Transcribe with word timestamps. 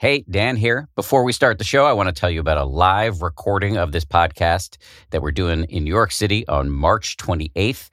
Hey, 0.00 0.24
Dan 0.30 0.56
here. 0.56 0.88
Before 0.96 1.24
we 1.24 1.32
start 1.34 1.58
the 1.58 1.64
show, 1.64 1.84
I 1.84 1.92
want 1.92 2.08
to 2.08 2.18
tell 2.18 2.30
you 2.30 2.40
about 2.40 2.56
a 2.56 2.64
live 2.64 3.20
recording 3.20 3.76
of 3.76 3.92
this 3.92 4.06
podcast 4.06 4.78
that 5.10 5.20
we're 5.20 5.30
doing 5.30 5.64
in 5.64 5.84
New 5.84 5.90
York 5.90 6.10
City 6.10 6.48
on 6.48 6.70
March 6.70 7.18
28th. 7.18 7.90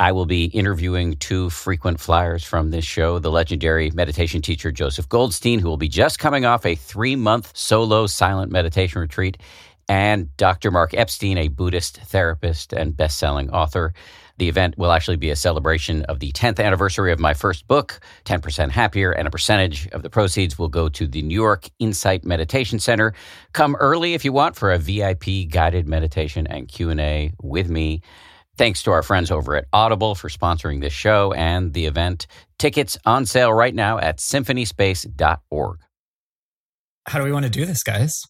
I 0.00 0.10
will 0.10 0.26
be 0.26 0.46
interviewing 0.46 1.14
two 1.14 1.48
frequent 1.50 2.00
flyers 2.00 2.42
from 2.42 2.72
this 2.72 2.84
show 2.84 3.20
the 3.20 3.30
legendary 3.30 3.92
meditation 3.92 4.42
teacher 4.42 4.72
Joseph 4.72 5.08
Goldstein, 5.08 5.60
who 5.60 5.68
will 5.68 5.76
be 5.76 5.86
just 5.86 6.18
coming 6.18 6.44
off 6.44 6.66
a 6.66 6.74
three 6.74 7.14
month 7.14 7.56
solo 7.56 8.08
silent 8.08 8.50
meditation 8.50 9.00
retreat, 9.00 9.36
and 9.88 10.36
Dr. 10.38 10.72
Mark 10.72 10.92
Epstein, 10.92 11.38
a 11.38 11.46
Buddhist 11.46 11.98
therapist 11.98 12.72
and 12.72 12.96
best 12.96 13.16
selling 13.16 13.48
author. 13.50 13.94
The 14.38 14.48
event 14.48 14.78
will 14.78 14.92
actually 14.92 15.16
be 15.16 15.30
a 15.30 15.36
celebration 15.36 16.02
of 16.04 16.20
the 16.20 16.30
10th 16.32 16.64
anniversary 16.64 17.12
of 17.12 17.18
my 17.18 17.34
first 17.34 17.66
book, 17.66 18.00
10% 18.24 18.70
Happier, 18.70 19.10
and 19.10 19.26
a 19.26 19.30
percentage 19.30 19.88
of 19.88 20.02
the 20.02 20.10
proceeds 20.10 20.58
will 20.58 20.68
go 20.68 20.88
to 20.88 21.06
the 21.06 21.22
New 21.22 21.34
York 21.34 21.68
Insight 21.80 22.24
Meditation 22.24 22.78
Center. 22.78 23.14
Come 23.52 23.74
early 23.76 24.14
if 24.14 24.24
you 24.24 24.32
want 24.32 24.54
for 24.54 24.72
a 24.72 24.78
VIP 24.78 25.50
guided 25.50 25.88
meditation 25.88 26.46
and 26.46 26.68
Q&A 26.68 27.32
with 27.42 27.68
me. 27.68 28.00
Thanks 28.56 28.82
to 28.84 28.92
our 28.92 29.02
friends 29.02 29.30
over 29.30 29.56
at 29.56 29.66
Audible 29.72 30.14
for 30.14 30.28
sponsoring 30.28 30.80
this 30.80 30.92
show 30.92 31.32
and 31.32 31.72
the 31.74 31.86
event. 31.86 32.26
Tickets 32.58 32.96
on 33.04 33.26
sale 33.26 33.52
right 33.52 33.74
now 33.74 33.98
at 33.98 34.18
symphonyspace.org. 34.18 35.78
How 37.06 37.18
do 37.18 37.24
we 37.24 37.32
want 37.32 37.44
to 37.44 37.50
do 37.50 37.64
this, 37.64 37.82
guys? 37.82 38.22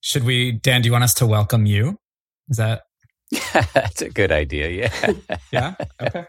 Should 0.00 0.24
we, 0.24 0.52
Dan, 0.52 0.82
do 0.82 0.86
you 0.86 0.92
want 0.92 1.04
us 1.04 1.14
to 1.14 1.26
welcome 1.26 1.66
you? 1.66 1.96
Is 2.48 2.58
that 2.58 2.82
That's 3.74 4.02
a 4.02 4.08
good 4.08 4.32
idea. 4.32 4.68
Yeah. 4.68 5.12
yeah. 5.52 5.74
Okay. 6.00 6.26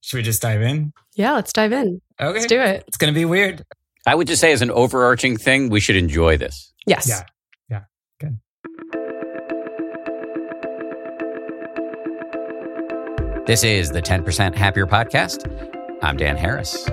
Should 0.00 0.16
we 0.16 0.22
just 0.22 0.42
dive 0.42 0.62
in? 0.62 0.92
Yeah, 1.14 1.34
let's 1.34 1.52
dive 1.52 1.72
in. 1.72 2.00
Okay. 2.20 2.32
Let's 2.32 2.46
do 2.46 2.60
it. 2.60 2.84
It's 2.88 2.96
going 2.96 3.12
to 3.12 3.18
be 3.18 3.24
weird. 3.24 3.64
I 4.06 4.16
would 4.16 4.26
just 4.26 4.40
say, 4.40 4.52
as 4.52 4.62
an 4.62 4.70
overarching 4.70 5.36
thing, 5.36 5.68
we 5.70 5.78
should 5.78 5.94
enjoy 5.96 6.36
this. 6.36 6.72
Yes. 6.86 7.08
Yeah. 7.08 7.22
Yeah. 7.70 7.84
Good. 8.18 8.38
This 13.46 13.62
is 13.62 13.90
the 13.90 14.02
10% 14.02 14.56
Happier 14.56 14.86
Podcast. 14.86 15.48
I'm 16.02 16.16
Dan 16.16 16.36
Harris. 16.36 16.88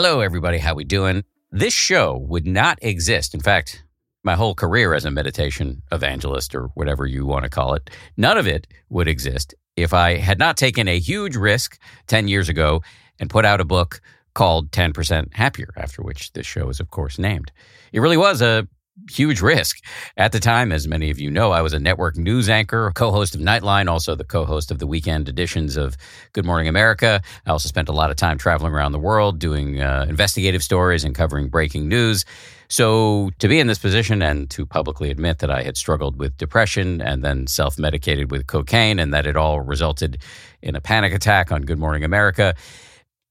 Hello, 0.00 0.20
everybody. 0.20 0.58
How 0.58 0.76
we 0.76 0.84
doing? 0.84 1.24
This 1.50 1.74
show 1.74 2.18
would 2.28 2.46
not 2.46 2.78
exist. 2.82 3.34
In 3.34 3.40
fact, 3.40 3.82
my 4.22 4.36
whole 4.36 4.54
career 4.54 4.94
as 4.94 5.04
a 5.04 5.10
meditation 5.10 5.82
evangelist, 5.90 6.54
or 6.54 6.68
whatever 6.74 7.04
you 7.04 7.26
want 7.26 7.42
to 7.42 7.50
call 7.50 7.74
it, 7.74 7.90
none 8.16 8.38
of 8.38 8.46
it 8.46 8.68
would 8.90 9.08
exist 9.08 9.56
if 9.74 9.92
I 9.92 10.18
had 10.18 10.38
not 10.38 10.56
taken 10.56 10.86
a 10.86 11.00
huge 11.00 11.34
risk 11.34 11.80
10 12.06 12.28
years 12.28 12.48
ago 12.48 12.80
and 13.18 13.28
put 13.28 13.44
out 13.44 13.60
a 13.60 13.64
book 13.64 14.00
called 14.34 14.70
10% 14.70 15.34
Happier, 15.34 15.70
after 15.76 16.00
which 16.00 16.32
this 16.32 16.46
show 16.46 16.68
is, 16.68 16.78
of 16.78 16.92
course, 16.92 17.18
named. 17.18 17.50
It 17.92 17.98
really 17.98 18.16
was 18.16 18.40
a 18.40 18.68
huge 19.10 19.40
risk. 19.40 19.78
At 20.16 20.32
the 20.32 20.40
time, 20.40 20.72
as 20.72 20.88
many 20.88 21.10
of 21.10 21.18
you 21.18 21.30
know, 21.30 21.52
I 21.52 21.62
was 21.62 21.72
a 21.72 21.78
network 21.78 22.16
news 22.16 22.48
anchor, 22.48 22.92
co 22.94 23.10
host 23.10 23.34
of 23.34 23.40
Nightline, 23.40 23.88
also 23.88 24.14
the 24.14 24.24
co 24.24 24.44
host 24.44 24.70
of 24.70 24.78
the 24.78 24.86
weekend 24.86 25.28
editions 25.28 25.76
of 25.76 25.96
Good 26.32 26.44
Morning 26.44 26.68
America. 26.68 27.22
I 27.46 27.50
also 27.50 27.68
spent 27.68 27.88
a 27.88 27.92
lot 27.92 28.10
of 28.10 28.16
time 28.16 28.38
traveling 28.38 28.72
around 28.72 28.92
the 28.92 28.98
world 28.98 29.38
doing 29.38 29.80
uh, 29.80 30.06
investigative 30.08 30.62
stories 30.62 31.04
and 31.04 31.14
covering 31.14 31.48
breaking 31.48 31.88
news. 31.88 32.24
So, 32.70 33.30
to 33.38 33.48
be 33.48 33.60
in 33.60 33.66
this 33.66 33.78
position 33.78 34.20
and 34.20 34.50
to 34.50 34.66
publicly 34.66 35.10
admit 35.10 35.38
that 35.38 35.50
I 35.50 35.62
had 35.62 35.76
struggled 35.78 36.18
with 36.18 36.36
depression 36.36 37.00
and 37.00 37.24
then 37.24 37.46
self 37.46 37.78
medicated 37.78 38.30
with 38.30 38.46
cocaine 38.46 38.98
and 38.98 39.14
that 39.14 39.26
it 39.26 39.36
all 39.36 39.60
resulted 39.60 40.18
in 40.60 40.76
a 40.76 40.80
panic 40.80 41.14
attack 41.14 41.50
on 41.50 41.62
Good 41.62 41.78
Morning 41.78 42.04
America, 42.04 42.54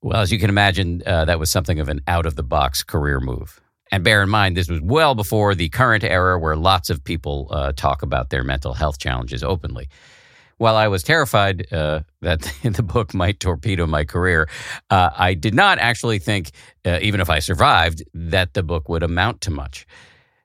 well, 0.01 0.21
as 0.21 0.31
you 0.31 0.39
can 0.39 0.49
imagine, 0.49 1.03
uh, 1.05 1.25
that 1.25 1.39
was 1.39 1.51
something 1.51 1.79
of 1.79 1.89
an 1.89 2.01
out 2.07 2.25
of 2.25 2.35
the 2.35 2.43
box 2.43 2.83
career 2.83 3.19
move. 3.19 3.61
And 3.91 4.03
bear 4.03 4.21
in 4.21 4.29
mind, 4.29 4.57
this 4.57 4.69
was 4.69 4.81
well 4.81 5.15
before 5.15 5.55
the 5.55 5.69
current 5.69 6.03
era 6.03 6.37
where 6.37 6.55
lots 6.55 6.89
of 6.89 7.03
people 7.03 7.47
uh, 7.51 7.71
talk 7.73 8.01
about 8.01 8.29
their 8.29 8.43
mental 8.43 8.73
health 8.73 8.99
challenges 8.99 9.43
openly. 9.43 9.87
While 10.57 10.75
I 10.75 10.87
was 10.87 11.03
terrified 11.03 11.71
uh, 11.71 12.01
that 12.21 12.51
the 12.63 12.83
book 12.83 13.13
might 13.13 13.39
torpedo 13.39 13.85
my 13.85 14.03
career, 14.03 14.49
uh, 14.89 15.11
I 15.15 15.35
did 15.35 15.53
not 15.53 15.77
actually 15.79 16.19
think, 16.19 16.51
uh, 16.85 16.99
even 17.01 17.21
if 17.21 17.29
I 17.29 17.39
survived, 17.39 18.03
that 18.13 18.53
the 18.53 18.63
book 18.63 18.89
would 18.89 19.03
amount 19.03 19.41
to 19.41 19.51
much. 19.51 19.85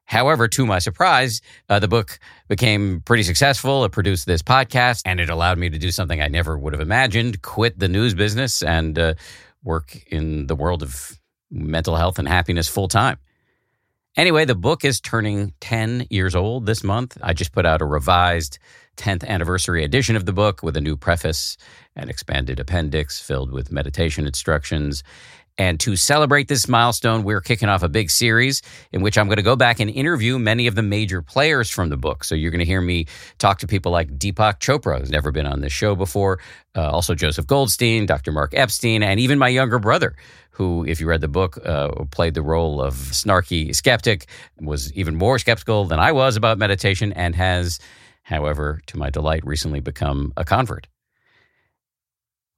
However, 0.04 0.47
to 0.48 0.66
my 0.66 0.78
surprise, 0.78 1.41
uh, 1.70 1.78
the 1.78 1.88
book 1.88 2.19
became 2.48 3.00
pretty 3.00 3.22
successful. 3.22 3.84
It 3.84 3.92
produced 3.92 4.26
this 4.26 4.42
podcast, 4.42 5.02
and 5.06 5.20
it 5.20 5.31
allowed 5.31 5.56
me 5.56 5.70
to 5.70 5.78
do 5.78 5.91
something 5.91 6.20
I 6.20 6.28
never 6.28 6.58
would 6.58 6.75
have 6.75 6.82
imagined 6.82 7.41
quit 7.41 7.78
the 7.78 7.88
news 7.88 8.12
business 8.12 8.62
and 8.62 8.98
uh, 8.98 9.14
work 9.64 9.97
in 10.08 10.48
the 10.48 10.54
world 10.54 10.82
of 10.82 11.19
mental 11.50 11.97
health 11.97 12.19
and 12.19 12.28
happiness 12.28 12.69
full 12.69 12.88
time. 12.88 13.16
Anyway, 14.15 14.45
the 14.45 14.55
book 14.55 14.84
is 14.84 15.00
turning 15.00 15.55
10 15.61 16.06
years 16.11 16.34
old 16.34 16.67
this 16.67 16.84
month. 16.84 17.17
I 17.23 17.33
just 17.33 17.53
put 17.53 17.65
out 17.65 17.81
a 17.81 17.87
revised 17.87 18.59
10th 18.99 19.27
anniversary 19.27 19.84
edition 19.84 20.17
of 20.17 20.27
the 20.27 20.34
book 20.34 20.62
with 20.62 20.77
a 20.77 20.83
new 20.83 20.99
preface 20.99 21.56
and 21.97 22.11
expanded 22.11 22.61
appendix 22.61 23.19
filled 23.19 23.50
with 23.50 23.73
meditation 23.73 24.27
instructions. 24.27 25.03
And 25.58 25.78
to 25.80 25.96
celebrate 25.96 26.48
this 26.48 26.66
milestone, 26.66 27.24
we're 27.24 27.40
kicking 27.40 27.68
off 27.68 27.82
a 27.82 27.88
big 27.88 28.10
series 28.10 28.62
in 28.90 29.02
which 29.02 29.18
I'm 29.18 29.26
going 29.26 29.36
to 29.36 29.42
go 29.42 29.56
back 29.56 29.80
and 29.80 29.90
interview 29.90 30.38
many 30.38 30.66
of 30.66 30.74
the 30.74 30.82
major 30.82 31.20
players 31.20 31.68
from 31.68 31.90
the 31.90 31.96
book. 31.96 32.24
So 32.24 32.34
you're 32.34 32.50
going 32.50 32.60
to 32.60 32.64
hear 32.64 32.80
me 32.80 33.06
talk 33.38 33.58
to 33.58 33.66
people 33.66 33.92
like 33.92 34.18
Deepak 34.18 34.60
Chopra, 34.60 34.98
who's 34.98 35.10
never 35.10 35.30
been 35.30 35.46
on 35.46 35.60
this 35.60 35.72
show 35.72 35.94
before, 35.94 36.38
uh, 36.74 36.90
also 36.90 37.14
Joseph 37.14 37.46
Goldstein, 37.46 38.06
Dr. 38.06 38.32
Mark 38.32 38.54
Epstein, 38.54 39.02
and 39.02 39.20
even 39.20 39.38
my 39.38 39.48
younger 39.48 39.78
brother, 39.78 40.16
who, 40.50 40.84
if 40.86 41.00
you 41.00 41.06
read 41.06 41.20
the 41.20 41.28
book, 41.28 41.58
uh, 41.66 41.88
played 42.10 42.34
the 42.34 42.42
role 42.42 42.80
of 42.80 42.94
snarky 42.94 43.74
skeptic, 43.74 44.26
was 44.60 44.92
even 44.94 45.16
more 45.16 45.38
skeptical 45.38 45.84
than 45.84 45.98
I 45.98 46.12
was 46.12 46.36
about 46.36 46.58
meditation, 46.58 47.12
and 47.12 47.34
has, 47.34 47.78
however, 48.22 48.80
to 48.86 48.96
my 48.96 49.10
delight, 49.10 49.44
recently 49.44 49.80
become 49.80 50.32
a 50.36 50.44
convert. 50.44 50.86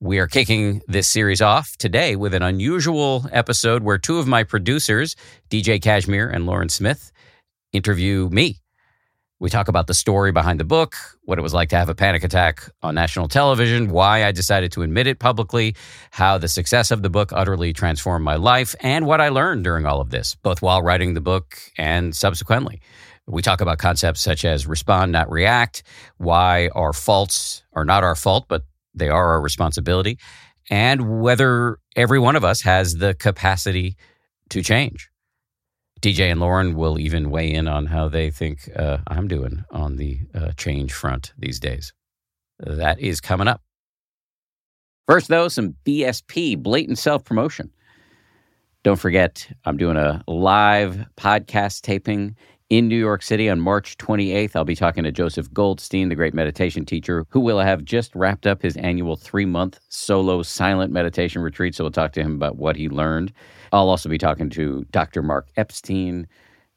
We 0.01 0.19
are 0.19 0.27
kicking 0.27 0.83
this 0.89 1.09
series 1.09 1.41
off 1.41 1.77
today 1.77 2.17
with 2.17 2.35
an 2.35 2.43
unusual 2.43 3.27
episode 3.33 3.85
where 3.85 3.97
two 3.97 4.19
of 4.19 4.27
my 4.27 4.43
producers, 4.43 5.15
DJ 5.51 5.81
Cashmere 5.81 6.29
and 6.29 6.47
Lauren 6.47 6.69
Smith, 6.69 7.13
interview 7.73 8.29
me. 8.31 8.59
We 9.39 9.51
talk 9.51 9.69
about 9.69 9.87
the 9.87 9.95
story 9.95 10.33
behind 10.33 10.59
the 10.59 10.65
book, 10.65 10.97
what 11.23 11.39
it 11.39 11.43
was 11.43 11.55
like 11.55 11.69
to 11.71 11.77
have 11.77 11.89
a 11.89 11.95
panic 11.95 12.25
attack 12.25 12.69
on 12.83 12.95
national 12.97 13.29
television, 13.29 13.89
why 13.89 14.25
I 14.25 14.33
decided 14.33 14.73
to 14.73 14.83
admit 14.83 15.07
it 15.07 15.21
publicly, 15.21 15.77
how 16.11 16.39
the 16.39 16.49
success 16.49 16.91
of 16.91 17.03
the 17.03 17.11
book 17.11 17.33
utterly 17.33 17.73
transformed 17.73 18.25
my 18.25 18.37
life, 18.37 18.75
and 18.81 19.07
what 19.07 19.21
I 19.21 19.29
learned 19.29 19.65
during 19.65 19.87
all 19.87 20.01
of 20.01 20.11
this, 20.11 20.35
both 20.35 20.61
while 20.61 20.83
writing 20.83 21.15
the 21.15 21.21
book 21.21 21.57
and 21.79 22.15
subsequently. 22.15 22.81
We 23.27 23.43
talk 23.43 23.61
about 23.61 23.79
concepts 23.79 24.21
such 24.21 24.45
as 24.45 24.67
respond, 24.67 25.13
not 25.13 25.31
react, 25.31 25.83
why 26.19 26.69
our 26.75 26.93
faults 26.93 27.63
are 27.73 27.85
not 27.85 28.05
our 28.05 28.17
fault, 28.17 28.47
but 28.49 28.65
they 28.95 29.09
are 29.09 29.33
our 29.33 29.41
responsibility, 29.41 30.19
and 30.71 31.21
whether 31.21 31.79
every 31.97 32.19
one 32.19 32.37
of 32.37 32.45
us 32.45 32.63
has 32.63 32.95
the 32.95 33.15
capacity 33.15 33.97
to 34.51 34.63
change. 34.63 35.11
DJ 36.01 36.31
and 36.31 36.41
Lauren 36.41 36.75
will 36.77 36.99
even 36.99 37.31
weigh 37.31 37.53
in 37.53 37.67
on 37.67 37.87
how 37.87 38.09
they 38.09 38.31
think 38.31 38.69
uh, 38.77 38.99
I'm 39.07 39.27
doing 39.27 39.65
on 39.71 39.97
the 39.97 40.19
uh, 40.35 40.51
change 40.57 40.93
front 40.93 41.33
these 41.39 41.59
days. 41.59 41.93
That 42.59 43.01
is 43.01 43.21
coming 43.21 43.49
up. 43.49 43.63
First, 45.09 45.29
though, 45.29 45.49
some 45.49 45.75
BSP, 45.87 46.63
blatant 46.63 46.99
self 46.99 47.25
promotion. 47.25 47.71
Don't 48.85 49.01
forget, 49.01 49.51
I'm 49.65 49.79
doing 49.79 49.97
a 49.97 50.23
live 50.27 51.07
podcast 51.17 51.81
taping 51.81 52.37
in 52.71 52.89
New 52.89 52.99
York 52.99 53.23
City 53.23 53.49
on 53.49 53.61
March 53.61 53.97
28th. 53.99 54.57
I'll 54.57 54.65
be 54.65 54.75
talking 54.75 55.05
to 55.05 55.13
Joseph 55.13 55.53
Goldstein, 55.53 56.09
the 56.09 56.15
great 56.15 56.35
meditation 56.35 56.85
teacher, 56.85 57.27
who 57.29 57.41
will 57.41 57.61
have 57.61 57.85
just 57.85 58.15
wrapped 58.15 58.47
up 58.47 58.63
his 58.63 58.77
annual 58.77 59.17
three 59.17 59.45
month 59.45 59.79
solo 59.89 60.43
silent 60.43 60.93
meditation 60.93 61.43
retreat. 61.43 61.75
So 61.75 61.85
we'll 61.85 61.91
talk 61.91 62.13
to 62.13 62.23
him 62.23 62.35
about 62.35 62.57
what 62.57 62.77
he 62.77 62.89
learned. 62.89 63.33
I'll 63.73 63.89
also 63.89 64.09
be 64.09 64.19
talking 64.19 64.51
to 64.51 64.85
Dr. 64.91 65.23
Mark 65.23 65.49
Epstein, 65.57 66.27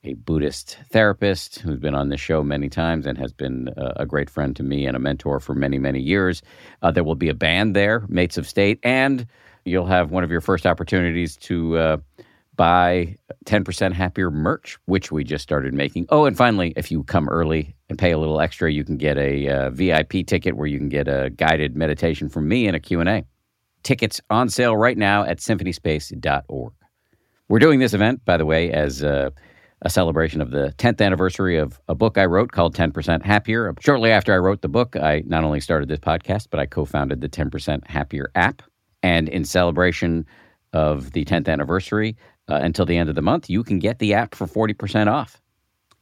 a 0.03 0.13
Buddhist 0.13 0.77
therapist 0.91 1.59
who's 1.59 1.79
been 1.79 1.95
on 1.95 2.09
the 2.09 2.17
show 2.17 2.44
many 2.44 2.69
times 2.69 3.06
and 3.06 3.17
has 3.17 3.31
been 3.31 3.69
a 3.77 4.06
great 4.06 4.29
friend 4.29 4.56
to 4.56 4.63
me 4.63 4.85
and 4.85 4.95
a 4.95 5.00
mentor 5.00 5.39
for 5.39 5.53
many, 5.53 5.79
many 5.79 6.00
years. 6.00 6.41
Uh, 6.81 6.91
there 6.91 7.03
will 7.03 7.15
be 7.15 7.29
a 7.29 7.33
band 7.33 7.75
there, 7.75 8.06
Mates 8.07 8.38
of 8.38 8.47
State, 8.47 8.79
and 8.83 9.25
you'll 9.65 9.85
have 9.85 10.11
one 10.11 10.23
of 10.23 10.31
your 10.31 10.41
first 10.41 10.65
opportunities 10.65 11.38
to. 11.38 11.77
Uh, 11.77 11.97
buy 12.57 13.15
10% 13.45 13.94
happier 13.94 14.30
merch, 14.30 14.77
which 14.86 15.12
we 15.12 15.24
just 15.24 15.44
started 15.44 15.74
making. 15.74 16.07
Oh, 16.09 16.25
and 16.25 16.36
finally, 16.36 16.74
if 16.75 16.92
you 16.92 17.04
come 17.04 17.30
early 17.30 17.75
and 17.88 17.98
pay 17.98 18.12
a 18.12 18.18
little 18.18 18.42
extra, 18.42 18.71
you 18.71 18.83
can 18.83 18.98
get 18.98 19.18
a 19.18 19.48
uh, 19.48 19.69
VIP 19.69 20.25
ticket 20.25 20.57
where 20.57 20.68
you 20.68 20.77
can 20.77 20.89
get 20.89 21.07
a 21.07 21.30
guided 21.30 21.75
meditation 21.75 22.27
from 22.27 22.48
me 22.48 22.68
and 22.68 22.75
a 22.75 22.80
Q&A. 22.80 23.25
Tickets 23.83 24.19
on 24.30 24.50
sale 24.50 24.75
right 24.75 24.98
now 24.98 25.24
at 25.24 25.38
symphonyspace.org. 25.38 26.74
We're 27.48 27.59
doing 27.59 27.80
this 27.80 27.94
event, 27.94 28.25
by 28.25 28.36
the 28.36 28.45
way, 28.45 28.71
as 28.71 29.04
uh, 29.04 29.30
a 29.83 29.89
celebration 29.89 30.42
of 30.42 30.51
the 30.51 30.74
10th 30.77 31.00
anniversary 31.00 31.57
of 31.57 31.80
a 31.88 31.95
book 31.95 32.18
I 32.18 32.25
wrote 32.25 32.51
called 32.51 32.75
10% 32.75 33.24
Happier. 33.24 33.74
Shortly 33.80 34.12
after 34.12 34.33
I 34.33 34.38
wrote 34.38 34.62
the 34.62 34.68
book, 34.68 34.95
I 34.98 35.24
not 35.25 35.44
only 35.44 35.62
started 35.62 35.88
this 35.88 36.00
podcast, 36.00 36.48
but 36.50 36.59
I 36.59 36.65
co 36.65 36.83
founded 36.83 37.21
the 37.21 37.30
10% 37.30 37.88
Happier 37.88 38.31
app. 38.36 38.63
And 39.04 39.30
in 39.30 39.45
celebration 39.45 40.25
of 40.74 41.12
the 41.13 41.24
10th 41.24 41.48
anniversary, 41.48 42.18
uh, 42.49 42.55
until 42.55 42.85
the 42.85 42.97
end 42.97 43.09
of 43.09 43.15
the 43.15 43.21
month, 43.21 43.49
you 43.49 43.63
can 43.63 43.79
get 43.79 43.99
the 43.99 44.13
app 44.13 44.35
for 44.35 44.47
40% 44.47 45.07
off. 45.07 45.41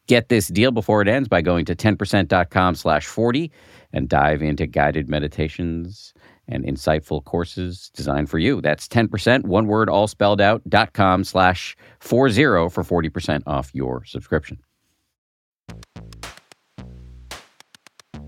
Get 0.08 0.30
this 0.30 0.50
deal 0.50 0.72
before 0.72 1.02
it 1.02 1.08
ends 1.08 1.28
by 1.28 1.42
going 1.42 1.66
to 1.66 1.76
10%.com 1.76 2.76
slash 2.76 3.08
40 3.08 3.52
and 3.92 4.08
dive 4.08 4.42
into 4.42 4.68
guided 4.68 5.10
meditations 5.10 6.14
and 6.48 6.64
insightful 6.64 7.24
courses 7.24 7.90
designed 7.96 8.30
for 8.30 8.38
you. 8.38 8.62
That's 8.62 8.88
10%, 8.88 9.46
one 9.46 9.66
word, 9.66 9.90
all 9.90 10.08
spelled 10.08 10.42
out, 10.42 10.62
dot 10.70 10.94
com 10.94 11.24
slash 11.24 11.76
40 12.00 12.70
for 12.70 12.84
40% 12.84 13.44
off 13.48 13.72
your 13.74 14.04
subscription. 14.06 14.60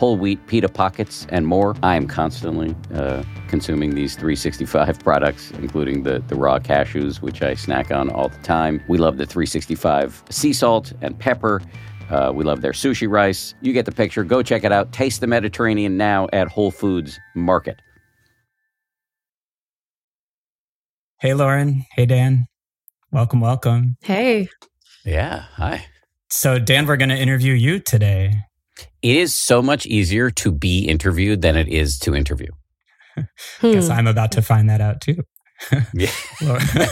whole 0.00 0.16
wheat 0.16 0.44
pita 0.46 0.66
pockets, 0.66 1.26
and 1.28 1.46
more. 1.46 1.76
I 1.82 1.94
am 1.94 2.08
constantly 2.08 2.74
uh, 2.94 3.22
consuming 3.48 3.94
these 3.94 4.14
365 4.14 4.98
products, 5.04 5.50
including 5.58 6.04
the, 6.04 6.24
the 6.26 6.36
raw 6.36 6.58
cashews, 6.58 7.20
which 7.20 7.42
I 7.42 7.52
snack 7.52 7.90
on 7.90 8.08
all 8.08 8.30
the 8.30 8.38
time. 8.38 8.82
We 8.88 8.96
love 8.96 9.18
the 9.18 9.26
365 9.26 10.24
sea 10.30 10.54
salt 10.54 10.94
and 11.02 11.18
pepper. 11.18 11.60
Uh, 12.08 12.32
we 12.34 12.44
love 12.44 12.62
their 12.62 12.72
sushi 12.72 13.10
rice. 13.10 13.54
You 13.60 13.74
get 13.74 13.84
the 13.84 13.92
picture. 13.92 14.24
Go 14.24 14.42
check 14.42 14.64
it 14.64 14.72
out. 14.72 14.90
Taste 14.90 15.20
the 15.20 15.26
Mediterranean 15.26 15.98
now 15.98 16.28
at 16.32 16.48
Whole 16.48 16.70
Foods 16.70 17.20
Market. 17.36 17.82
Hey, 21.20 21.34
Lauren. 21.34 21.84
Hey, 21.92 22.06
Dan. 22.06 22.46
Welcome, 23.12 23.42
welcome. 23.42 23.98
Hey. 24.00 24.48
Yeah. 25.04 25.44
Hi. 25.56 25.84
So, 26.30 26.58
Dan, 26.58 26.86
we're 26.86 26.96
going 26.96 27.10
to 27.10 27.18
interview 27.18 27.52
you 27.52 27.80
today. 27.80 28.44
It 29.02 29.16
is 29.16 29.34
so 29.34 29.62
much 29.62 29.86
easier 29.86 30.30
to 30.30 30.52
be 30.52 30.86
interviewed 30.86 31.42
than 31.42 31.56
it 31.56 31.68
is 31.68 31.98
to 32.00 32.14
interview. 32.14 32.48
Hmm. 33.60 33.72
Guess 33.72 33.90
I'm 33.90 34.06
about 34.06 34.32
to 34.32 34.42
find 34.42 34.70
that 34.70 34.80
out 34.80 35.02
too. 35.02 35.24
yeah. 35.94 36.10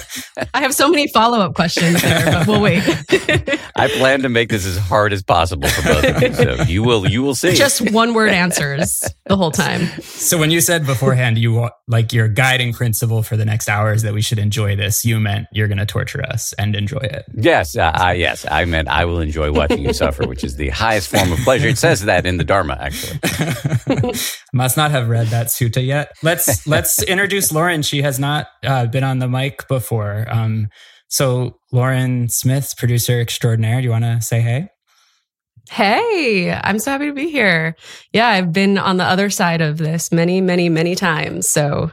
I 0.54 0.60
have 0.60 0.74
so 0.74 0.88
many 0.88 1.08
follow 1.08 1.38
up 1.38 1.54
questions 1.54 2.00
there, 2.02 2.24
but 2.32 2.46
we'll 2.46 2.60
wait. 2.60 2.82
I 3.76 3.88
plan 3.88 4.22
to 4.22 4.28
make 4.28 4.50
this 4.50 4.66
as 4.66 4.76
hard 4.76 5.12
as 5.12 5.22
possible 5.22 5.68
for 5.68 5.82
both 5.82 6.04
of 6.04 6.22
you. 6.22 6.34
So 6.34 6.62
you 6.64 6.82
will 6.82 7.08
you 7.08 7.22
will 7.22 7.34
see. 7.34 7.54
Just 7.54 7.90
one 7.90 8.14
word 8.14 8.30
answers 8.30 9.02
the 9.26 9.36
whole 9.36 9.50
time. 9.50 9.86
So 10.02 10.38
when 10.38 10.50
you 10.50 10.60
said 10.60 10.86
beforehand 10.86 11.38
you 11.38 11.68
like 11.86 12.12
your 12.12 12.28
guiding 12.28 12.72
principle 12.72 13.22
for 13.22 13.36
the 13.36 13.44
next 13.44 13.68
hours 13.68 14.02
that 14.02 14.14
we 14.14 14.22
should 14.22 14.38
enjoy 14.38 14.76
this, 14.76 15.04
you 15.04 15.18
meant 15.18 15.46
you're 15.52 15.68
going 15.68 15.78
to 15.78 15.86
torture 15.86 16.22
us 16.24 16.52
and 16.54 16.76
enjoy 16.76 16.98
it. 16.98 17.24
Yes, 17.34 17.76
uh, 17.76 17.90
I, 17.94 18.14
yes, 18.14 18.46
I 18.50 18.64
meant 18.64 18.88
I 18.88 19.04
will 19.04 19.20
enjoy 19.20 19.52
watching 19.52 19.84
you 19.84 19.92
suffer, 19.92 20.26
which 20.26 20.44
is 20.44 20.56
the 20.56 20.68
highest 20.68 21.08
form 21.08 21.32
of 21.32 21.38
pleasure. 21.40 21.68
It 21.68 21.78
says 21.78 22.04
that 22.04 22.26
in 22.26 22.36
the 22.36 22.44
Dharma, 22.44 22.76
actually. 22.80 23.18
Must 24.52 24.76
not 24.76 24.90
have 24.90 25.08
read 25.08 25.28
that 25.28 25.48
sutta 25.48 25.84
yet. 25.84 26.16
Let's 26.22 26.66
let's 26.66 27.02
introduce 27.02 27.52
Lauren. 27.52 27.82
She 27.82 28.02
has 28.02 28.18
not 28.18 28.48
uh, 28.64 28.72
I've 28.72 28.92
been 28.92 29.04
on 29.04 29.18
the 29.18 29.28
mic 29.28 29.68
before. 29.68 30.26
Um, 30.28 30.68
so, 31.08 31.58
Lauren 31.72 32.28
Smith, 32.28 32.74
producer 32.76 33.20
extraordinaire, 33.20 33.80
do 33.80 33.84
you 33.84 33.90
want 33.90 34.04
to 34.04 34.20
say 34.20 34.40
hey? 34.40 34.68
Hey, 35.70 36.52
I'm 36.52 36.78
so 36.78 36.92
happy 36.92 37.06
to 37.06 37.12
be 37.12 37.30
here. 37.30 37.76
Yeah, 38.12 38.28
I've 38.28 38.52
been 38.52 38.78
on 38.78 38.96
the 38.96 39.04
other 39.04 39.30
side 39.30 39.60
of 39.60 39.78
this 39.78 40.10
many, 40.12 40.40
many, 40.40 40.68
many 40.68 40.94
times. 40.94 41.48
So, 41.48 41.92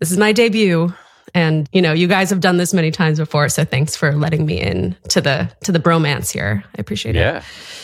this 0.00 0.10
is 0.10 0.18
my 0.18 0.32
debut 0.32 0.92
and 1.36 1.68
you 1.72 1.82
know 1.82 1.92
you 1.92 2.08
guys 2.08 2.30
have 2.30 2.40
done 2.40 2.56
this 2.56 2.72
many 2.72 2.90
times 2.90 3.18
before 3.18 3.48
so 3.48 3.64
thanks 3.64 3.94
for 3.94 4.12
letting 4.12 4.46
me 4.46 4.60
in 4.60 4.96
to 5.08 5.20
the 5.20 5.50
to 5.62 5.70
the 5.70 5.78
bromance 5.78 6.30
here 6.30 6.64
i 6.76 6.80
appreciate 6.80 7.14
yeah. 7.14 7.20
it 7.20 7.34
yeah 7.34 7.40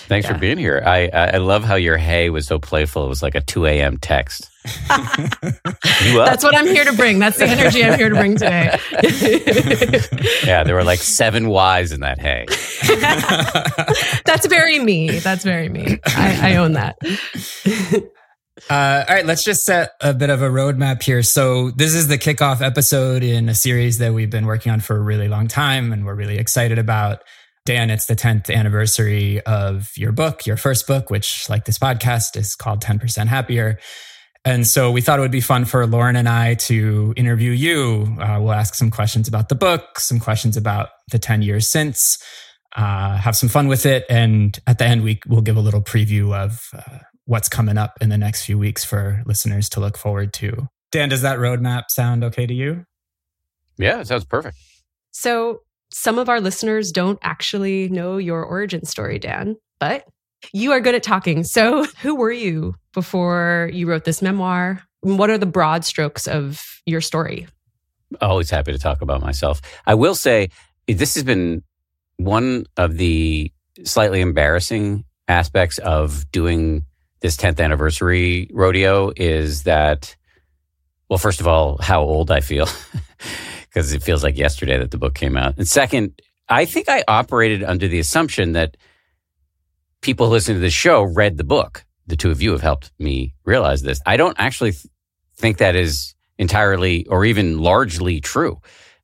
thanks 0.09 0.27
yeah. 0.27 0.33
for 0.33 0.39
being 0.39 0.59
here 0.59 0.83
i 0.87 1.09
i 1.09 1.37
love 1.37 1.63
how 1.63 1.75
your 1.75 1.97
hey 1.97 2.31
was 2.31 2.47
so 2.47 2.59
playful 2.59 3.05
it 3.05 3.09
was 3.09 3.23
like 3.23 3.35
a 3.35 3.41
2 3.41 3.67
a.m 3.67 3.99
text 3.99 4.49
that's 4.89 6.45
what 6.45 6.57
i'm 6.57 6.67
here 6.67 6.85
to 6.85 6.93
bring. 6.93 7.19
That's 7.19 7.39
the 7.39 7.47
energy 7.47 7.85
i'm 7.85 7.99
here 7.99 8.09
to 8.09 8.15
bring 8.15 8.37
today. 8.37 8.79
Yeah 10.45 10.65
there 10.65 10.75
were 10.75 10.85
like 10.85 11.01
seven 11.01 11.49
y's 11.49 11.93
in 11.93 12.01
that 12.01 12.21
hey 12.21 12.47
that's 14.25 14.47
very 14.47 14.79
me. 14.79 15.19
That's 15.19 15.45
very 15.45 15.69
me. 15.69 16.01
I, 16.07 16.53
I 16.53 16.57
own 16.57 16.73
that. 16.73 16.97
Uh, 18.71 19.05
all 19.09 19.15
right, 19.17 19.27
let's 19.27 19.43
just 19.43 19.65
set 19.65 19.93
a 20.03 20.15
bit 20.15 20.31
of 20.31 20.41
a 20.41 20.49
roadmap 20.49 21.03
here. 21.03 21.23
So, 21.23 21.71
this 21.73 21.95
is 21.95 22.07
the 22.07 22.19
kickoff 22.19 22.61
episode 22.61 23.25
in 23.25 23.49
a 23.49 23.55
series 23.55 23.99
that 23.99 24.13
we've 24.15 24.31
been 24.31 24.47
working 24.47 24.71
on 24.71 24.79
for 24.81 24.95
a 24.97 25.01
really 25.01 25.27
long 25.27 25.49
time 25.49 25.93
and 25.93 26.05
we're 26.05 26.15
really 26.15 26.39
excited 26.39 26.79
about. 26.79 27.23
Dan, 27.65 27.91
it's 27.91 28.07
the 28.07 28.15
10th 28.15 28.55
anniversary 28.55 29.41
of 29.41 29.91
your 29.97 30.13
book, 30.13 30.47
your 30.47 30.57
first 30.57 30.87
book, 30.87 31.11
which, 31.11 31.49
like 31.49 31.65
this 31.65 31.79
podcast, 31.79 32.37
is 32.37 32.55
called 32.55 32.83
10% 32.83 33.27
Happier. 33.27 33.79
And 34.45 34.67
so 34.67 34.91
we 34.91 35.01
thought 35.01 35.19
it 35.19 35.23
would 35.23 35.31
be 35.31 35.41
fun 35.41 35.65
for 35.65 35.87
Lauren 35.87 36.17
and 36.17 36.29
I 36.29 36.55
to 36.55 37.15
interview 37.17 37.53
you. 37.53 38.17
Uh, 38.21 38.39
we'll 38.41 38.53
ask 38.53 38.75
some 38.75 38.91
questions 38.91 39.29
about 39.29 39.49
the 39.49 39.55
book, 39.55 40.01
some 40.01 40.19
questions 40.19 40.57
about 40.57 40.89
the 41.13 41.19
10 41.19 41.43
years 41.43 41.69
since, 41.69 42.19
uh, 42.75 43.17
have 43.17 43.37
some 43.37 43.49
fun 43.49 43.69
with 43.69 43.87
it. 43.87 44.05
And 44.11 44.59
at 44.67 44.79
the 44.79 44.85
end, 44.85 45.05
we 45.05 45.21
will 45.29 45.43
give 45.43 45.57
a 45.57 45.61
little 45.61 45.83
preview 45.83 46.35
of 46.35 46.69
uh, 46.77 46.99
what's 47.27 47.49
coming 47.49 47.79
up 47.79 47.99
in 48.01 48.09
the 48.09 48.19
next 48.19 48.45
few 48.45 48.59
weeks 48.59 48.85
for 48.85 49.23
listeners 49.27 49.69
to 49.71 49.81
look 49.81 49.97
forward 49.97 50.33
to. 50.35 50.69
Dan, 50.91 51.09
does 51.09 51.23
that 51.23 51.39
roadmap 51.39 51.85
sound 51.89 52.25
okay 52.25 52.47
to 52.47 52.55
you? 52.55 52.85
Yeah, 53.79 54.01
it 54.01 54.09
sounds 54.09 54.25
perfect. 54.25 54.57
So, 55.13 55.61
some 55.95 56.19
of 56.19 56.29
our 56.29 56.41
listeners 56.41 56.91
don't 56.91 57.19
actually 57.23 57.91
know 57.91 58.17
your 58.17 58.43
origin 58.45 58.87
story, 58.87 59.19
Dan, 59.19 59.57
but 59.79 60.07
you 60.53 60.73
are 60.73 60.81
good 60.81 60.95
at 60.95 61.03
talking. 61.03 61.45
So, 61.45 61.85
who 62.03 62.15
were 62.15 62.33
you 62.33 62.75
before 62.93 63.71
you 63.73 63.89
wrote 63.89 64.05
this 64.05 64.23
memoir? 64.23 64.83
What 65.01 65.31
are 65.31 65.39
the 65.39 65.47
broad 65.47 65.85
strokes 65.85 66.27
of 66.27 66.81
your 66.87 67.01
story? 67.01 67.49
Always 68.21 68.51
happy 68.51 68.73
to 68.73 68.79
talk 68.79 69.03
about 69.03 69.21
myself. 69.21 69.61
I 69.87 69.95
will 69.95 70.15
say 70.15 70.51
this 70.87 71.15
has 71.15 71.25
been 71.25 71.63
one 72.17 72.67
of 72.77 72.97
the 72.99 73.51
slightly 73.85 74.21
embarrassing 74.21 75.05
aspects 75.29 75.79
of 75.79 76.31
doing 76.31 76.85
this 77.21 77.37
10th 77.37 77.61
anniversary 77.61 78.49
rodeo 78.53 79.13
is 79.17 79.63
that, 79.63 80.15
well, 81.09 81.19
first 81.19 81.41
of 81.41 81.47
all, 81.47 81.79
how 81.79 82.03
old 82.03 82.31
I 82.31 82.41
feel, 82.41 82.69
because 83.69 83.93
it 83.93 84.03
feels 84.03 84.23
like 84.23 84.37
yesterday 84.37 84.77
that 84.79 84.91
the 84.91 84.99
book 84.99 85.15
came 85.15 85.37
out. 85.37 85.57
And 85.57 85.67
second, 85.67 86.21
I 86.49 86.65
think 86.65 86.89
I 86.89 87.05
operated 87.09 87.63
under 87.63 87.89
the 87.89 88.01
assumption 88.01 88.53
that 88.53 88.77
people 90.03 90.29
listening 90.29 90.57
to 90.57 90.61
the 90.61 90.71
show 90.71 91.03
read 91.03 91.39
the 91.39 91.45
book. 91.45 91.85
The 92.07 92.17
two 92.17 92.31
of 92.31 92.43
you 92.43 92.51
have 92.53 92.61
helped 92.61 92.93
me 92.99 93.35
realize 93.45 93.83
this. 93.83 94.01
I 94.05 94.17
don't 94.17 94.37
actually 94.39 94.73
th- 94.73 94.87
think 95.37 95.59
that 95.59 95.77
is 95.77 96.15
entirely 96.37 97.07
or 97.07 97.25
even 97.25 97.59
largely 97.59 98.21
true. 98.21 98.61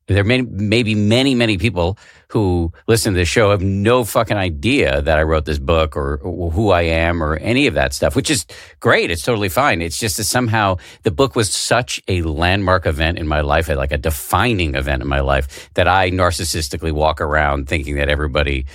There 0.07 0.23
may, 0.23 0.41
may 0.41 0.81
be 0.81 0.95
many, 0.95 1.35
many 1.35 1.57
people 1.57 1.97
who 2.29 2.73
listen 2.87 3.13
to 3.13 3.19
the 3.19 3.25
show 3.25 3.51
have 3.51 3.61
no 3.61 4.03
fucking 4.03 4.35
idea 4.35 5.03
that 5.03 5.19
I 5.19 5.21
wrote 5.21 5.45
this 5.45 5.59
book 5.59 5.95
or, 5.95 6.17
or, 6.17 6.51
who 6.51 6.71
I 6.71 6.81
am 6.81 7.23
or 7.23 7.37
any 7.37 7.67
of 7.67 7.75
that 7.75 7.93
stuff, 7.93 8.15
which 8.15 8.31
is 8.31 8.45
great. 8.79 9.11
It's 9.11 9.21
totally 9.21 9.49
fine. 9.49 9.83
It's 9.83 9.99
just 9.99 10.17
that 10.17 10.23
somehow 10.23 10.77
the 11.03 11.11
book 11.11 11.35
was 11.35 11.51
such 11.51 12.01
a 12.07 12.23
landmark 12.23 12.87
event 12.87 13.19
in 13.19 13.27
my 13.27 13.41
life, 13.41 13.69
like 13.69 13.91
a 13.91 13.97
defining 13.99 14.73
event 14.73 15.03
in 15.03 15.07
my 15.07 15.19
life, 15.19 15.69
that 15.75 15.87
I 15.87 16.09
narcissistically 16.09 16.91
walk 16.91 17.21
around 17.21 17.67
thinking 17.67 17.95
that 17.95 18.09
everybody 18.09 18.65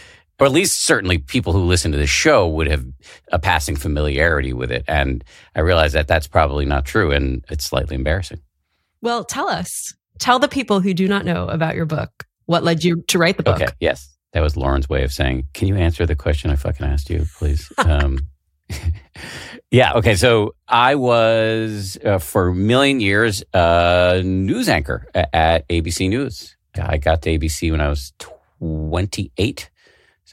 or 0.40 0.46
at 0.46 0.52
least 0.52 0.84
certainly 0.84 1.18
people 1.18 1.52
who 1.52 1.60
listen 1.60 1.92
to 1.92 1.98
the 1.98 2.06
show 2.06 2.48
would 2.48 2.66
have 2.66 2.84
a 3.30 3.38
passing 3.38 3.76
familiarity 3.76 4.52
with 4.52 4.72
it. 4.72 4.84
And 4.88 5.22
I 5.54 5.60
realize 5.60 5.92
that 5.92 6.08
that's 6.08 6.26
probably 6.26 6.64
not 6.64 6.84
true. 6.84 7.12
And 7.12 7.44
it's 7.50 7.64
slightly 7.64 7.94
embarrassing. 7.94 8.40
Well, 9.00 9.24
tell 9.24 9.48
us, 9.48 9.94
tell 10.18 10.38
the 10.38 10.48
people 10.48 10.80
who 10.80 10.94
do 10.94 11.06
not 11.06 11.24
know 11.24 11.46
about 11.48 11.76
your 11.76 11.86
book 11.86 12.10
what 12.46 12.64
led 12.64 12.82
you 12.82 13.02
to 13.08 13.18
write 13.18 13.36
the 13.36 13.42
book. 13.42 13.56
Okay. 13.60 13.72
Yes. 13.80 14.10
That 14.32 14.40
was 14.40 14.56
Lauren's 14.56 14.88
way 14.88 15.04
of 15.04 15.12
saying, 15.12 15.46
can 15.54 15.68
you 15.68 15.76
answer 15.76 16.06
the 16.06 16.16
question 16.16 16.50
I 16.50 16.56
fucking 16.56 16.84
asked 16.84 17.10
you, 17.10 17.26
please? 17.38 17.72
Um, 17.78 18.18
yeah. 19.70 19.92
Okay. 19.92 20.14
So 20.14 20.54
I 20.66 20.94
was, 20.94 21.98
uh, 22.02 22.18
for 22.18 22.48
a 22.48 22.54
million 22.54 22.98
years, 22.98 23.44
a 23.52 24.22
news 24.24 24.70
anchor 24.70 25.06
at 25.14 25.68
ABC 25.68 26.08
News. 26.08 26.56
I 26.74 26.96
got 26.96 27.20
to 27.22 27.38
ABC 27.38 27.70
when 27.70 27.82
I 27.82 27.88
was 27.88 28.14
28 28.58 29.70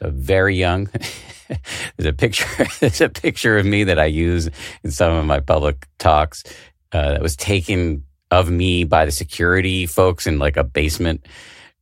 so 0.02 0.10
very 0.10 0.56
young. 0.56 0.90
there's 1.98 2.08
a 2.08 2.14
picture. 2.14 2.46
there's 2.80 3.02
a 3.02 3.10
picture 3.10 3.58
of 3.58 3.66
me 3.66 3.84
that 3.86 4.00
I 4.00 4.06
use 4.06 4.50
in 4.84 4.92
some 4.92 5.14
of 5.14 5.26
my 5.26 5.40
public 5.40 5.88
talks. 6.00 6.44
Uh, 6.92 7.12
that 7.12 7.22
was 7.22 7.38
taken 7.38 8.04
of 8.32 8.50
me 8.50 8.84
by 8.84 9.06
the 9.06 9.12
security 9.12 9.86
folks 9.86 10.28
in 10.28 10.40
like 10.40 10.58
a 10.58 10.64
basement 10.64 11.26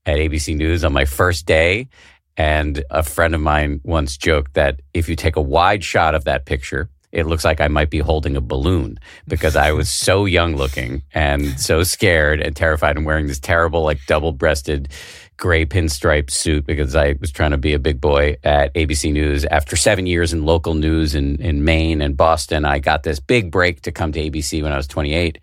at 0.06 0.18
ABC 0.18 0.56
News 0.56 0.84
on 0.84 0.94
my 0.94 1.06
first 1.06 1.46
day. 1.46 1.88
And 2.38 2.84
a 2.90 3.04
friend 3.04 3.36
of 3.36 3.42
mine 3.42 3.82
once 3.84 4.18
joked 4.18 4.54
that 4.54 4.82
if 4.94 5.10
you 5.10 5.16
take 5.16 5.36
a 5.36 5.42
wide 5.42 5.84
shot 5.84 6.16
of 6.16 6.26
that 6.26 6.46
picture, 6.46 6.90
it 7.12 7.26
looks 7.26 7.44
like 7.44 7.60
I 7.60 7.68
might 7.68 7.90
be 7.90 8.00
holding 8.00 8.36
a 8.36 8.42
balloon 8.42 9.00
because 9.28 9.56
I 9.56 9.72
was 9.72 9.90
so 9.90 10.26
young 10.26 10.56
looking 10.56 11.04
and 11.14 11.60
so 11.60 11.84
scared 11.84 12.40
and 12.40 12.56
terrified 12.56 12.98
and 12.98 13.06
wearing 13.06 13.28
this 13.28 13.40
terrible, 13.40 13.84
like 13.84 14.00
double 14.06 14.32
breasted 14.32 14.90
gray 15.39 15.65
pinstripe 15.65 16.29
suit 16.29 16.65
because 16.67 16.96
I 16.96 17.15
was 17.19 17.31
trying 17.31 17.51
to 17.51 17.58
be 17.58 17.74
a 17.74 17.79
big 17.79 18.00
boy 18.00 18.38
at 18.43 18.74
ABC 18.75 19.12
News. 19.12 19.46
After 19.46 19.75
seven 19.75 20.05
years 20.05 20.34
in 20.34 20.46
local 20.46 20.75
news 20.75 21.15
in, 21.15 21.41
in 21.41 21.63
Maine 21.63 22.01
and 22.01 22.15
Boston, 22.15 22.65
I 22.65 22.79
got 22.79 23.03
this 23.03 23.19
big 23.19 23.50
break 23.50 23.81
to 23.84 23.91
come 23.91 24.12
to 24.12 24.19
ABC 24.19 24.62
when 24.62 24.74
I 24.74 24.77
was 24.77 24.88
28. 24.88 25.39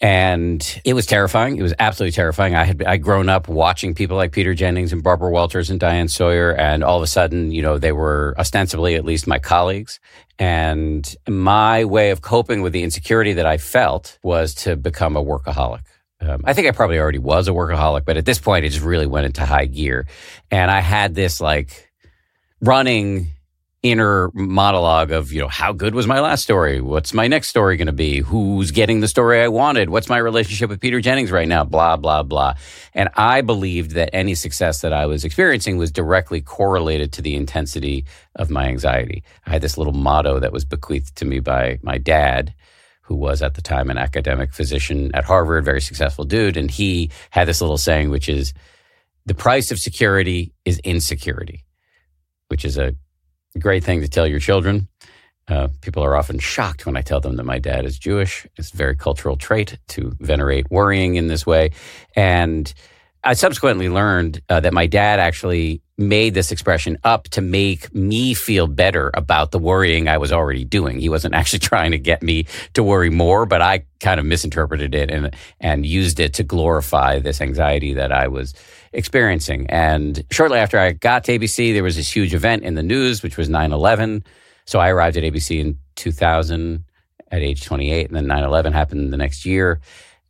And 0.00 0.80
it 0.84 0.94
was 0.94 1.04
terrifying. 1.04 1.58
It 1.58 1.62
was 1.62 1.74
absolutely 1.78 2.12
terrifying. 2.12 2.54
I 2.54 2.64
had 2.64 2.82
I'd 2.84 3.02
grown 3.02 3.28
up 3.28 3.48
watching 3.48 3.94
people 3.94 4.16
like 4.16 4.32
Peter 4.32 4.54
Jennings 4.54 4.94
and 4.94 5.02
Barbara 5.02 5.30
Walters 5.30 5.68
and 5.68 5.78
Diane 5.78 6.08
Sawyer, 6.08 6.52
and 6.52 6.82
all 6.82 6.96
of 6.96 7.02
a 7.02 7.06
sudden, 7.06 7.50
you 7.50 7.60
know, 7.60 7.76
they 7.76 7.92
were 7.92 8.34
ostensibly 8.38 8.94
at 8.94 9.04
least 9.04 9.26
my 9.26 9.38
colleagues. 9.38 10.00
And 10.38 11.14
my 11.28 11.84
way 11.84 12.12
of 12.12 12.22
coping 12.22 12.62
with 12.62 12.72
the 12.72 12.82
insecurity 12.82 13.34
that 13.34 13.44
I 13.44 13.58
felt 13.58 14.18
was 14.22 14.54
to 14.54 14.74
become 14.74 15.16
a 15.16 15.22
workaholic. 15.22 15.82
Um, 16.20 16.42
I 16.44 16.52
think 16.52 16.68
I 16.68 16.72
probably 16.72 16.98
already 16.98 17.18
was 17.18 17.48
a 17.48 17.52
workaholic, 17.52 18.04
but 18.04 18.16
at 18.16 18.26
this 18.26 18.38
point, 18.38 18.64
it 18.64 18.70
just 18.70 18.84
really 18.84 19.06
went 19.06 19.26
into 19.26 19.46
high 19.46 19.66
gear. 19.66 20.06
And 20.50 20.70
I 20.70 20.80
had 20.80 21.14
this 21.14 21.40
like 21.40 21.90
running 22.60 23.28
inner 23.82 24.30
monologue 24.34 25.10
of, 25.10 25.32
you 25.32 25.40
know, 25.40 25.48
how 25.48 25.72
good 25.72 25.94
was 25.94 26.06
my 26.06 26.20
last 26.20 26.42
story? 26.42 26.82
What's 26.82 27.14
my 27.14 27.26
next 27.26 27.48
story 27.48 27.78
going 27.78 27.86
to 27.86 27.92
be? 27.92 28.18
Who's 28.18 28.70
getting 28.72 29.00
the 29.00 29.08
story 29.08 29.40
I 29.40 29.48
wanted? 29.48 29.88
What's 29.88 30.10
my 30.10 30.18
relationship 30.18 30.68
with 30.68 30.80
Peter 30.80 31.00
Jennings 31.00 31.30
right 31.30 31.48
now? 31.48 31.64
Blah, 31.64 31.96
blah, 31.96 32.22
blah. 32.22 32.54
And 32.92 33.08
I 33.16 33.40
believed 33.40 33.92
that 33.92 34.10
any 34.12 34.34
success 34.34 34.82
that 34.82 34.92
I 34.92 35.06
was 35.06 35.24
experiencing 35.24 35.78
was 35.78 35.90
directly 35.90 36.42
correlated 36.42 37.12
to 37.14 37.22
the 37.22 37.34
intensity 37.34 38.04
of 38.36 38.50
my 38.50 38.66
anxiety. 38.66 39.22
I 39.46 39.50
had 39.52 39.62
this 39.62 39.78
little 39.78 39.94
motto 39.94 40.40
that 40.40 40.52
was 40.52 40.66
bequeathed 40.66 41.16
to 41.16 41.24
me 41.24 41.40
by 41.40 41.78
my 41.82 41.96
dad 41.96 42.52
who 43.10 43.16
was 43.16 43.42
at 43.42 43.54
the 43.54 43.60
time 43.60 43.90
an 43.90 43.98
academic 43.98 44.52
physician 44.52 45.10
at 45.14 45.24
Harvard, 45.24 45.64
very 45.64 45.80
successful 45.80 46.24
dude. 46.24 46.56
And 46.56 46.70
he 46.70 47.10
had 47.30 47.48
this 47.48 47.60
little 47.60 47.76
saying, 47.76 48.08
which 48.08 48.28
is 48.28 48.54
the 49.26 49.34
price 49.34 49.72
of 49.72 49.80
security 49.80 50.52
is 50.64 50.78
insecurity, 50.84 51.64
which 52.46 52.64
is 52.64 52.78
a 52.78 52.94
great 53.58 53.82
thing 53.82 54.00
to 54.00 54.08
tell 54.08 54.28
your 54.28 54.38
children. 54.38 54.86
Uh, 55.48 55.66
people 55.80 56.04
are 56.04 56.14
often 56.14 56.38
shocked 56.38 56.86
when 56.86 56.96
I 56.96 57.02
tell 57.02 57.18
them 57.18 57.34
that 57.34 57.42
my 57.42 57.58
dad 57.58 57.84
is 57.84 57.98
Jewish. 57.98 58.46
It's 58.56 58.72
a 58.72 58.76
very 58.76 58.94
cultural 58.94 59.34
trait 59.34 59.76
to 59.88 60.12
venerate 60.20 60.70
worrying 60.70 61.16
in 61.16 61.26
this 61.26 61.44
way. 61.44 61.72
And 62.14 62.72
I 63.22 63.34
subsequently 63.34 63.88
learned 63.88 64.40
uh, 64.48 64.60
that 64.60 64.72
my 64.72 64.86
dad 64.86 65.20
actually 65.20 65.82
made 65.98 66.32
this 66.32 66.50
expression 66.50 66.96
up 67.04 67.24
to 67.24 67.42
make 67.42 67.94
me 67.94 68.32
feel 68.32 68.66
better 68.66 69.10
about 69.12 69.50
the 69.50 69.58
worrying 69.58 70.08
I 70.08 70.16
was 70.16 70.32
already 70.32 70.64
doing. 70.64 70.98
He 70.98 71.10
wasn't 71.10 71.34
actually 71.40 71.58
trying 71.58 71.90
to 71.90 71.98
get 71.98 72.22
me 72.22 72.46
to 72.72 72.82
worry 72.82 73.10
more, 73.10 73.44
but 73.44 73.60
I 73.60 73.84
kind 74.00 74.18
of 74.18 74.24
misinterpreted 74.24 74.94
it 74.94 75.10
and 75.10 75.34
and 75.60 75.84
used 75.84 76.18
it 76.18 76.32
to 76.34 76.42
glorify 76.42 77.18
this 77.18 77.40
anxiety 77.40 77.92
that 77.94 78.10
I 78.10 78.28
was 78.28 78.54
experiencing. 78.92 79.66
And 79.68 80.24
shortly 80.30 80.58
after 80.58 80.78
I 80.78 80.92
got 80.92 81.24
to 81.24 81.38
ABC, 81.38 81.74
there 81.74 81.82
was 81.82 81.96
this 81.96 82.10
huge 82.10 82.32
event 82.32 82.62
in 82.62 82.74
the 82.74 82.82
news, 82.82 83.22
which 83.22 83.36
was 83.36 83.50
9/11. 83.50 84.24
So 84.64 84.78
I 84.78 84.88
arrived 84.88 85.18
at 85.18 85.24
ABC 85.24 85.60
in 85.60 85.78
2000 85.96 86.84
at 87.30 87.42
age 87.42 87.64
28, 87.64 88.06
and 88.06 88.16
then 88.16 88.26
9/11 88.26 88.72
happened 88.72 89.12
the 89.12 89.18
next 89.18 89.44
year. 89.44 89.80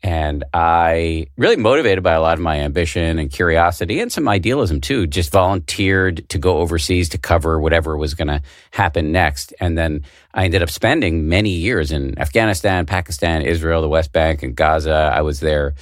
And 0.03 0.45
I 0.55 1.27
really 1.37 1.57
motivated 1.57 2.03
by 2.03 2.15
a 2.15 2.23
lot 2.23 2.39
of 2.39 2.41
my 2.41 2.61
ambition 2.61 3.19
and 3.19 3.31
curiosity 3.31 4.01
and 4.01 4.11
some 4.11 4.29
idealism 4.29 4.81
too, 4.81 5.07
just 5.07 5.31
volunteered 5.31 6.27
to 6.31 6.39
go 6.39 6.59
overseas 6.59 7.11
to 7.11 7.19
cover 7.19 7.61
whatever 7.61 7.97
was 7.99 8.15
going 8.15 8.29
to 8.29 8.41
happen 8.71 9.13
next. 9.13 9.53
And 9.61 9.77
then 9.77 10.05
I 10.33 10.45
ended 10.47 10.63
up 10.63 10.71
spending 10.71 11.29
many 11.29 11.51
years 11.51 11.93
in 11.93 12.19
Afghanistan, 12.19 12.87
Pakistan, 12.87 13.43
Israel, 13.43 13.83
the 13.83 13.89
West 13.89 14.13
Bank, 14.13 14.43
and 14.43 14.57
Gaza. 14.57 15.13
I 15.15 15.21
was 15.21 15.41
there 15.41 15.75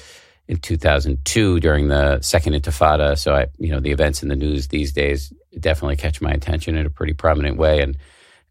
in 0.49 0.57
2002 0.57 1.61
during 1.61 1.87
the 1.87 2.21
second 2.21 2.55
intifada. 2.55 3.17
So 3.17 3.35
I, 3.37 3.47
you 3.59 3.71
know, 3.71 3.79
the 3.79 3.93
events 3.93 4.25
in 4.25 4.29
the 4.31 4.37
news 4.37 4.69
these 4.69 4.93
days 4.93 5.33
definitely 5.61 5.97
catch 5.97 6.21
my 6.21 6.33
attention 6.33 6.77
in 6.77 6.87
a 6.87 6.91
pretty 6.91 7.13
prominent 7.13 7.57
way. 7.57 7.83
And 7.83 7.97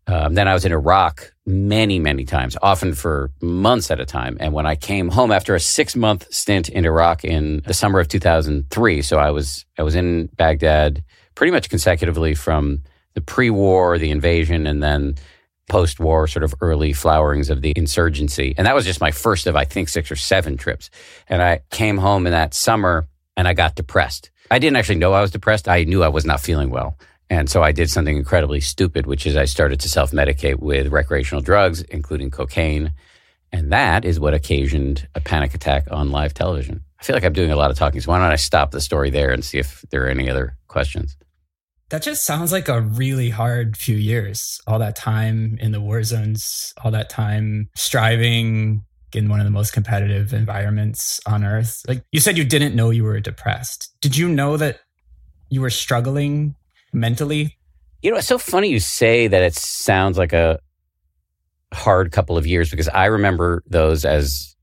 um, 0.07 0.35
then 0.35 0.47
I 0.47 0.53
was 0.53 0.63
in 0.63 0.71
Iraq 0.71 1.33
many, 1.45 1.99
many 1.99 2.23
times, 2.23 2.57
often 2.61 2.93
for 2.93 3.31
months 3.41 3.91
at 3.91 3.99
a 3.99 4.05
time. 4.05 4.37
And 4.39 4.53
when 4.53 4.65
I 4.65 4.75
came 4.75 5.09
home 5.09 5.31
after 5.31 5.53
a 5.53 5.59
six 5.59 5.95
month 5.95 6.31
stint 6.33 6.69
in 6.69 6.85
Iraq 6.85 7.25
in 7.25 7.61
the 7.65 7.73
summer 7.73 7.99
of 7.99 8.07
2003, 8.07 9.01
so 9.01 9.17
I 9.17 9.31
was 9.31 9.65
I 9.77 9.83
was 9.83 9.95
in 9.95 10.27
Baghdad 10.35 11.03
pretty 11.35 11.51
much 11.51 11.69
consecutively 11.69 12.35
from 12.35 12.81
the 13.13 13.21
pre-war, 13.21 13.97
the 13.97 14.11
invasion, 14.11 14.65
and 14.65 14.81
then 14.81 15.15
post-war 15.69 16.27
sort 16.27 16.43
of 16.43 16.55
early 16.61 16.93
flowerings 16.93 17.49
of 17.49 17.61
the 17.61 17.73
insurgency. 17.75 18.55
And 18.57 18.65
that 18.65 18.75
was 18.75 18.85
just 18.85 19.01
my 19.01 19.11
first 19.11 19.47
of 19.47 19.55
I 19.55 19.65
think 19.65 19.89
six 19.89 20.09
or 20.09 20.15
seven 20.15 20.55
trips. 20.55 20.89
And 21.27 21.41
I 21.41 21.61
came 21.69 21.97
home 21.97 22.25
in 22.25 22.31
that 22.31 22.53
summer 22.53 23.07
and 23.35 23.47
I 23.47 23.53
got 23.53 23.75
depressed. 23.75 24.31
I 24.49 24.59
didn't 24.59 24.77
actually 24.77 24.95
know 24.95 25.11
I 25.11 25.21
was 25.21 25.31
depressed. 25.31 25.67
I 25.67 25.83
knew 25.83 26.03
I 26.03 26.07
was 26.07 26.25
not 26.25 26.39
feeling 26.39 26.69
well. 26.69 26.97
And 27.29 27.49
so 27.49 27.61
I 27.61 27.71
did 27.71 27.89
something 27.89 28.15
incredibly 28.15 28.61
stupid, 28.61 29.05
which 29.05 29.25
is 29.25 29.35
I 29.35 29.45
started 29.45 29.79
to 29.81 29.89
self 29.89 30.11
medicate 30.11 30.59
with 30.59 30.87
recreational 30.87 31.41
drugs, 31.41 31.81
including 31.83 32.31
cocaine. 32.31 32.93
And 33.51 33.71
that 33.71 34.05
is 34.05 34.19
what 34.19 34.33
occasioned 34.33 35.07
a 35.15 35.21
panic 35.21 35.53
attack 35.53 35.87
on 35.91 36.11
live 36.11 36.33
television. 36.33 36.81
I 36.99 37.03
feel 37.03 37.15
like 37.15 37.23
I'm 37.23 37.33
doing 37.33 37.51
a 37.51 37.55
lot 37.55 37.71
of 37.71 37.77
talking, 37.77 38.01
so 38.01 38.11
why 38.11 38.19
don't 38.19 38.31
I 38.31 38.35
stop 38.37 38.71
the 38.71 38.81
story 38.81 39.09
there 39.09 39.31
and 39.31 39.43
see 39.43 39.59
if 39.59 39.85
there 39.91 40.05
are 40.05 40.09
any 40.09 40.29
other 40.29 40.57
questions? 40.67 41.15
That 41.89 42.01
just 42.01 42.25
sounds 42.25 42.51
like 42.51 42.67
a 42.67 42.81
really 42.81 43.29
hard 43.29 43.77
few 43.77 43.95
years. 43.95 44.59
All 44.67 44.79
that 44.79 44.95
time 44.95 45.57
in 45.61 45.71
the 45.71 45.79
war 45.79 46.03
zones, 46.03 46.73
all 46.83 46.91
that 46.91 47.09
time 47.09 47.69
striving 47.75 48.83
in 49.13 49.29
one 49.29 49.39
of 49.39 49.45
the 49.45 49.51
most 49.51 49.71
competitive 49.71 50.33
environments 50.33 51.21
on 51.25 51.45
earth. 51.45 51.81
Like 51.87 52.03
you 52.11 52.19
said, 52.19 52.37
you 52.37 52.43
didn't 52.43 52.75
know 52.75 52.89
you 52.89 53.05
were 53.05 53.19
depressed. 53.21 53.93
Did 54.01 54.17
you 54.17 54.27
know 54.27 54.57
that 54.57 54.81
you 55.49 55.61
were 55.61 55.69
struggling 55.69 56.55
mentally? 56.93 57.57
You 58.01 58.11
know, 58.11 58.17
it's 58.17 58.27
so 58.27 58.37
funny 58.37 58.69
you 58.69 58.79
say 58.79 59.27
that 59.27 59.43
it 59.43 59.55
sounds 59.55 60.17
like 60.17 60.33
a 60.33 60.59
hard 61.73 62.11
couple 62.11 62.37
of 62.37 62.47
years 62.47 62.69
because 62.69 62.87
I 62.89 63.05
remember 63.05 63.63
those 63.67 64.05
as 64.05 64.55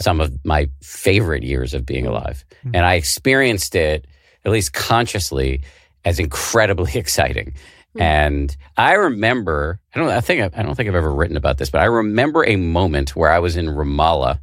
some 0.00 0.20
of 0.20 0.44
my 0.44 0.68
favorite 0.82 1.42
years 1.42 1.74
of 1.74 1.84
being 1.84 2.06
alive. 2.06 2.44
Mm-hmm. 2.60 2.76
And 2.76 2.86
I 2.86 2.94
experienced 2.94 3.74
it, 3.74 4.06
at 4.44 4.52
least 4.52 4.72
consciously, 4.72 5.62
as 6.04 6.18
incredibly 6.18 6.92
exciting. 6.94 7.52
Mm-hmm. 7.52 8.02
And 8.02 8.56
I 8.76 8.92
remember, 8.92 9.80
I 9.94 9.98
don't 9.98 10.08
I 10.08 10.20
think 10.20 10.56
I 10.56 10.62
don't 10.62 10.74
think 10.74 10.88
I've 10.88 10.94
ever 10.94 11.12
written 11.12 11.36
about 11.36 11.58
this, 11.58 11.70
but 11.70 11.80
I 11.80 11.86
remember 11.86 12.44
a 12.44 12.56
moment 12.56 13.16
where 13.16 13.30
I 13.30 13.38
was 13.38 13.56
in 13.56 13.66
Ramallah, 13.66 14.38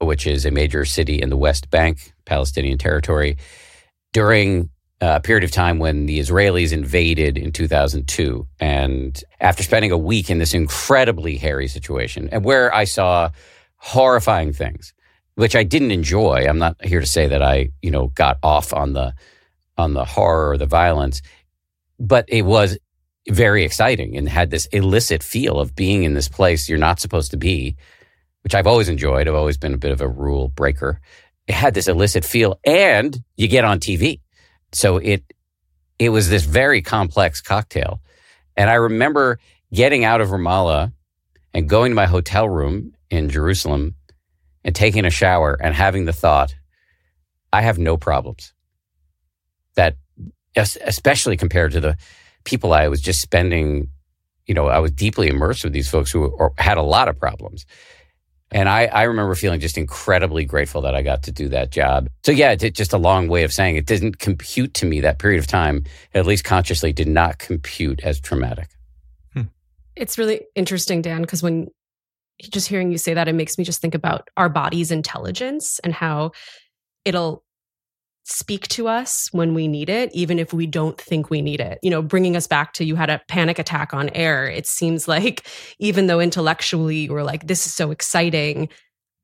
which 0.00 0.26
is 0.26 0.44
a 0.44 0.50
major 0.50 0.84
city 0.84 1.20
in 1.20 1.30
the 1.30 1.36
West 1.36 1.70
Bank, 1.70 2.12
Palestinian 2.24 2.78
territory, 2.78 3.36
during 4.12 4.70
a 5.02 5.20
period 5.20 5.42
of 5.42 5.50
time 5.50 5.80
when 5.80 6.06
the 6.06 6.20
Israelis 6.20 6.72
invaded 6.72 7.36
in 7.36 7.50
2002. 7.50 8.46
And 8.60 9.24
after 9.40 9.62
spending 9.64 9.90
a 9.90 9.98
week 9.98 10.30
in 10.30 10.38
this 10.38 10.54
incredibly 10.54 11.36
hairy 11.36 11.66
situation, 11.66 12.28
and 12.30 12.44
where 12.44 12.72
I 12.72 12.84
saw 12.84 13.30
horrifying 13.78 14.52
things, 14.52 14.94
which 15.34 15.56
I 15.56 15.64
didn't 15.64 15.90
enjoy. 15.90 16.46
I'm 16.48 16.58
not 16.58 16.82
here 16.84 17.00
to 17.00 17.06
say 17.06 17.26
that 17.26 17.42
I, 17.42 17.70
you 17.82 17.90
know, 17.90 18.08
got 18.08 18.38
off 18.42 18.72
on 18.72 18.92
the 18.92 19.12
on 19.76 19.94
the 19.94 20.04
horror 20.04 20.50
or 20.50 20.58
the 20.58 20.66
violence, 20.66 21.20
but 21.98 22.24
it 22.28 22.42
was 22.42 22.78
very 23.28 23.64
exciting 23.64 24.16
and 24.16 24.28
had 24.28 24.50
this 24.50 24.66
illicit 24.66 25.22
feel 25.22 25.58
of 25.58 25.74
being 25.74 26.04
in 26.04 26.14
this 26.14 26.28
place 26.28 26.68
you're 26.68 26.78
not 26.78 27.00
supposed 27.00 27.30
to 27.32 27.36
be, 27.36 27.76
which 28.44 28.54
I've 28.54 28.66
always 28.68 28.88
enjoyed. 28.88 29.26
I've 29.26 29.34
always 29.34 29.56
been 29.56 29.74
a 29.74 29.78
bit 29.78 29.90
of 29.90 30.00
a 30.00 30.08
rule 30.08 30.48
breaker. 30.48 31.00
It 31.48 31.54
had 31.54 31.74
this 31.74 31.88
illicit 31.88 32.24
feel, 32.24 32.60
and 32.64 33.20
you 33.36 33.48
get 33.48 33.64
on 33.64 33.80
TV, 33.80 34.20
so 34.72 34.96
it 34.96 35.24
it 35.98 36.08
was 36.08 36.28
this 36.28 36.44
very 36.44 36.82
complex 36.82 37.40
cocktail. 37.40 38.00
And 38.56 38.68
I 38.68 38.74
remember 38.74 39.38
getting 39.72 40.04
out 40.04 40.20
of 40.20 40.28
Ramallah 40.28 40.92
and 41.54 41.68
going 41.68 41.92
to 41.92 41.96
my 41.96 42.06
hotel 42.06 42.48
room 42.48 42.92
in 43.10 43.28
Jerusalem 43.28 43.94
and 44.64 44.74
taking 44.74 45.04
a 45.04 45.10
shower 45.10 45.56
and 45.60 45.74
having 45.74 46.04
the 46.04 46.12
thought, 46.12 46.54
I 47.52 47.62
have 47.62 47.78
no 47.78 47.96
problems. 47.96 48.52
That, 49.74 49.96
especially 50.56 51.36
compared 51.36 51.72
to 51.72 51.80
the 51.80 51.96
people 52.44 52.72
I 52.72 52.88
was 52.88 53.00
just 53.00 53.20
spending, 53.20 53.88
you 54.46 54.54
know, 54.54 54.68
I 54.68 54.80
was 54.80 54.92
deeply 54.92 55.28
immersed 55.28 55.64
with 55.64 55.72
these 55.72 55.88
folks 55.88 56.10
who 56.10 56.36
had 56.58 56.78
a 56.78 56.82
lot 56.82 57.08
of 57.08 57.18
problems. 57.18 57.64
And 58.52 58.68
I, 58.68 58.84
I 58.86 59.04
remember 59.04 59.34
feeling 59.34 59.60
just 59.60 59.78
incredibly 59.78 60.44
grateful 60.44 60.82
that 60.82 60.94
I 60.94 61.02
got 61.02 61.22
to 61.24 61.32
do 61.32 61.48
that 61.48 61.70
job. 61.70 62.08
So, 62.24 62.32
yeah, 62.32 62.52
it's 62.52 62.76
just 62.76 62.92
a 62.92 62.98
long 62.98 63.28
way 63.28 63.44
of 63.44 63.52
saying 63.52 63.76
it 63.76 63.86
didn't 63.86 64.18
compute 64.18 64.74
to 64.74 64.86
me 64.86 65.00
that 65.00 65.18
period 65.18 65.38
of 65.38 65.46
time, 65.46 65.84
at 66.14 66.26
least 66.26 66.44
consciously, 66.44 66.92
did 66.92 67.08
not 67.08 67.38
compute 67.38 68.00
as 68.00 68.20
traumatic. 68.20 68.68
Hmm. 69.32 69.42
It's 69.96 70.18
really 70.18 70.42
interesting, 70.54 71.00
Dan, 71.00 71.22
because 71.22 71.42
when 71.42 71.68
just 72.40 72.68
hearing 72.68 72.92
you 72.92 72.98
say 72.98 73.14
that, 73.14 73.28
it 73.28 73.34
makes 73.34 73.56
me 73.56 73.64
just 73.64 73.80
think 73.80 73.94
about 73.94 74.28
our 74.36 74.48
body's 74.48 74.90
intelligence 74.90 75.78
and 75.80 75.94
how 75.94 76.32
it'll 77.04 77.44
speak 78.24 78.68
to 78.68 78.88
us 78.88 79.28
when 79.32 79.54
we 79.54 79.66
need 79.66 79.88
it, 79.88 80.10
even 80.14 80.38
if 80.38 80.52
we 80.52 80.66
don't 80.66 81.00
think 81.00 81.28
we 81.28 81.42
need 81.42 81.60
it. 81.60 81.78
You 81.82 81.90
know, 81.90 82.02
bringing 82.02 82.36
us 82.36 82.46
back 82.46 82.72
to 82.74 82.84
you 82.84 82.94
had 82.94 83.10
a 83.10 83.20
panic 83.28 83.58
attack 83.58 83.92
on 83.92 84.10
air. 84.10 84.46
It 84.46 84.66
seems 84.66 85.08
like 85.08 85.46
even 85.78 86.06
though 86.06 86.20
intellectually 86.20 87.08
we're 87.08 87.22
like, 87.22 87.46
this 87.46 87.66
is 87.66 87.74
so 87.74 87.90
exciting, 87.90 88.68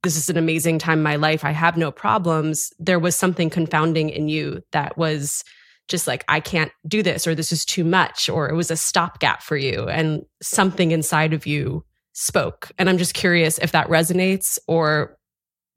this 0.03 0.17
is 0.17 0.29
an 0.29 0.37
amazing 0.37 0.79
time 0.79 0.99
in 0.99 1.05
my 1.05 1.17
life, 1.17 1.45
I 1.45 1.51
have 1.51 1.77
no 1.77 1.91
problems, 1.91 2.73
there 2.79 2.99
was 2.99 3.17
something 3.17 3.51
confounding 3.51 4.11
in 4.11 4.29
you 4.29 4.63
that 4.73 4.97
was 4.97 5.45
just 5.89 6.07
like, 6.07 6.25
I 6.29 6.41
can't 6.41 6.71
do 6.87 7.03
this, 7.03 7.27
or 7.27 7.35
this 7.35 7.51
is 7.51 7.65
too 7.65 7.83
much, 7.83 8.29
or 8.29 8.49
it 8.49 8.55
was 8.55 8.71
a 8.71 8.77
stopgap 8.77 9.43
for 9.43 9.57
you. 9.57 9.89
And 9.89 10.25
something 10.43 10.91
inside 10.91 11.33
of 11.33 11.47
you 11.47 11.85
spoke. 12.13 12.71
And 12.79 12.89
I'm 12.89 12.99
just 12.99 13.15
curious 13.15 13.59
if 13.59 13.73
that 13.73 13.89
resonates 13.89 14.59
or 14.69 15.18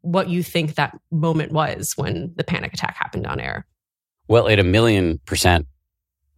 what 0.02 0.30
you 0.30 0.44
think 0.44 0.76
that 0.76 0.98
moment 1.12 1.52
was 1.52 1.94
when 1.96 2.34
the 2.36 2.44
panic 2.44 2.74
attack 2.74 2.96
happened 2.96 3.28
on 3.28 3.40
air. 3.40 3.66
Well, 4.28 4.48
it 4.48 4.60
a 4.60 4.64
million 4.64 5.20
percent 5.26 5.68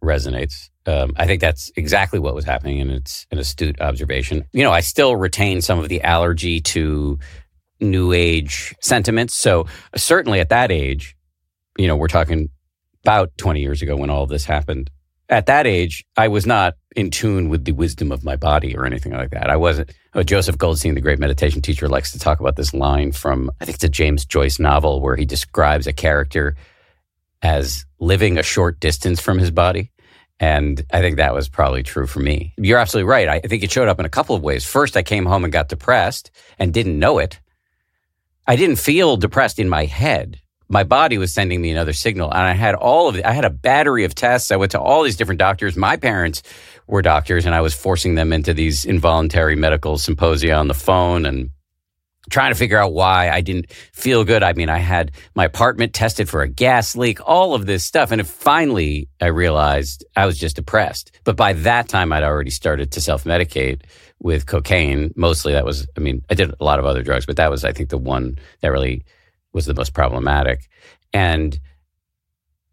resonates. 0.02 0.68
Um, 0.86 1.12
I 1.16 1.26
think 1.26 1.40
that's 1.40 1.70
exactly 1.76 2.18
what 2.18 2.34
was 2.34 2.44
happening, 2.44 2.80
and 2.80 2.90
it's 2.90 3.26
an 3.30 3.38
astute 3.38 3.80
observation. 3.80 4.44
You 4.52 4.62
know, 4.62 4.72
I 4.72 4.80
still 4.80 5.16
retain 5.16 5.62
some 5.62 5.78
of 5.78 5.88
the 5.88 6.02
allergy 6.02 6.60
to 6.60 7.18
new 7.80 8.12
age 8.12 8.74
sentiments. 8.80 9.34
So, 9.34 9.66
certainly 9.96 10.40
at 10.40 10.50
that 10.50 10.70
age, 10.70 11.16
you 11.78 11.86
know, 11.86 11.96
we're 11.96 12.08
talking 12.08 12.50
about 13.02 13.36
20 13.38 13.60
years 13.60 13.82
ago 13.82 13.96
when 13.96 14.10
all 14.10 14.26
this 14.26 14.44
happened 14.44 14.90
at 15.28 15.46
that 15.46 15.66
age, 15.66 16.04
I 16.16 16.28
was 16.28 16.46
not 16.46 16.74
in 16.94 17.10
tune 17.10 17.48
with 17.48 17.64
the 17.64 17.72
wisdom 17.72 18.12
of 18.12 18.24
my 18.24 18.36
body 18.36 18.76
or 18.76 18.86
anything 18.86 19.12
like 19.12 19.30
that. 19.30 19.50
I 19.50 19.56
wasn't. 19.56 19.92
Oh, 20.14 20.22
Joseph 20.22 20.58
Goldstein, 20.58 20.94
the 20.94 21.00
great 21.00 21.18
meditation 21.18 21.60
teacher, 21.60 21.88
likes 21.88 22.12
to 22.12 22.18
talk 22.18 22.40
about 22.40 22.56
this 22.56 22.72
line 22.72 23.12
from, 23.12 23.50
I 23.60 23.64
think 23.64 23.76
it's 23.76 23.84
a 23.84 23.88
James 23.88 24.24
Joyce 24.24 24.58
novel 24.58 25.00
where 25.00 25.16
he 25.16 25.24
describes 25.24 25.86
a 25.86 25.92
character 25.92 26.56
as 27.42 27.84
living 27.98 28.38
a 28.38 28.42
short 28.42 28.80
distance 28.80 29.20
from 29.20 29.38
his 29.38 29.50
body. 29.50 29.90
And 30.40 30.84
I 30.92 31.00
think 31.00 31.16
that 31.16 31.34
was 31.34 31.48
probably 31.48 31.82
true 31.82 32.06
for 32.06 32.20
me. 32.20 32.54
You're 32.56 32.78
absolutely 32.78 33.08
right. 33.08 33.28
I 33.28 33.40
think 33.40 33.62
it 33.62 33.70
showed 33.70 33.88
up 33.88 34.00
in 34.00 34.06
a 34.06 34.10
couple 34.10 34.36
of 34.36 34.42
ways. 34.42 34.64
First, 34.64 34.96
I 34.96 35.02
came 35.02 35.26
home 35.26 35.44
and 35.44 35.52
got 35.52 35.68
depressed 35.68 36.30
and 36.58 36.72
didn't 36.72 36.98
know 36.98 37.18
it. 37.18 37.40
I 38.46 38.56
didn't 38.56 38.76
feel 38.76 39.16
depressed 39.16 39.58
in 39.58 39.68
my 39.68 39.84
head 39.86 40.40
my 40.74 40.82
body 40.82 41.18
was 41.18 41.32
sending 41.32 41.62
me 41.62 41.70
another 41.70 41.92
signal 41.92 42.28
and 42.32 42.42
i 42.42 42.52
had 42.52 42.74
all 42.74 43.08
of 43.08 43.14
it 43.16 43.24
i 43.24 43.32
had 43.32 43.44
a 43.44 43.50
battery 43.50 44.04
of 44.04 44.12
tests. 44.12 44.50
I 44.50 44.56
went 44.56 44.72
to 44.72 44.80
all 44.80 45.04
these 45.04 45.16
different 45.16 45.38
doctors. 45.38 45.76
My 45.76 45.96
parents 45.96 46.42
were 46.88 47.00
doctors 47.00 47.46
and 47.46 47.54
i 47.54 47.60
was 47.60 47.72
forcing 47.72 48.16
them 48.16 48.32
into 48.32 48.52
these 48.52 48.84
involuntary 48.84 49.54
medical 49.54 49.96
symposia 49.98 50.52
on 50.54 50.66
the 50.66 50.74
phone 50.74 51.26
and 51.26 51.50
trying 52.28 52.50
to 52.50 52.58
figure 52.58 52.76
out 52.76 52.92
why 52.92 53.30
i 53.30 53.40
didn't 53.40 53.70
feel 53.92 54.24
good. 54.24 54.42
I 54.42 54.52
mean 54.54 54.68
i 54.68 54.78
had 54.78 55.12
my 55.36 55.44
apartment 55.44 55.94
tested 55.94 56.28
for 56.28 56.42
a 56.42 56.48
gas 56.48 56.96
leak 56.96 57.20
all 57.24 57.54
of 57.54 57.66
this 57.66 57.84
stuff 57.84 58.10
and 58.10 58.26
finally 58.26 59.08
i 59.20 59.26
realized 59.26 60.04
i 60.16 60.26
was 60.26 60.36
just 60.38 60.56
depressed. 60.56 61.12
But 61.22 61.36
by 61.36 61.52
that 61.52 61.88
time 61.88 62.12
i'd 62.12 62.24
already 62.24 62.50
started 62.50 62.90
to 62.92 63.00
self-medicate 63.00 63.82
with 64.18 64.46
cocaine. 64.46 65.12
Mostly 65.14 65.52
that 65.52 65.64
was 65.64 65.86
i 65.96 66.00
mean 66.00 66.24
i 66.30 66.34
did 66.34 66.52
a 66.58 66.64
lot 66.64 66.80
of 66.80 66.84
other 66.84 67.04
drugs 67.04 67.26
but 67.26 67.36
that 67.36 67.50
was 67.52 67.64
i 67.64 67.72
think 67.72 67.90
the 67.90 68.04
one 68.16 68.38
that 68.60 68.72
really 68.72 69.04
was 69.54 69.66
the 69.66 69.74
most 69.74 69.94
problematic. 69.94 70.68
And 71.12 71.58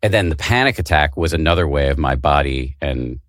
and 0.04 0.12
then 0.14 0.30
the 0.30 0.36
panic 0.36 0.80
attack 0.80 1.16
was 1.16 1.32
another 1.32 1.68
way 1.68 1.90
of 1.90 1.98
my 1.98 2.16
body 2.16 2.76
and 2.82 3.20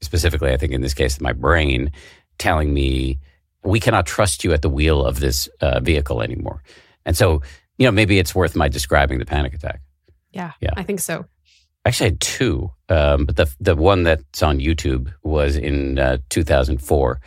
specifically 0.00 0.52
I 0.52 0.58
think 0.58 0.72
in 0.72 0.82
this 0.82 0.94
case 0.94 1.20
my 1.20 1.32
brain 1.32 1.90
telling 2.38 2.72
me 2.72 3.18
we 3.64 3.80
cannot 3.80 4.06
trust 4.06 4.44
you 4.44 4.52
at 4.52 4.62
the 4.62 4.68
wheel 4.68 5.04
of 5.04 5.20
this 5.20 5.48
uh, 5.60 5.80
vehicle 5.80 6.22
anymore. 6.22 6.62
And 7.04 7.16
so, 7.16 7.42
you 7.76 7.86
know, 7.86 7.90
maybe 7.90 8.18
it's 8.18 8.34
worth 8.34 8.54
my 8.54 8.68
describing 8.68 9.18
the 9.18 9.26
panic 9.26 9.54
attack. 9.54 9.80
Yeah, 10.32 10.52
yeah. 10.60 10.74
I 10.76 10.82
think 10.82 11.00
so. 11.00 11.26
Actually, 11.84 12.06
I 12.06 12.10
had 12.10 12.20
two, 12.20 12.70
um, 12.88 13.24
but 13.24 13.36
the 13.36 13.54
the 13.60 13.74
one 13.74 14.02
that's 14.02 14.42
on 14.42 14.58
YouTube 14.58 15.12
was 15.22 15.56
in 15.56 15.98
uh, 15.98 16.18
2004. 16.28 17.20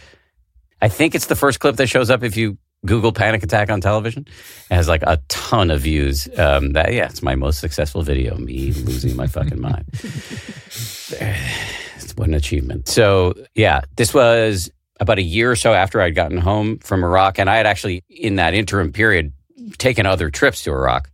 I 0.81 0.89
think 0.89 1.15
it's 1.15 1.25
the 1.25 1.35
first 1.35 1.59
clip 1.59 1.77
that 1.77 1.87
shows 1.87 2.09
up 2.09 2.23
if 2.23 2.37
you 2.37 2.57
Google 2.85 3.11
panic 3.11 3.43
attack 3.43 3.69
on 3.69 3.79
television. 3.79 4.25
It 4.69 4.75
has 4.75 4.87
like 4.87 5.03
a 5.03 5.21
ton 5.27 5.69
of 5.69 5.81
views. 5.81 6.27
Um, 6.37 6.71
that 6.71 6.93
yeah, 6.93 7.05
it's 7.05 7.21
my 7.21 7.35
most 7.35 7.59
successful 7.59 8.01
video. 8.01 8.35
Me 8.37 8.71
losing 8.73 9.15
my 9.15 9.27
fucking 9.27 9.61
mind. 9.69 9.85
It's 9.93 11.13
what 12.15 12.27
an 12.27 12.33
achievement. 12.33 12.87
So 12.87 13.33
yeah, 13.55 13.81
this 13.97 14.13
was 14.13 14.71
about 14.99 15.19
a 15.19 15.23
year 15.23 15.51
or 15.51 15.55
so 15.55 15.73
after 15.73 16.01
I'd 16.01 16.15
gotten 16.15 16.37
home 16.37 16.79
from 16.79 17.03
Iraq, 17.03 17.39
and 17.39 17.49
I 17.49 17.57
had 17.57 17.65
actually 17.65 18.03
in 18.09 18.35
that 18.35 18.53
interim 18.53 18.91
period 18.91 19.33
taken 19.77 20.05
other 20.05 20.29
trips 20.29 20.63
to 20.63 20.71
Iraq, 20.71 21.11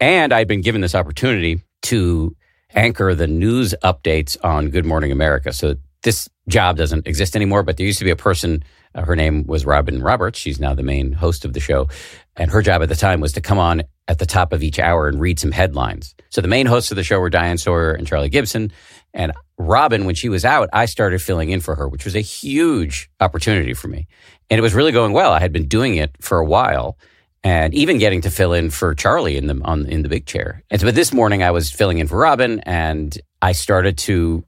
and 0.00 0.32
I'd 0.32 0.48
been 0.48 0.62
given 0.62 0.80
this 0.80 0.94
opportunity 0.94 1.62
to 1.82 2.34
anchor 2.74 3.14
the 3.14 3.26
news 3.26 3.74
updates 3.82 4.36
on 4.42 4.70
Good 4.70 4.84
Morning 4.84 5.12
America. 5.12 5.52
So 5.52 5.76
this 6.02 6.28
job 6.48 6.76
doesn't 6.76 7.06
exist 7.06 7.34
anymore, 7.36 7.62
but 7.62 7.76
there 7.76 7.86
used 7.86 7.98
to 7.98 8.04
be 8.04 8.10
a 8.10 8.16
person 8.16 8.62
uh, 8.96 9.04
her 9.04 9.14
name 9.14 9.44
was 9.46 9.66
Robin 9.66 10.02
Roberts. 10.02 10.38
She's 10.38 10.58
now 10.58 10.74
the 10.74 10.82
main 10.82 11.12
host 11.12 11.44
of 11.44 11.52
the 11.52 11.60
show. 11.60 11.88
And 12.34 12.50
her 12.50 12.62
job 12.62 12.82
at 12.82 12.88
the 12.88 12.96
time 12.96 13.20
was 13.20 13.32
to 13.34 13.40
come 13.40 13.58
on 13.58 13.84
at 14.08 14.18
the 14.18 14.26
top 14.26 14.52
of 14.52 14.62
each 14.62 14.78
hour 14.78 15.08
and 15.08 15.20
read 15.20 15.38
some 15.38 15.52
headlines. 15.52 16.14
So 16.30 16.40
the 16.40 16.48
main 16.48 16.66
hosts 16.66 16.90
of 16.90 16.96
the 16.96 17.04
show 17.04 17.20
were 17.20 17.30
Diane 17.30 17.58
Sawyer 17.58 17.92
and 17.92 18.06
Charlie 18.06 18.28
Gibson. 18.28 18.72
And 19.14 19.32
Robin, 19.58 20.04
when 20.04 20.14
she 20.14 20.28
was 20.28 20.44
out, 20.44 20.68
I 20.72 20.86
started 20.86 21.22
filling 21.22 21.50
in 21.50 21.60
for 21.60 21.74
her, 21.74 21.88
which 21.88 22.04
was 22.04 22.16
a 22.16 22.20
huge 22.20 23.10
opportunity 23.20 23.74
for 23.74 23.88
me. 23.88 24.06
And 24.50 24.58
it 24.58 24.62
was 24.62 24.74
really 24.74 24.92
going 24.92 25.12
well. 25.12 25.32
I 25.32 25.40
had 25.40 25.52
been 25.52 25.68
doing 25.68 25.96
it 25.96 26.10
for 26.20 26.38
a 26.38 26.44
while 26.44 26.98
and 27.42 27.74
even 27.74 27.98
getting 27.98 28.22
to 28.22 28.30
fill 28.30 28.52
in 28.52 28.70
for 28.70 28.94
Charlie 28.94 29.36
in 29.36 29.46
the 29.46 29.60
on 29.64 29.86
in 29.86 30.02
the 30.02 30.08
big 30.08 30.26
chair. 30.26 30.62
And 30.70 30.80
so, 30.80 30.86
but 30.86 30.94
this 30.94 31.12
morning 31.12 31.42
I 31.42 31.52
was 31.52 31.70
filling 31.70 31.98
in 31.98 32.08
for 32.08 32.18
Robin, 32.18 32.60
and 32.60 33.16
I 33.40 33.52
started 33.52 33.98
to 33.98 34.44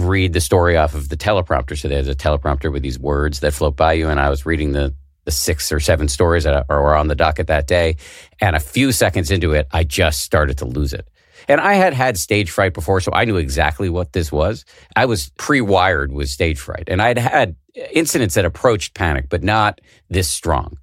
read 0.00 0.32
the 0.32 0.40
story 0.40 0.76
off 0.76 0.94
of 0.94 1.08
the 1.08 1.16
teleprompter. 1.16 1.78
So 1.78 1.88
there's 1.88 2.08
a 2.08 2.14
teleprompter 2.14 2.72
with 2.72 2.82
these 2.82 2.98
words 2.98 3.40
that 3.40 3.52
float 3.52 3.76
by 3.76 3.94
you, 3.94 4.08
and 4.08 4.20
I 4.20 4.30
was 4.30 4.46
reading 4.46 4.72
the 4.72 4.94
the 5.24 5.30
six 5.30 5.70
or 5.70 5.80
seven 5.80 6.08
stories 6.08 6.44
that 6.44 6.66
were 6.68 6.96
on 6.96 7.08
the 7.08 7.14
docket 7.14 7.46
that 7.48 7.66
day, 7.66 7.96
and 8.40 8.56
a 8.56 8.60
few 8.60 8.90
seconds 8.90 9.30
into 9.30 9.52
it, 9.52 9.68
I 9.70 9.84
just 9.84 10.22
started 10.22 10.58
to 10.58 10.64
lose 10.64 10.92
it. 10.94 11.06
And 11.48 11.60
I 11.60 11.74
had 11.74 11.92
had 11.92 12.18
stage 12.18 12.50
fright 12.50 12.74
before, 12.74 13.00
so 13.00 13.12
I 13.12 13.24
knew 13.24 13.36
exactly 13.36 13.88
what 13.88 14.12
this 14.12 14.32
was. 14.32 14.64
I 14.96 15.06
was 15.06 15.30
pre 15.36 15.60
wired 15.60 16.12
with 16.12 16.28
stage 16.28 16.58
fright, 16.58 16.84
and 16.88 17.00
I'd 17.02 17.18
had 17.18 17.56
incidents 17.92 18.34
that 18.34 18.44
approached 18.44 18.94
panic, 18.94 19.28
but 19.28 19.42
not 19.42 19.80
this 20.08 20.28
strong. 20.28 20.78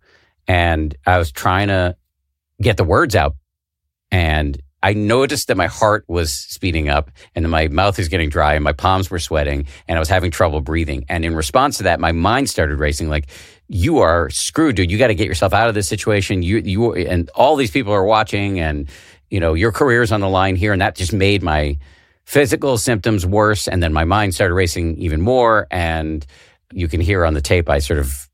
And 0.48 0.96
I 1.06 1.18
was 1.18 1.32
trying 1.32 1.68
to 1.68 1.96
get 2.62 2.78
the 2.78 2.84
words 2.84 3.16
out, 3.16 3.36
and 4.12 4.62
I 4.84 4.94
noticed 4.94 5.48
that 5.48 5.58
my 5.58 5.68
heart 5.68 6.06
was 6.08 6.32
speeding 6.32 6.88
up 6.88 7.10
and 7.36 7.50
my 7.50 7.68
mouth 7.68 7.98
was 7.98 8.08
getting 8.08 8.30
dry 8.30 8.54
and 8.54 8.64
my 8.64 8.74
palms 8.74 9.10
were 9.10 9.20
sweating 9.20 9.68
and 9.88 9.98
I 9.98 10.00
was 10.00 10.10
having 10.10 10.32
trouble 10.32 10.62
breathing. 10.62 11.06
And 11.10 11.26
in 11.26 11.36
response 11.36 11.78
to 11.78 11.84
that, 11.84 12.00
my 12.00 12.12
mind 12.12 12.50
started 12.50 12.78
racing 12.78 13.10
like, 13.10 13.28
you 13.68 14.00
are 14.00 14.30
screwed, 14.30 14.76
dude. 14.76 14.92
You 14.92 14.98
got 14.98 15.08
to 15.08 15.16
get 15.16 15.28
yourself 15.28 15.54
out 15.54 15.68
of 15.68 15.74
this 15.74 15.90
situation. 15.90 16.44
You, 16.44 16.58
you, 16.60 16.94
and 16.94 17.30
all 17.32 17.56
these 17.56 17.72
people 17.72 17.92
are 17.92 18.06
watching 18.06 18.60
and 18.60 18.88
you 19.30 19.40
know, 19.40 19.54
your 19.54 19.72
career 19.72 20.02
is 20.02 20.12
on 20.12 20.22
the 20.22 20.30
line 20.30 20.56
here. 20.56 20.74
And 20.74 20.82
that 20.82 20.96
just 20.96 21.14
made 21.14 21.44
my 21.44 21.78
physical 22.26 22.78
symptoms 22.78 23.26
worse. 23.26 23.68
And 23.68 23.82
then 23.82 23.94
my 23.94 24.06
mind 24.06 24.36
started 24.36 24.54
racing 24.54 24.98
even 24.98 25.22
more. 25.22 25.68
And 25.72 26.26
you 26.72 26.88
can 26.88 27.02
hear 27.02 27.26
on 27.26 27.34
the 27.34 27.42
tape, 27.42 27.70
I 27.70 27.80
sort 27.80 28.00
of 28.00 28.27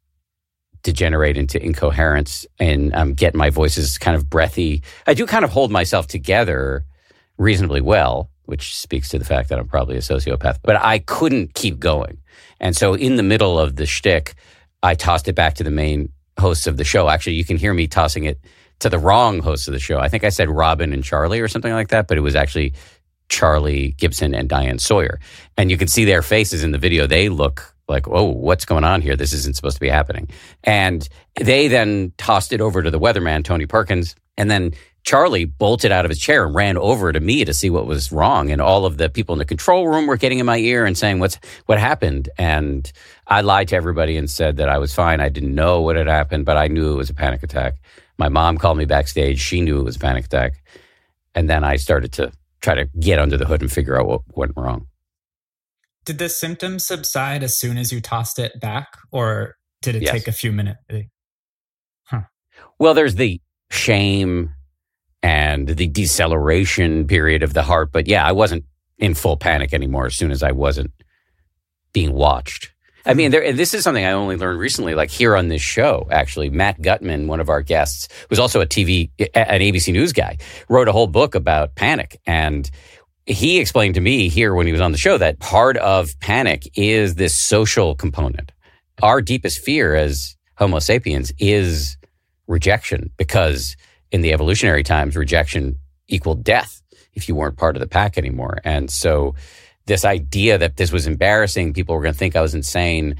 degenerate 0.83 1.37
into 1.37 1.63
incoherence 1.63 2.45
and 2.59 2.93
um, 2.93 3.13
get 3.13 3.33
my 3.33 3.49
voices 3.49 3.97
kind 3.97 4.15
of 4.15 4.29
breathy. 4.29 4.83
I 5.07 5.13
do 5.13 5.25
kind 5.25 5.45
of 5.45 5.51
hold 5.51 5.71
myself 5.71 6.07
together 6.07 6.85
reasonably 7.37 7.81
well, 7.81 8.29
which 8.45 8.75
speaks 8.75 9.09
to 9.09 9.19
the 9.19 9.25
fact 9.25 9.49
that 9.49 9.57
I'm 9.57 9.67
probably 9.67 9.95
a 9.95 10.01
sociopath, 10.01 10.59
but 10.61 10.75
I 10.75 10.99
couldn't 10.99 11.53
keep 11.53 11.79
going. 11.79 12.19
And 12.59 12.75
so 12.75 12.93
in 12.93 13.15
the 13.15 13.23
middle 13.23 13.57
of 13.57 13.77
the 13.77 13.85
shtick, 13.85 14.35
I 14.83 14.95
tossed 14.95 15.27
it 15.27 15.33
back 15.33 15.55
to 15.55 15.63
the 15.63 15.71
main 15.71 16.09
hosts 16.37 16.67
of 16.67 16.77
the 16.77 16.83
show. 16.83 17.09
Actually, 17.09 17.35
you 17.35 17.45
can 17.45 17.57
hear 17.57 17.73
me 17.73 17.87
tossing 17.87 18.25
it 18.25 18.39
to 18.79 18.89
the 18.89 18.99
wrong 18.99 19.39
hosts 19.39 19.67
of 19.67 19.73
the 19.73 19.79
show. 19.79 19.99
I 19.99 20.09
think 20.09 20.25
I 20.25 20.29
said 20.29 20.49
Robin 20.49 20.91
and 20.91 21.03
Charlie 21.03 21.39
or 21.39 21.47
something 21.47 21.71
like 21.71 21.87
that, 21.89 22.07
but 22.07 22.17
it 22.17 22.21
was 22.21 22.35
actually 22.35 22.73
Charlie 23.29 23.95
Gibson 23.97 24.35
and 24.35 24.49
Diane 24.49 24.79
Sawyer. 24.79 25.19
And 25.57 25.71
you 25.71 25.77
can 25.77 25.87
see 25.87 26.03
their 26.03 26.21
faces 26.21 26.63
in 26.63 26.71
the 26.71 26.77
video. 26.77 27.07
They 27.07 27.29
look 27.29 27.72
like, 27.87 28.07
oh, 28.07 28.29
what's 28.29 28.65
going 28.65 28.83
on 28.83 29.01
here? 29.01 29.15
This 29.15 29.33
isn't 29.33 29.55
supposed 29.55 29.75
to 29.75 29.81
be 29.81 29.89
happening. 29.89 30.29
And 30.63 31.07
they 31.35 31.67
then 31.67 32.13
tossed 32.17 32.53
it 32.53 32.61
over 32.61 32.81
to 32.81 32.91
the 32.91 32.99
weatherman, 32.99 33.43
Tony 33.43 33.65
Perkins. 33.65 34.15
And 34.37 34.49
then 34.49 34.73
Charlie 35.03 35.45
bolted 35.45 35.91
out 35.91 36.05
of 36.05 36.09
his 36.09 36.19
chair 36.19 36.45
and 36.45 36.55
ran 36.55 36.77
over 36.77 37.11
to 37.11 37.19
me 37.19 37.43
to 37.43 37.53
see 37.53 37.69
what 37.69 37.85
was 37.85 38.11
wrong. 38.11 38.51
And 38.51 38.61
all 38.61 38.85
of 38.85 38.97
the 38.97 39.09
people 39.09 39.33
in 39.33 39.39
the 39.39 39.45
control 39.45 39.87
room 39.87 40.07
were 40.07 40.15
getting 40.17 40.39
in 40.39 40.45
my 40.45 40.57
ear 40.57 40.85
and 40.85 40.97
saying, 40.97 41.19
What's 41.19 41.37
what 41.65 41.77
happened? 41.77 42.29
And 42.37 42.89
I 43.27 43.41
lied 43.41 43.67
to 43.69 43.75
everybody 43.75 44.17
and 44.17 44.29
said 44.29 44.57
that 44.57 44.69
I 44.69 44.77
was 44.77 44.93
fine. 44.93 45.19
I 45.19 45.29
didn't 45.29 45.53
know 45.53 45.81
what 45.81 45.97
had 45.97 46.07
happened, 46.07 46.45
but 46.45 46.57
I 46.57 46.67
knew 46.67 46.93
it 46.93 46.97
was 46.97 47.09
a 47.09 47.13
panic 47.13 47.43
attack. 47.43 47.75
My 48.17 48.29
mom 48.29 48.57
called 48.57 48.77
me 48.77 48.85
backstage. 48.85 49.39
She 49.39 49.59
knew 49.59 49.79
it 49.79 49.83
was 49.83 49.97
a 49.97 49.99
panic 49.99 50.25
attack. 50.25 50.63
And 51.35 51.49
then 51.49 51.63
I 51.63 51.75
started 51.75 52.13
to 52.13 52.31
try 52.61 52.75
to 52.75 52.85
get 52.99 53.19
under 53.19 53.37
the 53.37 53.45
hood 53.45 53.61
and 53.61 53.71
figure 53.71 53.99
out 53.99 54.07
what 54.07 54.21
went 54.35 54.53
wrong. 54.55 54.87
Did 56.05 56.17
the 56.17 56.29
symptoms 56.29 56.85
subside 56.85 57.43
as 57.43 57.57
soon 57.57 57.77
as 57.77 57.91
you 57.91 58.01
tossed 58.01 58.39
it 58.39 58.59
back, 58.59 58.87
or 59.11 59.55
did 59.81 59.95
it 59.95 60.03
yes. 60.03 60.11
take 60.11 60.27
a 60.27 60.31
few 60.31 60.51
minutes? 60.51 60.79
Eh, 60.89 61.03
huh. 62.05 62.21
Well, 62.79 62.93
there's 62.93 63.15
the 63.15 63.41
shame 63.71 64.53
and 65.21 65.69
the 65.69 65.87
deceleration 65.87 67.07
period 67.07 67.43
of 67.43 67.53
the 67.53 67.63
heart. 67.63 67.91
But 67.91 68.07
yeah, 68.07 68.25
I 68.25 68.33
wasn't 68.33 68.65
in 68.97 69.13
full 69.13 69.37
panic 69.37 69.73
anymore 69.73 70.05
as 70.05 70.15
soon 70.15 70.31
as 70.31 70.43
I 70.43 70.51
wasn't 70.51 70.91
being 71.93 72.13
watched. 72.13 72.71
I 73.05 73.13
mean, 73.13 73.27
hmm. 73.27 73.31
there, 73.31 73.53
this 73.53 73.73
is 73.73 73.83
something 73.83 74.05
I 74.05 74.11
only 74.11 74.37
learned 74.37 74.59
recently, 74.59 74.95
like 74.95 75.09
here 75.09 75.35
on 75.35 75.47
this 75.47 75.61
show, 75.61 76.07
actually. 76.11 76.49
Matt 76.49 76.81
Gutman, 76.81 77.27
one 77.27 77.39
of 77.39 77.49
our 77.49 77.61
guests, 77.61 78.07
who's 78.29 78.39
also 78.39 78.61
a 78.61 78.65
TV, 78.65 79.09
an 79.33 79.61
ABC 79.61 79.91
News 79.91 80.13
guy, 80.13 80.37
wrote 80.69 80.87
a 80.87 80.91
whole 80.91 81.07
book 81.07 81.35
about 81.35 81.75
panic. 81.75 82.19
And 82.25 82.69
he 83.25 83.59
explained 83.59 83.95
to 83.95 84.01
me 84.01 84.29
here 84.29 84.53
when 84.53 84.65
he 84.65 84.71
was 84.71 84.81
on 84.81 84.91
the 84.91 84.97
show 84.97 85.17
that 85.17 85.39
part 85.39 85.77
of 85.77 86.19
panic 86.19 86.69
is 86.75 87.15
this 87.15 87.33
social 87.33 87.95
component. 87.95 88.51
Our 89.01 89.21
deepest 89.21 89.59
fear 89.59 89.95
as 89.95 90.35
Homo 90.57 90.79
sapiens 90.79 91.31
is 91.39 91.97
rejection 92.47 93.11
because 93.17 93.75
in 94.11 94.21
the 94.21 94.33
evolutionary 94.33 94.83
times, 94.83 95.15
rejection 95.15 95.77
equaled 96.07 96.43
death 96.43 96.81
if 97.13 97.27
you 97.27 97.35
weren't 97.35 97.57
part 97.57 97.75
of 97.75 97.79
the 97.79 97.87
pack 97.87 98.17
anymore. 98.17 98.59
And 98.63 98.91
so 98.91 99.35
this 99.85 100.05
idea 100.05 100.57
that 100.57 100.77
this 100.77 100.91
was 100.91 101.07
embarrassing, 101.07 101.73
people 101.73 101.95
were 101.95 102.01
going 102.01 102.13
to 102.13 102.17
think 102.19 102.35
I 102.35 102.41
was 102.41 102.55
insane. 102.55 103.15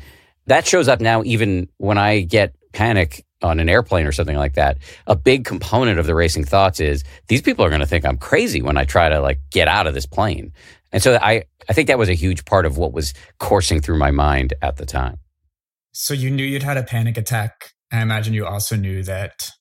That 0.48 0.68
shows 0.68 0.88
up 0.88 1.00
now, 1.00 1.24
even 1.24 1.70
when 1.78 1.98
I 1.98 2.22
get 2.22 2.56
panic 2.74 3.26
on 3.44 3.60
an 3.60 3.70
airplane 3.70 4.06
or 4.06 4.12
something 4.12 4.38
like 4.38 4.54
that. 4.54 4.78
A 5.08 5.16
big 5.16 5.46
component 5.46 6.00
of 6.00 6.06
the 6.06 6.16
racing 6.16 6.46
thoughts 6.46 6.80
is 6.80 7.04
these 7.28 7.42
people 7.42 7.66
are 7.66 7.70
going 7.70 7.82
to 7.82 7.88
think 7.88 8.06
I'm 8.06 8.18
crazy 8.18 8.62
when 8.62 8.78
I 8.78 8.86
try 8.86 9.10
to 9.10 9.20
like 9.20 9.40
get 9.52 9.68
out 9.68 9.88
of 9.88 9.94
this 9.94 10.06
plane. 10.06 10.54
And 10.92 11.02
so 11.02 11.18
I, 11.22 11.44
I 11.68 11.74
think 11.74 11.88
that 11.88 11.98
was 11.98 12.10
a 12.10 12.14
huge 12.14 12.46
part 12.46 12.66
of 12.66 12.78
what 12.78 12.94
was 12.94 13.14
coursing 13.40 13.82
through 13.82 13.98
my 13.98 14.12
mind 14.12 14.54
at 14.62 14.78
the 14.78 14.86
time. 14.86 15.18
So 15.92 16.14
you 16.14 16.32
knew 16.32 16.44
you'd 16.44 16.64
had 16.64 16.78
a 16.78 16.84
panic 16.84 17.18
attack. 17.18 17.72
I 17.92 18.02
imagine 18.02 18.34
you 18.34 18.46
also 18.46 18.76
knew 18.76 19.04
that 19.04 19.52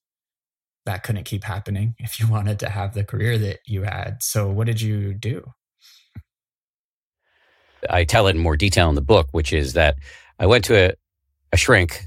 that 0.84 1.02
couldn't 1.02 1.24
keep 1.24 1.44
happening 1.44 1.94
if 1.98 2.20
you 2.20 2.28
wanted 2.28 2.58
to 2.60 2.68
have 2.68 2.94
the 2.94 3.04
career 3.04 3.38
that 3.38 3.58
you 3.66 3.82
had. 3.82 4.22
So 4.22 4.50
what 4.50 4.66
did 4.66 4.80
you 4.80 5.14
do? 5.14 5.44
I 7.90 8.04
tell 8.04 8.28
it 8.28 8.36
in 8.36 8.38
more 8.38 8.56
detail 8.56 8.88
in 8.88 8.94
the 8.94 9.00
book, 9.00 9.28
which 9.32 9.52
is 9.52 9.72
that 9.72 9.96
I 10.38 10.46
went 10.46 10.64
to 10.66 10.90
a, 10.90 10.92
a 11.52 11.56
shrink 11.56 12.06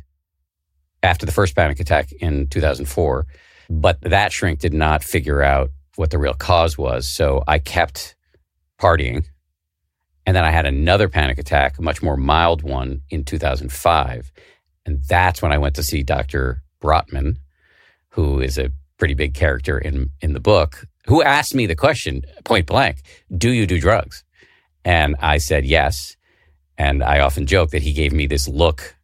after 1.06 1.26
the 1.26 1.32
first 1.32 1.56
panic 1.56 1.80
attack 1.80 2.12
in 2.14 2.48
2004, 2.48 3.26
but 3.70 4.02
that 4.02 4.34
shrink 4.34 4.60
did 4.60 4.74
not 4.74 5.04
figure 5.04 5.42
out 5.42 5.70
what 5.96 6.12
the 6.12 6.18
real 6.18 6.34
cause 6.34 6.78
was. 6.78 7.08
So 7.08 7.44
I 7.48 7.60
kept 7.60 8.16
partying. 8.80 9.26
And 10.26 10.36
then 10.36 10.44
I 10.44 10.52
had 10.52 10.66
another 10.66 11.08
panic 11.08 11.38
attack, 11.38 11.78
a 11.78 11.82
much 11.82 12.02
more 12.02 12.18
mild 12.18 12.64
one 12.64 13.02
in 13.10 13.24
2005. 13.24 14.32
And 14.86 15.04
that's 15.08 15.42
when 15.42 15.52
I 15.52 15.58
went 15.58 15.76
to 15.76 15.84
see 15.84 16.04
Dr. 16.04 16.64
Brotman, 16.82 17.38
who 18.10 18.42
is 18.42 18.58
a 18.58 18.72
pretty 18.98 19.14
big 19.14 19.34
character 19.34 19.78
in, 19.78 20.10
in 20.22 20.34
the 20.34 20.40
book, 20.40 20.88
who 21.08 21.22
asked 21.22 21.54
me 21.54 21.66
the 21.68 21.76
question 21.76 22.24
point 22.44 22.66
blank 22.66 23.04
Do 23.36 23.52
you 23.52 23.68
do 23.68 23.80
drugs? 23.80 24.24
And 24.84 25.16
I 25.20 25.38
said 25.38 25.66
yes. 25.66 26.18
And 26.78 27.04
I 27.04 27.20
often 27.20 27.46
joke 27.46 27.70
that 27.72 27.84
he 27.84 27.94
gave 27.94 28.12
me 28.12 28.26
this 28.26 28.48
look, 28.48 28.95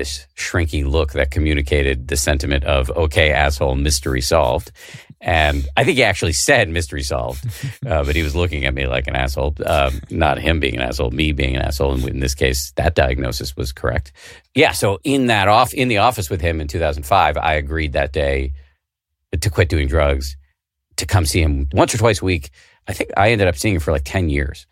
this 0.00 0.26
shrinky 0.34 0.82
look 0.82 1.12
that 1.12 1.30
communicated 1.30 2.08
the 2.08 2.16
sentiment 2.16 2.64
of, 2.64 2.90
okay, 2.92 3.32
asshole, 3.32 3.74
mystery 3.74 4.22
solved. 4.22 4.72
And 5.20 5.68
I 5.76 5.84
think 5.84 5.98
he 5.98 6.04
actually 6.04 6.32
said 6.32 6.70
mystery 6.70 7.02
solved, 7.02 7.44
uh, 7.86 8.02
but 8.02 8.16
he 8.16 8.22
was 8.22 8.34
looking 8.34 8.64
at 8.64 8.72
me 8.72 8.86
like 8.86 9.06
an 9.08 9.14
asshole. 9.14 9.56
Um, 9.66 10.00
not 10.08 10.38
him 10.38 10.58
being 10.58 10.76
an 10.76 10.80
asshole, 10.80 11.10
me 11.10 11.32
being 11.32 11.54
an 11.54 11.60
asshole. 11.60 11.92
And 11.92 12.08
in 12.08 12.20
this 12.20 12.34
case, 12.34 12.72
that 12.76 12.94
diagnosis 12.94 13.54
was 13.58 13.72
correct. 13.72 14.12
Yeah. 14.54 14.72
So 14.72 15.00
in 15.04 15.26
that 15.26 15.48
off, 15.48 15.74
in 15.74 15.88
the 15.88 15.98
office 15.98 16.30
with 16.30 16.40
him 16.40 16.62
in 16.62 16.66
2005, 16.66 17.36
I 17.36 17.54
agreed 17.56 17.92
that 17.92 18.14
day 18.14 18.54
to 19.38 19.50
quit 19.50 19.68
doing 19.68 19.86
drugs, 19.86 20.34
to 20.96 21.04
come 21.04 21.26
see 21.26 21.42
him 21.42 21.68
once 21.74 21.94
or 21.94 21.98
twice 21.98 22.22
a 22.22 22.24
week. 22.24 22.48
I 22.88 22.94
think 22.94 23.10
I 23.18 23.32
ended 23.32 23.48
up 23.48 23.56
seeing 23.56 23.74
him 23.74 23.82
for 23.82 23.92
like 23.92 24.04
10 24.06 24.30
years. 24.30 24.66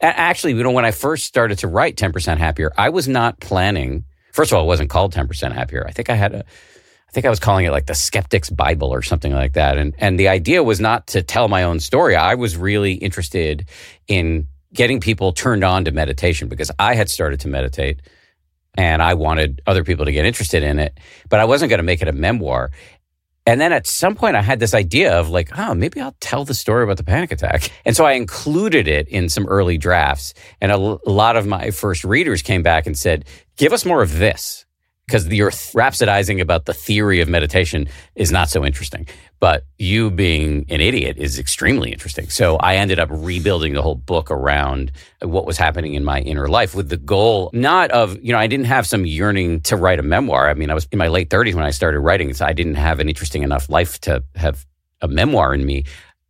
Actually, 0.00 0.54
you 0.54 0.62
know, 0.62 0.70
when 0.70 0.84
I 0.84 0.92
first 0.92 1.26
started 1.26 1.58
to 1.58 1.66
write 1.66 1.96
10% 1.96 2.38
Happier, 2.38 2.72
I 2.78 2.90
was 2.90 3.08
not 3.08 3.40
planning. 3.40 4.04
First 4.32 4.52
of 4.52 4.58
all, 4.58 4.64
it 4.64 4.66
wasn't 4.66 4.90
called 4.90 5.12
10% 5.12 5.52
Happier. 5.52 5.86
I 5.86 5.92
think 5.92 6.10
I 6.10 6.14
had 6.14 6.34
a, 6.34 6.38
I 6.38 7.12
think 7.12 7.26
I 7.26 7.30
was 7.30 7.40
calling 7.40 7.64
it 7.64 7.72
like 7.72 7.86
the 7.86 7.94
Skeptic's 7.94 8.50
Bible 8.50 8.88
or 8.88 9.02
something 9.02 9.32
like 9.32 9.54
that. 9.54 9.78
And, 9.78 9.94
and 9.98 10.18
the 10.18 10.28
idea 10.28 10.62
was 10.62 10.78
not 10.78 11.08
to 11.08 11.22
tell 11.22 11.48
my 11.48 11.64
own 11.64 11.80
story. 11.80 12.14
I 12.14 12.36
was 12.36 12.56
really 12.56 12.92
interested 12.92 13.68
in 14.06 14.46
getting 14.72 15.00
people 15.00 15.32
turned 15.32 15.64
on 15.64 15.84
to 15.86 15.90
meditation 15.90 16.48
because 16.48 16.70
I 16.78 16.94
had 16.94 17.10
started 17.10 17.40
to 17.40 17.48
meditate 17.48 18.00
and 18.76 19.02
I 19.02 19.14
wanted 19.14 19.60
other 19.66 19.82
people 19.82 20.04
to 20.04 20.12
get 20.12 20.24
interested 20.24 20.62
in 20.62 20.78
it, 20.78 20.98
but 21.28 21.40
I 21.40 21.44
wasn't 21.44 21.70
going 21.70 21.78
to 21.78 21.84
make 21.84 22.02
it 22.02 22.08
a 22.08 22.12
memoir. 22.12 22.70
And 23.46 23.60
then 23.60 23.72
at 23.72 23.86
some 23.86 24.14
point, 24.14 24.36
I 24.36 24.42
had 24.42 24.60
this 24.60 24.74
idea 24.74 25.18
of 25.18 25.30
like, 25.30 25.58
oh, 25.58 25.74
maybe 25.74 26.00
I'll 26.00 26.16
tell 26.20 26.44
the 26.44 26.54
story 26.54 26.84
about 26.84 26.98
the 26.98 27.04
panic 27.04 27.32
attack. 27.32 27.70
And 27.84 27.96
so 27.96 28.04
I 28.04 28.12
included 28.12 28.86
it 28.86 29.08
in 29.08 29.28
some 29.28 29.46
early 29.46 29.78
drafts. 29.78 30.34
And 30.60 30.70
a, 30.70 30.76
lot 30.76 31.36
of 31.36 31.46
my 31.46 31.70
first 31.70 32.04
readers 32.04 32.42
came 32.42 32.62
back 32.62 32.86
and 32.86 32.96
said, 32.96 33.24
give 33.56 33.72
us 33.72 33.84
more 33.84 34.02
of 34.02 34.18
this. 34.18 34.66
Because 35.10 35.26
you're 35.26 35.50
rhapsodizing 35.50 36.40
about 36.40 36.66
the 36.66 36.72
theory 36.72 37.20
of 37.20 37.28
meditation 37.28 37.88
is 38.14 38.30
not 38.30 38.48
so 38.48 38.64
interesting. 38.64 39.08
But 39.40 39.64
you 39.76 40.10
being 40.10 40.66
an 40.68 40.80
idiot 40.80 41.16
is 41.18 41.36
extremely 41.36 41.90
interesting. 41.90 42.28
So 42.28 42.56
I 42.58 42.76
ended 42.76 43.00
up 43.00 43.08
rebuilding 43.10 43.72
the 43.72 43.82
whole 43.82 43.96
book 43.96 44.30
around 44.30 44.92
what 45.20 45.46
was 45.46 45.58
happening 45.58 45.94
in 45.94 46.04
my 46.04 46.20
inner 46.20 46.46
life 46.46 46.76
with 46.76 46.90
the 46.90 46.96
goal 46.96 47.50
not 47.52 47.90
of, 47.90 48.22
you 48.22 48.32
know, 48.32 48.38
I 48.38 48.46
didn't 48.46 48.66
have 48.66 48.86
some 48.86 49.04
yearning 49.04 49.62
to 49.62 49.76
write 49.76 49.98
a 49.98 50.04
memoir. 50.04 50.48
I 50.48 50.54
mean, 50.54 50.70
I 50.70 50.74
was 50.74 50.86
in 50.92 50.98
my 50.98 51.08
late 51.08 51.28
30s 51.28 51.54
when 51.54 51.64
I 51.64 51.70
started 51.70 51.98
writing, 51.98 52.32
so 52.32 52.46
I 52.46 52.52
didn't 52.52 52.76
have 52.76 53.00
an 53.00 53.08
interesting 53.08 53.42
enough 53.42 53.68
life 53.68 54.00
to 54.02 54.22
have 54.36 54.64
a 55.00 55.08
memoir 55.08 55.54
in 55.54 55.66
me. 55.66 55.84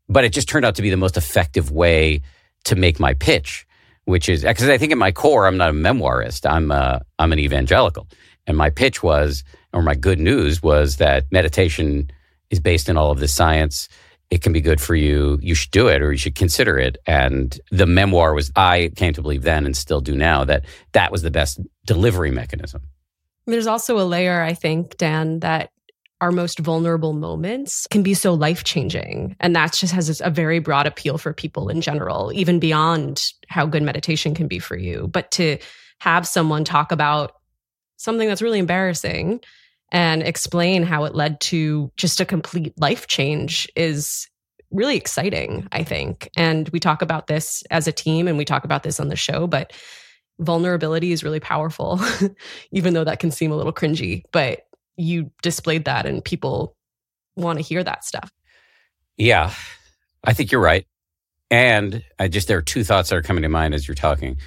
But 0.09 0.25
it 0.25 0.33
just 0.33 0.49
turned 0.49 0.65
out 0.65 0.77
to 0.77 0.83
be 0.83 0.89
the 0.89 0.97
most 0.97 1.19
effective 1.19 1.71
way 1.71 2.23
to 2.65 2.77
make 2.77 2.99
my 2.99 3.13
pitch, 3.13 3.67
which 4.05 4.29
is 4.29 4.43
because 4.43 4.69
I 4.69 4.79
think 4.79 4.93
at 4.93 4.99
my 4.99 5.13
core, 5.13 5.47
I'm 5.47 5.59
not 5.59 5.71
a 5.71 5.75
memoirist. 5.75 6.51
I'm 6.51 6.71
a, 6.71 7.03
I'm 7.19 7.33
an 7.33 7.39
evangelical. 7.39 8.07
And 8.47 8.57
my 8.57 8.71
pitch 8.71 9.03
was, 9.03 9.45
or 9.73 9.83
my 9.83 9.95
good 9.95 10.19
news 10.19 10.63
was 10.63 10.97
that 10.97 11.31
meditation 11.31 12.11
is 12.51 12.61
based 12.61 12.89
in 12.89 12.97
all 12.97 13.11
of 13.11 13.21
this 13.21 13.35
science. 13.35 13.89
It 14.31 14.43
can 14.43 14.53
be 14.53 14.61
good 14.61 14.81
for 14.81 14.95
you. 14.95 15.39
You 15.43 15.55
should 15.55 15.71
do 15.71 15.89
it 15.89 16.03
or 16.03 16.13
you 16.13 16.19
should 16.19 16.35
consider 16.35 16.79
it. 16.79 16.99
And 17.07 17.59
the 17.71 17.87
memoir 17.87 18.35
was, 18.35 18.51
I 18.57 18.91
came 18.97 19.13
to 19.15 19.23
believe 19.23 19.43
then 19.43 19.67
and 19.67 19.77
still 19.77 20.01
do 20.01 20.15
now 20.15 20.45
that 20.45 20.65
that 20.93 21.13
was 21.13 21.23
the 21.23 21.31
best 21.31 21.61
delivery 21.85 22.31
mechanism. 22.31 22.83
There's 23.47 23.67
also 23.67 23.99
a 23.99 24.05
layer, 24.05 24.43
I 24.43 24.55
think, 24.55 24.97
Dan, 24.97 25.41
that 25.41 25.71
our 26.21 26.31
most 26.31 26.59
vulnerable 26.59 27.15
moments 27.15 27.87
can 27.91 28.03
be 28.03 28.15
so 28.15 28.35
life 28.35 28.63
changing. 28.63 29.35
And 29.41 29.57
that 29.57 29.73
just 29.73 29.93
has 29.95 30.21
a 30.21 30.31
very 30.31 30.59
broad 30.59 30.87
appeal 30.87 31.19
for 31.19 31.33
people 31.33 31.69
in 31.69 31.81
general, 31.81 32.31
even 32.35 32.61
beyond 32.61 33.33
how 33.49 33.67
good 33.67 33.83
meditation 33.83 34.35
can 34.35 34.47
be 34.47 34.59
for 34.59 34.77
you. 34.77 35.09
But 35.11 35.31
to 35.33 35.59
have 35.99 36.27
someone 36.27 36.65
talk 36.65 36.93
about 36.93 37.40
something 38.01 38.27
that's 38.27 38.41
really 38.41 38.59
embarrassing 38.59 39.41
and 39.93 40.23
explain 40.23 40.83
how 40.83 41.05
it 41.05 41.15
led 41.15 41.39
to 41.41 41.93
just 41.99 42.19
a 42.19 42.25
complete 42.25 42.73
life 42.81 43.07
change 43.07 43.69
is 43.77 44.27
really 44.71 44.97
exciting, 44.97 45.69
I 45.71 45.83
think. 45.83 46.31
And 46.35 46.69
we 46.71 46.81
talk 46.81 47.03
about 47.03 47.27
this 47.27 47.63
as 47.71 47.87
a 47.87 47.93
team 47.93 48.27
and 48.27 48.39
we 48.39 48.47
talk 48.47 48.65
about 48.65 48.85
this 48.85 49.01
on 49.01 49.09
the 49.09 49.17
show, 49.17 49.47
but 49.47 49.75
vulnerability 50.39 51.13
is 51.13 51.23
really 51.23 51.41
powerful, 51.41 52.01
even 52.73 52.95
though 52.95 53.05
that 53.05 53.21
can 53.21 53.31
seem 53.31 53.53
a 53.53 53.57
little 53.57 53.73
cringy. 53.73 54.23
But 54.33 54.61
you 54.97 55.31
displayed 55.43 55.85
that 55.85 56.07
and 56.07 56.25
people 56.25 56.77
want 57.37 57.59
to 57.59 57.65
hear 57.65 57.85
that 57.85 58.05
stuff. 58.05 58.33
Yeah, 59.19 59.53
I 60.25 60.33
think 60.33 60.53
you're 60.53 60.63
right. 60.63 60.87
And 61.51 62.03
I 62.19 62.29
just, 62.29 62.49
there 62.49 62.57
are 62.57 62.63
two 62.63 62.85
thoughts 62.85 63.11
that 63.11 63.17
are 63.17 63.23
coming 63.23 63.43
to 63.43 63.49
mind 63.51 63.75
as 63.75 63.87
you're 63.87 63.95
talking. 63.95 64.39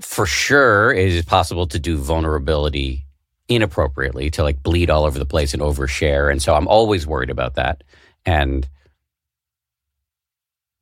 For 0.00 0.26
sure, 0.26 0.92
it 0.92 1.08
is 1.08 1.24
possible 1.24 1.66
to 1.68 1.78
do 1.78 1.96
vulnerability 1.96 3.04
inappropriately 3.48 4.30
to 4.30 4.42
like 4.42 4.62
bleed 4.62 4.88
all 4.88 5.04
over 5.04 5.18
the 5.18 5.26
place 5.26 5.52
and 5.52 5.62
overshare. 5.62 6.30
And 6.30 6.40
so 6.40 6.54
I'm 6.54 6.68
always 6.68 7.06
worried 7.06 7.30
about 7.30 7.56
that. 7.56 7.82
And 8.24 8.66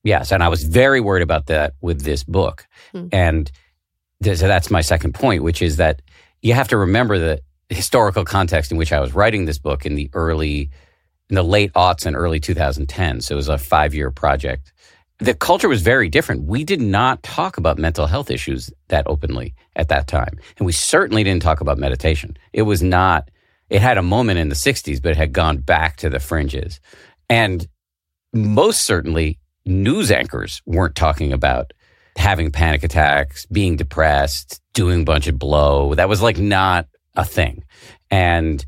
yes, 0.05 0.31
and 0.31 0.43
I 0.43 0.49
was 0.49 0.65
very 0.65 1.01
worried 1.01 1.23
about 1.23 1.47
that 1.47 1.75
with 1.81 2.03
this 2.03 2.23
book. 2.25 2.67
Hmm. 2.93 3.09
And 3.11 3.51
th- 4.23 4.39
so 4.39 4.47
that's 4.47 4.71
my 4.71 4.83
second 4.83 5.15
point, 5.15 5.43
which 5.43 5.63
is 5.63 5.79
that 5.79 6.03
you 6.43 6.53
have 6.53 6.69
to 6.69 6.77
remember 6.77 7.19
the 7.19 7.41
historical 7.71 8.25
context 8.25 8.71
in 8.71 8.77
which 8.77 8.93
I 8.93 9.01
was 9.01 9.15
writing 9.15 9.47
this 9.47 9.59
book 9.59 9.87
in 9.87 9.95
the 9.95 10.11
early, 10.13 10.71
in 11.31 11.35
the 11.35 11.43
late 11.43 11.73
aughts 11.73 12.07
and 12.07 12.15
early 12.15 12.41
2010. 12.41 13.23
So 13.23 13.35
it 13.35 13.37
was 13.37 13.49
a 13.49 13.59
five 13.59 13.95
year 13.95 14.11
project 14.11 14.73
the 15.19 15.35
culture 15.35 15.69
was 15.69 15.83
very 15.83 16.09
different. 16.09 16.45
We 16.45 16.65
did 16.65 16.81
not 16.81 17.23
talk 17.23 17.59
about 17.59 17.79
mental 17.79 18.07
health 18.07 18.31
issues 18.31 18.71
that 18.89 19.07
openly 19.07 19.55
at 19.75 19.89
that 19.89 20.07
time. 20.07 20.39
And 20.59 20.67
we 20.67 20.73
certainly 20.73 21.25
didn't 21.25 21.43
talk 21.43 21.61
about 21.61 21.79
meditation. 21.79 22.37
It 22.53 22.63
was 22.63 22.83
not, 22.83 23.29
it 23.69 23.83
had 23.83 23.99
a 23.99 24.03
moment 24.03 24.39
in 24.39 24.49
the 24.49 24.55
60s, 24.55 25.03
but 25.03 25.13
it 25.13 25.17
had 25.17 25.33
gone 25.33 25.59
back 25.59 25.97
to 25.99 26.11
the 26.11 26.21
fringes. 26.21 26.81
And 27.29 27.67
most 28.33 28.85
certainly, 28.85 29.39
news 29.67 30.11
anchors 30.11 30.63
weren't 30.67 30.95
talking 30.95 31.33
about 31.33 31.73
having 32.17 32.51
panic 32.51 32.83
attacks, 32.85 33.47
being 33.47 33.77
depressed, 33.77 34.61
doing 34.73 35.03
a 35.03 35.05
bunch 35.05 35.27
of 35.27 35.39
blow. 35.39 35.95
That 35.95 36.09
was 36.09 36.23
like 36.23 36.39
not 36.39 36.87
a 37.15 37.25
thing. 37.25 37.65
And 38.11 38.65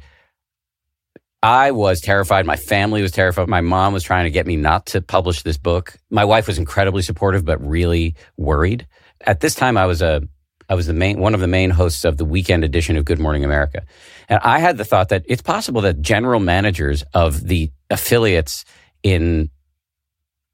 I 1.43 1.71
was 1.71 2.01
terrified. 2.01 2.45
My 2.45 2.57
family 2.57 3.01
was 3.01 3.13
terrified. 3.13 3.49
My 3.49 3.63
mom 3.63 3.95
was 3.95 4.03
trying 4.03 4.25
to 4.25 4.31
get 4.31 4.47
me 4.47 4.57
not 4.57 4.87
to 4.87 5.01
publish 5.01 5.43
this 5.43 5.57
book. 5.57 5.97
My 6.11 6.25
wife 6.25 6.47
was 6.47 6.59
incredibly 6.59 7.03
supportive, 7.03 7.45
but 7.45 7.67
really 7.67 8.15
worried. 8.37 8.87
At 9.23 9.41
this 9.41 9.55
time, 9.55 9.77
I 9.77 9.87
was 9.87 10.03
a 10.03 10.23
I 10.69 10.75
was 10.75 10.87
the 10.87 10.93
main 10.93 11.19
one 11.19 11.35
of 11.35 11.41
the 11.41 11.49
main 11.49 11.71
hosts 11.71 12.05
of 12.05 12.17
the 12.17 12.25
weekend 12.25 12.63
edition 12.63 12.97
of 12.97 13.05
Good 13.05 13.19
Morning 13.19 13.45
America, 13.45 13.83
and 14.29 14.39
I 14.43 14.59
had 14.59 14.77
the 14.77 14.85
thought 14.85 15.09
that 15.09 15.25
it's 15.27 15.43
possible 15.43 15.81
that 15.81 16.01
general 16.01 16.41
managers 16.41 17.03
of 17.15 17.47
the 17.47 17.73
affiliates 17.89 18.65
in 19.03 19.51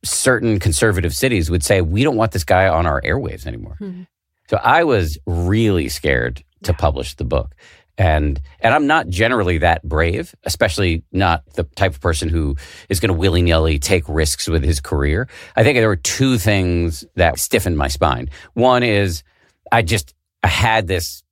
certain 0.04 0.58
conservative 0.58 1.14
cities 1.14 1.50
would 1.50 1.64
say, 1.64 1.82
"We 1.82 2.04
don't 2.04 2.16
want 2.16 2.32
this 2.32 2.44
guy 2.44 2.68
on 2.68 2.86
our 2.86 3.02
airwaves 3.02 3.46
anymore." 3.46 3.76
Mm-hmm. 3.80 4.04
So 4.48 4.56
I 4.56 4.84
was 4.84 5.18
really 5.26 5.88
scared 5.88 6.42
to 6.62 6.72
yeah. 6.72 6.76
publish 6.78 7.14
the 7.14 7.24
book 7.24 7.54
and 7.98 8.40
and 8.60 8.74
I'm 8.74 8.86
not 8.86 9.08
generally 9.08 9.58
that 9.58 9.82
brave, 9.82 10.34
especially 10.44 11.02
not 11.12 11.44
the 11.54 11.64
type 11.64 11.92
of 11.92 12.00
person 12.00 12.28
who 12.28 12.56
is 12.88 13.00
going 13.00 13.12
to 13.12 13.18
willy 13.18 13.42
nilly 13.42 13.78
take 13.78 14.08
risks 14.08 14.48
with 14.48 14.62
his 14.62 14.80
career. 14.80 15.28
I 15.56 15.62
think 15.62 15.76
there 15.76 15.88
were 15.88 15.96
two 15.96 16.38
things 16.38 17.04
that 17.14 17.38
stiffened 17.38 17.78
my 17.78 17.88
spine. 17.88 18.28
One 18.54 18.82
is 18.82 19.22
I 19.72 19.82
just 19.82 20.14
I 20.42 20.48
had 20.48 20.86
this 20.86 21.22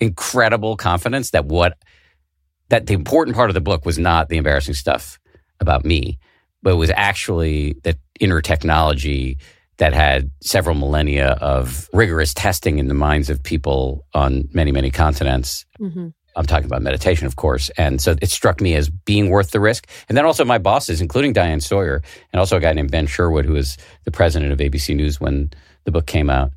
incredible 0.00 0.76
confidence 0.76 1.30
that 1.30 1.44
what 1.44 1.76
that 2.70 2.86
the 2.86 2.94
important 2.94 3.36
part 3.36 3.50
of 3.50 3.54
the 3.54 3.60
book 3.60 3.84
was 3.84 3.98
not 3.98 4.28
the 4.28 4.38
embarrassing 4.38 4.74
stuff 4.74 5.18
about 5.60 5.84
me, 5.84 6.18
but 6.62 6.76
was 6.76 6.90
actually 6.90 7.76
the 7.82 7.98
inner 8.18 8.40
technology 8.40 9.38
that 9.80 9.94
had 9.94 10.30
several 10.42 10.76
millennia 10.76 11.30
of 11.40 11.88
rigorous 11.94 12.34
testing 12.34 12.78
in 12.78 12.88
the 12.88 12.94
minds 12.94 13.30
of 13.30 13.42
people 13.42 14.04
on 14.12 14.46
many, 14.52 14.70
many 14.72 14.90
continents. 14.90 15.64
Mm-hmm. 15.80 16.08
I'm 16.36 16.44
talking 16.44 16.66
about 16.66 16.82
meditation, 16.82 17.26
of 17.26 17.36
course. 17.36 17.70
And 17.78 17.98
so 17.98 18.14
it 18.20 18.28
struck 18.28 18.60
me 18.60 18.74
as 18.74 18.90
being 18.90 19.30
worth 19.30 19.52
the 19.52 19.58
risk. 19.58 19.88
And 20.10 20.18
then 20.18 20.26
also 20.26 20.44
my 20.44 20.58
bosses, 20.58 21.00
including 21.00 21.32
Diane 21.32 21.60
Sawyer, 21.60 22.02
and 22.30 22.38
also 22.38 22.58
a 22.58 22.60
guy 22.60 22.74
named 22.74 22.90
Ben 22.90 23.06
Sherwood, 23.06 23.46
who 23.46 23.54
was 23.54 23.78
the 24.04 24.10
president 24.10 24.52
of 24.52 24.58
ABC 24.58 24.94
News 24.94 25.18
when 25.18 25.50
the 25.84 25.90
book 25.90 26.06
came 26.06 26.28
out, 26.28 26.52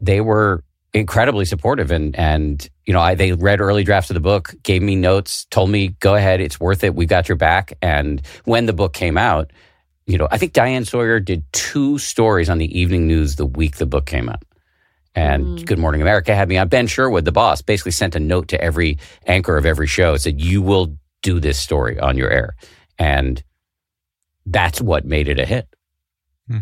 they 0.00 0.20
were 0.20 0.64
incredibly 0.92 1.44
supportive. 1.44 1.92
And, 1.92 2.16
and 2.16 2.68
you 2.86 2.92
know, 2.92 3.00
I, 3.00 3.14
they 3.14 3.34
read 3.34 3.60
early 3.60 3.84
drafts 3.84 4.10
of 4.10 4.14
the 4.14 4.20
book, 4.20 4.52
gave 4.64 4.82
me 4.82 4.96
notes, 4.96 5.44
told 5.50 5.70
me, 5.70 5.88
go 6.00 6.16
ahead, 6.16 6.40
it's 6.40 6.58
worth 6.58 6.82
it. 6.82 6.96
We've 6.96 7.08
got 7.08 7.28
your 7.28 7.36
back. 7.36 7.72
And 7.80 8.20
when 8.46 8.66
the 8.66 8.72
book 8.72 8.94
came 8.94 9.16
out, 9.16 9.52
you 10.06 10.18
know, 10.18 10.28
I 10.30 10.38
think 10.38 10.52
Diane 10.52 10.84
Sawyer 10.84 11.18
did 11.18 11.44
two 11.52 11.98
stories 11.98 12.48
on 12.48 12.58
the 12.58 12.78
evening 12.78 13.06
news 13.06 13.36
the 13.36 13.46
week 13.46 13.76
the 13.76 13.86
book 13.86 14.06
came 14.06 14.28
out. 14.28 14.42
And 15.14 15.58
mm. 15.58 15.66
Good 15.66 15.78
Morning 15.78 16.00
America 16.00 16.34
had 16.34 16.48
me 16.48 16.58
on. 16.58 16.68
Ben 16.68 16.86
Sherwood, 16.86 17.24
the 17.24 17.32
boss, 17.32 17.62
basically 17.62 17.92
sent 17.92 18.14
a 18.14 18.20
note 18.20 18.48
to 18.48 18.60
every 18.60 18.98
anchor 19.26 19.56
of 19.56 19.66
every 19.66 19.86
show, 19.86 20.16
said, 20.16 20.40
You 20.40 20.62
will 20.62 20.96
do 21.22 21.40
this 21.40 21.58
story 21.58 21.98
on 21.98 22.16
your 22.16 22.30
air. 22.30 22.54
And 22.98 23.42
that's 24.44 24.80
what 24.80 25.04
made 25.04 25.28
it 25.28 25.40
a 25.40 25.46
hit. 25.46 25.66
Hmm. 26.48 26.58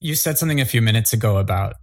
You 0.00 0.14
said 0.14 0.36
something 0.36 0.60
a 0.60 0.66
few 0.66 0.82
minutes 0.82 1.12
ago 1.12 1.38
about 1.38 1.76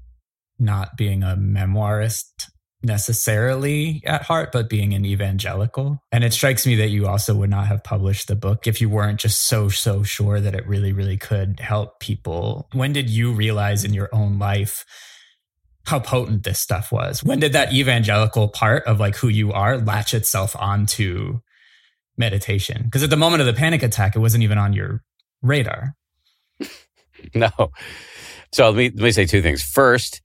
not 0.60 0.97
being 0.97 1.23
a 1.23 1.36
memoirist 1.36 2.50
necessarily 2.83 4.01
at 4.05 4.23
heart, 4.23 4.51
but 4.51 4.69
being 4.69 4.93
an 4.93 5.05
evangelical. 5.05 6.01
And 6.11 6.23
it 6.23 6.33
strikes 6.33 6.65
me 6.65 6.75
that 6.75 6.89
you 6.89 7.07
also 7.07 7.35
would 7.35 7.49
not 7.49 7.67
have 7.67 7.83
published 7.83 8.27
the 8.27 8.35
book 8.35 8.67
if 8.67 8.81
you 8.81 8.89
weren't 8.89 9.19
just 9.19 9.47
so, 9.47 9.69
so 9.69 10.03
sure 10.03 10.39
that 10.39 10.55
it 10.55 10.67
really, 10.67 10.91
really 10.91 11.17
could 11.17 11.59
help 11.59 11.99
people. 11.99 12.67
When 12.73 12.93
did 12.93 13.09
you 13.09 13.31
realize 13.31 13.83
in 13.83 13.93
your 13.93 14.09
own 14.11 14.39
life 14.39 14.85
how 15.85 15.99
potent 15.99 16.43
this 16.43 16.59
stuff 16.59 16.91
was? 16.91 17.23
When 17.23 17.39
did 17.39 17.53
that 17.53 17.73
evangelical 17.73 18.47
part 18.47 18.83
of 18.85 18.99
like 18.99 19.15
who 19.15 19.27
you 19.27 19.51
are 19.51 19.77
latch 19.77 20.13
itself 20.13 20.55
onto 20.57 21.39
meditation? 22.17 22.83
Because 22.83 23.03
at 23.03 23.09
the 23.09 23.17
moment 23.17 23.41
of 23.41 23.47
the 23.47 23.53
panic 23.53 23.83
attack, 23.83 24.15
it 24.15 24.19
wasn't 24.19 24.43
even 24.43 24.57
on 24.57 24.73
your 24.73 25.03
radar. 25.41 25.95
no. 27.35 27.49
So 28.53 28.69
let 28.69 28.75
me, 28.75 28.89
let 28.89 29.03
me 29.03 29.11
say 29.11 29.25
two 29.25 29.41
things. 29.41 29.63
First, 29.63 30.21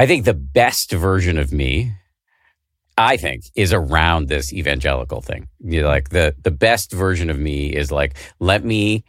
I 0.00 0.06
think 0.06 0.24
the 0.24 0.32
best 0.32 0.92
version 0.92 1.36
of 1.36 1.52
me, 1.52 1.92
I 2.96 3.18
think, 3.18 3.44
is 3.54 3.70
around 3.70 4.28
this 4.28 4.50
evangelical 4.50 5.20
thing. 5.20 5.46
You 5.58 5.82
know, 5.82 5.88
like 5.88 6.08
the 6.08 6.34
the 6.42 6.50
best 6.50 6.90
version 6.90 7.28
of 7.28 7.38
me 7.38 7.66
is 7.66 7.92
like, 7.92 8.16
let 8.38 8.64
me 8.64 9.04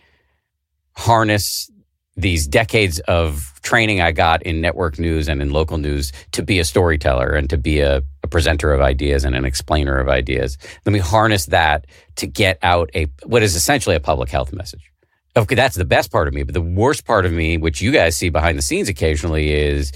harness 0.97 1.71
these 2.17 2.45
decades 2.45 2.99
of 3.08 3.54
training 3.62 4.01
I 4.01 4.12
got 4.12 4.43
in 4.43 4.60
network 4.60 4.99
news 4.99 5.30
and 5.30 5.41
in 5.41 5.54
local 5.54 5.77
news 5.77 6.12
to 6.34 6.43
be 6.43 6.60
a 6.60 6.65
storyteller 6.65 7.30
and 7.30 7.49
to 7.51 7.58
be 7.58 7.80
a, 7.80 8.04
a, 8.21 8.27
presenter 8.27 8.73
of 8.73 8.82
ideas 8.82 9.23
and 9.23 9.34
an 9.34 9.45
explainer 9.45 9.97
of 9.97 10.10
ideas. 10.10 10.58
Let 10.86 10.91
me 10.91 10.99
harness 10.99 11.45
that 11.45 11.88
to 12.17 12.27
get 12.27 12.60
out 12.63 12.89
a 12.93 13.08
what 13.23 13.43
is 13.43 13.56
essentially 13.56 13.95
a 13.95 14.01
public 14.01 14.30
health 14.30 14.51
message. 14.51 14.91
Okay, 15.38 15.56
that's 15.56 15.77
the 15.77 15.86
best 15.86 16.12
part 16.12 16.27
of 16.27 16.34
me. 16.34 16.43
But 16.43 16.54
the 16.54 16.62
worst 16.62 17.06
part 17.06 17.25
of 17.25 17.32
me, 17.32 17.58
which 17.58 17.82
you 17.82 17.93
guys 17.93 18.17
see 18.17 18.27
behind 18.27 18.58
the 18.58 18.62
scenes 18.62 18.89
occasionally, 18.89 19.54
is 19.54 19.93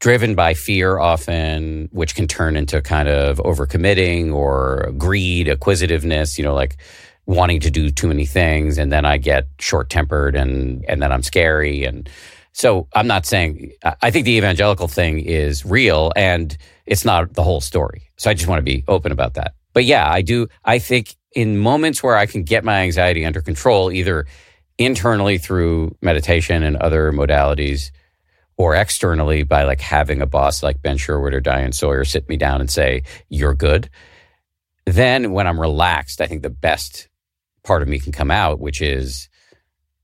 driven 0.00 0.34
by 0.34 0.54
fear 0.54 0.98
often, 0.98 1.88
which 1.92 2.14
can 2.14 2.26
turn 2.26 2.56
into 2.56 2.82
kind 2.82 3.08
of 3.08 3.38
overcommitting 3.38 4.32
or 4.32 4.92
greed, 4.98 5.48
acquisitiveness, 5.48 6.38
you 6.38 6.44
know, 6.44 6.54
like 6.54 6.76
wanting 7.26 7.60
to 7.60 7.70
do 7.70 7.90
too 7.90 8.08
many 8.08 8.26
things. 8.26 8.78
And 8.78 8.92
then 8.92 9.04
I 9.04 9.16
get 9.16 9.48
short 9.58 9.90
tempered 9.90 10.36
and, 10.36 10.84
and 10.88 11.02
then 11.02 11.12
I'm 11.12 11.22
scary. 11.22 11.84
And 11.84 12.08
so 12.52 12.88
I'm 12.94 13.06
not 13.06 13.26
saying, 13.26 13.72
I 14.02 14.10
think 14.10 14.24
the 14.24 14.36
evangelical 14.36 14.88
thing 14.88 15.18
is 15.18 15.64
real 15.64 16.12
and 16.14 16.56
it's 16.86 17.04
not 17.04 17.34
the 17.34 17.42
whole 17.42 17.60
story. 17.60 18.10
So 18.16 18.30
I 18.30 18.34
just 18.34 18.48
want 18.48 18.58
to 18.60 18.64
be 18.64 18.84
open 18.88 19.12
about 19.12 19.34
that. 19.34 19.54
But 19.72 19.84
yeah, 19.84 20.10
I 20.10 20.22
do. 20.22 20.46
I 20.64 20.78
think 20.78 21.16
in 21.32 21.58
moments 21.58 22.02
where 22.02 22.16
I 22.16 22.26
can 22.26 22.44
get 22.44 22.64
my 22.64 22.80
anxiety 22.80 23.26
under 23.26 23.42
control, 23.42 23.92
either 23.92 24.26
internally 24.78 25.38
through 25.38 25.96
meditation 26.00 26.62
and 26.62 26.76
other 26.76 27.12
modalities, 27.12 27.90
or 28.58 28.74
externally 28.74 29.42
by 29.42 29.64
like 29.64 29.80
having 29.80 30.22
a 30.22 30.26
boss 30.26 30.62
like 30.62 30.82
Ben 30.82 30.96
Sherwood 30.96 31.34
or 31.34 31.40
Diane 31.40 31.72
Sawyer 31.72 32.04
sit 32.04 32.28
me 32.28 32.36
down 32.36 32.60
and 32.60 32.70
say, 32.70 33.02
You're 33.28 33.54
good. 33.54 33.90
Then 34.86 35.32
when 35.32 35.46
I'm 35.46 35.60
relaxed, 35.60 36.20
I 36.20 36.26
think 36.26 36.42
the 36.42 36.50
best 36.50 37.08
part 37.64 37.82
of 37.82 37.88
me 37.88 37.98
can 37.98 38.12
come 38.12 38.30
out, 38.30 38.60
which 38.60 38.80
is 38.80 39.28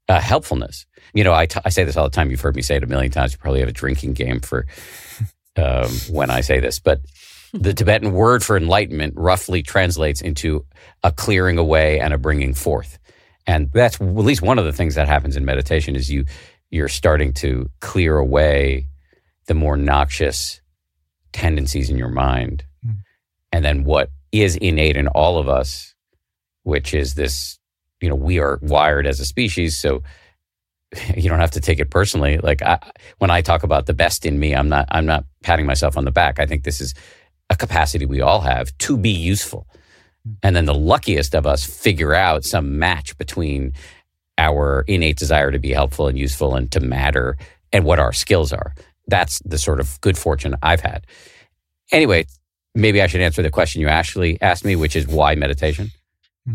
uh, 0.08 0.20
helpfulness. 0.20 0.86
You 1.14 1.24
know, 1.24 1.32
I, 1.32 1.46
t- 1.46 1.60
I 1.64 1.68
say 1.68 1.84
this 1.84 1.96
all 1.96 2.04
the 2.04 2.10
time. 2.10 2.30
You've 2.30 2.40
heard 2.40 2.56
me 2.56 2.62
say 2.62 2.76
it 2.76 2.82
a 2.82 2.86
million 2.86 3.12
times. 3.12 3.32
You 3.32 3.38
probably 3.38 3.60
have 3.60 3.68
a 3.68 3.72
drinking 3.72 4.14
game 4.14 4.40
for 4.40 4.66
um, 5.56 5.90
when 6.10 6.30
I 6.30 6.40
say 6.40 6.60
this, 6.60 6.78
but 6.80 7.00
the 7.52 7.74
Tibetan 7.74 8.12
word 8.12 8.42
for 8.42 8.56
enlightenment 8.56 9.14
roughly 9.16 9.62
translates 9.62 10.20
into 10.20 10.64
a 11.02 11.12
clearing 11.12 11.58
away 11.58 12.00
and 12.00 12.12
a 12.12 12.18
bringing 12.18 12.54
forth. 12.54 12.98
And 13.46 13.70
that's 13.72 14.00
at 14.00 14.06
least 14.06 14.42
one 14.42 14.58
of 14.58 14.64
the 14.64 14.72
things 14.72 14.94
that 14.94 15.08
happens 15.08 15.36
in 15.36 15.44
meditation 15.44 15.96
is 15.96 16.10
you 16.10 16.24
you're 16.72 16.88
starting 16.88 17.32
to 17.34 17.70
clear 17.80 18.16
away 18.16 18.88
the 19.46 19.54
more 19.54 19.76
noxious 19.76 20.60
tendencies 21.32 21.90
in 21.90 21.98
your 21.98 22.08
mind. 22.08 22.64
Mm. 22.84 22.96
And 23.52 23.64
then 23.64 23.84
what 23.84 24.10
is 24.32 24.56
innate 24.56 24.96
in 24.96 25.06
all 25.08 25.38
of 25.38 25.48
us, 25.48 25.94
which 26.62 26.94
is 26.94 27.14
this, 27.14 27.58
you 28.00 28.08
know, 28.08 28.14
we 28.14 28.40
are 28.40 28.58
wired 28.62 29.06
as 29.06 29.20
a 29.20 29.26
species. 29.26 29.78
So 29.78 30.02
you 31.16 31.28
don't 31.28 31.40
have 31.40 31.50
to 31.52 31.60
take 31.60 31.78
it 31.78 31.90
personally. 31.90 32.38
Like 32.38 32.62
I, 32.62 32.78
when 33.18 33.30
I 33.30 33.42
talk 33.42 33.62
about 33.62 33.84
the 33.84 33.94
best 33.94 34.24
in 34.24 34.40
me, 34.40 34.54
I'm 34.54 34.70
not, 34.70 34.88
I'm 34.90 35.06
not 35.06 35.26
patting 35.42 35.66
myself 35.66 35.98
on 35.98 36.06
the 36.06 36.10
back. 36.10 36.40
I 36.40 36.46
think 36.46 36.64
this 36.64 36.80
is 36.80 36.94
a 37.50 37.56
capacity 37.56 38.06
we 38.06 38.22
all 38.22 38.40
have 38.40 38.76
to 38.78 38.96
be 38.96 39.10
useful. 39.10 39.66
Hmm. 40.24 40.32
And 40.42 40.56
then 40.56 40.64
the 40.64 40.74
luckiest 40.74 41.34
of 41.34 41.46
us 41.46 41.64
figure 41.64 42.14
out 42.14 42.44
some 42.44 42.78
match 42.78 43.18
between 43.18 43.74
our 44.42 44.84
innate 44.88 45.16
desire 45.16 45.50
to 45.50 45.58
be 45.58 45.70
helpful 45.70 46.08
and 46.08 46.18
useful 46.18 46.54
and 46.56 46.70
to 46.72 46.80
matter 46.80 47.36
and 47.72 47.84
what 47.84 47.98
our 47.98 48.12
skills 48.12 48.52
are. 48.52 48.74
That's 49.06 49.38
the 49.44 49.58
sort 49.58 49.80
of 49.80 50.00
good 50.00 50.18
fortune 50.18 50.56
I've 50.62 50.80
had. 50.80 51.06
Anyway, 51.92 52.26
maybe 52.74 53.00
I 53.00 53.06
should 53.06 53.20
answer 53.20 53.42
the 53.42 53.50
question 53.50 53.80
you 53.80 53.88
actually 53.88 54.40
asked 54.40 54.64
me, 54.64 54.76
which 54.76 54.96
is 54.96 55.06
why 55.06 55.34
meditation? 55.34 55.90
Hmm. 56.46 56.54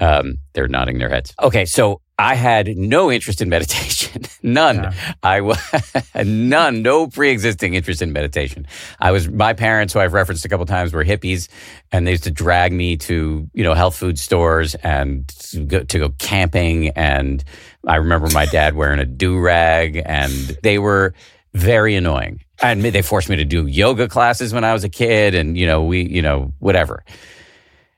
Um, 0.00 0.34
they're 0.52 0.68
nodding 0.68 0.98
their 0.98 1.08
heads. 1.08 1.34
Okay, 1.42 1.64
so 1.64 2.00
I 2.18 2.36
had 2.36 2.76
no 2.76 3.10
interest 3.10 3.40
in 3.40 3.48
meditation. 3.48 4.22
none. 4.42 4.76
Yeah. 4.76 4.94
I 5.22 5.40
was 5.40 5.58
none, 6.14 6.82
no 6.82 7.08
pre-existing 7.08 7.74
interest 7.74 8.02
in 8.02 8.12
meditation. 8.12 8.66
I 9.00 9.10
was 9.10 9.28
my 9.28 9.52
parents, 9.52 9.92
who 9.92 10.00
I've 10.00 10.12
referenced 10.12 10.44
a 10.44 10.48
couple 10.48 10.64
times, 10.66 10.92
were 10.92 11.04
hippies, 11.04 11.48
and 11.90 12.06
they 12.06 12.12
used 12.12 12.24
to 12.24 12.30
drag 12.30 12.72
me 12.72 12.96
to 12.98 13.48
you 13.52 13.64
know 13.64 13.74
health 13.74 13.96
food 13.96 14.18
stores 14.18 14.76
and 14.76 15.26
to 15.28 15.64
go, 15.64 15.82
to 15.82 15.98
go 15.98 16.10
camping. 16.18 16.90
And 16.90 17.42
I 17.86 17.96
remember 17.96 18.28
my 18.32 18.46
dad 18.46 18.74
wearing 18.76 19.00
a 19.00 19.04
do 19.04 19.38
rag, 19.40 20.00
and 20.04 20.30
they 20.62 20.78
were 20.78 21.14
very 21.52 21.96
annoying. 21.96 22.40
And 22.62 22.82
they 22.82 23.02
forced 23.02 23.28
me 23.28 23.36
to 23.36 23.44
do 23.44 23.66
yoga 23.66 24.08
classes 24.08 24.54
when 24.54 24.62
I 24.62 24.72
was 24.72 24.84
a 24.84 24.88
kid, 24.88 25.34
and 25.34 25.58
you 25.58 25.66
know 25.66 25.82
we 25.82 26.06
you 26.06 26.22
know 26.22 26.52
whatever. 26.60 27.04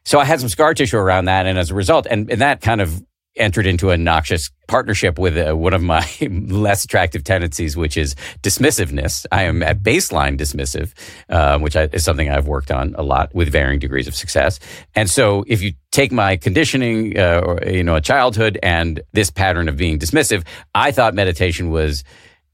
So 0.07 0.21
I 0.21 0.25
had 0.25 0.39
some 0.39 0.49
scar 0.49 0.73
tissue 0.73 0.97
around 0.97 1.25
that, 1.25 1.47
and 1.47 1.59
as 1.59 1.71
a 1.71 1.75
result, 1.75 2.07
and, 2.09 2.31
and 2.31 2.41
that 2.41 2.61
kind 2.61 2.81
of 2.81 3.03
entered 3.37 3.67
into 3.67 3.91
a 3.91 3.97
noxious 3.97 4.51
partnership 4.69 5.19
with 5.19 5.37
uh, 5.37 5.57
one 5.57 5.75
of 5.75 5.83
my 5.83 6.07
less 6.49 6.85
attractive 6.85 7.25
tendencies, 7.25 7.77
which 7.77 7.97
is 7.97 8.15
dismissiveness. 8.43 9.27
I 9.31 9.45
am 9.45 9.63
at 9.63 9.83
baseline 9.83 10.39
dismissive, 10.39 10.93
uh, 11.29 11.59
which 11.59 11.77
I, 11.77 11.85
is 11.93 12.05
something 12.05 12.29
I've 12.29 12.49
worked 12.49 12.71
on 12.71 12.95
a 12.97 13.03
lot 13.03 13.35
with 13.35 13.51
varying 13.51 13.79
degrees 13.79 14.09
of 14.09 14.15
success. 14.15 14.59
And 14.95 15.09
so, 15.09 15.45
if 15.47 15.63
you 15.63 15.73
take 15.93 16.13
my 16.13 16.37
conditioning, 16.37 17.19
uh, 17.19 17.43
or 17.45 17.63
you 17.67 17.85
know, 17.85 17.97
a 17.97 18.01
childhood 18.01 18.59
and 18.63 19.01
this 19.13 19.31
pattern 19.31 19.69
of 19.69 19.77
being 19.77 19.99
dismissive, 19.99 20.45
I 20.75 20.91
thought 20.91 21.15
meditation 21.15 21.71
was 21.71 22.05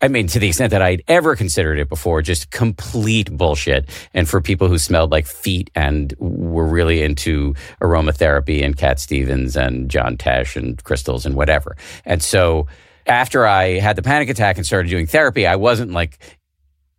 I 0.03 0.09
mean, 0.09 0.27
to 0.27 0.41
the 0.41 0.49
extent 0.49 0.73
that 0.73 0.83
I'd 0.83 1.05
ever 1.07 1.37
considered 1.37 1.79
it 1.79 1.89
before, 1.89 2.23
just 2.23 2.51
complete 2.51 3.31
bullshit. 3.31 3.89
And 4.13 4.29
for 4.29 4.41
people 4.41 4.67
who 4.67 4.77
smelled 4.77 5.13
like 5.13 5.27
feet 5.27 5.71
and 5.77 6.13
were 6.19 6.67
really 6.67 7.03
into 7.03 7.55
aromatherapy 7.81 8.65
and 8.65 8.77
Cat 8.77 8.99
Stevens 8.99 9.57
and 9.57 9.89
John 9.89 10.17
Tesh 10.17 10.57
and 10.57 10.83
crystals 10.83 11.25
and 11.25 11.37
whatever. 11.37 11.77
And 12.05 12.21
so 12.21 12.67
after 13.07 13.47
I 13.47 13.79
had 13.79 13.95
the 13.95 14.03
panic 14.03 14.29
attack 14.29 14.57
and 14.57 14.67
started 14.67 14.89
doing 14.89 15.07
therapy, 15.07 15.47
I 15.47 15.55
wasn't 15.55 15.93
like 15.93 16.19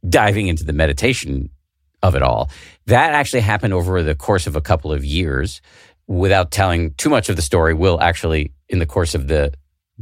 diving 0.08 0.48
into 0.48 0.64
the 0.64 0.74
meditation 0.74 1.50
of 2.02 2.16
it 2.16 2.22
all. 2.22 2.50
That 2.86 3.14
actually 3.14 3.42
happened 3.42 3.74
over 3.74 4.02
the 4.02 4.16
course 4.16 4.48
of 4.48 4.56
a 4.56 4.62
couple 4.62 4.94
of 4.94 5.04
years. 5.04 5.62
Without 6.06 6.52
telling 6.52 6.94
too 6.96 7.10
much 7.10 7.30
of 7.30 7.38
the 7.38 7.42
story, 7.42 7.74
will 7.74 8.00
actually, 8.02 8.52
in 8.68 8.80
the 8.80 8.86
course 8.86 9.16
of 9.16 9.30
the 9.30 9.54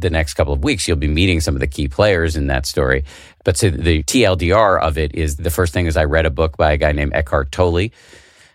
the 0.02 0.10
next 0.10 0.34
couple 0.34 0.54
of 0.54 0.64
weeks, 0.64 0.88
you'll 0.88 0.98
be 0.98 1.08
meeting 1.08 1.40
some 1.40 1.56
of 1.56 1.60
the 1.60 1.68
key 1.68 1.88
players 1.88 2.36
in 2.36 2.48
that 2.48 2.66
story. 2.66 3.06
But 3.44 3.58
so 3.58 3.70
the 3.70 4.04
TLDR 4.04 4.80
of 4.82 4.98
it 4.98 5.16
is 5.16 5.38
the 5.38 5.50
first 5.50 5.74
thing 5.74 5.86
is 5.86 5.98
I 5.98 6.06
read 6.06 6.26
a 6.26 6.32
book 6.32 6.58
by 6.58 6.72
a 6.74 6.78
guy 6.78 6.92
named 6.92 7.14
Eckhart 7.14 7.52
Tolle, 7.52 7.90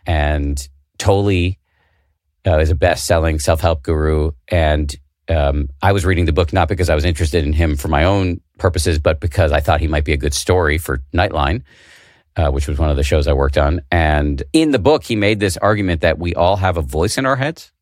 and 0.07 0.69
Tolle 0.99 1.53
uh, 2.47 2.59
is 2.59 2.71
a 2.71 2.75
best-selling 2.75 3.39
self-help 3.39 3.83
guru, 3.83 4.33
and 4.49 4.95
um, 5.29 5.69
I 5.83 5.93
was 5.93 6.05
reading 6.05 6.27
the 6.27 6.33
book 6.33 6.53
not 6.53 6.69
because 6.69 6.89
I 6.89 6.95
was 6.95 7.05
interested 7.05 7.45
in 7.45 7.53
him 7.53 7.77
for 7.77 7.89
my 7.89 8.05
own 8.05 8.41
purposes, 8.59 8.99
but 8.99 9.21
because 9.21 9.51
I 9.51 9.61
thought 9.61 9.81
he 9.81 9.89
might 9.89 10.05
be 10.05 10.13
a 10.13 10.17
good 10.17 10.35
story 10.35 10.79
for 10.79 11.03
Nightline. 11.15 11.63
Uh, 12.39 12.51
which 12.51 12.69
was 12.69 12.79
one 12.79 12.91
of 12.91 12.97
the 12.99 13.03
shows 13.03 13.27
I 13.27 13.33
worked 13.33 13.57
on. 13.57 13.81
And 13.91 14.43
in 14.53 14.71
the 14.71 14.79
book, 14.79 15.05
he 15.05 15.17
made 15.17 15.41
this 15.41 15.57
argument 15.57 16.03
that 16.03 16.19
we 16.19 16.35
all 16.35 16.57
have 16.57 16.77
a 16.77 16.83
voice 16.83 17.17
in 17.17 17.25
our 17.25 17.37
heads, 17.37 17.73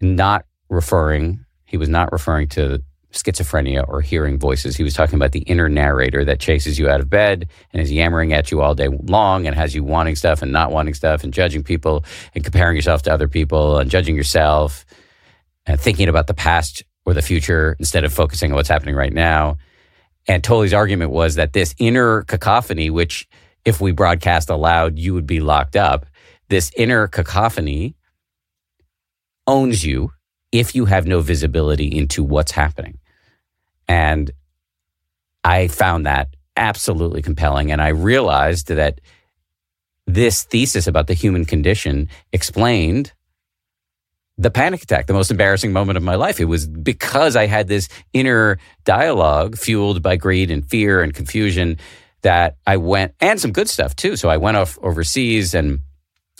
not 0.00 0.46
referring 0.70 1.41
he 1.72 1.78
was 1.78 1.88
not 1.88 2.12
referring 2.12 2.48
to 2.48 2.82
schizophrenia 3.12 3.82
or 3.88 4.02
hearing 4.02 4.38
voices. 4.38 4.76
He 4.76 4.84
was 4.84 4.92
talking 4.92 5.14
about 5.14 5.32
the 5.32 5.40
inner 5.40 5.70
narrator 5.70 6.22
that 6.22 6.38
chases 6.38 6.78
you 6.78 6.86
out 6.88 7.00
of 7.00 7.08
bed 7.08 7.48
and 7.72 7.80
is 7.80 7.90
yammering 7.90 8.34
at 8.34 8.50
you 8.50 8.60
all 8.60 8.74
day 8.74 8.88
long 8.88 9.46
and 9.46 9.56
has 9.56 9.74
you 9.74 9.82
wanting 9.82 10.14
stuff 10.14 10.42
and 10.42 10.52
not 10.52 10.70
wanting 10.70 10.92
stuff 10.92 11.24
and 11.24 11.32
judging 11.32 11.62
people 11.62 12.04
and 12.34 12.44
comparing 12.44 12.76
yourself 12.76 13.02
to 13.02 13.12
other 13.12 13.26
people 13.26 13.78
and 13.78 13.90
judging 13.90 14.14
yourself 14.14 14.84
and 15.64 15.80
thinking 15.80 16.10
about 16.10 16.26
the 16.26 16.34
past 16.34 16.82
or 17.06 17.14
the 17.14 17.22
future 17.22 17.74
instead 17.78 18.04
of 18.04 18.12
focusing 18.12 18.52
on 18.52 18.56
what's 18.56 18.68
happening 18.68 18.94
right 18.94 19.14
now. 19.14 19.56
And 20.28 20.44
Tolle's 20.44 20.74
argument 20.74 21.10
was 21.10 21.36
that 21.36 21.54
this 21.54 21.74
inner 21.78 22.22
cacophony, 22.24 22.90
which 22.90 23.26
if 23.64 23.80
we 23.80 23.92
broadcast 23.92 24.50
aloud, 24.50 24.98
you 24.98 25.14
would 25.14 25.26
be 25.26 25.40
locked 25.40 25.74
up, 25.74 26.04
this 26.50 26.70
inner 26.76 27.08
cacophony 27.08 27.96
owns 29.46 29.86
you 29.86 30.12
if 30.52 30.74
you 30.74 30.84
have 30.84 31.06
no 31.06 31.20
visibility 31.20 31.86
into 31.86 32.22
what's 32.22 32.52
happening. 32.52 32.98
And 33.88 34.30
I 35.42 35.68
found 35.68 36.06
that 36.06 36.28
absolutely 36.56 37.22
compelling. 37.22 37.72
And 37.72 37.80
I 37.80 37.88
realized 37.88 38.68
that 38.68 39.00
this 40.06 40.44
thesis 40.44 40.86
about 40.86 41.06
the 41.06 41.14
human 41.14 41.44
condition 41.44 42.08
explained 42.32 43.12
the 44.38 44.50
panic 44.50 44.82
attack, 44.82 45.06
the 45.06 45.12
most 45.12 45.30
embarrassing 45.30 45.72
moment 45.72 45.96
of 45.96 46.02
my 46.02 46.14
life. 46.14 46.40
It 46.40 46.46
was 46.46 46.66
because 46.66 47.36
I 47.36 47.46
had 47.46 47.68
this 47.68 47.88
inner 48.12 48.58
dialogue 48.84 49.56
fueled 49.56 50.02
by 50.02 50.16
greed 50.16 50.50
and 50.50 50.68
fear 50.68 51.02
and 51.02 51.14
confusion 51.14 51.78
that 52.22 52.56
I 52.66 52.76
went, 52.76 53.14
and 53.20 53.40
some 53.40 53.52
good 53.52 53.68
stuff 53.68 53.96
too. 53.96 54.16
So 54.16 54.28
I 54.28 54.36
went 54.36 54.56
off 54.56 54.78
overseas 54.82 55.54
and 55.54 55.80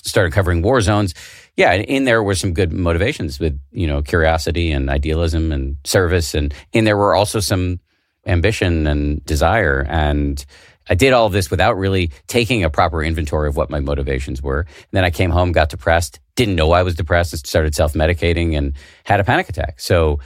started 0.02 0.32
covering 0.32 0.62
war 0.62 0.80
zones 0.80 1.14
yeah, 1.56 1.74
in 1.74 2.04
there 2.04 2.22
were 2.22 2.34
some 2.34 2.54
good 2.54 2.72
motivations 2.72 3.38
with 3.38 3.58
you 3.70 3.86
know 3.86 4.02
curiosity 4.02 4.72
and 4.72 4.88
idealism 4.88 5.52
and 5.52 5.76
service, 5.84 6.34
and 6.34 6.54
in 6.72 6.84
there 6.84 6.96
were 6.96 7.14
also 7.14 7.40
some 7.40 7.80
ambition 8.26 8.86
and 8.86 9.24
desire. 9.24 9.84
And 9.88 10.44
I 10.88 10.94
did 10.94 11.12
all 11.12 11.28
this 11.28 11.50
without 11.50 11.76
really 11.76 12.10
taking 12.26 12.64
a 12.64 12.70
proper 12.70 13.02
inventory 13.02 13.48
of 13.48 13.56
what 13.56 13.70
my 13.70 13.80
motivations 13.80 14.42
were. 14.42 14.60
And 14.60 14.92
then 14.92 15.04
I 15.04 15.10
came 15.10 15.30
home, 15.30 15.52
got 15.52 15.68
depressed, 15.68 16.20
didn't 16.36 16.56
know 16.56 16.72
I 16.72 16.82
was 16.82 16.94
depressed, 16.94 17.32
and 17.32 17.40
started 17.46 17.74
self 17.74 17.92
medicating, 17.92 18.56
and 18.56 18.74
had 19.04 19.20
a 19.20 19.24
panic 19.24 19.48
attack. 19.48 19.80
So 19.80 20.20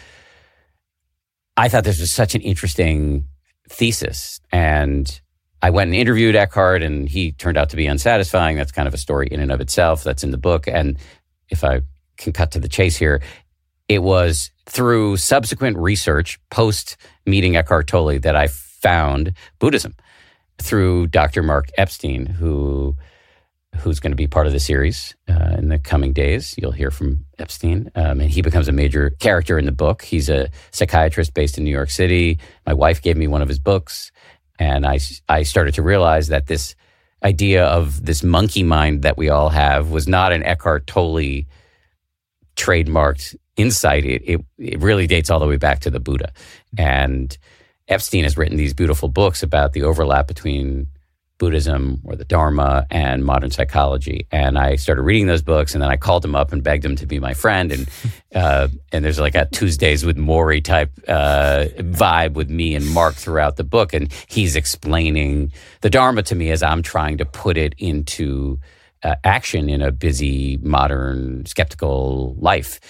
I 1.57 1.68
thought 1.68 1.85
this 1.85 2.01
was 2.01 2.12
such 2.12 2.35
an 2.35 2.41
interesting 2.43 3.24
thesis, 3.68 4.41
and 4.53 5.20
I 5.63 5.71
went 5.71 5.89
and 5.89 5.97
interviewed 5.97 6.37
Eckhart, 6.37 6.83
and 6.83 7.09
he 7.09 7.33
turned 7.33 7.57
out 7.59 7.71
to 7.71 7.77
be 7.77 7.87
unsatisfying. 7.87 8.57
That's 8.57 8.73
kind 8.73 8.89
of 8.89 8.95
a 8.95 8.99
story 8.99 9.29
in 9.31 9.41
and 9.41 9.53
of 9.53 9.61
itself. 9.61 10.05
That's 10.05 10.25
in 10.25 10.31
the 10.31 10.39
book. 10.39 10.69
And 10.69 10.99
if 11.51 11.65
I 11.65 11.83
can 12.19 12.33
cut 12.33 12.53
to 12.53 12.61
the 12.61 12.69
chase 12.69 12.97
here, 12.97 13.23
it 13.89 14.03
was 14.03 14.51
through 14.67 15.17
subsequent 15.19 15.79
research 15.79 16.39
post 16.51 16.97
meeting 17.27 17.57
Eckhart 17.57 17.87
Tolle 17.89 18.19
that 18.21 18.37
I 18.37 18.49
found 18.49 19.33
Buddhism. 19.59 19.95
through 20.59 21.09
Dr. 21.09 21.43
Mark 21.43 21.67
Epstein, 21.79 22.27
who 22.27 22.97
who's 23.79 24.01
going 24.01 24.13
to 24.13 24.17
be 24.17 24.27
part 24.27 24.47
of 24.47 24.55
the 24.55 24.61
series 24.61 25.15
uh, 25.29 25.55
in 25.59 25.69
the 25.69 25.79
coming 25.79 26.13
days. 26.15 26.55
You'll 26.57 26.73
hear 26.73 26.91
from 26.91 27.27
Epstein, 27.39 27.91
um, 27.95 28.21
and 28.21 28.31
he 28.31 28.41
becomes 28.43 28.69
a 28.69 28.73
major 28.73 29.11
character 29.21 29.59
in 29.59 29.67
the 29.67 29.73
book. 29.73 30.03
He's 30.03 30.31
a 30.31 30.49
psychiatrist 30.73 31.35
based 31.35 31.59
in 31.59 31.65
New 31.65 31.71
York 31.71 31.91
City. 31.91 32.39
My 32.67 32.73
wife 32.73 33.03
gave 33.03 33.19
me 33.19 33.27
one 33.27 33.43
of 33.43 33.49
his 33.49 33.59
books, 33.59 34.13
and 34.59 34.87
I 34.87 34.99
I 35.29 35.43
started 35.43 35.75
to 35.75 35.83
realize 35.83 36.29
that 36.29 36.47
this 36.47 36.75
idea 37.23 37.65
of 37.65 38.05
this 38.05 38.23
monkey 38.23 38.63
mind 38.63 39.03
that 39.03 39.17
we 39.17 39.29
all 39.29 39.49
have 39.49 39.91
was 39.91 40.07
not 40.07 40.33
an 40.33 40.43
Eckhart 40.43 40.87
Tolle 40.87 41.43
trademarked 42.57 43.37
insight. 43.57 44.05
It, 44.05 44.23
it, 44.23 44.45
it 44.59 44.81
really 44.81 45.07
dates 45.07 45.31
all 45.31 45.41
the 45.41 45.47
way 45.47 45.57
back 45.57 45.81
to 45.81 45.91
the 45.91 46.01
Buddha, 46.01 46.33
and 46.77 47.37
Epstein 47.89 48.25
has 48.25 48.37
written 48.37 48.57
these 48.57 48.75
beautiful 48.75 49.09
books 49.09 49.43
about 49.43 49.73
the 49.73 49.83
overlap 49.83 50.27
between 50.27 50.89
Buddhism 51.39 52.01
or 52.05 52.16
the 52.16 52.24
Dharma 52.24 52.87
and 52.91 53.24
modern 53.24 53.51
psychology. 53.51 54.26
And 54.30 54.59
I 54.59 54.76
started 54.76 55.03
reading 55.03 55.26
those 55.26 55.43
books, 55.43 55.74
and 55.74 55.82
then 55.82 55.91
I 55.91 55.97
called 55.97 56.24
him 56.24 56.34
up 56.34 56.53
and 56.53 56.62
begged 56.62 56.84
him 56.84 56.97
to 56.97 57.07
be 57.07 57.18
my 57.20 57.34
friend. 57.34 57.72
And 57.72 57.89
uh, 58.34 58.68
and 58.93 59.05
there's 59.05 59.20
like 59.20 59.34
a 59.34 59.47
Tuesdays 59.47 60.05
with 60.05 60.16
Morrie 60.16 60.62
type 60.62 60.93
uh, 61.09 61.66
vibe 61.78 62.34
with 62.34 62.51
me 62.51 62.74
and 62.74 62.89
Mark 62.91 63.14
throughout 63.14 63.57
the 63.57 63.64
book, 63.64 63.93
and 63.93 64.12
he's 64.28 64.57
explaining 64.57 65.53
the 65.82 65.91
Dharma 65.91 66.22
to 66.24 66.34
me 66.34 66.51
as 66.51 66.62
I'm 66.62 66.82
trying 66.82 67.18
to 67.18 67.24
put 67.24 67.57
it 67.57 67.74
into 67.78 68.59
uh, 69.03 69.16
action 69.24 69.68
in 69.68 69.82
a 69.82 69.93
busy, 69.93 70.57
modern, 70.59 71.47
skeptical 71.47 72.34
life. 72.39 72.80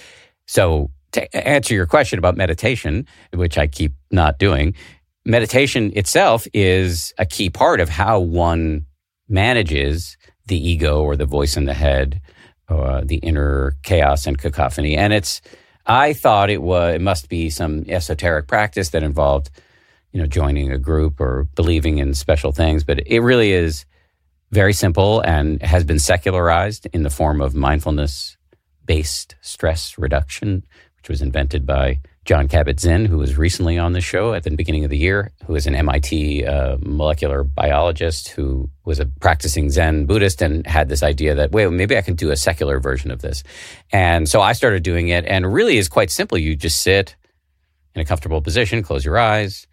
So 0.47 0.91
to 1.13 1.37
answer 1.37 1.75
your 1.75 1.87
question 1.87 2.19
about 2.19 2.37
meditation, 2.37 3.07
which 3.33 3.59
I 3.59 3.67
keep 3.67 3.95
not 4.11 4.39
doing, 4.39 4.75
meditation 5.27 5.93
itself 5.97 6.47
is 6.55 7.13
a 7.19 7.27
key 7.27 7.51
part 7.51 7.81
of 7.81 7.89
how 7.89 8.21
one 8.21 8.87
manages 9.29 10.17
the 10.47 10.57
ego 10.57 11.03
or 11.03 11.17
the 11.17 11.27
voice 11.27 11.57
in 11.57 11.65
the 11.65 11.75
head, 11.75 12.21
or 12.69 13.03
the 13.05 13.17
inner 13.17 13.75
chaos 13.83 14.27
and 14.27 14.39
cacophony. 14.39 14.97
And 14.97 15.13
it's, 15.13 15.41
I 15.85 16.13
thought 16.13 16.51
it 16.51 16.63
was, 16.63 16.95
it 16.95 17.01
must 17.01 17.29
be 17.29 17.51
some 17.51 17.85
esoteric 17.89 18.47
practice 18.47 18.91
that 18.91 19.03
involved, 19.03 19.51
you 20.13 20.21
know, 20.21 20.27
joining 20.27 20.71
a 20.71 20.79
group 20.79 21.21
or 21.21 21.49
believing 21.55 21.99
in 21.99 22.15
special 22.15 22.53
things, 22.53 22.85
but 22.85 23.07
it 23.07 23.21
really 23.21 23.53
is 23.53 23.85
very 24.53 24.73
simple 24.73 25.21
and 25.21 25.61
has 25.63 25.85
been 25.85 25.99
secularized 25.99 26.87
in 26.93 27.03
the 27.03 27.11
form 27.11 27.41
of 27.41 27.55
mindfulness 27.55 28.37
based 28.85 29.35
stress 29.41 29.99
reduction, 29.99 30.65
which 30.97 31.09
was 31.09 31.21
invented 31.21 31.67
by 31.67 32.01
Jon 32.27 32.49
Kabat-Zinn, 32.49 33.05
who 33.05 33.19
was 33.19 33.39
recently 33.39 33.79
on 33.79 33.93
the 33.93 34.01
show 34.01 34.35
at 34.35 34.43
the 34.43 34.51
beginning 34.51 34.83
of 34.83 34.91
the 34.91 34.99
year, 34.99 35.31
who 35.47 35.55
is 35.55 35.69
an 35.69 35.77
MIT 35.77 36.45
uh, 36.45 36.77
molecular 36.81 37.45
biologist 37.45 38.31
who 38.31 38.69
was 38.85 38.99
a 38.99 39.07
practicing 39.07 39.71
Zen 39.71 40.07
Buddhist 40.07 40.43
and 40.43 40.67
had 40.67 40.89
this 40.89 41.05
idea 41.05 41.37
that, 41.37 41.53
wait, 41.53 41.71
maybe 41.71 41.97
I 41.97 42.03
can 42.03 42.17
do 42.17 42.33
a 42.33 42.37
secular 42.37 42.81
version 42.81 43.13
of 43.13 43.23
this. 43.23 43.45
And 43.93 44.29
so 44.29 44.41
I 44.41 44.55
started 44.55 44.83
doing 44.83 45.07
it, 45.07 45.25
and 45.25 45.53
really 45.53 45.77
is 45.77 45.89
quite 45.89 46.11
simple. 46.11 46.37
You 46.37 46.57
just 46.57 46.83
sit 46.83 47.15
in 47.95 48.01
a 48.01 48.05
comfortable 48.05 48.43
position, 48.43 48.83
close 48.83 49.05
your 49.05 49.19
eyes, 49.19 49.69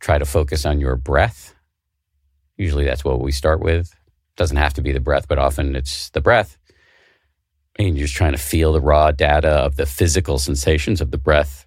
try 0.00 0.18
to 0.18 0.26
focus 0.26 0.66
on 0.66 0.80
your 0.80 0.96
breath. 0.96 1.54
Usually 2.56 2.84
that's 2.84 3.04
what 3.04 3.20
we 3.20 3.30
start 3.30 3.60
with. 3.60 3.94
Doesn't 4.34 4.56
have 4.56 4.74
to 4.74 4.82
be 4.82 4.90
the 4.90 4.98
breath, 4.98 5.28
but 5.28 5.38
often 5.38 5.76
it's 5.76 6.10
the 6.10 6.20
breath. 6.20 6.58
And 7.78 7.96
you're 7.96 8.08
just 8.08 8.16
trying 8.16 8.32
to 8.32 8.38
feel 8.38 8.72
the 8.72 8.80
raw 8.80 9.12
data 9.12 9.50
of 9.50 9.76
the 9.76 9.86
physical 9.86 10.40
sensations 10.40 11.00
of 11.00 11.12
the 11.12 11.18
breath 11.18 11.66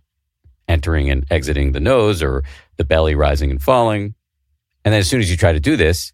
entering 0.72 1.10
and 1.10 1.26
exiting 1.30 1.74
the 1.74 1.80
nose 1.80 2.24
or 2.24 2.44
the 2.78 2.86
belly 2.86 3.14
rising 3.14 3.52
and 3.52 3.62
falling. 3.62 4.16
And 4.84 4.94
then 4.94 5.00
as 5.02 5.08
soon 5.08 5.20
as 5.20 5.30
you 5.30 5.38
try 5.38 5.52
to 5.52 5.60
do 5.60 5.76
this, 5.76 6.14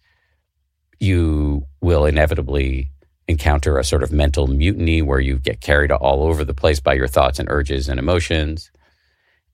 you 0.99 1.65
will 1.79 2.05
inevitably 2.05 2.89
encounter 3.27 3.77
a 3.77 3.83
sort 3.83 4.03
of 4.03 4.11
mental 4.11 4.47
mutiny 4.47 5.01
where 5.01 5.19
you 5.19 5.37
get 5.37 5.61
carried 5.61 5.91
all 5.91 6.23
over 6.23 6.43
the 6.43 6.53
place 6.53 6.79
by 6.79 6.93
your 6.93 7.07
thoughts 7.07 7.39
and 7.39 7.49
urges 7.49 7.87
and 7.87 7.99
emotions. 7.99 8.71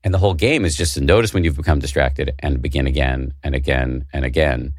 And 0.02 0.14
the 0.14 0.18
whole 0.18 0.34
game 0.34 0.64
is 0.64 0.76
just 0.76 0.94
to 0.94 1.00
notice 1.00 1.34
when 1.34 1.44
you've 1.44 1.56
become 1.56 1.80
distracted 1.80 2.34
and 2.38 2.62
begin 2.62 2.86
again 2.86 3.34
and 3.42 3.54
again 3.54 4.06
and 4.12 4.24
again. 4.24 4.74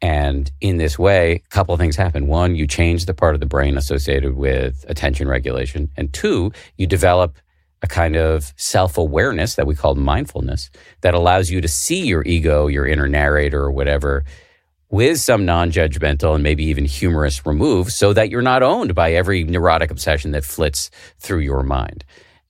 And 0.00 0.50
in 0.60 0.78
this 0.78 0.98
way, 0.98 1.42
a 1.44 1.48
couple 1.50 1.74
of 1.74 1.80
things 1.80 1.96
happen. 1.96 2.26
One, 2.26 2.56
you 2.56 2.66
change 2.66 3.06
the 3.06 3.14
part 3.14 3.34
of 3.34 3.40
the 3.40 3.46
brain 3.46 3.76
associated 3.76 4.34
with 4.34 4.84
attention 4.88 5.28
regulation. 5.28 5.90
And 5.96 6.12
two, 6.12 6.52
you 6.76 6.86
develop 6.86 7.36
a 7.82 7.86
kind 7.86 8.16
of 8.16 8.52
self 8.56 8.96
awareness 8.96 9.56
that 9.56 9.66
we 9.66 9.74
call 9.74 9.94
mindfulness 9.94 10.70
that 11.00 11.14
allows 11.14 11.50
you 11.50 11.60
to 11.60 11.68
see 11.68 12.06
your 12.06 12.22
ego, 12.24 12.66
your 12.68 12.86
inner 12.86 13.08
narrator, 13.08 13.60
or 13.60 13.72
whatever, 13.72 14.24
with 14.88 15.18
some 15.18 15.44
non 15.44 15.70
judgmental 15.70 16.34
and 16.34 16.42
maybe 16.42 16.64
even 16.64 16.84
humorous 16.84 17.44
remove 17.44 17.90
so 17.90 18.12
that 18.12 18.30
you're 18.30 18.42
not 18.42 18.62
owned 18.62 18.94
by 18.94 19.12
every 19.12 19.44
neurotic 19.44 19.90
obsession 19.90 20.30
that 20.32 20.44
flits 20.44 20.90
through 21.18 21.40
your 21.40 21.62
mind. 21.62 22.04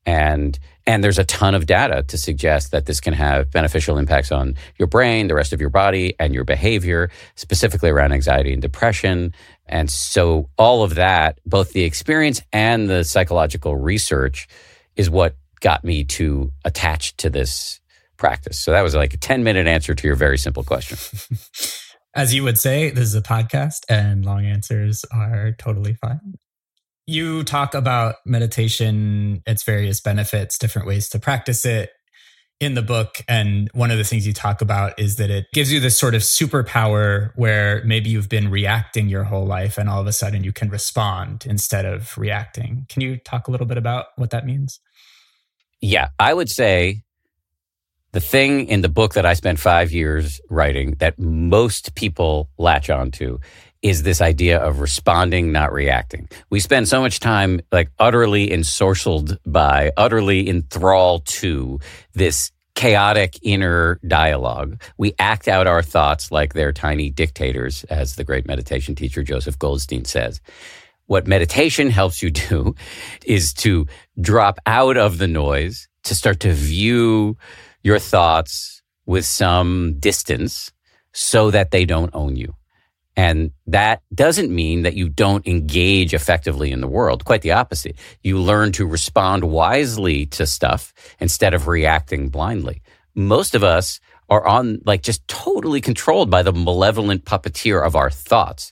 And 0.04 0.58
and 0.84 1.04
there's 1.04 1.18
a 1.18 1.24
ton 1.24 1.54
of 1.54 1.66
data 1.66 2.02
to 2.08 2.18
suggest 2.18 2.72
that 2.72 2.86
this 2.86 2.98
can 3.00 3.14
have 3.14 3.52
beneficial 3.52 3.98
impacts 3.98 4.32
on 4.32 4.56
your 4.76 4.88
brain, 4.88 5.28
the 5.28 5.34
rest 5.34 5.52
of 5.52 5.60
your 5.60 5.70
body, 5.70 6.14
and 6.18 6.34
your 6.34 6.42
behavior, 6.42 7.08
specifically 7.36 7.88
around 7.88 8.12
anxiety 8.12 8.52
and 8.52 8.60
depression. 8.60 9.32
And 9.66 9.88
so 9.88 10.50
all 10.58 10.82
of 10.82 10.96
that, 10.96 11.38
both 11.46 11.72
the 11.72 11.84
experience 11.84 12.42
and 12.52 12.90
the 12.90 13.04
psychological 13.04 13.76
research, 13.76 14.48
is 14.96 15.10
what 15.10 15.36
got 15.60 15.84
me 15.84 16.04
to 16.04 16.50
attach 16.64 17.16
to 17.18 17.30
this 17.30 17.80
practice. 18.16 18.58
So 18.58 18.72
that 18.72 18.82
was 18.82 18.94
like 18.94 19.14
a 19.14 19.16
10 19.16 19.42
minute 19.42 19.66
answer 19.66 19.94
to 19.94 20.06
your 20.06 20.16
very 20.16 20.38
simple 20.38 20.64
question. 20.64 20.98
As 22.14 22.34
you 22.34 22.42
would 22.42 22.58
say, 22.58 22.90
this 22.90 23.04
is 23.04 23.14
a 23.14 23.22
podcast 23.22 23.80
and 23.88 24.24
long 24.24 24.44
answers 24.44 25.04
are 25.12 25.52
totally 25.52 25.94
fine. 25.94 26.34
You 27.06 27.42
talk 27.42 27.74
about 27.74 28.16
meditation, 28.26 29.42
its 29.46 29.62
various 29.62 30.00
benefits, 30.00 30.58
different 30.58 30.86
ways 30.86 31.08
to 31.10 31.18
practice 31.18 31.64
it 31.64 31.90
in 32.62 32.74
the 32.74 32.82
book. 32.82 33.16
And 33.26 33.68
one 33.74 33.90
of 33.90 33.98
the 33.98 34.04
things 34.04 34.24
you 34.24 34.32
talk 34.32 34.62
about 34.62 34.96
is 34.96 35.16
that 35.16 35.30
it 35.30 35.46
gives 35.52 35.72
you 35.72 35.80
this 35.80 35.98
sort 35.98 36.14
of 36.14 36.22
superpower 36.22 37.32
where 37.34 37.82
maybe 37.84 38.08
you've 38.08 38.28
been 38.28 38.52
reacting 38.52 39.08
your 39.08 39.24
whole 39.24 39.44
life 39.44 39.78
and 39.78 39.88
all 39.88 40.00
of 40.00 40.06
a 40.06 40.12
sudden 40.12 40.44
you 40.44 40.52
can 40.52 40.70
respond 40.70 41.44
instead 41.44 41.84
of 41.84 42.16
reacting. 42.16 42.86
Can 42.88 43.02
you 43.02 43.16
talk 43.16 43.48
a 43.48 43.50
little 43.50 43.66
bit 43.66 43.78
about 43.78 44.06
what 44.14 44.30
that 44.30 44.46
means? 44.46 44.78
Yeah, 45.80 46.10
I 46.20 46.32
would 46.32 46.48
say 46.48 47.02
the 48.12 48.20
thing 48.20 48.68
in 48.68 48.82
the 48.82 48.88
book 48.88 49.14
that 49.14 49.26
I 49.26 49.34
spent 49.34 49.58
five 49.58 49.90
years 49.90 50.40
writing 50.48 50.92
that 51.00 51.18
most 51.18 51.96
people 51.96 52.48
latch 52.58 52.90
onto 52.90 53.40
is 53.82 54.04
this 54.04 54.20
idea 54.20 54.58
of 54.58 54.80
responding, 54.80 55.50
not 55.50 55.72
reacting. 55.72 56.28
We 56.50 56.60
spend 56.60 56.88
so 56.88 57.00
much 57.00 57.20
time 57.20 57.60
like 57.72 57.90
utterly 57.98 58.48
ensorcelled 58.48 59.38
by, 59.44 59.90
utterly 59.96 60.48
enthralled 60.48 61.26
to 61.26 61.80
this 62.14 62.52
chaotic 62.74 63.38
inner 63.42 63.98
dialogue. 64.06 64.80
We 64.96 65.14
act 65.18 65.48
out 65.48 65.66
our 65.66 65.82
thoughts 65.82 66.30
like 66.30 66.54
they're 66.54 66.72
tiny 66.72 67.10
dictators, 67.10 67.84
as 67.84 68.16
the 68.16 68.24
great 68.24 68.46
meditation 68.46 68.94
teacher 68.94 69.22
Joseph 69.22 69.58
Goldstein 69.58 70.04
says. 70.04 70.40
What 71.06 71.26
meditation 71.26 71.90
helps 71.90 72.22
you 72.22 72.30
do 72.30 72.74
is 73.26 73.52
to 73.54 73.86
drop 74.20 74.58
out 74.64 74.96
of 74.96 75.18
the 75.18 75.28
noise, 75.28 75.88
to 76.04 76.14
start 76.14 76.40
to 76.40 76.52
view 76.52 77.36
your 77.82 77.98
thoughts 77.98 78.82
with 79.06 79.24
some 79.24 79.96
distance 79.98 80.70
so 81.12 81.50
that 81.50 81.72
they 81.72 81.84
don't 81.84 82.10
own 82.14 82.36
you. 82.36 82.54
And 83.16 83.50
that 83.66 84.02
doesn't 84.14 84.54
mean 84.54 84.82
that 84.82 84.94
you 84.94 85.08
don't 85.08 85.46
engage 85.46 86.14
effectively 86.14 86.72
in 86.72 86.80
the 86.80 86.88
world. 86.88 87.24
Quite 87.24 87.42
the 87.42 87.52
opposite. 87.52 87.96
You 88.22 88.38
learn 88.38 88.72
to 88.72 88.86
respond 88.86 89.44
wisely 89.44 90.26
to 90.26 90.46
stuff 90.46 90.94
instead 91.20 91.52
of 91.52 91.68
reacting 91.68 92.30
blindly. 92.30 92.82
Most 93.14 93.54
of 93.54 93.62
us 93.62 94.00
are 94.30 94.46
on 94.46 94.80
like 94.86 95.02
just 95.02 95.26
totally 95.28 95.80
controlled 95.80 96.30
by 96.30 96.42
the 96.42 96.52
malevolent 96.52 97.24
puppeteer 97.26 97.84
of 97.84 97.94
our 97.94 98.10
thoughts. 98.10 98.70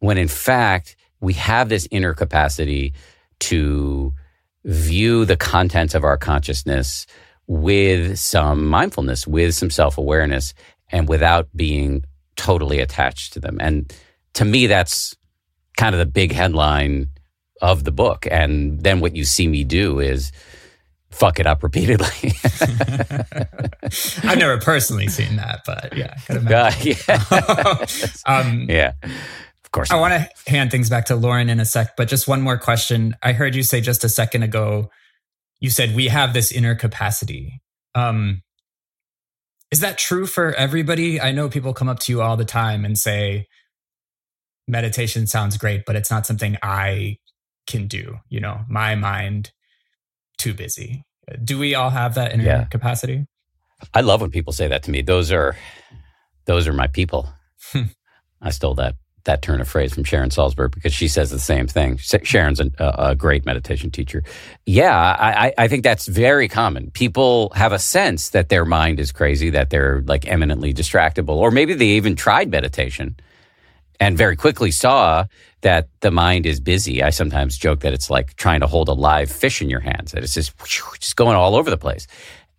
When 0.00 0.18
in 0.18 0.28
fact, 0.28 0.96
we 1.20 1.32
have 1.34 1.70
this 1.70 1.88
inner 1.90 2.12
capacity 2.12 2.92
to 3.40 4.12
view 4.64 5.24
the 5.24 5.36
contents 5.36 5.94
of 5.94 6.04
our 6.04 6.18
consciousness 6.18 7.06
with 7.46 8.18
some 8.18 8.66
mindfulness, 8.66 9.26
with 9.26 9.54
some 9.54 9.70
self 9.70 9.96
awareness, 9.96 10.52
and 10.90 11.08
without 11.08 11.48
being 11.56 12.04
totally 12.36 12.80
attached 12.80 13.32
to 13.34 13.40
them. 13.40 13.58
And 13.60 13.92
to 14.34 14.44
me, 14.44 14.66
that's 14.66 15.16
kind 15.76 15.94
of 15.94 15.98
the 15.98 16.06
big 16.06 16.32
headline 16.32 17.08
of 17.60 17.84
the 17.84 17.92
book. 17.92 18.26
And 18.30 18.82
then 18.82 19.00
what 19.00 19.14
you 19.16 19.24
see 19.24 19.46
me 19.46 19.64
do 19.64 20.00
is 20.00 20.32
fuck 21.10 21.38
it 21.38 21.46
up 21.46 21.62
repeatedly. 21.62 22.32
I've 24.24 24.38
never 24.38 24.58
personally 24.58 25.08
seen 25.08 25.36
that, 25.36 25.60
but 25.66 25.96
yeah, 25.96 26.14
uh, 26.28 26.72
yeah. 26.80 27.84
um, 28.26 28.66
yeah. 28.68 28.92
Of 29.02 29.70
course. 29.72 29.90
I 29.90 29.96
want 29.96 30.14
to 30.14 30.50
hand 30.50 30.70
things 30.70 30.90
back 30.90 31.06
to 31.06 31.16
Lauren 31.16 31.48
in 31.48 31.60
a 31.60 31.64
sec, 31.64 31.96
but 31.96 32.08
just 32.08 32.26
one 32.26 32.42
more 32.42 32.58
question. 32.58 33.16
I 33.22 33.32
heard 33.32 33.54
you 33.54 33.62
say 33.62 33.80
just 33.80 34.04
a 34.04 34.08
second 34.08 34.42
ago, 34.42 34.90
you 35.60 35.70
said 35.70 35.94
we 35.94 36.08
have 36.08 36.34
this 36.34 36.50
inner 36.50 36.74
capacity. 36.74 37.60
Um, 37.94 38.41
Is 39.72 39.80
that 39.80 39.98
true 39.98 40.26
for 40.26 40.52
everybody? 40.52 41.20
I 41.20 41.32
know 41.32 41.48
people 41.48 41.72
come 41.72 41.88
up 41.88 41.98
to 42.00 42.12
you 42.12 42.20
all 42.20 42.36
the 42.36 42.44
time 42.44 42.84
and 42.84 42.96
say, 42.96 43.48
meditation 44.68 45.26
sounds 45.26 45.56
great, 45.56 45.84
but 45.86 45.96
it's 45.96 46.10
not 46.10 46.26
something 46.26 46.58
I 46.62 47.16
can 47.66 47.88
do. 47.88 48.18
You 48.28 48.40
know, 48.40 48.60
my 48.68 48.94
mind 48.94 49.50
too 50.36 50.52
busy. 50.52 51.04
Do 51.42 51.58
we 51.58 51.74
all 51.74 51.90
have 51.90 52.14
that 52.16 52.32
inner 52.32 52.44
yeah. 52.44 52.64
capacity? 52.64 53.26
I 53.94 54.02
love 54.02 54.20
when 54.20 54.30
people 54.30 54.52
say 54.52 54.68
that 54.68 54.82
to 54.84 54.90
me. 54.90 55.02
Those 55.02 55.32
are 55.32 55.56
those 56.44 56.68
are 56.68 56.72
my 56.72 56.86
people. 56.86 57.32
Hmm. 57.72 57.84
I 58.40 58.50
stole 58.50 58.74
that 58.74 58.96
that 59.24 59.42
turn 59.42 59.60
of 59.60 59.68
phrase 59.68 59.94
from 59.94 60.04
Sharon 60.04 60.30
Salzberg 60.30 60.72
because 60.72 60.92
she 60.92 61.08
says 61.08 61.30
the 61.30 61.38
same 61.38 61.66
thing. 61.66 61.96
Sharon's 61.96 62.60
a, 62.60 62.70
a 62.78 63.14
great 63.14 63.46
meditation 63.46 63.90
teacher. 63.90 64.22
Yeah, 64.66 64.96
I, 64.96 65.52
I 65.56 65.68
think 65.68 65.84
that's 65.84 66.06
very 66.06 66.48
common. 66.48 66.90
People 66.90 67.52
have 67.54 67.72
a 67.72 67.78
sense 67.78 68.30
that 68.30 68.48
their 68.48 68.64
mind 68.64 69.00
is 69.00 69.12
crazy, 69.12 69.50
that 69.50 69.70
they're 69.70 70.02
like 70.06 70.26
eminently 70.26 70.74
distractible, 70.74 71.36
or 71.36 71.50
maybe 71.50 71.74
they 71.74 71.86
even 71.86 72.16
tried 72.16 72.50
meditation 72.50 73.16
and 74.00 74.18
very 74.18 74.34
quickly 74.34 74.70
saw 74.72 75.24
that 75.60 75.88
the 76.00 76.10
mind 76.10 76.44
is 76.44 76.58
busy. 76.58 77.02
I 77.02 77.10
sometimes 77.10 77.56
joke 77.56 77.80
that 77.80 77.92
it's 77.92 78.10
like 78.10 78.34
trying 78.34 78.60
to 78.60 78.66
hold 78.66 78.88
a 78.88 78.92
live 78.94 79.30
fish 79.30 79.62
in 79.62 79.70
your 79.70 79.80
hands, 79.80 80.12
that 80.12 80.24
it's 80.24 80.34
just, 80.34 80.52
just 80.98 81.14
going 81.14 81.36
all 81.36 81.54
over 81.54 81.70
the 81.70 81.78
place. 81.78 82.08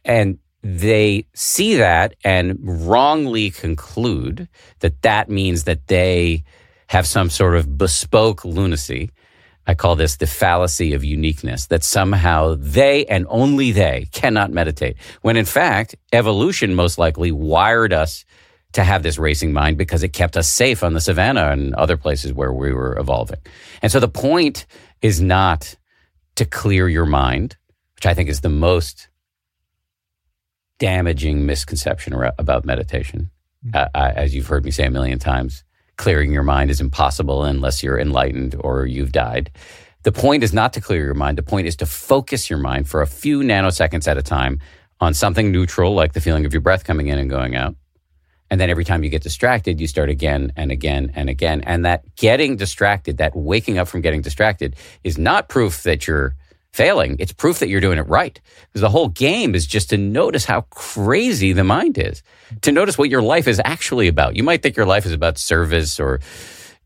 And 0.06 0.40
they 0.64 1.28
see 1.34 1.76
that 1.76 2.16
and 2.24 2.58
wrongly 2.62 3.52
conclude 3.52 4.48
that 4.80 5.02
that 5.02 5.30
means 5.30 5.66
that 5.66 5.88
they 5.88 6.44
have 6.88 7.06
some 7.06 7.30
sort 7.30 7.56
of 7.56 7.78
bespoke 7.78 8.46
lunacy. 8.46 9.12
I 9.68 9.76
call 9.76 9.96
this 9.96 10.18
the 10.18 10.28
fallacy 10.28 10.94
of 10.94 11.04
uniqueness, 11.04 11.68
that 11.68 11.84
somehow 11.84 12.56
they 12.58 13.06
and 13.06 13.26
only 13.30 13.72
they 13.72 14.08
cannot 14.12 14.52
meditate. 14.52 14.98
When 15.22 15.38
in 15.38 15.46
fact, 15.46 15.96
evolution 16.14 16.76
most 16.76 16.98
likely 16.98 17.32
wired 17.32 17.92
us 17.92 18.24
to 18.74 18.84
have 18.84 19.04
this 19.04 19.20
racing 19.20 19.54
mind 19.54 19.78
because 19.78 20.02
it 20.02 20.10
kept 20.10 20.36
us 20.38 20.48
safe 20.48 20.84
on 20.84 20.94
the 20.94 21.02
savannah 21.02 21.52
and 21.52 21.76
other 21.76 21.98
places 21.98 22.34
where 22.34 22.52
we 22.52 22.74
were 22.74 22.98
evolving. 22.98 23.40
And 23.82 23.92
so 23.92 24.00
the 24.00 24.08
point 24.08 24.66
is 25.02 25.22
not 25.22 25.76
to 26.36 26.46
clear 26.46 26.88
your 26.88 27.06
mind, 27.06 27.58
which 27.96 28.06
I 28.06 28.14
think 28.14 28.30
is 28.30 28.42
the 28.42 28.50
most 28.50 29.10
damaging 30.84 31.46
misconception 31.46 32.14
about 32.38 32.66
meditation. 32.66 33.32
Mm-hmm. 33.66 33.74
Uh, 33.74 33.88
I, 33.96 34.12
as 34.12 34.36
you've 34.36 34.48
heard 34.48 34.66
me 34.66 34.72
say 34.72 34.84
a 34.84 34.92
million 34.92 35.18
times, 35.18 35.64
clearing 35.96 36.34
your 36.34 36.44
mind 36.44 36.70
is 36.70 36.82
impossible 36.82 37.46
unless 37.46 37.82
you're 37.82 37.98
enlightened 37.98 38.54
or 38.60 38.86
you've 38.86 39.14
died. 39.14 39.50
The 40.02 40.12
point 40.12 40.44
is 40.44 40.54
not 40.54 40.74
to 40.74 40.82
clear 40.82 41.06
your 41.06 41.14
mind. 41.14 41.38
The 41.38 41.44
point 41.44 41.68
is 41.68 41.78
to 41.78 41.86
focus 41.86 42.50
your 42.50 42.60
mind 42.60 42.90
for 42.90 43.02
a 43.02 43.08
few 43.08 43.40
nanoseconds 43.40 44.10
at 44.10 44.18
a 44.18 44.22
time 44.22 44.60
on 45.00 45.14
something 45.14 45.54
neutral, 45.54 45.94
like 45.94 46.12
the 46.12 46.20
feeling 46.20 46.46
of 46.46 46.52
your 46.52 46.62
breath 46.62 46.84
coming 46.84 47.08
in 47.08 47.18
and 47.18 47.30
going 47.30 47.56
out. 47.56 47.78
And 48.50 48.60
then 48.60 48.70
every 48.70 48.84
time 48.84 49.06
you 49.06 49.10
get 49.10 49.24
distracted, 49.24 49.80
you 49.80 49.88
start 49.88 50.10
again 50.10 50.52
and 50.58 50.70
again 50.70 51.14
and 51.16 51.30
again. 51.30 51.62
And 51.62 51.86
that 51.86 52.14
getting 52.18 52.58
distracted, 52.58 53.20
that 53.20 53.34
waking 53.38 53.78
up 53.78 53.88
from 53.88 54.02
getting 54.02 54.22
distracted, 54.22 54.76
is 55.06 55.18
not 55.18 55.48
proof 55.48 55.84
that 55.84 56.08
you're 56.08 56.36
failing. 56.74 57.16
It's 57.20 57.32
proof 57.32 57.60
that 57.60 57.70
you're 57.70 57.80
doing 57.80 58.00
it 58.00 58.08
right. 58.08 58.40
Because 58.68 58.82
the 58.82 58.90
whole 58.90 59.08
game 59.08 59.56
is 59.56 59.66
just 59.66 59.92
to 59.92 59.98
notice 59.98 60.44
how 60.46 60.62
crazy 60.72 61.54
the 61.54 61.64
mind 61.64 61.98
is, 61.98 62.24
to 62.62 62.72
notice 62.72 62.98
what 62.98 63.10
your 63.10 63.22
life 63.22 63.48
is 63.48 63.62
actually 63.64 64.08
about. 64.08 64.36
You 64.36 64.44
might 64.44 64.62
think 64.62 64.76
your 64.76 64.88
life 64.88 65.06
is 65.06 65.14
about 65.14 65.38
service 65.38 66.00
or 66.00 66.20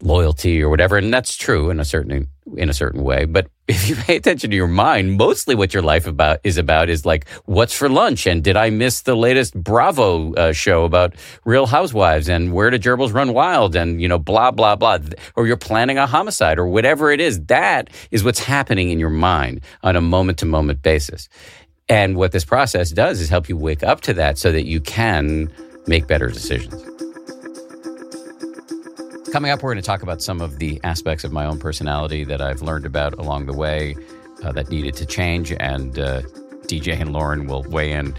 loyalty 0.02 0.62
or 0.62 0.70
whatever, 0.70 0.98
and 0.98 1.12
that's 1.12 1.36
true 1.36 1.70
in 1.70 1.80
a 1.80 1.86
certain 1.86 2.28
in 2.56 2.70
a 2.70 2.74
certain 2.74 3.04
way. 3.04 3.26
But 3.26 3.50
if 3.68 3.90
you 3.90 3.96
pay 3.96 4.16
attention 4.16 4.50
to 4.52 4.56
your 4.56 4.68
mind, 4.68 5.18
mostly 5.18 5.56
what 5.56 5.74
your 5.74 5.84
life 5.84 6.08
about 6.08 6.40
is 6.44 6.58
about 6.58 6.90
is 6.90 7.06
like 7.06 7.28
what's 7.46 7.74
for 7.74 7.90
lunch 7.90 8.26
and 8.26 8.44
did 8.44 8.56
I 8.56 8.70
miss 8.70 9.02
the 9.02 9.16
latest 9.16 9.54
Bravo 9.56 10.34
uh, 10.34 10.54
show 10.54 10.86
about 10.86 11.16
Real 11.44 11.66
Housewives 11.66 12.30
and 12.30 12.54
where 12.54 12.70
do 12.70 12.80
gerbils 12.80 13.14
run 13.14 13.34
wild 13.34 13.76
and 13.76 14.02
you 14.02 14.08
know 14.08 14.20
blah 14.20 14.52
blah 14.52 14.76
blah 14.76 15.00
or 15.36 15.48
you're 15.48 15.58
planning 15.58 15.98
a 15.98 16.08
homicide 16.08 16.60
or 16.60 16.68
whatever 16.68 17.12
it 17.12 17.20
is. 17.20 17.46
That 17.46 17.90
is 18.12 18.24
what's 18.24 18.40
happening 18.40 18.90
in 18.90 19.00
your 19.00 19.10
mind 19.10 19.62
on 19.84 19.96
a 19.96 20.02
moment 20.02 20.40
to 20.40 20.46
moment 20.46 20.82
basis. 20.82 21.28
And 21.90 22.18
what 22.18 22.34
this 22.34 22.44
process 22.44 22.92
does 22.92 23.22
is 23.22 23.30
help 23.30 23.48
you 23.48 23.56
wake 23.56 23.84
up 23.84 24.02
to 24.02 24.14
that 24.16 24.38
so 24.38 24.52
that 24.52 24.66
you 24.66 24.82
can 24.82 25.52
make 25.88 26.08
better 26.08 26.28
decisions. 26.28 26.74
Coming 29.32 29.52
up, 29.52 29.62
we're 29.62 29.74
going 29.74 29.82
to 29.82 29.86
talk 29.86 30.04
about 30.04 30.22
some 30.22 30.40
of 30.40 30.58
the 30.58 30.80
aspects 30.86 31.26
of 31.26 31.34
my 31.34 31.46
own 31.46 31.60
personality 31.60 32.24
that 32.24 32.42
I've 32.42 32.62
learned 32.62 32.86
about 32.86 33.14
along 33.16 33.46
the 33.46 33.54
way 33.54 33.94
uh, 34.42 34.54
that 34.54 34.70
needed 34.70 34.96
to 34.96 35.06
change. 35.06 35.52
And 35.52 36.00
uh, 36.00 36.22
DJ 36.68 37.00
and 37.00 37.12
Lauren 37.12 37.46
will 37.46 37.64
weigh 37.64 37.92
in 37.92 38.16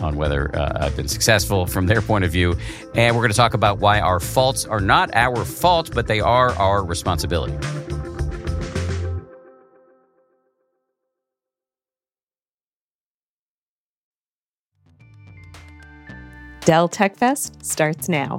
on 0.00 0.16
whether 0.16 0.56
uh, 0.56 0.84
I've 0.84 0.96
been 0.96 1.08
successful 1.08 1.66
from 1.66 1.86
their 1.86 2.00
point 2.00 2.24
of 2.24 2.30
view. 2.30 2.56
And 2.94 3.16
we're 3.16 3.22
going 3.22 3.32
to 3.32 3.36
talk 3.36 3.54
about 3.54 3.80
why 3.80 4.00
our 4.00 4.20
faults 4.20 4.64
are 4.64 4.80
not 4.80 5.12
our 5.14 5.44
fault, 5.44 5.90
but 5.92 6.06
they 6.06 6.20
are 6.20 6.52
our 6.52 6.84
responsibility. 6.84 7.58
Dell 16.64 16.86
Tech 16.86 17.16
Fest 17.16 17.64
starts 17.64 18.08
now. 18.08 18.38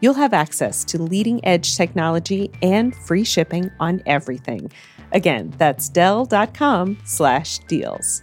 you'll 0.00 0.14
have 0.14 0.32
access 0.32 0.84
to 0.84 1.02
leading 1.02 1.44
edge 1.44 1.76
technology 1.76 2.50
and 2.62 2.94
free 2.94 3.24
shipping 3.24 3.70
on 3.80 4.02
everything. 4.06 4.70
Again, 5.12 5.54
that's 5.58 5.88
Dell.com 5.88 6.98
slash 7.04 7.58
deals. 7.60 8.22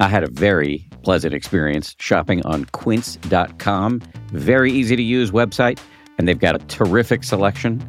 I 0.00 0.08
had 0.08 0.24
a 0.24 0.28
very 0.28 0.88
pleasant 1.02 1.34
experience 1.34 1.94
shopping 2.00 2.44
on 2.44 2.64
quince.com. 2.66 4.02
Very 4.32 4.72
easy 4.72 4.96
to 4.96 5.02
use 5.02 5.30
website, 5.30 5.78
and 6.18 6.26
they've 6.26 6.38
got 6.38 6.56
a 6.56 6.58
terrific 6.66 7.22
selection. 7.22 7.86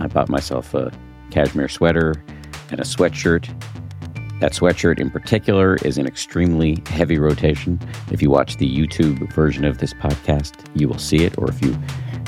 I 0.00 0.08
bought 0.08 0.28
myself 0.28 0.74
a 0.74 0.90
cashmere 1.30 1.68
sweater 1.68 2.14
and 2.70 2.80
a 2.80 2.84
sweatshirt 2.84 3.48
that 4.40 4.52
sweatshirt 4.52 4.98
in 4.98 5.10
particular 5.10 5.76
is 5.84 5.98
an 5.98 6.06
extremely 6.06 6.82
heavy 6.86 7.18
rotation. 7.18 7.78
If 8.10 8.22
you 8.22 8.30
watch 8.30 8.56
the 8.56 8.68
YouTube 8.68 9.32
version 9.32 9.64
of 9.64 9.78
this 9.78 9.92
podcast, 9.94 10.54
you 10.74 10.88
will 10.88 10.98
see 10.98 11.24
it. 11.24 11.36
Or 11.38 11.50
if 11.50 11.62
you 11.62 11.78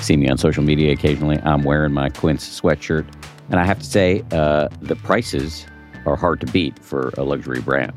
see 0.01 0.17
me 0.17 0.29
on 0.29 0.39
social 0.39 0.63
media 0.63 0.93
occasionally, 0.93 1.41
I'm 1.43 1.63
wearing 1.63 1.93
my 1.93 2.11
Quince 2.11 2.61
sweatshirt. 2.61 3.07
And 3.51 3.59
I 3.59 3.65
have 3.65 3.79
to 3.79 3.85
say, 3.85 4.25
uh, 4.31 4.69
the 4.81 4.97
prices 4.97 5.67
are 6.07 6.17
hard 6.17 6.41
to 6.41 6.47
beat 6.47 6.79
for 6.85 7.13
a 7.17 7.23
luxury 7.23 7.61
brand. 7.61 7.93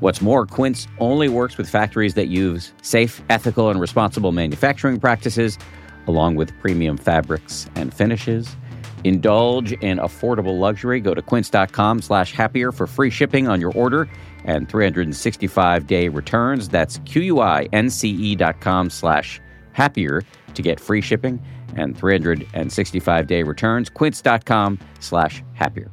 What's 0.00 0.22
more, 0.22 0.46
Quince 0.46 0.86
only 1.00 1.28
works 1.28 1.58
with 1.58 1.68
factories 1.68 2.14
that 2.14 2.28
use 2.28 2.72
safe, 2.82 3.20
ethical, 3.30 3.68
and 3.68 3.80
responsible 3.80 4.32
manufacturing 4.32 5.00
practices, 5.00 5.58
along 6.06 6.36
with 6.36 6.56
premium 6.60 6.96
fabrics 6.96 7.68
and 7.74 7.92
finishes. 7.92 8.56
Indulge 9.04 9.72
in 9.72 9.98
affordable 9.98 10.58
luxury. 10.58 11.00
Go 11.00 11.14
to 11.14 11.22
quince.com 11.22 12.02
slash 12.02 12.32
happier 12.32 12.72
for 12.72 12.86
free 12.86 13.10
shipping 13.10 13.48
on 13.48 13.60
your 13.60 13.72
order 13.72 14.08
and 14.44 14.68
365 14.68 15.86
day 15.86 16.08
returns. 16.08 16.68
That's 16.68 16.98
Q-U-I-N-C-E 17.04 18.36
dot 18.36 18.60
com 18.60 18.90
slash 18.90 19.40
happier 19.72 20.22
to 20.54 20.62
get 20.62 20.80
free 20.80 21.00
shipping 21.00 21.40
and 21.76 21.96
365 21.96 23.26
day 23.26 23.42
returns. 23.42 23.90
Quince.com 23.90 24.78
slash 25.00 25.42
happier. 25.54 25.90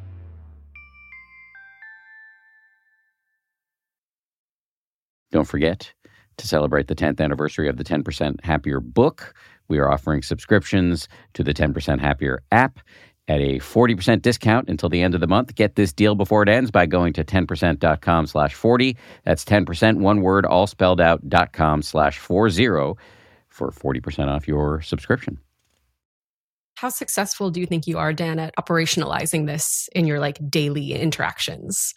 Don't 5.32 5.44
forget 5.44 5.92
to 6.38 6.48
celebrate 6.48 6.88
the 6.88 6.96
10th 6.96 7.20
anniversary 7.20 7.68
of 7.68 7.76
the 7.76 7.84
10% 7.84 8.44
Happier 8.44 8.80
book. 8.80 9.34
We 9.68 9.80
are 9.80 9.92
offering 9.92 10.22
subscriptions 10.22 11.08
to 11.34 11.44
the 11.44 11.54
10% 11.54 12.00
Happier 12.00 12.42
app 12.52 12.80
at 13.28 13.42
a 13.42 13.60
40% 13.60 14.22
discount 14.22 14.70
until 14.70 14.90
the 14.90 15.02
end 15.02 15.16
of 15.16 15.22
the 15.22 15.28
month. 15.28 15.56
Get 15.56 15.76
this 15.76 15.92
deal 15.92 16.16
before 16.16 16.44
it 16.44 16.50
ends 16.50 16.72
by 16.72 16.86
going 16.86 17.14
to 17.14 17.24
10%.com 17.24 18.28
slash 18.28 18.54
40. 18.54 18.96
That's 19.24 19.44
10%, 19.44 19.98
one 19.98 20.22
word, 20.22 20.46
all 20.46 20.68
spelled 20.68 21.02
out, 21.02 21.28
dot 21.28 21.54
com 21.54 21.82
slash 21.82 22.20
40 22.20 22.96
for 23.50 23.72
40% 23.72 24.28
off 24.28 24.48
your 24.48 24.82
subscription. 24.82 25.40
How 26.76 26.90
successful 26.90 27.52
do 27.52 27.62
you 27.62 27.66
think 27.66 27.88
you 27.88 27.98
are, 27.98 28.12
Dan, 28.12 28.38
at 28.38 28.54
operationalizing 28.58 29.48
this 29.48 29.90
in 29.96 30.06
your 30.06 30.20
like 30.20 30.38
daily 30.50 30.94
interactions? 30.94 31.94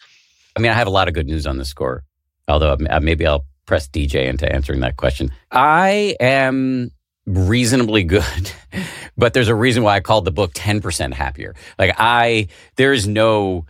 I 0.55 0.61
mean, 0.61 0.71
I 0.71 0.75
have 0.75 0.87
a 0.87 0.91
lot 0.91 1.09
of 1.09 1.13
good 1.13 1.27
news 1.27 1.45
on 1.45 1.57
this 1.57 1.67
score, 1.67 2.03
although 2.47 2.77
uh, 2.89 2.99
maybe 3.01 3.27
I'll 3.27 3.45
press 3.65 3.87
DJ 3.89 4.27
into 4.27 4.51
answering 4.51 4.79
that 4.79 4.95
question. 4.95 5.31
I 5.51 6.15
am 6.21 6.91
reasonably 7.29 8.03
good, 8.03 8.51
but 9.17 9.33
there's 9.33 9.47
a 9.47 9.55
reason 9.55 9.83
why 9.83 9.95
I 9.95 9.99
called 9.99 10.25
the 10.25 10.31
book 10.31 10.53
10% 10.53 11.13
happier. 11.13 11.55
Like, 11.77 11.95
I, 11.97 12.47
there 12.75 12.91
is 12.91 13.07
no, 13.07 13.65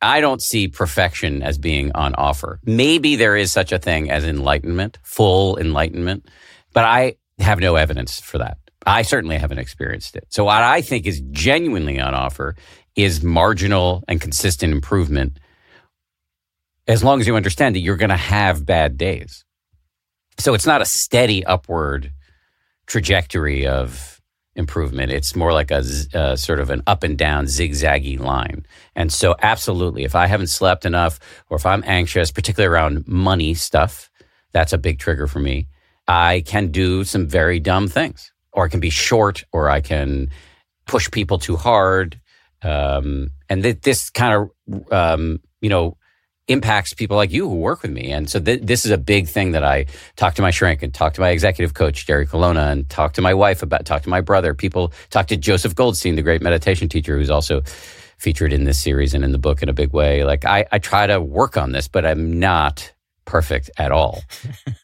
I 0.00 0.20
don't 0.20 0.40
see 0.40 0.68
perfection 0.68 1.42
as 1.42 1.58
being 1.58 1.92
on 1.92 2.14
offer. 2.14 2.60
Maybe 2.64 3.16
there 3.16 3.36
is 3.36 3.50
such 3.52 3.72
a 3.72 3.78
thing 3.78 4.10
as 4.10 4.24
enlightenment, 4.24 4.98
full 5.02 5.58
enlightenment, 5.58 6.28
but 6.72 6.84
I 6.84 7.16
have 7.38 7.58
no 7.58 7.76
evidence 7.76 8.20
for 8.20 8.38
that. 8.38 8.58
I 8.86 9.02
certainly 9.02 9.36
haven't 9.36 9.58
experienced 9.58 10.16
it. 10.16 10.26
So, 10.30 10.44
what 10.44 10.62
I 10.62 10.80
think 10.80 11.06
is 11.06 11.20
genuinely 11.30 12.00
on 12.00 12.14
offer 12.14 12.56
is 12.96 13.22
marginal 13.22 14.02
and 14.08 14.20
consistent 14.20 14.72
improvement 14.72 15.38
as 16.88 17.04
long 17.04 17.20
as 17.20 17.26
you 17.26 17.36
understand 17.36 17.74
that 17.74 17.80
you're 17.80 17.96
going 17.96 18.10
to 18.10 18.16
have 18.16 18.64
bad 18.64 18.96
days. 18.96 19.44
So, 20.38 20.54
it's 20.54 20.66
not 20.66 20.80
a 20.80 20.86
steady 20.86 21.44
upward 21.44 22.12
trajectory 22.90 23.68
of 23.68 24.20
improvement. 24.56 25.12
It's 25.12 25.36
more 25.36 25.52
like 25.52 25.70
a, 25.70 25.84
a, 26.12 26.36
sort 26.36 26.58
of 26.58 26.70
an 26.70 26.82
up 26.88 27.04
and 27.04 27.16
down 27.16 27.44
zigzaggy 27.46 28.18
line. 28.18 28.66
And 28.96 29.12
so, 29.12 29.36
absolutely, 29.40 30.02
if 30.02 30.16
I 30.16 30.26
haven't 30.26 30.48
slept 30.48 30.84
enough 30.84 31.20
or 31.48 31.56
if 31.56 31.64
I'm 31.64 31.84
anxious, 31.86 32.32
particularly 32.32 32.74
around 32.74 33.06
money 33.06 33.54
stuff, 33.54 34.10
that's 34.52 34.72
a 34.72 34.78
big 34.78 34.98
trigger 34.98 35.28
for 35.28 35.38
me. 35.38 35.68
I 36.08 36.42
can 36.44 36.72
do 36.72 37.04
some 37.04 37.28
very 37.28 37.60
dumb 37.60 37.86
things, 37.86 38.32
or 38.52 38.64
I 38.64 38.68
can 38.68 38.80
be 38.80 38.90
short, 38.90 39.44
or 39.52 39.70
I 39.70 39.80
can 39.80 40.28
push 40.86 41.08
people 41.12 41.38
too 41.38 41.56
hard. 41.56 42.20
Um, 42.62 43.30
and 43.48 43.62
th- 43.62 43.82
this 43.82 44.10
kind 44.10 44.34
of, 44.34 44.92
um, 44.92 45.40
you 45.60 45.68
know, 45.70 45.96
impacts 46.50 46.92
people 46.92 47.16
like 47.16 47.30
you 47.30 47.48
who 47.48 47.54
work 47.54 47.82
with 47.82 47.92
me. 47.92 48.10
And 48.10 48.28
so 48.28 48.40
th- 48.40 48.62
this 48.62 48.84
is 48.84 48.90
a 48.90 48.98
big 48.98 49.28
thing 49.28 49.52
that 49.52 49.62
I 49.62 49.86
talk 50.16 50.34
to 50.34 50.42
my 50.42 50.50
shrink 50.50 50.82
and 50.82 50.92
talk 50.92 51.14
to 51.14 51.20
my 51.20 51.30
executive 51.30 51.74
coach, 51.74 52.06
Jerry 52.06 52.26
Colonna, 52.26 52.66
and 52.72 52.88
talk 52.90 53.12
to 53.14 53.22
my 53.22 53.32
wife 53.32 53.62
about, 53.62 53.86
talk 53.86 54.02
to 54.02 54.08
my 54.08 54.20
brother. 54.20 54.52
People 54.52 54.92
talk 55.10 55.28
to 55.28 55.36
Joseph 55.36 55.74
Goldstein, 55.76 56.16
the 56.16 56.22
great 56.22 56.42
meditation 56.42 56.88
teacher, 56.88 57.16
who's 57.16 57.30
also 57.30 57.62
featured 58.18 58.52
in 58.52 58.64
this 58.64 58.78
series 58.78 59.14
and 59.14 59.24
in 59.24 59.32
the 59.32 59.38
book 59.38 59.62
in 59.62 59.68
a 59.68 59.72
big 59.72 59.92
way. 59.92 60.24
Like 60.24 60.44
I, 60.44 60.66
I 60.72 60.78
try 60.78 61.06
to 61.06 61.20
work 61.20 61.56
on 61.56 61.72
this, 61.72 61.88
but 61.88 62.04
I'm 62.04 62.38
not 62.38 62.92
perfect 63.24 63.70
at 63.78 63.92
all. 63.92 64.20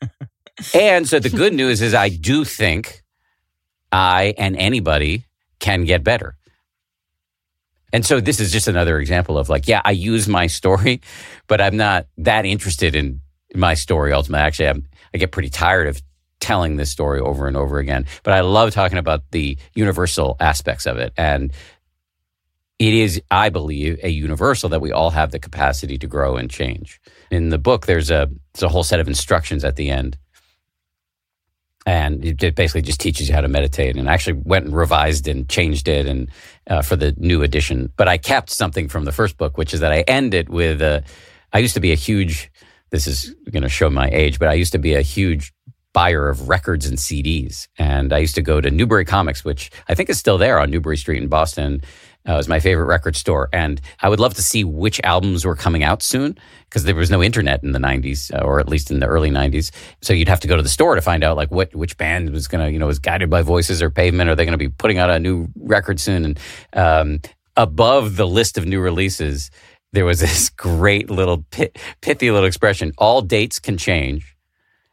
and 0.75 1.09
so 1.09 1.19
the 1.19 1.31
good 1.31 1.53
news 1.53 1.83
is 1.83 1.95
I 1.95 2.09
do 2.09 2.45
think 2.45 3.03
I 3.91 4.35
and 4.39 4.57
anybody 4.57 5.27
can 5.59 5.85
get 5.85 6.05
better. 6.05 6.37
And 7.93 8.05
so 8.05 8.21
this 8.21 8.41
is 8.41 8.53
just 8.53 8.69
another 8.69 8.99
example 8.99 9.39
of 9.39 9.49
like, 9.49 9.69
yeah, 9.69 9.81
I 9.85 9.93
use 9.93 10.29
my 10.29 10.47
story, 10.47 11.01
but 11.47 11.61
I'm 11.61 11.77
not 11.77 12.07
that 12.19 12.45
interested 12.45 12.95
in 12.95 13.21
my 13.55 13.75
story 13.75 14.13
ultimately. 14.13 14.45
Actually, 14.45 14.69
I'm, 14.69 14.87
I 15.15 15.19
get 15.19 15.33
pretty 15.33 15.51
tired 15.51 15.89
of 15.89 16.01
telling 16.41 16.77
this 16.77 16.91
story 16.91 17.21
over 17.21 17.47
and 17.47 17.57
over 17.57 17.79
again. 17.79 18.07
But 18.23 18.35
I 18.35 18.41
love 18.41 18.73
talking 18.73 18.99
about 18.99 19.23
the 19.31 19.57
universal 19.75 20.37
aspects 20.41 20.87
of 20.87 20.99
it. 20.99 21.13
And 21.17 21.53
it 22.79 22.93
is, 22.93 23.23
I 23.31 23.49
believe, 23.49 23.99
a 24.03 24.11
universal 24.11 24.69
that 24.69 24.83
we 24.83 24.93
all 24.93 25.11
have 25.11 25.31
the 25.31 25.39
capacity 25.39 25.97
to 25.99 26.07
grow 26.07 26.37
and 26.37 26.51
change. 26.51 27.01
In 27.31 27.49
the 27.49 27.59
book, 27.59 27.87
there's 27.87 28.11
a, 28.11 28.29
there's 28.53 28.65
a 28.65 28.69
whole 28.69 28.85
set 28.85 29.01
of 29.01 29.09
instructions 29.09 29.65
at 29.65 29.77
the 29.77 29.91
end 29.91 30.19
and 31.87 32.25
it 32.25 32.55
basically 32.57 32.83
just 32.83 33.01
teaches 33.01 33.29
you 33.29 33.35
how 33.35 33.41
to 33.41 33.49
meditate. 33.49 33.97
And 33.97 34.11
I 34.11 34.13
actually 34.13 34.41
went 34.45 34.67
and 34.67 34.77
revised 34.77 35.29
and 35.29 35.49
changed 35.49 35.87
it 35.87 36.07
and 36.07 36.29
uh, 36.67 36.83
for 36.83 36.97
the 36.97 37.15
new 37.17 37.43
edition. 37.43 37.93
But 37.97 38.09
I 38.09 38.19
kept 38.19 38.51
something 38.51 38.89
from 38.89 39.05
the 39.05 39.13
first 39.13 39.39
book, 39.39 39.57
which 39.57 39.73
is 39.73 39.81
that 39.81 39.93
I 39.93 40.01
end 40.01 40.35
it 40.35 40.49
with 40.49 40.83
uh, 40.83 41.03
I 41.53 41.61
used 41.61 41.75
to 41.75 41.81
be 41.81 41.93
a 41.93 41.97
huge. 41.97 42.51
This 42.91 43.07
is 43.07 43.35
going 43.51 43.63
to 43.63 43.69
show 43.69 43.89
my 43.89 44.09
age, 44.11 44.39
but 44.39 44.49
I 44.49 44.55
used 44.55 44.73
to 44.73 44.79
be 44.79 44.95
a 44.95 45.01
huge 45.01 45.53
buyer 45.93 46.29
of 46.29 46.49
records 46.49 46.87
and 46.87 46.99
CDs, 46.99 47.69
and 47.79 48.13
I 48.13 48.19
used 48.19 48.35
to 48.35 48.43
go 48.43 48.61
to 48.61 48.71
Newbury 48.71 49.05
Comics, 49.05 49.45
which 49.45 49.71
I 49.89 49.95
think 49.95 50.11
is 50.11 50.19
still 50.19 50.39
there 50.39 50.61
on 50.61 50.71
Newbury 50.71 50.99
Street 50.99 51.23
in 51.23 51.29
Boston, 51.29 51.81
uh, 52.29 52.35
it 52.35 52.37
was 52.37 52.49
my 52.49 52.61
favorite 52.61 52.87
record 52.87 53.17
store. 53.17 53.49
And 53.53 53.81
I 54.01 54.09
would 54.09 54.21
love 54.21 54.35
to 54.35 54.43
see 54.43 54.65
which 54.65 55.01
albums 55.05 55.45
were 55.45 55.55
coming 55.55 55.85
out 55.85 56.03
soon 56.03 56.37
because 56.65 56.85
there 56.85 56.95
was 56.95 57.11
no 57.11 57.23
internet 57.23 57.63
in 57.63 57.73
the 57.73 57.79
90s, 57.79 58.35
uh, 58.35 58.45
or 58.45 58.59
at 58.59 58.69
least 58.69 58.91
in 58.91 59.01
the 59.01 59.07
early 59.07 59.31
90s. 59.31 59.71
So 60.03 60.13
you'd 60.13 60.29
have 60.29 60.41
to 60.41 60.49
go 60.49 60.57
to 60.57 60.63
the 60.63 60.69
store 60.69 60.95
to 60.95 61.03
find 61.03 61.23
out 61.23 61.37
like 61.37 61.51
what 61.51 61.75
which 61.75 61.97
band 61.97 62.31
was 62.31 62.49
going 62.49 62.65
to, 62.65 62.71
you 62.71 62.79
know, 62.79 62.87
was 62.87 62.99
guided 62.99 63.31
by 63.31 63.43
voices 63.43 63.83
or 63.83 63.91
pavement. 63.91 64.31
Are 64.31 64.35
they 64.35 64.45
going 64.45 64.53
to 64.53 64.59
be 64.59 64.69
putting 64.69 64.99
out 64.99 65.11
a 65.11 65.19
new 65.19 65.49
record 65.57 66.01
soon? 66.01 66.25
And 66.25 66.41
um, 66.73 67.21
above 67.57 68.17
the 68.17 68.27
list 68.27 68.59
of 68.59 68.67
new 68.67 68.81
releases, 68.81 69.51
there 69.93 70.05
was 70.05 70.21
this 70.27 70.51
great 70.51 71.11
little 71.11 71.45
pit, 71.51 71.79
pithy 72.01 72.31
little 72.31 72.47
expression 72.47 72.93
all 72.99 73.23
dates 73.23 73.59
can 73.59 73.77
change, 73.77 74.37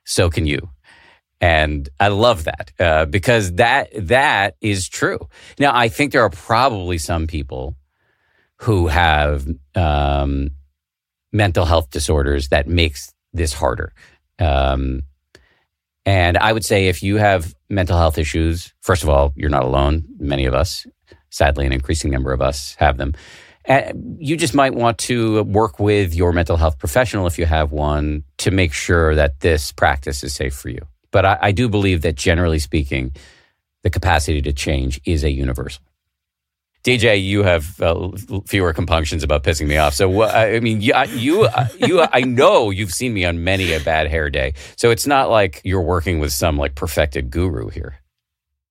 so 0.03 0.29
can 0.29 0.45
you. 0.45 0.72
And 1.43 1.89
I 1.99 2.07
love 2.07 2.45
that 2.45 2.71
uh, 2.79 3.03
because 3.03 3.55
that 3.55 3.89
that 4.07 4.55
is 4.61 4.87
true. 4.87 5.27
Now, 5.59 5.75
I 5.75 5.89
think 5.89 6.13
there 6.13 6.21
are 6.21 6.29
probably 6.29 6.97
some 6.97 7.27
people 7.27 7.75
who 8.59 8.87
have 8.87 9.45
um, 9.75 10.51
mental 11.33 11.65
health 11.65 11.89
disorders 11.89 12.47
that 12.47 12.69
makes 12.69 13.13
this 13.33 13.51
harder. 13.51 13.91
Um, 14.39 15.01
and 16.05 16.37
I 16.37 16.53
would 16.53 16.63
say 16.63 16.87
if 16.87 17.03
you 17.03 17.17
have 17.17 17.53
mental 17.69 17.97
health 17.97 18.17
issues, 18.17 18.73
first 18.79 19.03
of 19.03 19.09
all, 19.09 19.33
you're 19.35 19.49
not 19.49 19.65
alone. 19.65 20.05
Many 20.19 20.45
of 20.45 20.53
us, 20.53 20.87
sadly, 21.29 21.65
an 21.65 21.73
increasing 21.73 22.09
number 22.09 22.31
of 22.31 22.41
us 22.41 22.75
have 22.75 22.95
them. 22.95 23.15
And 23.65 24.15
you 24.17 24.37
just 24.37 24.53
might 24.53 24.75
want 24.75 24.97
to 24.99 25.43
work 25.43 25.77
with 25.77 26.15
your 26.15 26.31
mental 26.31 26.55
health 26.55 26.79
professional 26.79 27.27
if 27.27 27.37
you 27.37 27.45
have 27.45 27.73
one 27.73 28.23
to 28.37 28.49
make 28.49 28.71
sure 28.71 29.13
that 29.15 29.41
this 29.41 29.73
practice 29.73 30.23
is 30.23 30.33
safe 30.33 30.55
for 30.55 30.69
you. 30.69 30.87
But 31.13 31.25
I, 31.25 31.37
I 31.41 31.51
do 31.53 31.69
believe 31.69 32.01
that 32.01 32.15
generally 32.15 32.59
speaking, 32.59 33.13
the 33.83 33.89
capacity 33.89 34.41
to 34.41 34.51
change 34.51 34.99
is 35.05 35.23
a 35.23 35.31
universal. 35.31 35.83
DJ, 36.83 37.23
you 37.23 37.43
have 37.43 37.79
uh, 37.79 38.09
fewer 38.45 38.73
compunctions 38.73 39.23
about 39.23 39.43
pissing 39.43 39.67
me 39.67 39.77
off. 39.77 39.93
So, 39.93 40.23
I 40.23 40.59
mean, 40.59 40.81
you, 40.81 40.93
you, 41.15 41.47
you, 41.77 42.05
I 42.11 42.21
know 42.21 42.71
you've 42.71 42.91
seen 42.93 43.13
me 43.13 43.23
on 43.23 43.45
many 43.45 43.71
a 43.71 43.79
bad 43.79 44.07
hair 44.07 44.29
day. 44.29 44.53
So 44.75 44.91
it's 44.91 45.07
not 45.07 45.29
like 45.29 45.61
you're 45.63 45.81
working 45.81 46.19
with 46.19 46.33
some 46.33 46.57
like 46.57 46.75
perfected 46.75 47.31
guru 47.31 47.69
here. 47.69 47.99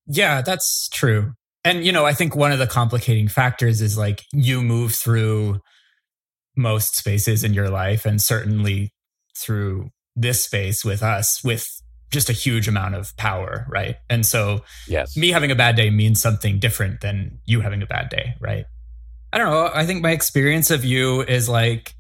Yeah, 0.07 0.43
that's 0.43 0.91
true. 0.91 1.33
And, 1.65 1.87
you 1.87 1.93
know, 1.93 2.05
I 2.05 2.13
think 2.13 2.37
one 2.37 2.53
of 2.53 2.59
the 2.59 2.67
complicating 2.67 3.29
factors 3.29 3.81
is 3.81 3.97
like 3.97 4.25
you 4.35 4.63
move 4.63 4.95
through 4.95 5.61
most 6.55 6.97
spaces 6.97 7.45
in 7.45 7.55
your 7.55 7.71
life 7.71 8.05
and 8.05 8.21
certainly 8.21 8.93
through 9.39 9.89
this 10.15 10.45
space 10.45 10.85
with 10.85 11.03
us 11.03 11.43
with 11.43 11.82
just 12.13 12.31
a 12.31 12.33
huge 12.33 12.69
amount 12.69 12.95
of 12.95 13.17
power, 13.17 13.67
right? 13.69 13.97
And 14.09 14.25
so, 14.25 14.63
yes, 14.87 15.17
me 15.17 15.31
having 15.31 15.51
a 15.51 15.57
bad 15.57 15.75
day 15.75 15.91
means 15.91 16.21
something 16.21 16.59
different 16.59 17.01
than 17.01 17.41
you 17.45 17.61
having 17.61 17.83
a 17.83 17.87
bad 17.87 18.09
day, 18.11 18.35
right? 18.41 18.67
I 19.33 19.39
don't 19.39 19.51
know. 19.51 19.71
I 19.73 19.87
think 19.87 20.03
my 20.03 20.11
experience 20.13 20.71
of 20.71 20.85
you 20.85 21.23
is 21.23 21.49
like 21.49 21.95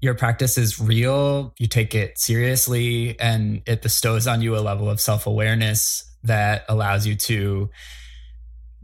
your 0.00 0.14
practice 0.14 0.58
is 0.58 0.80
real, 0.80 1.54
you 1.58 1.68
take 1.68 1.94
it 1.94 2.18
seriously, 2.18 3.18
and 3.18 3.62
it 3.66 3.82
bestows 3.82 4.26
on 4.26 4.42
you 4.42 4.56
a 4.56 4.60
level 4.60 4.90
of 4.90 5.00
self 5.00 5.26
awareness 5.26 6.10
that 6.24 6.64
allows 6.68 7.06
you 7.06 7.14
to 7.14 7.70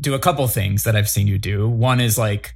do 0.01 0.15
a 0.15 0.19
couple 0.19 0.47
things 0.49 0.85
that 0.85 0.97
I've 0.97 1.09
seen 1.09 1.27
you 1.27 1.39
do. 1.39 1.69
One 1.69 2.01
is 2.01 2.17
like 2.17 2.55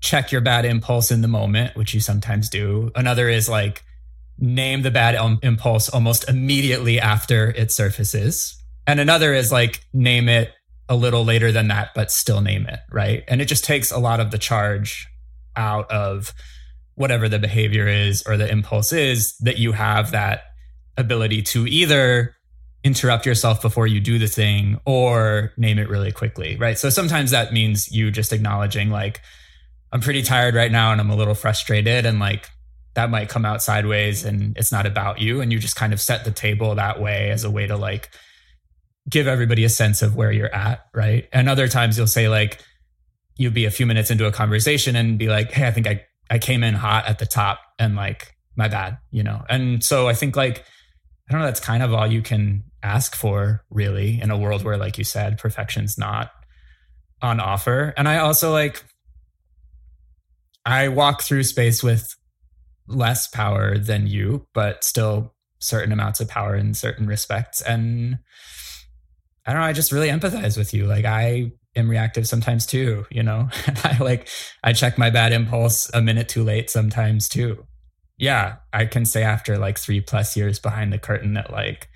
check 0.00 0.32
your 0.32 0.40
bad 0.40 0.64
impulse 0.66 1.10
in 1.10 1.22
the 1.22 1.28
moment, 1.28 1.76
which 1.76 1.94
you 1.94 2.00
sometimes 2.00 2.50
do. 2.50 2.90
Another 2.94 3.28
is 3.28 3.48
like 3.48 3.82
name 4.38 4.82
the 4.82 4.90
bad 4.90 5.38
impulse 5.42 5.88
almost 5.88 6.28
immediately 6.28 7.00
after 7.00 7.50
it 7.50 7.70
surfaces. 7.70 8.60
And 8.86 9.00
another 9.00 9.32
is 9.32 9.52
like 9.52 9.80
name 9.92 10.28
it 10.28 10.52
a 10.88 10.96
little 10.96 11.24
later 11.24 11.52
than 11.52 11.68
that, 11.68 11.90
but 11.94 12.10
still 12.10 12.40
name 12.40 12.66
it, 12.66 12.80
right? 12.90 13.24
And 13.28 13.40
it 13.40 13.46
just 13.46 13.64
takes 13.64 13.90
a 13.90 13.98
lot 13.98 14.20
of 14.20 14.30
the 14.30 14.38
charge 14.38 15.08
out 15.56 15.90
of 15.90 16.34
whatever 16.94 17.28
the 17.28 17.38
behavior 17.38 17.88
is 17.88 18.22
or 18.26 18.36
the 18.36 18.50
impulse 18.50 18.92
is 18.92 19.36
that 19.38 19.58
you 19.58 19.72
have 19.72 20.10
that 20.10 20.42
ability 20.96 21.42
to 21.42 21.66
either 21.66 22.36
interrupt 22.84 23.24
yourself 23.24 23.62
before 23.62 23.86
you 23.86 23.98
do 23.98 24.18
the 24.18 24.26
thing 24.26 24.78
or 24.84 25.52
name 25.56 25.78
it 25.78 25.88
really 25.88 26.12
quickly, 26.12 26.56
right? 26.56 26.78
So 26.78 26.90
sometimes 26.90 27.30
that 27.30 27.52
means 27.52 27.90
you 27.90 28.10
just 28.10 28.32
acknowledging, 28.32 28.90
like, 28.90 29.20
I'm 29.90 30.00
pretty 30.00 30.22
tired 30.22 30.54
right 30.54 30.70
now 30.70 30.92
and 30.92 31.00
I'm 31.00 31.10
a 31.10 31.16
little 31.16 31.34
frustrated 31.34 32.04
and 32.04 32.18
like 32.18 32.50
that 32.94 33.10
might 33.10 33.28
come 33.28 33.44
out 33.44 33.62
sideways 33.62 34.24
and 34.24 34.56
it's 34.56 34.72
not 34.72 34.86
about 34.86 35.20
you. 35.20 35.40
And 35.40 35.52
you 35.52 35.58
just 35.58 35.76
kind 35.76 35.92
of 35.92 36.00
set 36.00 36.24
the 36.24 36.30
table 36.30 36.74
that 36.76 37.00
way 37.00 37.30
as 37.30 37.44
a 37.44 37.50
way 37.50 37.66
to 37.66 37.76
like 37.76 38.10
give 39.08 39.26
everybody 39.26 39.64
a 39.64 39.68
sense 39.68 40.00
of 40.00 40.16
where 40.16 40.32
you're 40.32 40.54
at 40.54 40.86
right? 40.94 41.28
And 41.32 41.48
other 41.48 41.68
times 41.68 41.98
you'll 41.98 42.06
say 42.06 42.28
like 42.28 42.60
you'll 43.36 43.52
be 43.52 43.64
a 43.64 43.70
few 43.70 43.86
minutes 43.86 44.10
into 44.10 44.26
a 44.26 44.32
conversation 44.32 44.96
and 44.96 45.18
be 45.18 45.28
like 45.28 45.50
hey 45.50 45.66
i 45.66 45.70
think 45.72 45.86
i 45.86 46.04
i 46.30 46.38
came 46.38 46.62
in 46.62 46.72
hot 46.74 47.06
at 47.06 47.18
the 47.18 47.26
top 47.26 47.60
and 47.78 47.96
like 47.96 48.34
my 48.56 48.68
bad 48.68 48.98
you 49.10 49.22
know? 49.22 49.44
And 49.48 49.82
so 49.82 50.08
i 50.08 50.14
think 50.14 50.36
like 50.36 50.64
i 51.28 51.32
don't 51.32 51.40
know 51.40 51.46
that's 51.46 51.60
kind 51.60 51.82
of 51.82 51.92
all 51.92 52.06
you 52.06 52.22
can 52.22 52.64
ask 52.82 53.14
for 53.16 53.64
really 53.70 54.20
in 54.20 54.30
a 54.30 54.38
world 54.38 54.62
where 54.62 54.76
like 54.76 54.98
you 54.98 55.04
said 55.04 55.38
perfection's 55.38 55.98
not 55.98 56.30
on 57.20 57.40
offer. 57.40 57.92
And 57.96 58.08
i 58.08 58.18
also 58.18 58.52
like 58.52 58.84
I 60.66 60.88
walk 60.88 61.22
through 61.22 61.42
space 61.42 61.82
with 61.82 62.16
less 62.88 63.26
power 63.26 63.78
than 63.78 64.06
you, 64.06 64.46
but 64.52 64.84
still 64.84 65.34
certain 65.58 65.92
amounts 65.92 66.20
of 66.20 66.28
power 66.28 66.54
in 66.54 66.74
certain 66.74 67.06
respects. 67.06 67.60
And 67.62 68.18
I 69.46 69.52
don't 69.52 69.60
know, 69.60 69.66
I 69.66 69.72
just 69.72 69.92
really 69.92 70.08
empathize 70.08 70.56
with 70.56 70.74
you. 70.74 70.86
Like 70.86 71.04
I 71.04 71.52
am 71.76 71.90
reactive 71.90 72.26
sometimes 72.26 72.66
too, 72.66 73.06
you 73.10 73.22
know. 73.22 73.48
I 73.84 73.96
like 74.00 74.28
I 74.62 74.72
check 74.72 74.98
my 74.98 75.10
bad 75.10 75.32
impulse 75.32 75.90
a 75.94 76.02
minute 76.02 76.28
too 76.28 76.44
late 76.44 76.70
sometimes 76.70 77.28
too. 77.28 77.64
Yeah, 78.16 78.56
I 78.72 78.86
can 78.86 79.04
say 79.04 79.24
after 79.24 79.58
like 79.58 79.76
3 79.76 80.00
plus 80.02 80.36
years 80.36 80.60
behind 80.60 80.92
the 80.92 80.98
curtain 80.98 81.34
that 81.34 81.50
like 81.50 81.88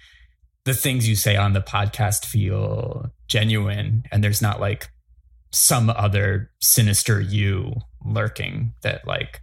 the 0.65 0.75
things 0.75 1.09
you 1.09 1.15
say 1.15 1.37
on 1.37 1.53
the 1.53 1.61
podcast 1.61 2.27
feel 2.27 3.13
genuine 3.29 4.03
and 4.11 4.25
there's 4.25 4.43
not 4.43 4.61
like 4.61 4.89
some 5.53 5.89
other 5.91 6.51
sinister 6.61 7.21
you 7.21 7.73
lurking 8.05 8.75
that 8.83 9.07
like 9.07 9.41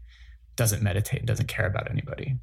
doesn't 0.55 0.81
meditate 0.81 1.19
and 1.19 1.27
doesn't 1.27 1.47
care 1.47 1.65
about 1.65 1.89
anybody 1.89 2.35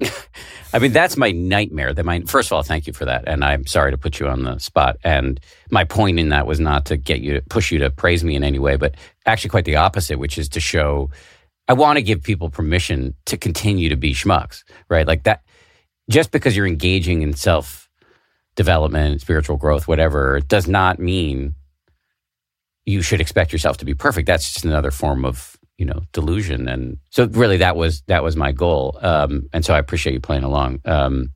I 0.72 0.78
mean, 0.78 0.92
that's 0.92 1.16
my 1.16 1.32
nightmare. 1.32 1.92
That 1.92 2.04
my 2.04 2.20
first 2.22 2.48
of 2.48 2.52
all, 2.52 2.62
thank 2.62 2.86
you 2.86 2.92
for 2.92 3.04
that, 3.04 3.24
and 3.26 3.44
I'm 3.44 3.66
sorry 3.66 3.90
to 3.90 3.98
put 3.98 4.18
you 4.18 4.26
on 4.28 4.42
the 4.44 4.58
spot. 4.58 4.96
And 5.04 5.38
my 5.70 5.84
point 5.84 6.18
in 6.18 6.30
that 6.30 6.46
was 6.46 6.60
not 6.60 6.86
to 6.86 6.96
get 6.96 7.20
you 7.20 7.34
to 7.34 7.42
push 7.42 7.70
you 7.70 7.78
to 7.80 7.90
praise 7.90 8.24
me 8.24 8.34
in 8.34 8.44
any 8.44 8.58
way, 8.58 8.76
but 8.76 8.96
actually 9.26 9.50
quite 9.50 9.64
the 9.64 9.76
opposite, 9.76 10.18
which 10.18 10.38
is 10.38 10.48
to 10.50 10.60
show 10.60 11.10
I 11.68 11.74
want 11.74 11.96
to 11.96 12.02
give 12.02 12.22
people 12.22 12.50
permission 12.50 13.14
to 13.26 13.36
continue 13.36 13.88
to 13.88 13.96
be 13.96 14.14
schmucks, 14.14 14.64
right? 14.88 15.06
Like 15.06 15.24
that. 15.24 15.42
Just 16.10 16.32
because 16.32 16.56
you're 16.56 16.66
engaging 16.66 17.22
in 17.22 17.34
self 17.34 17.88
development, 18.56 19.20
spiritual 19.20 19.56
growth, 19.56 19.86
whatever, 19.86 20.40
does 20.40 20.66
not 20.66 20.98
mean 20.98 21.54
you 22.84 23.00
should 23.02 23.20
expect 23.20 23.52
yourself 23.52 23.76
to 23.78 23.84
be 23.84 23.94
perfect. 23.94 24.26
That's 24.26 24.52
just 24.52 24.64
another 24.64 24.90
form 24.90 25.24
of 25.24 25.51
you 25.82 25.86
know 25.86 26.02
delusion. 26.12 26.68
And 26.68 26.98
so 27.10 27.26
really 27.26 27.56
that 27.56 27.74
was 27.74 28.02
that 28.02 28.22
was 28.22 28.36
my 28.36 28.52
goal. 28.52 29.00
Um, 29.02 29.48
and 29.52 29.64
so 29.64 29.74
i 29.74 29.78
appreciate 29.78 30.12
you 30.12 30.20
playing 30.20 30.44
along. 30.44 30.80
Um, 30.84 31.32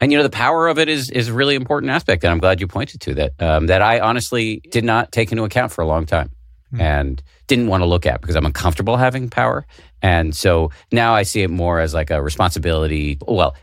and 0.00 0.12
you 0.12 0.16
know 0.16 0.22
the 0.22 0.30
power 0.30 0.68
of 0.68 0.78
it 0.78 0.88
is 0.88 1.10
is 1.10 1.26
a 1.26 1.32
really 1.32 1.56
important 1.56 1.90
aspect 1.90 2.22
and 2.22 2.30
i'm 2.30 2.38
glad 2.38 2.60
you 2.60 2.68
pointed 2.68 3.00
to 3.00 3.14
that 3.14 3.32
um, 3.40 3.66
that 3.66 3.82
i 3.82 3.98
honestly 3.98 4.62
did 4.70 4.84
not 4.84 5.10
take 5.10 5.32
into 5.32 5.42
account 5.42 5.72
for 5.72 5.82
a 5.82 5.88
long 5.88 6.06
time 6.06 6.30
mm. 6.72 6.80
and 6.80 7.20
didn't 7.48 7.66
want 7.66 7.80
to 7.80 7.84
look 7.84 8.06
at 8.06 8.20
because 8.20 8.36
i'm 8.36 8.46
uncomfortable 8.46 8.96
having 8.96 9.28
power. 9.28 9.66
And 10.00 10.36
so 10.36 10.70
now 10.92 11.16
i 11.16 11.24
see 11.24 11.42
it 11.42 11.50
more 11.50 11.80
as 11.80 11.94
like 11.94 12.12
a 12.12 12.22
responsibility 12.22 13.18
well 13.26 13.56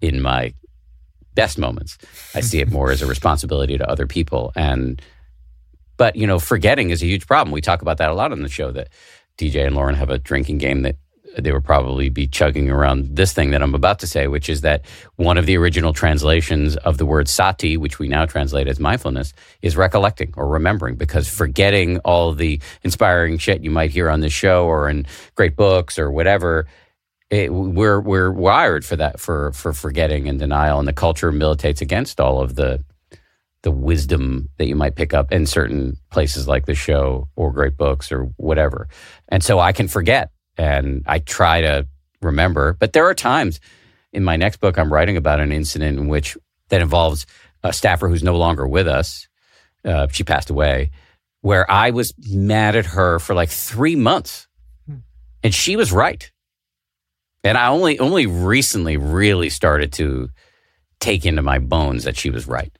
in 0.00 0.22
my 0.22 0.54
best 1.34 1.58
moments 1.58 1.98
i 2.36 2.40
see 2.40 2.60
it 2.60 2.70
more 2.70 2.92
as 2.92 3.02
a 3.02 3.06
responsibility 3.06 3.76
to 3.76 3.90
other 3.90 4.06
people. 4.06 4.52
And 4.54 5.02
but, 6.00 6.16
you 6.16 6.26
know, 6.26 6.38
forgetting 6.38 6.88
is 6.88 7.02
a 7.02 7.06
huge 7.06 7.26
problem. 7.26 7.52
We 7.52 7.60
talk 7.60 7.82
about 7.82 7.98
that 7.98 8.08
a 8.08 8.14
lot 8.14 8.32
on 8.32 8.40
the 8.40 8.48
show 8.48 8.70
that 8.70 8.88
DJ 9.36 9.66
and 9.66 9.76
Lauren 9.76 9.94
have 9.96 10.08
a 10.08 10.16
drinking 10.16 10.56
game 10.56 10.80
that 10.80 10.96
they 11.36 11.52
would 11.52 11.66
probably 11.66 12.08
be 12.08 12.26
chugging 12.26 12.70
around 12.70 13.16
this 13.16 13.34
thing 13.34 13.50
that 13.50 13.60
I'm 13.60 13.74
about 13.74 13.98
to 13.98 14.06
say, 14.06 14.26
which 14.26 14.48
is 14.48 14.62
that 14.62 14.86
one 15.16 15.36
of 15.36 15.44
the 15.44 15.58
original 15.58 15.92
translations 15.92 16.74
of 16.78 16.96
the 16.96 17.04
word 17.04 17.28
sati, 17.28 17.76
which 17.76 17.98
we 17.98 18.08
now 18.08 18.24
translate 18.24 18.66
as 18.66 18.80
mindfulness, 18.80 19.34
is 19.60 19.76
recollecting 19.76 20.32
or 20.38 20.48
remembering 20.48 20.94
because 20.96 21.28
forgetting 21.28 21.98
all 21.98 22.32
the 22.32 22.62
inspiring 22.82 23.36
shit 23.36 23.62
you 23.62 23.70
might 23.70 23.90
hear 23.90 24.08
on 24.08 24.20
this 24.20 24.32
show 24.32 24.64
or 24.64 24.88
in 24.88 25.04
great 25.34 25.54
books 25.54 25.98
or 25.98 26.10
whatever. 26.10 26.66
It, 27.28 27.52
we're 27.52 28.00
we're 28.00 28.32
wired 28.32 28.86
for 28.86 28.96
that 28.96 29.20
for 29.20 29.52
for 29.52 29.74
forgetting 29.74 30.30
and 30.30 30.38
denial, 30.38 30.78
and 30.78 30.88
the 30.88 30.94
culture 30.94 31.30
militates 31.30 31.82
against 31.82 32.20
all 32.20 32.40
of 32.40 32.54
the 32.54 32.82
the 33.62 33.70
wisdom 33.70 34.48
that 34.58 34.66
you 34.66 34.74
might 34.74 34.96
pick 34.96 35.12
up 35.12 35.32
in 35.32 35.46
certain 35.46 35.96
places 36.10 36.48
like 36.48 36.66
the 36.66 36.74
show 36.74 37.28
or 37.36 37.52
great 37.52 37.76
books 37.76 38.10
or 38.10 38.24
whatever. 38.36 38.88
And 39.28 39.42
so 39.42 39.58
I 39.58 39.72
can 39.72 39.88
forget 39.88 40.30
and 40.56 41.02
I 41.06 41.18
try 41.18 41.60
to 41.60 41.86
remember. 42.22 42.74
But 42.78 42.92
there 42.92 43.06
are 43.06 43.14
times 43.14 43.60
in 44.12 44.24
my 44.24 44.36
next 44.36 44.60
book, 44.60 44.78
I'm 44.78 44.92
writing 44.92 45.16
about 45.16 45.40
an 45.40 45.52
incident 45.52 45.98
in 45.98 46.08
which 46.08 46.36
that 46.68 46.80
involves 46.80 47.26
a 47.62 47.72
staffer 47.72 48.08
who's 48.08 48.22
no 48.22 48.36
longer 48.36 48.66
with 48.66 48.88
us. 48.88 49.28
Uh, 49.84 50.08
she 50.10 50.24
passed 50.24 50.50
away, 50.50 50.90
where 51.42 51.70
I 51.70 51.90
was 51.90 52.12
mad 52.28 52.76
at 52.76 52.86
her 52.86 53.18
for 53.18 53.34
like 53.34 53.48
three 53.48 53.96
months. 53.96 54.46
Hmm. 54.86 54.96
And 55.42 55.54
she 55.54 55.76
was 55.76 55.92
right. 55.92 56.30
And 57.42 57.56
I 57.56 57.68
only 57.68 57.98
only 57.98 58.26
recently 58.26 58.96
really 58.98 59.48
started 59.48 59.92
to 59.94 60.28
take 60.98 61.24
into 61.24 61.40
my 61.40 61.58
bones 61.58 62.04
that 62.04 62.16
she 62.16 62.28
was 62.28 62.46
right. 62.46 62.72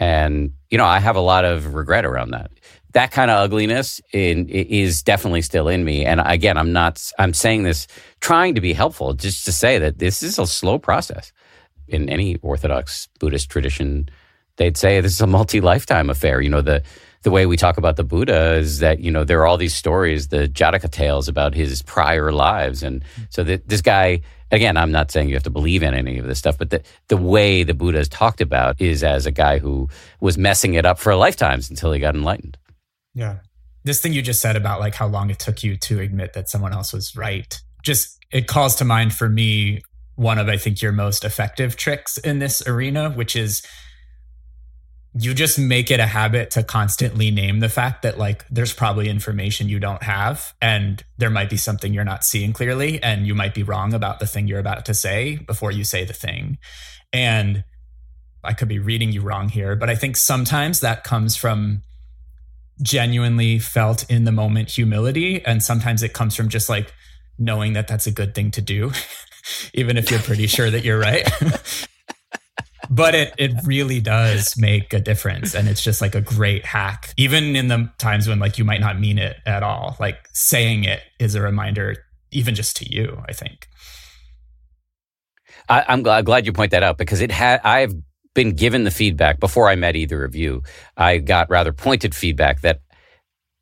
And, 0.00 0.52
you 0.70 0.78
know, 0.78 0.84
I 0.84 0.98
have 0.98 1.16
a 1.16 1.20
lot 1.20 1.44
of 1.44 1.74
regret 1.74 2.04
around 2.04 2.30
that. 2.32 2.50
That 2.92 3.10
kind 3.10 3.30
of 3.30 3.38
ugliness 3.38 4.00
in, 4.12 4.48
is 4.48 5.02
definitely 5.02 5.42
still 5.42 5.68
in 5.68 5.84
me. 5.84 6.04
And 6.04 6.20
again, 6.24 6.56
I'm 6.56 6.72
not, 6.72 7.02
I'm 7.18 7.34
saying 7.34 7.64
this 7.64 7.86
trying 8.20 8.54
to 8.54 8.60
be 8.60 8.72
helpful, 8.72 9.14
just 9.14 9.44
to 9.46 9.52
say 9.52 9.78
that 9.78 9.98
this 9.98 10.22
is 10.22 10.38
a 10.38 10.46
slow 10.46 10.78
process. 10.78 11.32
In 11.86 12.08
any 12.08 12.36
Orthodox 12.36 13.08
Buddhist 13.20 13.50
tradition, 13.50 14.08
they'd 14.56 14.76
say 14.76 15.00
this 15.00 15.12
is 15.12 15.20
a 15.20 15.26
multi 15.26 15.60
lifetime 15.60 16.08
affair. 16.08 16.40
You 16.40 16.48
know, 16.48 16.62
the, 16.62 16.82
the 17.22 17.30
way 17.30 17.46
we 17.46 17.56
talk 17.56 17.78
about 17.78 17.96
the 17.96 18.04
Buddha 18.04 18.54
is 18.54 18.78
that, 18.78 19.00
you 19.00 19.10
know, 19.10 19.24
there 19.24 19.40
are 19.40 19.46
all 19.46 19.56
these 19.56 19.74
stories, 19.74 20.28
the 20.28 20.48
Jataka 20.48 20.90
tales 20.90 21.28
about 21.28 21.54
his 21.54 21.82
prior 21.82 22.32
lives. 22.32 22.82
And 22.82 23.04
so 23.28 23.42
that 23.44 23.68
this 23.68 23.82
guy, 23.82 24.22
again, 24.50 24.76
I'm 24.76 24.92
not 24.92 25.10
saying 25.10 25.28
you 25.28 25.34
have 25.34 25.42
to 25.44 25.50
believe 25.50 25.82
in 25.82 25.94
any 25.94 26.18
of 26.18 26.26
this 26.26 26.38
stuff, 26.38 26.58
but 26.58 26.70
the, 26.70 26.82
the 27.08 27.16
way 27.16 27.62
the 27.62 27.74
Buddha 27.74 27.98
is 27.98 28.08
talked 28.08 28.40
about 28.40 28.80
is 28.80 29.02
as 29.02 29.26
a 29.26 29.30
guy 29.30 29.58
who 29.58 29.88
was 30.20 30.38
messing 30.38 30.74
it 30.74 30.86
up 30.86 30.98
for 30.98 31.14
lifetimes 31.14 31.70
until 31.70 31.92
he 31.92 32.00
got 32.00 32.14
enlightened. 32.14 32.56
Yeah. 33.14 33.38
This 33.84 34.00
thing 34.00 34.12
you 34.12 34.22
just 34.22 34.40
said 34.40 34.56
about 34.56 34.80
like 34.80 34.94
how 34.94 35.06
long 35.06 35.30
it 35.30 35.38
took 35.38 35.62
you 35.62 35.76
to 35.76 36.00
admit 36.00 36.32
that 36.32 36.48
someone 36.48 36.72
else 36.72 36.92
was 36.92 37.16
right, 37.16 37.60
just 37.82 38.18
it 38.30 38.46
calls 38.46 38.74
to 38.76 38.84
mind 38.84 39.12
for 39.12 39.28
me 39.28 39.82
one 40.16 40.38
of, 40.38 40.48
I 40.48 40.56
think, 40.56 40.80
your 40.80 40.92
most 40.92 41.24
effective 41.24 41.76
tricks 41.76 42.18
in 42.18 42.38
this 42.38 42.66
arena, 42.66 43.10
which 43.10 43.36
is 43.36 43.62
you 45.16 45.32
just 45.32 45.58
make 45.58 45.90
it 45.90 46.00
a 46.00 46.06
habit 46.06 46.50
to 46.50 46.62
constantly 46.62 47.30
name 47.30 47.60
the 47.60 47.68
fact 47.68 48.02
that 48.02 48.18
like 48.18 48.44
there's 48.48 48.72
probably 48.72 49.08
information 49.08 49.68
you 49.68 49.78
don't 49.78 50.02
have 50.02 50.54
and 50.60 51.04
there 51.18 51.30
might 51.30 51.48
be 51.48 51.56
something 51.56 51.94
you're 51.94 52.04
not 52.04 52.24
seeing 52.24 52.52
clearly 52.52 53.00
and 53.02 53.26
you 53.26 53.34
might 53.34 53.54
be 53.54 53.62
wrong 53.62 53.94
about 53.94 54.18
the 54.18 54.26
thing 54.26 54.48
you're 54.48 54.58
about 54.58 54.84
to 54.84 54.94
say 54.94 55.36
before 55.36 55.70
you 55.70 55.84
say 55.84 56.04
the 56.04 56.12
thing. 56.12 56.58
And 57.12 57.64
i 58.46 58.52
could 58.52 58.68
be 58.68 58.78
reading 58.78 59.10
you 59.10 59.22
wrong 59.22 59.48
here 59.48 59.74
but 59.74 59.88
i 59.88 59.94
think 59.94 60.18
sometimes 60.18 60.80
that 60.80 61.02
comes 61.02 61.34
from 61.34 61.82
genuinely 62.82 63.58
felt 63.58 64.08
in 64.10 64.24
the 64.24 64.32
moment 64.32 64.70
humility. 64.70 65.44
And 65.44 65.62
sometimes 65.62 66.02
it 66.02 66.12
comes 66.12 66.34
from 66.34 66.48
just 66.48 66.68
like 66.68 66.92
knowing 67.38 67.74
that 67.74 67.88
that's 67.88 68.06
a 68.06 68.12
good 68.12 68.34
thing 68.34 68.50
to 68.52 68.60
do 68.60 68.92
even 69.74 69.96
if 69.96 70.10
you're 70.10 70.20
pretty 70.20 70.46
sure 70.46 70.70
that 70.70 70.84
you're 70.84 70.98
right 70.98 71.28
but 72.90 73.14
it 73.14 73.34
it 73.38 73.52
really 73.64 74.00
does 74.00 74.56
make 74.56 74.92
a 74.92 75.00
difference. 75.00 75.54
And 75.54 75.68
it's 75.68 75.82
just 75.82 76.00
like 76.00 76.14
a 76.14 76.20
great 76.20 76.64
hack 76.64 77.12
even 77.16 77.56
in 77.56 77.68
the 77.68 77.90
times 77.98 78.28
when 78.28 78.38
like 78.38 78.58
you 78.58 78.64
might 78.64 78.80
not 78.80 78.98
mean 78.98 79.18
it 79.18 79.36
at 79.46 79.62
all. 79.62 79.96
Like 80.00 80.28
saying 80.32 80.84
it 80.84 81.00
is 81.18 81.34
a 81.34 81.42
reminder 81.42 81.96
even 82.34 82.54
just 82.54 82.76
to 82.76 82.94
you 82.94 83.22
i 83.28 83.32
think. 83.32 83.68
I, 85.66 85.94
am 85.94 86.02
glad, 86.02 86.26
glad 86.26 86.44
you 86.44 86.52
point 86.52 86.72
that 86.72 86.82
out 86.82 86.98
because 86.98 87.20
it 87.20 87.30
had 87.30 87.60
i've 87.64 87.94
been 88.34 88.54
given 88.54 88.84
the 88.84 88.90
feedback 88.90 89.40
before 89.40 89.70
i 89.70 89.76
met 89.76 89.96
either 89.96 90.24
of 90.24 90.34
you. 90.34 90.62
I 90.96 91.18
got 91.18 91.48
rather 91.48 91.72
pointed 91.72 92.14
feedback 92.14 92.60
that 92.60 92.80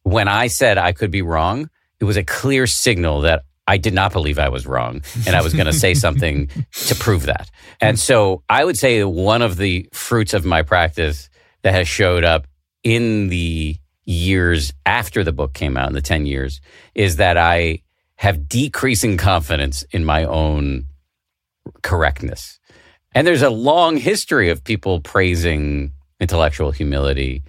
when 0.03 0.27
i 0.27 0.49
said 0.49 0.79
i 0.79 0.93
could 0.93 1.13
be 1.13 1.23
wrong 1.23 1.71
it 2.01 2.05
was 2.05 2.17
a 2.17 2.25
clear 2.25 2.67
signal 2.67 3.21
that 3.21 3.45
I 3.67 3.77
did 3.79 3.95
not 3.95 4.13
believe 4.13 4.39
I 4.39 4.49
was 4.49 4.67
wrong 4.67 5.03
and 5.27 5.37
I 5.37 5.43
was 5.43 5.55
going 5.55 5.67
to 5.67 5.73
say 5.73 5.95
something 5.95 6.49
to 6.87 6.95
prove 6.95 7.27
that. 7.27 7.51
And 7.81 7.99
so 7.99 8.43
I 8.49 8.65
would 8.65 8.77
say 8.77 9.05
one 9.05 9.43
of 9.43 9.57
the 9.57 9.89
fruits 9.93 10.35
of 10.35 10.45
my 10.45 10.63
practice 10.63 11.31
that 11.63 11.73
has 11.73 11.87
showed 11.87 12.25
up 12.25 12.47
in 12.83 13.29
the 13.29 13.77
years 14.05 14.73
after 14.85 15.23
the 15.23 15.33
book 15.33 15.55
came 15.55 15.77
out, 15.77 15.89
in 15.89 15.95
the 15.95 16.03
10 16.03 16.27
years, 16.27 16.61
is 16.95 17.17
that 17.17 17.37
I 17.37 17.83
have 18.17 18.49
decreasing 18.49 19.17
confidence 19.17 19.85
in 19.91 20.05
my 20.05 20.25
own 20.25 20.87
correctness. 21.83 22.59
And 23.15 23.27
there's 23.27 23.43
a 23.43 23.51
long 23.51 23.97
history 23.97 24.51
of 24.51 24.65
people 24.65 25.01
praising 25.01 25.93
intellectual 26.21 26.71
humility. 26.71 27.43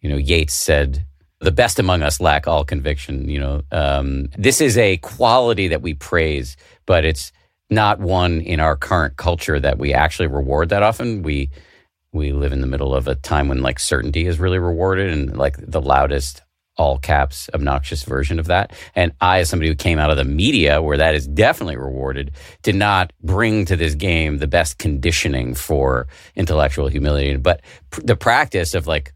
You 0.00 0.10
know, 0.10 0.16
Yeats 0.16 0.54
said, 0.54 1.04
the 1.40 1.52
best 1.52 1.78
among 1.78 2.02
us 2.02 2.20
lack 2.20 2.48
all 2.48 2.64
conviction. 2.64 3.28
You 3.28 3.40
know, 3.40 3.62
um, 3.72 4.28
this 4.36 4.60
is 4.60 4.76
a 4.76 4.96
quality 4.98 5.68
that 5.68 5.82
we 5.82 5.94
praise, 5.94 6.56
but 6.86 7.04
it's 7.04 7.32
not 7.70 8.00
one 8.00 8.40
in 8.40 8.60
our 8.60 8.76
current 8.76 9.16
culture 9.16 9.60
that 9.60 9.78
we 9.78 9.92
actually 9.92 10.28
reward 10.28 10.70
that 10.70 10.82
often. 10.82 11.22
We 11.22 11.50
we 12.12 12.32
live 12.32 12.52
in 12.52 12.62
the 12.62 12.66
middle 12.66 12.94
of 12.94 13.06
a 13.06 13.14
time 13.14 13.48
when 13.48 13.60
like 13.60 13.78
certainty 13.78 14.26
is 14.26 14.40
really 14.40 14.58
rewarded, 14.58 15.12
and 15.12 15.36
like 15.36 15.56
the 15.58 15.80
loudest 15.80 16.42
all 16.78 16.96
caps 16.96 17.50
obnoxious 17.54 18.04
version 18.04 18.38
of 18.38 18.46
that. 18.46 18.72
And 18.94 19.12
I, 19.20 19.40
as 19.40 19.48
somebody 19.48 19.68
who 19.68 19.74
came 19.74 19.98
out 19.98 20.10
of 20.10 20.16
the 20.16 20.24
media 20.24 20.80
where 20.80 20.96
that 20.96 21.14
is 21.14 21.26
definitely 21.26 21.76
rewarded, 21.76 22.30
did 22.62 22.76
not 22.76 23.12
bring 23.20 23.64
to 23.66 23.76
this 23.76 23.94
game 23.94 24.38
the 24.38 24.46
best 24.46 24.78
conditioning 24.78 25.54
for 25.54 26.06
intellectual 26.36 26.86
humility. 26.86 27.36
But 27.36 27.62
pr- 27.90 28.02
the 28.02 28.16
practice 28.16 28.74
of 28.74 28.86
like 28.86 29.12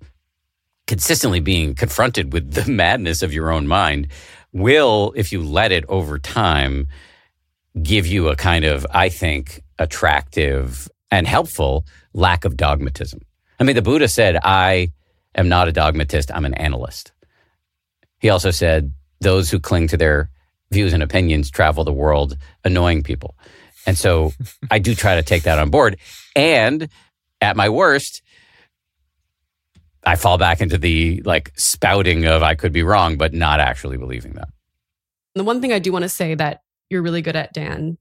consistently 0.87 1.41
being 1.41 1.75
confronted 1.75 2.33
with 2.33 2.53
the 2.53 2.71
madness 2.71 3.23
of 3.23 3.33
your 3.33 3.51
own 3.51 3.67
mind 3.67 4.09
will, 4.53 5.13
if 5.17 5.33
you 5.33 5.43
let 5.43 5.73
it 5.73 5.85
over 5.89 6.19
time, 6.19 6.89
give 7.83 8.07
you 8.07 8.29
a 8.29 8.37
kind 8.37 8.65
of, 8.65 8.87
I 8.91 9.09
think, 9.09 9.63
attractive 9.79 10.89
and 11.11 11.27
helpful 11.27 11.87
lack 12.13 12.45
of 12.45 12.57
dogmatism. 12.57 13.21
I 13.59 13.65
mean, 13.65 13.77
the 13.77 13.83
Buddha 13.83 14.09
said, 14.09 14.39
I 14.43 14.93
am 15.35 15.49
not 15.49 15.69
a 15.69 15.73
dogmatist, 15.73 16.31
I'm 16.33 16.45
an 16.45 16.55
analyst. 16.55 17.13
He 18.19 18.29
also 18.29 18.51
said, 18.51 18.93
those 19.21 19.51
who 19.51 19.61
cling 19.61 19.89
to 19.89 19.97
their 19.97 20.31
views 20.71 20.93
and 20.93 21.03
opinions 21.03 21.51
travel 21.51 21.85
the 21.85 21.93
world 21.93 22.37
annoying 22.65 23.03
people. 23.03 23.37
And 23.87 23.97
so 23.97 24.33
I 24.71 24.79
do 24.79 24.95
try 24.95 25.17
to 25.17 25.23
take 25.23 25.45
that 25.45 25.59
on 25.59 25.71
board. 25.71 25.99
And 26.35 26.89
at 27.41 27.57
my 27.57 27.69
worst, 27.69 28.23
I 30.05 30.17
fall 30.17 30.39
back 30.39 30.61
into 30.61 30.79
the 30.79 31.23
like 31.25 31.53
spouting 31.57 32.27
of 32.27 32.43
I 32.43 32.55
could 32.55 32.73
be 32.73 32.83
wrong, 32.83 33.17
but 33.17 33.33
not 33.33 33.61
actually 33.61 33.97
believing 33.97 34.33
that. 34.35 34.49
The 35.35 35.45
one 35.45 35.61
thing 35.61 35.73
I 35.73 35.79
do 35.79 35.93
want 35.93 36.03
to 36.03 36.09
say 36.09 36.35
that 36.35 36.61
you're 36.91 37.03
really 37.03 37.23
good 37.23 37.37
at, 37.37 37.53
Dan, 37.53 37.99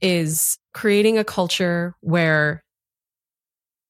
is 0.00 0.58
creating 0.74 1.18
a 1.18 1.24
culture 1.24 1.94
where 2.00 2.64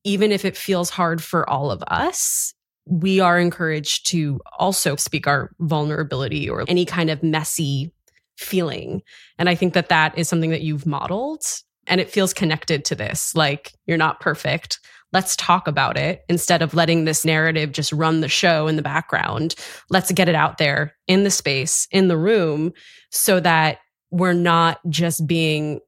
even 0.05 0.33
if 0.33 0.45
it 0.45 0.57
feels 0.57 0.91
hard 0.91 1.23
for 1.23 1.49
all 1.49 1.71
of 1.71 1.83
us, 1.87 2.55
we 2.87 3.21
are 3.21 3.39
encouraged 3.39 4.09
to 4.09 4.41
also 4.59 4.97
speak 4.97 5.27
our 5.27 5.53
vulnerability 5.61 6.51
or 6.51 6.65
any 6.67 6.85
kind 6.85 7.09
of 7.09 7.23
messy 7.23 7.93
feeling. 8.37 9.03
And 9.39 9.49
I 9.49 9.55
think 9.55 9.75
that 9.75 9.89
that 9.89 10.19
is 10.19 10.29
something 10.29 10.51
that 10.51 10.63
you've 10.63 10.87
modeled 10.87 11.45
and 11.87 12.01
it 12.01 12.11
feels 12.11 12.35
connected 12.35 12.85
to 12.87 12.95
this. 12.95 13.35
Like, 13.35 13.73
you're 13.87 13.97
not 13.97 14.21
perfect. 14.21 14.81
Let's 15.13 15.37
talk 15.37 15.69
about 15.69 15.97
it 15.97 16.25
instead 16.29 16.63
of 16.63 16.75
letting 16.75 17.05
this 17.05 17.25
narrative 17.25 17.73
just 17.73 17.93
run 17.93 18.21
the 18.21 18.29
show 18.29 18.67
in 18.67 18.77
the 18.77 18.83
background. 18.83 19.55
Let's 19.91 20.11
get 20.13 20.29
it 20.29 20.35
out 20.35 20.59
there 20.59 20.95
in 21.07 21.25
the 21.25 21.31
space, 21.31 21.87
in 21.91 22.09
the 22.09 22.17
room, 22.17 22.73
so 23.11 23.39
that 23.41 23.79
we're 24.11 24.33
not 24.33 24.81
just 24.89 25.27
being 25.27 25.81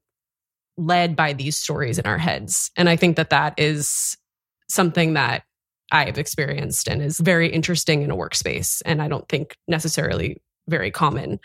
led 0.77 1.15
by 1.15 1.33
these 1.33 1.57
stories 1.57 1.97
in 1.97 2.05
our 2.05 2.17
heads. 2.17 2.71
And 2.75 2.89
I 2.89 2.95
think 2.95 3.15
that 3.15 3.29
that 3.31 3.53
is 3.57 4.17
something 4.67 5.13
that 5.13 5.43
I've 5.91 6.17
experienced 6.17 6.87
and 6.87 7.01
is 7.01 7.19
very 7.19 7.49
interesting 7.49 8.01
in 8.01 8.11
a 8.11 8.15
workspace. 8.15 8.81
And 8.85 9.01
I 9.01 9.07
don't 9.07 9.27
think 9.29 9.55
necessarily 9.67 10.41
very 10.67 10.91
common. 10.91 11.39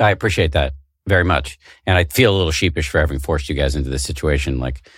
I 0.00 0.10
appreciate 0.10 0.52
that 0.52 0.74
very 1.06 1.24
much. 1.24 1.58
And 1.86 1.96
I 1.96 2.04
feel 2.04 2.34
a 2.34 2.36
little 2.36 2.52
sheepish 2.52 2.88
for 2.88 2.98
having 2.98 3.18
forced 3.18 3.48
you 3.48 3.54
guys 3.54 3.74
into 3.74 3.90
this 3.90 4.02
situation. 4.02 4.58
Like, 4.58 4.88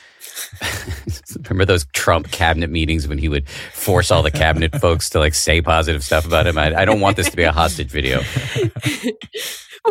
remember 1.48 1.64
those 1.64 1.86
Trump 1.92 2.30
cabinet 2.30 2.70
meetings 2.70 3.08
when 3.08 3.18
he 3.18 3.28
would 3.28 3.48
force 3.48 4.10
all 4.10 4.22
the 4.22 4.30
cabinet 4.30 4.74
folks 4.80 5.08
to 5.10 5.18
like 5.18 5.34
say 5.34 5.60
positive 5.60 6.04
stuff 6.04 6.26
about 6.26 6.46
him? 6.46 6.58
I, 6.58 6.74
I 6.74 6.84
don't 6.84 7.00
want 7.00 7.16
this 7.16 7.30
to 7.30 7.36
be 7.36 7.44
a 7.44 7.52
hostage 7.52 7.90
video. 7.90 8.22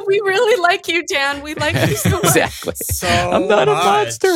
we 0.06 0.20
really 0.22 0.62
like 0.62 0.88
you, 0.88 1.06
Dan. 1.06 1.42
We 1.42 1.56
like 1.56 1.76
you 1.90 1.96
so 1.96 2.12
much. 2.12 2.26
exactly. 2.26 2.74
So 2.84 3.08
I'm 3.08 3.48
not 3.48 3.68
a 3.68 3.74
monster. 3.74 4.36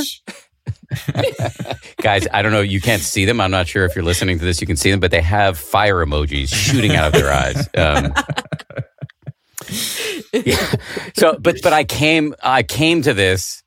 Guys, 2.01 2.27
I 2.31 2.41
don't 2.41 2.51
know. 2.51 2.61
You 2.61 2.81
can't 2.81 3.01
see 3.01 3.25
them. 3.25 3.41
I'm 3.41 3.51
not 3.51 3.67
sure 3.67 3.85
if 3.85 3.95
you're 3.95 4.05
listening 4.05 4.39
to 4.39 4.45
this, 4.45 4.61
you 4.61 4.67
can 4.67 4.77
see 4.77 4.91
them, 4.91 4.99
but 4.99 5.11
they 5.11 5.21
have 5.21 5.57
fire 5.57 6.05
emojis 6.05 6.53
shooting 6.53 6.95
out 6.95 7.07
of 7.07 7.13
their 7.13 7.31
eyes. 7.31 7.67
Um, 7.75 8.13
yeah. 10.33 10.75
So, 11.15 11.37
but 11.39 11.61
but 11.61 11.73
I 11.73 11.83
came 11.83 12.35
I 12.43 12.63
came 12.63 13.01
to 13.03 13.13
this 13.13 13.62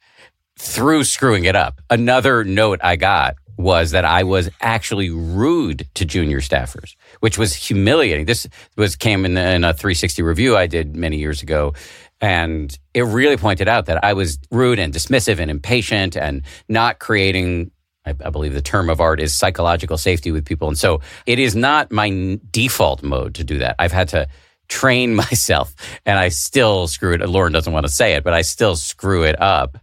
through 0.59 1.05
screwing 1.05 1.45
it 1.45 1.57
up. 1.57 1.81
Another 1.91 2.45
note 2.45 2.81
I 2.83 2.97
got 2.97 3.37
was 3.59 3.93
that 3.93 4.05
I 4.05 4.23
was 4.23 4.51
actually 4.61 5.11
rude 5.11 5.89
to 5.95 6.05
junior 6.05 6.41
staffers, 6.41 6.95
which 7.21 7.39
was 7.39 7.55
humiliating. 7.55 8.27
This 8.27 8.47
was 8.77 8.97
came 8.97 9.25
in, 9.25 9.37
in 9.37 9.65
a 9.65 9.73
360 9.73 10.23
review 10.23 10.57
I 10.57 10.67
did 10.67 10.95
many 10.95 11.17
years 11.17 11.43
ago. 11.43 11.75
And 12.21 12.77
it 12.95 13.03
really 13.03 13.37
pointed 13.37 13.69
out 13.69 13.87
that 13.87 14.05
I 14.05 14.13
was 14.15 14.39
rude 14.51 14.79
and 14.79 14.93
dismissive 14.93 15.39
and 15.39 15.51
impatient 15.51 16.17
and 16.17 16.43
not 16.69 16.99
creating 16.99 17.71
I, 18.07 18.11
I 18.25 18.31
believe 18.31 18.55
the 18.55 18.63
term 18.63 18.89
of 18.89 19.01
art 19.01 19.21
is 19.21 19.35
psychological 19.35 19.99
safety 19.99 20.31
with 20.31 20.45
people. 20.45 20.69
And 20.69 20.79
so 20.79 21.01
it 21.27 21.39
is 21.39 21.55
not 21.55 21.91
my 21.91 22.39
default 22.51 23.03
mode 23.03 23.35
to 23.35 23.45
do 23.45 23.59
that. 23.59 23.75
I've 23.79 23.93
had 23.93 24.09
to 24.11 24.29
train 24.69 25.15
myself 25.15 25.75
and 26.07 26.19
I 26.19 26.29
still 26.29 26.87
screw 26.87 27.15
it. 27.15 27.29
Lauren 27.29 27.53
doesn't 27.53 27.73
want 27.73 27.85
to 27.85 27.93
say 27.93 28.15
it, 28.15 28.25
but 28.25 28.33
I 28.33 28.43
still 28.43 28.77
screw 28.77 29.25
it 29.25 29.41
up, 29.41 29.77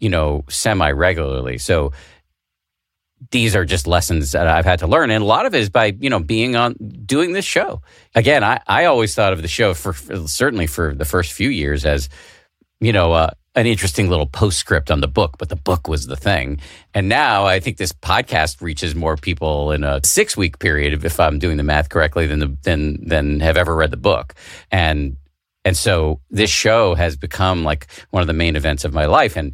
you 0.00 0.08
know, 0.08 0.44
semi 0.48 0.90
regularly. 0.90 1.58
So 1.58 1.92
these 3.30 3.54
are 3.54 3.64
just 3.64 3.86
lessons 3.86 4.32
that 4.32 4.48
I've 4.48 4.64
had 4.64 4.78
to 4.80 4.86
learn. 4.86 5.10
And 5.10 5.22
a 5.22 5.26
lot 5.26 5.46
of 5.46 5.54
it 5.54 5.60
is 5.60 5.68
by, 5.68 5.94
you 6.00 6.08
know, 6.08 6.20
being 6.20 6.56
on 6.56 6.74
doing 7.04 7.32
this 7.32 7.44
show. 7.44 7.82
Again, 8.14 8.42
I, 8.42 8.60
I 8.66 8.86
always 8.86 9.14
thought 9.14 9.32
of 9.32 9.42
the 9.42 9.48
show 9.48 9.74
for, 9.74 9.92
for 9.92 10.26
certainly 10.26 10.66
for 10.66 10.94
the 10.94 11.04
first 11.04 11.32
few 11.32 11.50
years 11.50 11.84
as, 11.84 12.08
you 12.80 12.92
know, 12.92 13.12
uh, 13.12 13.30
an 13.54 13.66
interesting 13.66 14.08
little 14.08 14.26
postscript 14.26 14.90
on 14.90 15.00
the 15.00 15.08
book, 15.08 15.36
but 15.38 15.48
the 15.48 15.56
book 15.56 15.88
was 15.88 16.06
the 16.06 16.16
thing. 16.16 16.60
And 16.94 17.08
now 17.08 17.46
I 17.46 17.60
think 17.60 17.76
this 17.76 17.92
podcast 17.92 18.62
reaches 18.62 18.94
more 18.94 19.16
people 19.16 19.72
in 19.72 19.82
a 19.82 20.00
six 20.04 20.36
week 20.36 20.58
period, 20.60 21.04
if 21.04 21.18
I'm 21.18 21.38
doing 21.38 21.56
the 21.56 21.64
math 21.64 21.88
correctly, 21.88 22.26
than 22.26 22.38
the, 22.38 22.56
than 22.62 23.04
than 23.06 23.40
have 23.40 23.56
ever 23.56 23.74
read 23.74 23.90
the 23.90 23.96
book. 23.96 24.34
And 24.70 25.16
and 25.64 25.76
so 25.76 26.20
this 26.30 26.48
show 26.48 26.94
has 26.94 27.16
become 27.16 27.64
like 27.64 27.88
one 28.10 28.22
of 28.22 28.28
the 28.28 28.32
main 28.32 28.56
events 28.56 28.84
of 28.84 28.94
my 28.94 29.06
life. 29.06 29.36
And 29.36 29.52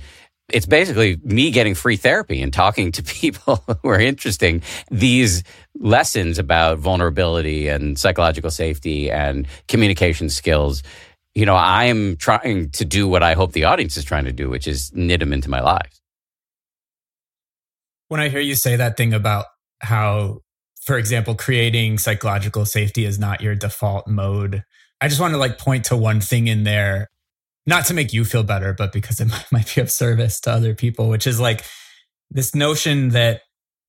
it's 0.48 0.66
basically 0.66 1.18
me 1.24 1.50
getting 1.50 1.74
free 1.74 1.96
therapy 1.96 2.40
and 2.40 2.52
talking 2.52 2.92
to 2.92 3.02
people 3.02 3.64
who 3.82 3.88
are 3.88 4.00
interesting 4.00 4.62
these 4.90 5.42
lessons 5.78 6.38
about 6.38 6.78
vulnerability 6.78 7.68
and 7.68 7.98
psychological 7.98 8.50
safety 8.50 9.10
and 9.10 9.46
communication 9.68 10.28
skills 10.30 10.82
you 11.36 11.44
know, 11.44 11.54
I 11.54 11.84
am 11.84 12.16
trying 12.16 12.70
to 12.70 12.86
do 12.86 13.06
what 13.06 13.22
I 13.22 13.34
hope 13.34 13.52
the 13.52 13.64
audience 13.64 13.98
is 13.98 14.04
trying 14.04 14.24
to 14.24 14.32
do, 14.32 14.48
which 14.48 14.66
is 14.66 14.90
knit 14.94 15.20
them 15.20 15.34
into 15.34 15.50
my 15.50 15.60
lives. 15.60 16.00
When 18.08 18.20
I 18.20 18.30
hear 18.30 18.40
you 18.40 18.54
say 18.54 18.74
that 18.76 18.96
thing 18.96 19.12
about 19.12 19.44
how, 19.80 20.38
for 20.80 20.96
example, 20.96 21.34
creating 21.34 21.98
psychological 21.98 22.64
safety 22.64 23.04
is 23.04 23.18
not 23.18 23.42
your 23.42 23.54
default 23.54 24.08
mode, 24.08 24.62
I 25.02 25.08
just 25.08 25.20
want 25.20 25.34
to 25.34 25.38
like 25.38 25.58
point 25.58 25.84
to 25.86 25.96
one 25.96 26.22
thing 26.22 26.46
in 26.46 26.64
there, 26.64 27.10
not 27.66 27.86
to 27.86 27.94
make 27.94 28.12
you 28.12 28.24
feel 28.24 28.42
better, 28.42 28.72
but 28.72 28.92
because 28.92 29.20
it 29.20 29.28
might 29.50 29.74
be 29.74 29.80
of 29.80 29.90
service 29.90 30.40
to 30.40 30.50
other 30.50 30.74
people, 30.74 31.08
which 31.08 31.26
is 31.26 31.40
like 31.40 31.64
this 32.30 32.54
notion 32.54 33.10
that 33.10 33.42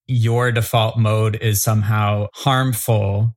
your 0.07 0.51
default 0.51 0.97
mode 0.97 1.35
is 1.35 1.61
somehow 1.61 2.27
harmful, 2.33 3.35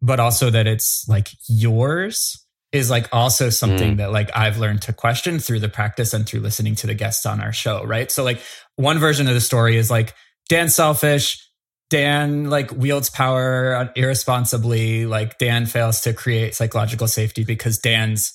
but 0.00 0.18
also 0.18 0.50
that 0.50 0.66
it's 0.66 1.06
like 1.08 1.28
yours 1.48 2.40
is 2.72 2.90
like 2.90 3.08
also 3.12 3.50
something 3.50 3.94
mm. 3.94 3.96
that 3.98 4.10
like 4.10 4.30
I've 4.34 4.58
learned 4.58 4.82
to 4.82 4.92
question 4.92 5.38
through 5.38 5.60
the 5.60 5.68
practice 5.68 6.12
and 6.12 6.26
through 6.26 6.40
listening 6.40 6.74
to 6.76 6.88
the 6.88 6.94
guests 6.94 7.24
on 7.24 7.40
our 7.40 7.52
show, 7.52 7.84
right? 7.84 8.10
So 8.10 8.24
like 8.24 8.40
one 8.76 8.98
version 8.98 9.28
of 9.28 9.34
the 9.34 9.40
story 9.40 9.76
is 9.76 9.90
like 9.90 10.14
Dan's 10.48 10.74
selfish, 10.74 11.38
Dan 11.90 12.50
like 12.50 12.72
wields 12.72 13.10
power 13.10 13.92
irresponsibly, 13.94 15.06
like 15.06 15.38
Dan 15.38 15.66
fails 15.66 16.00
to 16.00 16.12
create 16.12 16.56
psychological 16.56 17.06
safety 17.06 17.44
because 17.44 17.78
Dan's 17.78 18.32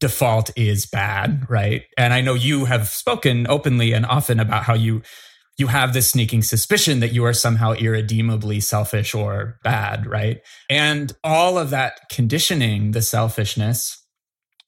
default 0.00 0.50
is 0.56 0.86
bad, 0.86 1.48
right? 1.48 1.82
And 1.96 2.12
I 2.14 2.20
know 2.20 2.34
you 2.34 2.66
have 2.66 2.88
spoken 2.88 3.46
openly 3.48 3.92
and 3.92 4.06
often 4.06 4.40
about 4.40 4.64
how 4.64 4.74
you 4.74 5.02
you 5.58 5.66
have 5.66 5.92
this 5.92 6.08
sneaking 6.08 6.42
suspicion 6.42 7.00
that 7.00 7.12
you 7.12 7.24
are 7.24 7.32
somehow 7.32 7.72
irredeemably 7.72 8.60
selfish 8.60 9.12
or 9.12 9.58
bad, 9.64 10.06
right? 10.06 10.38
And 10.70 11.12
all 11.24 11.58
of 11.58 11.70
that 11.70 11.98
conditioning, 12.12 12.92
the 12.92 13.02
selfishness, 13.02 14.00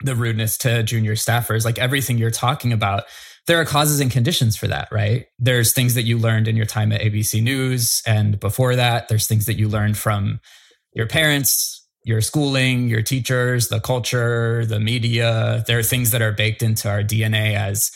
the 0.03 0.16
rudeness 0.16 0.59
to 0.59 0.83
junior 0.83 1.14
staffers, 1.14 1.64
like 1.64 1.78
everything 1.78 2.18
you're 2.18 2.33
talking 2.33 2.72
about, 2.72 3.05
there 3.47 3.61
are 3.61 3.64
causes 3.64 4.01
and 4.01 4.11
conditions 4.11 4.57
for 4.57 4.66
that, 4.66 4.89
right? 4.91 5.26
There's 5.39 5.72
things 5.72 5.95
that 5.95 6.03
you 6.03 6.18
learned 6.18 6.49
in 6.49 6.57
your 6.57 6.66
time 6.66 6.91
at 6.93 7.01
ABC 7.01 7.41
News. 7.41 8.03
And 8.05 8.41
before 8.41 8.74
that, 8.74 9.09
there's 9.09 9.28
things 9.28 9.47
that 9.47 9.59
you 9.59 9.68
learned 9.68 9.97
from 9.97 10.41
your 10.93 11.07
parents, 11.07 11.80
your 12.03 12.20
schooling, 12.20 12.88
your 12.88 13.03
teachers, 13.03 13.68
the 13.68 13.80
culture, 13.80 14.64
the 14.64 14.80
media. 14.80 15.64
There 15.66 15.78
are 15.78 15.82
things 15.82 16.11
that 16.12 16.22
are 16.22 16.32
baked 16.32 16.62
into 16.62 16.88
our 16.88 17.03
DNA 17.03 17.55
as 17.55 17.90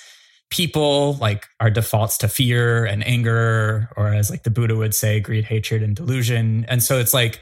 people 0.50 1.14
like 1.14 1.46
our 1.58 1.70
defaults 1.70 2.18
to 2.18 2.28
fear 2.28 2.84
and 2.84 3.04
anger 3.06 3.88
or 3.96 4.14
as 4.14 4.30
like 4.30 4.44
the 4.44 4.50
buddha 4.50 4.76
would 4.76 4.94
say 4.94 5.18
greed 5.18 5.44
hatred 5.44 5.82
and 5.82 5.96
delusion 5.96 6.64
and 6.68 6.80
so 6.80 6.98
it's 6.98 7.14
like 7.14 7.40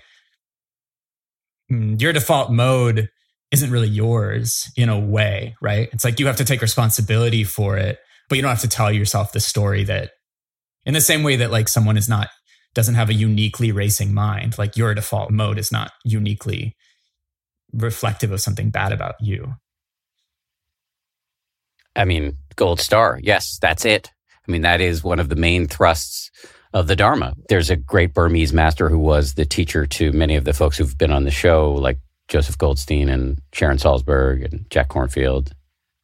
mm, 1.70 2.00
your 2.00 2.12
default 2.12 2.50
mode 2.50 3.10
isn't 3.50 3.70
really 3.70 3.88
yours 3.88 4.70
in 4.76 4.88
a 4.88 4.98
way 4.98 5.54
right 5.60 5.90
it's 5.92 6.04
like 6.04 6.18
you 6.18 6.26
have 6.26 6.36
to 6.36 6.44
take 6.44 6.62
responsibility 6.62 7.44
for 7.44 7.76
it 7.76 7.98
but 8.28 8.36
you 8.36 8.42
don't 8.42 8.50
have 8.50 8.60
to 8.60 8.68
tell 8.68 8.90
yourself 8.90 9.32
the 9.32 9.40
story 9.40 9.84
that 9.84 10.12
in 10.86 10.94
the 10.94 11.00
same 11.00 11.22
way 11.22 11.36
that 11.36 11.50
like 11.50 11.68
someone 11.68 11.98
is 11.98 12.08
not 12.08 12.28
doesn't 12.74 12.94
have 12.94 13.10
a 13.10 13.14
uniquely 13.14 13.72
racing 13.72 14.14
mind 14.14 14.56
like 14.58 14.76
your 14.76 14.94
default 14.94 15.30
mode 15.30 15.58
is 15.58 15.70
not 15.70 15.92
uniquely 16.04 16.74
reflective 17.72 18.32
of 18.32 18.40
something 18.40 18.70
bad 18.70 18.92
about 18.92 19.14
you 19.20 19.54
I 21.94 22.04
mean, 22.04 22.36
gold 22.56 22.80
star. 22.80 23.18
Yes, 23.22 23.58
that's 23.60 23.84
it. 23.84 24.10
I 24.46 24.50
mean, 24.50 24.62
that 24.62 24.80
is 24.80 25.04
one 25.04 25.20
of 25.20 25.28
the 25.28 25.36
main 25.36 25.66
thrusts 25.66 26.30
of 26.72 26.86
the 26.86 26.96
Dharma. 26.96 27.34
There's 27.48 27.70
a 27.70 27.76
great 27.76 28.14
Burmese 28.14 28.52
master 28.52 28.88
who 28.88 28.98
was 28.98 29.34
the 29.34 29.44
teacher 29.44 29.86
to 29.86 30.12
many 30.12 30.36
of 30.36 30.44
the 30.44 30.54
folks 30.54 30.78
who've 30.78 30.96
been 30.96 31.12
on 31.12 31.24
the 31.24 31.30
show, 31.30 31.72
like 31.72 31.98
Joseph 32.28 32.58
Goldstein 32.58 33.08
and 33.08 33.40
Sharon 33.52 33.76
Salzberg 33.76 34.50
and 34.50 34.68
Jack 34.70 34.88
Kornfield. 34.88 35.52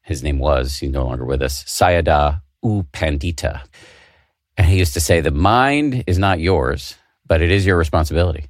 His 0.03 0.23
name 0.23 0.39
was, 0.39 0.79
he's 0.79 0.91
no 0.91 1.05
longer 1.05 1.25
with 1.25 1.43
us, 1.43 1.65
Sayadaw 1.65 2.41
U 2.65 2.87
Pandita. 2.93 3.63
And 4.59 4.67
he 4.67 4.79
used 4.79 4.95
to 4.95 5.01
say, 5.01 5.21
the 5.21 5.31
mind 5.31 6.05
is 6.07 6.19
not 6.19 6.41
yours, 6.41 6.97
but 7.27 7.41
it 7.41 7.51
is 7.51 7.65
your 7.65 7.79
responsibility. 7.79 8.49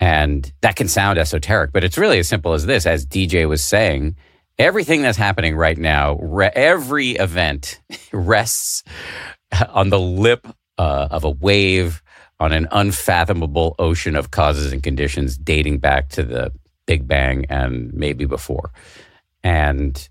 And 0.00 0.52
that 0.60 0.76
can 0.76 0.88
sound 0.88 1.18
esoteric, 1.18 1.72
but 1.72 1.84
it's 1.84 1.96
really 1.96 2.18
as 2.18 2.28
simple 2.28 2.52
as 2.52 2.66
this. 2.66 2.84
As 2.84 3.06
DJ 3.06 3.48
was 3.48 3.62
saying, 3.62 4.16
everything 4.58 5.02
that's 5.02 5.18
happening 5.18 5.56
right 5.56 5.78
now, 5.78 6.18
re- 6.20 6.50
every 6.54 7.12
event 7.12 7.80
rests 8.12 8.82
on 9.68 9.90
the 9.90 10.00
lip 10.00 10.46
uh, 10.78 11.08
of 11.10 11.24
a 11.24 11.30
wave 11.30 12.02
on 12.40 12.52
an 12.52 12.66
unfathomable 12.72 13.76
ocean 13.78 14.16
of 14.16 14.30
causes 14.30 14.72
and 14.72 14.82
conditions 14.82 15.36
dating 15.36 15.78
back 15.78 16.08
to 16.08 16.22
the 16.22 16.50
Big 16.86 17.06
Bang 17.06 17.44
and 17.50 17.92
maybe 17.92 18.24
before. 18.24 18.72
And 19.44 20.08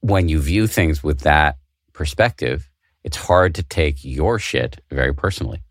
when 0.00 0.28
you 0.28 0.40
view 0.40 0.66
things 0.66 1.02
with 1.02 1.20
that 1.20 1.56
perspective, 1.92 2.68
it's 3.04 3.16
hard 3.16 3.54
to 3.56 3.62
take 3.62 4.04
your 4.04 4.38
shit 4.38 4.80
very 4.90 5.14
personally. 5.14 5.62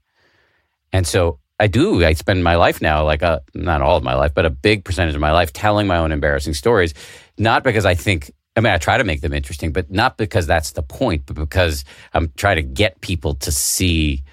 And 0.91 1.07
so 1.07 1.39
I 1.59 1.67
do. 1.67 2.03
I 2.03 2.13
spend 2.13 2.43
my 2.43 2.55
life 2.55 2.81
now, 2.81 3.05
like 3.05 3.21
a, 3.21 3.27
uh, 3.27 3.39
not 3.53 3.81
all 3.81 3.95
of 3.95 4.03
my 4.03 4.15
life, 4.15 4.33
but 4.33 4.45
a 4.45 4.49
big 4.49 4.83
percentage 4.83 5.15
of 5.15 5.21
my 5.21 5.31
life 5.31 5.53
telling 5.53 5.87
my 5.87 5.97
own 5.97 6.11
embarrassing 6.11 6.55
stories, 6.55 6.93
not 7.37 7.63
because 7.63 7.85
I 7.85 7.93
think, 7.93 8.31
I 8.55 8.61
mean, 8.61 8.73
I 8.73 8.77
try 8.77 8.97
to 8.97 9.03
make 9.03 9.21
them 9.21 9.31
interesting, 9.31 9.71
but 9.71 9.91
not 9.91 10.17
because 10.17 10.47
that's 10.47 10.71
the 10.71 10.81
point, 10.81 11.27
but 11.27 11.35
because 11.35 11.85
I'm 12.13 12.31
trying 12.35 12.55
to 12.55 12.63
get 12.63 12.99
people 13.01 13.35
to 13.35 13.51
see 13.51 14.23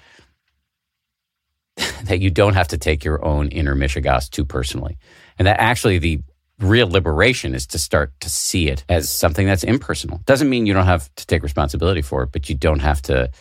that 2.03 2.19
you 2.19 2.31
don't 2.31 2.55
have 2.55 2.69
to 2.69 2.77
take 2.77 3.03
your 3.03 3.23
own 3.23 3.49
inner 3.49 3.75
Mishigas 3.75 4.29
too 4.29 4.43
personally. 4.43 4.97
And 5.37 5.47
that 5.47 5.59
actually 5.59 5.99
the 5.99 6.21
real 6.59 6.89
liberation 6.89 7.55
is 7.55 7.65
to 7.67 7.79
start 7.79 8.11
to 8.21 8.29
see 8.29 8.67
it 8.67 8.83
as 8.89 9.09
something 9.09 9.47
that's 9.47 9.63
impersonal. 9.63 10.21
Doesn't 10.25 10.49
mean 10.49 10.65
you 10.65 10.73
don't 10.73 10.85
have 10.85 11.13
to 11.15 11.25
take 11.25 11.43
responsibility 11.43 12.01
for 12.01 12.23
it, 12.23 12.31
but 12.31 12.49
you 12.49 12.55
don't 12.55 12.79
have 12.79 13.01
to 13.03 13.31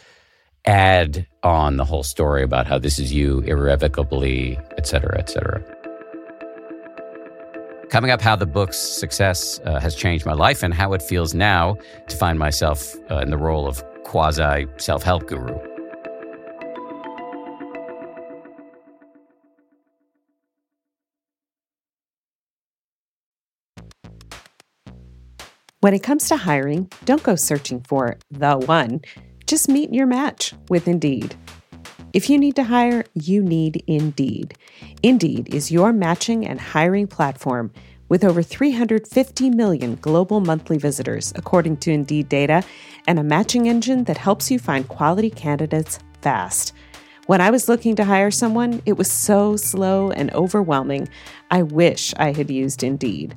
add 0.65 1.27
on 1.43 1.77
the 1.77 1.85
whole 1.85 2.03
story 2.03 2.43
about 2.43 2.67
how 2.67 2.79
this 2.79 2.99
is 2.99 3.13
you 3.13 3.41
irrevocably, 3.41 4.59
et 4.77 4.87
cetera, 4.87 5.19
et 5.19 5.29
cetera. 5.29 5.63
Coming 7.91 8.11
up, 8.11 8.21
how 8.21 8.37
the 8.37 8.47
book's 8.47 8.79
success 8.79 9.61
uh, 9.65 9.81
has 9.81 9.95
changed 9.95 10.27
my 10.27 10.35
life 10.35 10.63
and 10.63 10.75
how 10.75 10.93
it 10.93 11.01
feels 11.01 11.33
now 11.33 11.79
to 12.09 12.17
find 12.17 12.39
myself 12.39 12.95
uh, 13.11 13.17
in 13.19 13.31
the 13.31 13.39
role 13.39 13.67
of 13.67 13.83
quasi 14.05 14.67
self 14.77 15.03
help 15.03 15.27
guru. 15.27 15.59
When 25.81 25.95
it 25.95 26.03
comes 26.03 26.27
to 26.29 26.37
hiring, 26.37 26.91
don't 27.05 27.23
go 27.23 27.37
searching 27.37 27.83
for 27.83 28.17
the 28.33 28.59
one. 28.59 29.01
Just 29.47 29.69
meet 29.69 29.95
your 29.95 30.09
match 30.09 30.53
with 30.69 30.89
Indeed. 30.89 31.37
If 32.13 32.29
you 32.29 32.37
need 32.37 32.57
to 32.57 32.65
hire, 32.65 33.05
you 33.15 33.45
need 33.45 33.85
Indeed. 33.87 34.59
Indeed 35.05 35.55
is 35.55 35.71
your 35.71 35.93
matching 35.93 36.45
and 36.45 36.61
hiring 36.61 37.07
platform 37.07 37.71
with 38.09 38.25
over 38.25 38.43
350 38.43 39.51
million 39.51 39.95
global 40.01 40.41
monthly 40.41 40.79
visitors, 40.79 41.33
according 41.37 41.77
to 41.77 41.93
Indeed 41.93 42.29
data, 42.29 42.65
and 43.07 43.21
a 43.21 43.23
matching 43.23 43.69
engine 43.69 44.03
that 44.05 44.19
helps 44.19 44.51
you 44.51 44.59
find 44.59 44.89
quality 44.89 45.31
candidates 45.31 46.01
fast. 46.23 46.73
When 47.27 47.41
I 47.41 47.51
was 47.51 47.69
looking 47.69 47.95
to 47.97 48.05
hire 48.05 48.33
someone, 48.33 48.83
it 48.85 48.95
was 48.95 49.13
so 49.13 49.55
slow 49.55 50.11
and 50.11 50.33
overwhelming. 50.35 51.09
I 51.53 51.63
wish 51.63 52.15
I 52.17 52.33
had 52.33 52.51
used 52.51 52.83
Indeed. 52.83 53.37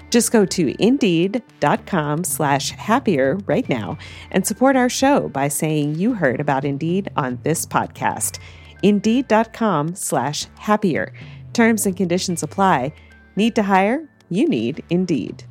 Just 0.11 0.31
go 0.33 0.45
to 0.45 0.75
indeed.com 0.83 2.25
slash 2.25 2.71
happier 2.71 3.37
right 3.45 3.67
now 3.69 3.97
and 4.29 4.45
support 4.45 4.75
our 4.75 4.89
show 4.89 5.29
by 5.29 5.47
saying 5.47 5.95
you 5.95 6.13
heard 6.13 6.41
about 6.41 6.65
Indeed 6.65 7.09
on 7.15 7.39
this 7.43 7.65
podcast. 7.65 8.39
Indeed.com 8.83 9.95
slash 9.95 10.47
happier. 10.59 11.13
Terms 11.53 11.85
and 11.85 11.95
conditions 11.95 12.43
apply. 12.43 12.93
Need 13.37 13.55
to 13.55 13.63
hire? 13.63 14.07
You 14.29 14.47
need 14.47 14.83
Indeed. 14.89 15.45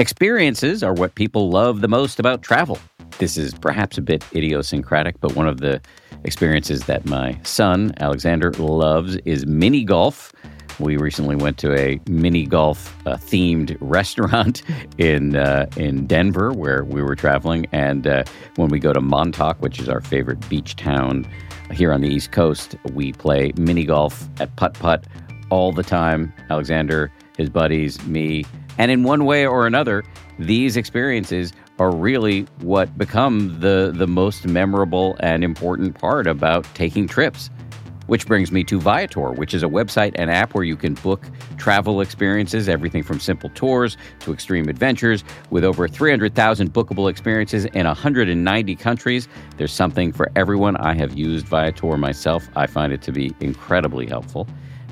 Experiences 0.00 0.82
are 0.82 0.92
what 0.92 1.14
people 1.14 1.50
love 1.50 1.80
the 1.80 1.88
most 1.88 2.18
about 2.18 2.42
travel. 2.42 2.80
This 3.18 3.36
is 3.36 3.54
perhaps 3.54 3.96
a 3.96 4.02
bit 4.02 4.24
idiosyncratic, 4.34 5.20
but 5.20 5.36
one 5.36 5.46
of 5.46 5.60
the 5.60 5.80
experiences 6.24 6.84
that 6.84 7.04
my 7.04 7.38
son, 7.44 7.94
Alexander, 7.98 8.50
loves 8.52 9.16
is 9.24 9.46
mini 9.46 9.84
golf. 9.84 10.32
We 10.80 10.96
recently 10.96 11.36
went 11.36 11.58
to 11.58 11.72
a 11.78 12.00
mini 12.08 12.46
golf 12.46 12.96
uh, 13.06 13.16
themed 13.16 13.76
restaurant 13.80 14.62
in 14.98 15.36
uh, 15.36 15.66
in 15.76 16.06
Denver 16.06 16.52
where 16.52 16.84
we 16.84 17.02
were 17.02 17.14
traveling, 17.14 17.66
and 17.70 18.06
uh, 18.06 18.24
when 18.56 18.68
we 18.70 18.80
go 18.80 18.92
to 18.92 19.00
Montauk, 19.00 19.60
which 19.60 19.78
is 19.78 19.88
our 19.88 20.00
favorite 20.00 20.48
beach 20.48 20.74
town 20.74 21.26
here 21.70 21.92
on 21.92 22.00
the 22.00 22.08
East 22.08 22.32
Coast, 22.32 22.76
we 22.92 23.12
play 23.12 23.52
mini 23.56 23.84
golf 23.84 24.28
at 24.40 24.54
putt 24.56 24.74
putt 24.74 25.04
all 25.50 25.72
the 25.72 25.84
time. 25.84 26.32
Alexander, 26.50 27.12
his 27.36 27.48
buddies, 27.48 28.04
me, 28.06 28.44
and 28.78 28.90
in 28.90 29.04
one 29.04 29.24
way 29.24 29.46
or 29.46 29.66
another, 29.66 30.02
these 30.38 30.76
experiences 30.76 31.52
are 31.78 31.94
really 31.94 32.42
what 32.60 32.96
become 32.96 33.58
the, 33.60 33.92
the 33.94 34.06
most 34.06 34.46
memorable 34.46 35.16
and 35.20 35.42
important 35.42 35.98
part 35.98 36.26
about 36.26 36.64
taking 36.74 37.08
trips. 37.08 37.50
Which 38.06 38.26
brings 38.26 38.52
me 38.52 38.64
to 38.64 38.78
Viator, 38.78 39.32
which 39.32 39.54
is 39.54 39.62
a 39.62 39.66
website 39.66 40.12
and 40.16 40.30
app 40.30 40.52
where 40.52 40.62
you 40.62 40.76
can 40.76 40.92
book 40.92 41.24
travel 41.56 42.02
experiences, 42.02 42.68
everything 42.68 43.02
from 43.02 43.18
simple 43.18 43.48
tours 43.54 43.96
to 44.20 44.32
extreme 44.32 44.68
adventures. 44.68 45.24
With 45.48 45.64
over 45.64 45.88
300,000 45.88 46.70
bookable 46.70 47.10
experiences 47.10 47.64
in 47.64 47.86
190 47.86 48.76
countries, 48.76 49.26
there's 49.56 49.72
something 49.72 50.12
for 50.12 50.30
everyone. 50.36 50.76
I 50.76 50.92
have 50.92 51.16
used 51.16 51.46
Viator 51.46 51.96
myself. 51.96 52.46
I 52.56 52.66
find 52.66 52.92
it 52.92 53.00
to 53.02 53.12
be 53.12 53.34
incredibly 53.40 54.06
helpful. 54.06 54.46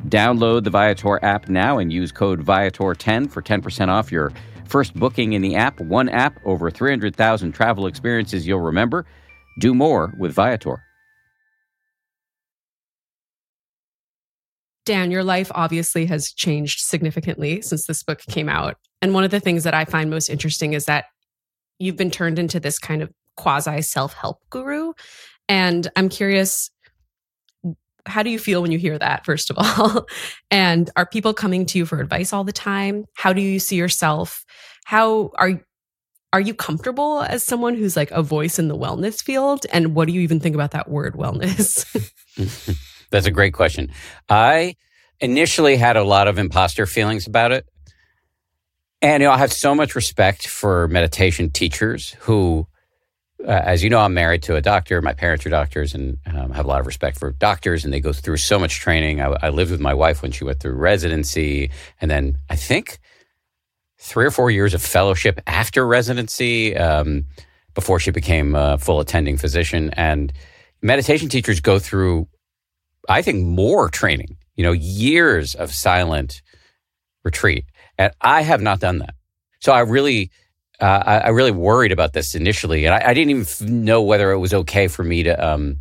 Download 0.09 0.65
the 0.65 0.71
Viator 0.71 1.23
app 1.23 1.51
now 1.51 1.77
and 1.79 1.93
use 1.93 2.13
code 2.13 2.43
Viator10 2.43 3.31
for 3.31 3.43
10% 3.43 3.89
off 3.89 4.11
your 4.11 4.33
First 4.67 4.95
booking 4.95 5.33
in 5.33 5.43
the 5.43 5.55
app, 5.55 5.81
one 5.81 6.09
app, 6.09 6.39
over 6.45 6.71
300,000 6.71 7.53
travel 7.53 7.87
experiences 7.87 8.47
you'll 8.47 8.61
remember. 8.61 9.07
Do 9.59 9.75
more 9.75 10.15
with 10.19 10.33
Viator. 10.33 10.83
Dan, 14.85 15.11
your 15.11 15.23
life 15.23 15.51
obviously 15.55 16.07
has 16.07 16.33
changed 16.33 16.81
significantly 16.81 17.63
since 17.63 17.87
this 17.87 18.03
book 18.03 18.21
came 18.29 18.49
out. 18.49 18.77
And 19.01 19.15
one 19.15 19.25
of 19.25 19.31
the 19.31 19.41
things 19.41 19.65
that 19.65 19.75
I 19.75 19.85
find 19.85 20.11
most 20.11 20.29
interesting 20.29 20.73
is 20.73 20.87
that 20.87 21.05
you've 21.79 21.97
been 21.97 22.11
turned 22.11 22.39
into 22.39 22.59
this 22.59 22.79
kind 22.79 23.03
of 23.03 23.13
quasi 23.37 23.83
self 23.83 24.13
help 24.15 24.39
guru. 24.51 24.93
And 25.49 25.89
I'm 25.97 26.09
curious, 26.09 26.71
how 28.07 28.23
do 28.23 28.31
you 28.31 28.39
feel 28.39 28.63
when 28.63 28.73
you 28.73 28.79
hear 28.79 28.99
that, 28.99 29.25
first 29.25 29.51
of 29.51 29.57
all? 29.59 30.07
and 30.51 30.91
are 30.97 31.07
people 31.07 31.33
coming 31.33 31.67
to 31.67 31.79
you 31.79 31.87
for 31.87 32.01
advice 32.01 32.33
all 32.33 32.45
the 32.45 32.53
time? 32.53 33.05
How 33.15 33.33
do 33.33 33.41
you 33.41 33.61
see 33.61 33.77
yourself? 33.77 34.45
How 34.85 35.31
are 35.37 35.61
are 36.33 36.41
you 36.41 36.55
comfortable 36.55 37.21
as 37.21 37.43
someone 37.43 37.75
who's 37.75 37.97
like 37.97 38.11
a 38.11 38.23
voice 38.23 38.59
in 38.59 38.69
the 38.69 38.77
wellness 38.77 39.23
field? 39.23 39.67
And 39.73 39.95
what 39.95 40.09
do 40.09 40.15
you 40.15 40.21
even 40.23 40.41
think 40.41 40.55
about 40.55 40.71
that 40.71 40.89
word 40.89 41.15
wellness? 41.15 41.85
That's 43.11 43.27
a 43.27 43.31
great 43.31 43.53
question. 43.53 43.91
I 44.31 44.77
initially 45.21 45.77
had 45.77 45.97
a 45.99 46.03
lot 46.03 46.29
of 46.29 46.39
imposter 46.39 46.87
feelings 46.87 47.27
about 47.27 47.53
it. 47.53 47.67
And 49.03 49.23
you 49.23 49.29
know, 49.29 49.35
I 49.35 49.39
have 49.39 49.53
so 49.53 49.75
much 49.75 49.95
respect 49.95 50.47
for 50.47 50.89
meditation 50.89 51.51
teachers 51.51 52.17
who 52.21 52.67
uh, 53.47 53.61
as 53.65 53.83
you 53.83 53.91
know, 53.91 53.99
I'm 53.99 54.15
married 54.15 54.43
to 54.45 54.57
a 54.57 54.61
doctor. 54.61 55.01
My 55.03 55.15
parents 55.15 55.45
are 55.45 55.51
doctors, 55.51 55.95
and 55.95 56.19
um, 56.27 56.51
have 56.53 56.65
a 56.65 56.69
lot 56.69 56.81
of 56.81 56.87
respect 56.87 57.19
for 57.19 57.33
doctors. 57.33 57.85
And 57.85 57.93
they 57.93 58.01
go 58.01 58.13
through 58.13 58.37
so 58.37 58.59
much 58.59 58.79
training. 58.79 59.21
I, 59.21 59.37
I, 59.43 59.49
lived 59.49 59.71
with 59.71 59.81
my 59.81 59.95
wife 59.95 60.23
when 60.23 60.31
she 60.33 60.45
went 60.45 60.61
through 60.61 60.75
residency, 60.75 61.71
and 62.01 62.11
then 62.11 62.39
I 62.49 62.57
think 62.57 62.99
three 64.03 64.27
or 64.27 64.31
four 64.31 64.51
years 64.51 64.75
of 64.75 64.83
fellowship 64.83 65.41
after 65.47 65.87
residency 65.87 66.77
um, 66.77 67.25
before 67.75 67.99
she 67.99 68.11
became 68.11 68.55
a 68.55 68.77
full 68.77 69.01
attending 69.01 69.37
physician. 69.37 69.91
And 69.95 70.33
meditation 70.83 71.29
teachers 71.29 71.61
go 71.61 71.79
through 71.79 72.29
I 73.09 73.23
think, 73.23 73.45
more 73.45 73.89
training, 73.89 74.37
you 74.57 74.65
know, 74.65 74.73
years 74.73 75.55
of 75.55 75.73
silent 75.73 76.43
retreat. 77.25 77.65
And 77.99 78.13
I 78.21 78.43
have 78.43 78.61
not 78.61 78.81
done 78.81 78.99
that. 78.99 79.15
So 79.61 79.73
I 79.73 79.81
really, 79.81 80.31
uh, 80.81 81.03
I, 81.05 81.19
I, 81.19 81.29
really 81.29 81.51
worried 81.53 81.93
about 81.93 82.13
this 82.13 82.35
initially. 82.35 82.85
And 82.85 82.95
I, 82.95 83.11
I, 83.11 83.15
didn't 83.15 83.31
even 83.31 83.85
know 83.85 84.03
whether 84.03 84.33
it 84.33 84.39
was 84.39 84.53
okay 84.53 84.89
for 84.89 85.05
me 85.05 85.23
to 85.23 85.47
um, 85.47 85.77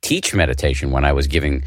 teach 0.00 0.34
meditation 0.34 0.90
when 0.90 1.04
I 1.04 1.12
was 1.12 1.26
giving 1.26 1.64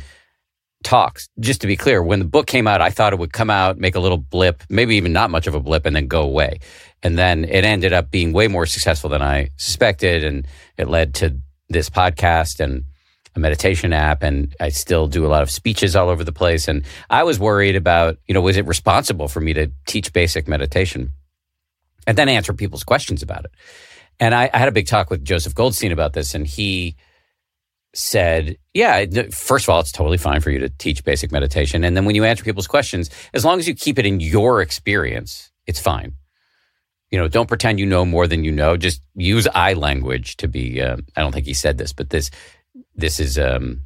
talks. 0.83 1.27
Just 1.39 1.61
to 1.61 1.67
be 1.67 1.75
clear, 1.75 2.01
when 2.01 2.19
the 2.19 2.25
book 2.25 2.47
came 2.47 2.67
out, 2.67 2.81
I 2.81 2.89
thought 2.89 3.13
it 3.13 3.19
would 3.19 3.33
come 3.33 3.49
out, 3.49 3.77
make 3.77 3.95
a 3.95 3.99
little 3.99 4.17
blip, 4.17 4.63
maybe 4.69 4.95
even 4.95 5.13
not 5.13 5.29
much 5.29 5.47
of 5.47 5.55
a 5.55 5.59
blip, 5.59 5.85
and 5.85 5.95
then 5.95 6.07
go 6.07 6.21
away. 6.21 6.59
And 7.03 7.17
then 7.17 7.45
it 7.45 7.63
ended 7.63 7.93
up 7.93 8.11
being 8.11 8.33
way 8.33 8.47
more 8.47 8.65
successful 8.65 9.09
than 9.09 9.21
I 9.21 9.49
suspected. 9.57 10.23
And 10.23 10.47
it 10.77 10.87
led 10.87 11.13
to 11.15 11.37
this 11.69 11.89
podcast 11.89 12.59
and 12.59 12.83
a 13.35 13.39
meditation 13.39 13.93
app. 13.93 14.23
And 14.23 14.55
I 14.59 14.69
still 14.69 15.07
do 15.07 15.25
a 15.25 15.29
lot 15.29 15.43
of 15.43 15.51
speeches 15.51 15.95
all 15.95 16.09
over 16.09 16.23
the 16.23 16.31
place. 16.31 16.67
And 16.67 16.83
I 17.09 17.23
was 17.23 17.39
worried 17.39 17.75
about, 17.75 18.17
you 18.27 18.33
know, 18.33 18.41
was 18.41 18.57
it 18.57 18.65
responsible 18.65 19.27
for 19.27 19.39
me 19.39 19.53
to 19.53 19.71
teach 19.85 20.13
basic 20.13 20.47
meditation 20.47 21.11
and 22.07 22.17
then 22.17 22.29
answer 22.29 22.53
people's 22.53 22.83
questions 22.83 23.21
about 23.21 23.45
it? 23.45 23.51
And 24.19 24.35
I, 24.35 24.49
I 24.53 24.57
had 24.57 24.67
a 24.67 24.73
big 24.73 24.87
talk 24.87 25.09
with 25.09 25.23
Joseph 25.23 25.55
Goldstein 25.55 25.91
about 25.91 26.13
this. 26.13 26.35
And 26.35 26.45
he, 26.45 26.95
said, 27.93 28.57
yeah, 28.73 29.05
first 29.31 29.65
of 29.65 29.69
all, 29.69 29.79
it's 29.79 29.91
totally 29.91 30.17
fine 30.17 30.41
for 30.41 30.51
you 30.51 30.59
to 30.59 30.69
teach 30.69 31.03
basic 31.03 31.31
meditation. 31.31 31.83
And 31.83 31.97
then 31.97 32.05
when 32.05 32.15
you 32.15 32.23
answer 32.23 32.43
people's 32.43 32.67
questions, 32.67 33.09
as 33.33 33.43
long 33.43 33.59
as 33.59 33.67
you 33.67 33.73
keep 33.73 33.97
it 33.97 34.05
in 34.05 34.19
your 34.19 34.61
experience, 34.61 35.51
it's 35.65 35.79
fine. 35.79 36.13
You 37.11 37.17
know, 37.17 37.27
don't 37.27 37.47
pretend 37.47 37.79
you 37.79 37.87
know 37.87 38.05
more 38.05 38.27
than 38.27 38.43
you 38.43 38.51
know. 38.51 38.77
Just 38.77 39.01
use 39.15 39.47
I 39.55 39.73
language 39.73 40.37
to 40.37 40.47
be. 40.47 40.81
Uh, 40.81 40.97
I 41.15 41.21
don't 41.21 41.31
think 41.31 41.47
he 41.47 41.55
said 41.55 41.77
this, 41.77 41.91
but 41.91 42.11
this 42.11 42.29
this 42.95 43.19
is 43.19 43.39
um, 43.39 43.81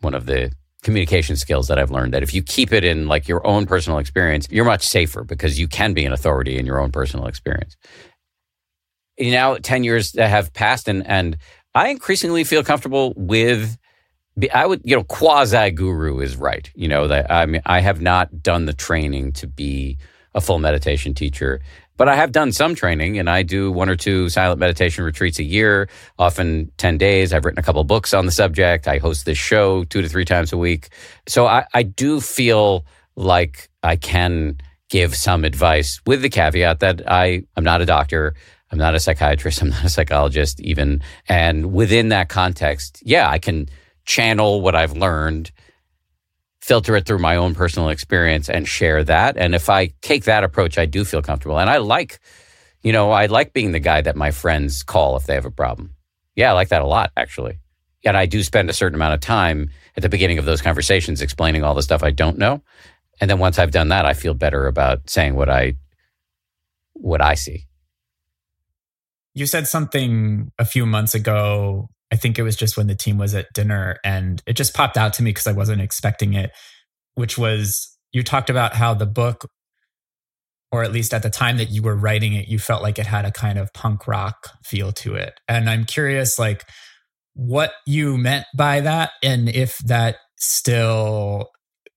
one 0.00 0.14
of 0.14 0.26
the 0.26 0.52
communication 0.84 1.34
skills 1.34 1.66
that 1.66 1.80
I've 1.80 1.90
learned. 1.90 2.14
That 2.14 2.22
if 2.22 2.32
you 2.32 2.42
keep 2.42 2.72
it 2.72 2.84
in 2.84 3.08
like 3.08 3.26
your 3.26 3.44
own 3.44 3.66
personal 3.66 3.98
experience, 3.98 4.46
you're 4.50 4.64
much 4.64 4.86
safer 4.86 5.24
because 5.24 5.58
you 5.58 5.66
can 5.66 5.94
be 5.94 6.04
an 6.04 6.12
authority 6.12 6.56
in 6.56 6.64
your 6.64 6.80
own 6.80 6.92
personal 6.92 7.26
experience. 7.26 7.76
You 9.18 9.32
now, 9.32 9.56
ten 9.56 9.82
years 9.82 10.16
have 10.16 10.52
passed, 10.52 10.86
and 10.86 11.04
and 11.08 11.36
I 11.74 11.88
increasingly 11.88 12.44
feel 12.44 12.62
comfortable 12.62 13.12
with. 13.16 13.76
I 14.52 14.66
would, 14.66 14.80
you 14.84 14.96
know, 14.96 15.04
quasi 15.04 15.70
guru 15.70 16.18
is 16.18 16.36
right. 16.36 16.68
You 16.74 16.88
know 16.88 17.06
that 17.08 17.30
I 17.30 17.46
mean, 17.46 17.62
I 17.66 17.80
have 17.80 18.00
not 18.00 18.42
done 18.42 18.66
the 18.66 18.72
training 18.72 19.32
to 19.34 19.46
be 19.46 19.98
a 20.34 20.40
full 20.40 20.58
meditation 20.58 21.14
teacher, 21.14 21.60
but 21.96 22.08
I 22.08 22.16
have 22.16 22.32
done 22.32 22.50
some 22.50 22.74
training, 22.74 23.18
and 23.20 23.30
I 23.30 23.44
do 23.44 23.70
one 23.70 23.88
or 23.88 23.94
two 23.94 24.28
silent 24.28 24.58
meditation 24.58 25.04
retreats 25.04 25.38
a 25.38 25.44
year, 25.44 25.88
often 26.18 26.72
ten 26.76 26.98
days. 26.98 27.32
I've 27.32 27.44
written 27.44 27.60
a 27.60 27.62
couple 27.62 27.84
books 27.84 28.12
on 28.12 28.26
the 28.26 28.32
subject. 28.32 28.88
I 28.88 28.98
host 28.98 29.24
this 29.24 29.38
show 29.38 29.84
two 29.84 30.02
to 30.02 30.08
three 30.08 30.24
times 30.24 30.52
a 30.52 30.56
week, 30.56 30.88
so 31.28 31.46
I, 31.46 31.66
I 31.72 31.84
do 31.84 32.20
feel 32.20 32.84
like 33.14 33.68
I 33.84 33.94
can 33.94 34.58
give 34.90 35.14
some 35.14 35.44
advice 35.44 36.00
with 36.06 36.22
the 36.22 36.28
caveat 36.28 36.80
that 36.80 37.08
I 37.10 37.44
am 37.56 37.62
not 37.62 37.80
a 37.80 37.86
doctor. 37.86 38.34
I'm 38.70 38.78
not 38.78 38.94
a 38.94 39.00
psychiatrist. 39.00 39.62
I'm 39.62 39.70
not 39.70 39.84
a 39.84 39.88
psychologist, 39.88 40.60
even. 40.60 41.02
And 41.28 41.72
within 41.72 42.08
that 42.08 42.28
context, 42.28 43.00
yeah, 43.04 43.28
I 43.28 43.38
can 43.38 43.68
channel 44.04 44.60
what 44.60 44.74
I've 44.74 44.96
learned, 44.96 45.50
filter 46.60 46.96
it 46.96 47.06
through 47.06 47.18
my 47.18 47.36
own 47.36 47.54
personal 47.54 47.88
experience, 47.88 48.48
and 48.48 48.66
share 48.66 49.04
that. 49.04 49.36
And 49.36 49.54
if 49.54 49.68
I 49.68 49.88
take 50.02 50.24
that 50.24 50.44
approach, 50.44 50.78
I 50.78 50.86
do 50.86 51.04
feel 51.04 51.22
comfortable. 51.22 51.58
And 51.58 51.70
I 51.70 51.78
like, 51.78 52.20
you 52.82 52.92
know, 52.92 53.10
I 53.10 53.26
like 53.26 53.52
being 53.52 53.72
the 53.72 53.80
guy 53.80 54.00
that 54.02 54.16
my 54.16 54.30
friends 54.30 54.82
call 54.82 55.16
if 55.16 55.24
they 55.24 55.34
have 55.34 55.46
a 55.46 55.50
problem. 55.50 55.94
Yeah, 56.36 56.50
I 56.50 56.52
like 56.52 56.68
that 56.68 56.82
a 56.82 56.86
lot, 56.86 57.12
actually. 57.16 57.58
And 58.04 58.16
I 58.16 58.26
do 58.26 58.42
spend 58.42 58.68
a 58.68 58.74
certain 58.74 58.96
amount 58.96 59.14
of 59.14 59.20
time 59.20 59.70
at 59.96 60.02
the 60.02 60.08
beginning 60.08 60.38
of 60.38 60.44
those 60.44 60.60
conversations 60.60 61.22
explaining 61.22 61.64
all 61.64 61.74
the 61.74 61.82
stuff 61.82 62.02
I 62.02 62.10
don't 62.10 62.38
know. 62.38 62.62
And 63.20 63.30
then 63.30 63.38
once 63.38 63.58
I've 63.58 63.70
done 63.70 63.88
that, 63.88 64.04
I 64.04 64.12
feel 64.12 64.34
better 64.34 64.66
about 64.66 65.08
saying 65.08 65.36
what 65.36 65.48
I 65.48 65.74
what 66.94 67.22
I 67.22 67.34
see. 67.34 67.66
You 69.34 69.46
said 69.46 69.66
something 69.66 70.50
a 70.58 70.64
few 70.64 70.86
months 70.86 71.14
ago. 71.14 71.88
I 72.12 72.16
think 72.16 72.38
it 72.38 72.42
was 72.42 72.54
just 72.54 72.76
when 72.76 72.86
the 72.86 72.94
team 72.94 73.18
was 73.18 73.34
at 73.34 73.52
dinner, 73.54 73.98
and 74.04 74.40
it 74.46 74.52
just 74.52 74.74
popped 74.74 74.96
out 74.96 75.12
to 75.14 75.22
me 75.22 75.30
because 75.30 75.46
I 75.48 75.52
wasn't 75.52 75.80
expecting 75.80 76.34
it, 76.34 76.52
which 77.14 77.36
was 77.36 77.96
you 78.12 78.22
talked 78.22 78.50
about 78.50 78.74
how 78.74 78.94
the 78.94 79.06
book, 79.06 79.48
or 80.70 80.84
at 80.84 80.92
least 80.92 81.12
at 81.12 81.22
the 81.22 81.30
time 81.30 81.56
that 81.56 81.70
you 81.70 81.82
were 81.82 81.96
writing 81.96 82.34
it, 82.34 82.46
you 82.46 82.60
felt 82.60 82.82
like 82.82 82.98
it 82.98 83.06
had 83.06 83.24
a 83.24 83.32
kind 83.32 83.58
of 83.58 83.72
punk 83.72 84.06
rock 84.06 84.50
feel 84.64 84.92
to 84.92 85.16
it. 85.16 85.40
And 85.48 85.68
I'm 85.68 85.84
curious, 85.84 86.38
like, 86.38 86.64
what 87.34 87.72
you 87.86 88.16
meant 88.16 88.46
by 88.56 88.80
that, 88.80 89.10
and 89.22 89.48
if 89.48 89.78
that 89.78 90.16
still 90.36 91.50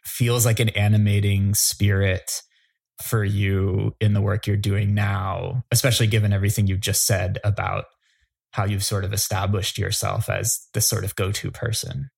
feels 0.04 0.46
like 0.46 0.60
an 0.60 0.70
animating 0.70 1.54
spirit 1.54 2.42
for 3.02 3.24
you 3.24 3.96
in 4.00 4.14
the 4.14 4.22
work 4.22 4.48
you're 4.48 4.58
doing 4.58 4.94
now, 4.94 5.64
especially 5.72 6.08
given 6.08 6.34
everything 6.34 6.68
you've 6.68 6.80
just 6.80 7.06
said 7.06 7.40
about 7.44 7.86
how 8.52 8.66
you've 8.66 8.84
sort 8.84 9.04
of 9.04 9.14
established 9.14 9.78
yourself 9.78 10.30
as 10.30 10.68
the 10.74 10.82
sort 10.82 11.04
of 11.04 11.16
go 11.16 11.32
to 11.32 11.52
person? 11.52 12.10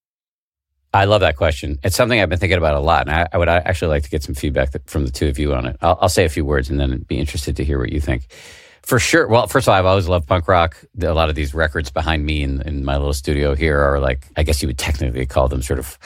I 0.93 1.05
love 1.05 1.21
that 1.21 1.35
question. 1.35 1.77
It's 1.83 1.95
something 1.95 2.19
I've 2.19 2.29
been 2.29 2.39
thinking 2.39 2.57
about 2.57 2.75
a 2.75 2.79
lot, 2.79 3.07
and 3.07 3.15
I, 3.15 3.27
I 3.31 3.37
would 3.37 3.49
actually 3.49 3.89
like 3.89 4.03
to 4.03 4.09
get 4.09 4.23
some 4.23 4.33
feedback 4.33 4.71
from 4.87 5.05
the 5.05 5.11
two 5.11 5.27
of 5.27 5.37
you 5.37 5.53
on 5.53 5.67
it. 5.67 5.77
I'll, 5.81 5.99
I'll, 6.01 6.09
say 6.09 6.25
a 6.25 6.29
few 6.29 6.45
words 6.45 6.69
and 6.69 6.79
then 6.79 7.05
be 7.07 7.19
interested 7.19 7.55
to 7.57 7.63
hear 7.63 7.77
what 7.77 7.91
you 7.91 8.01
think. 8.01 8.33
For 8.81 8.97
sure. 8.97 9.27
Well, 9.27 9.45
first 9.45 9.67
of 9.67 9.71
all, 9.71 9.77
I've 9.77 9.85
always 9.85 10.07
loved 10.07 10.27
punk 10.27 10.47
rock. 10.47 10.83
A 10.99 11.13
lot 11.13 11.29
of 11.29 11.35
these 11.35 11.53
records 11.53 11.91
behind 11.91 12.25
me 12.25 12.41
in, 12.41 12.61
in 12.63 12.85
my 12.85 12.97
little 12.97 13.13
studio 13.13 13.53
here 13.53 13.79
are 13.79 13.99
like, 13.99 14.25
I 14.35 14.41
guess 14.41 14.63
you 14.63 14.67
would 14.67 14.79
technically 14.79 15.25
call 15.27 15.47
them 15.47 15.61
sort 15.61 15.77
of 15.77 15.99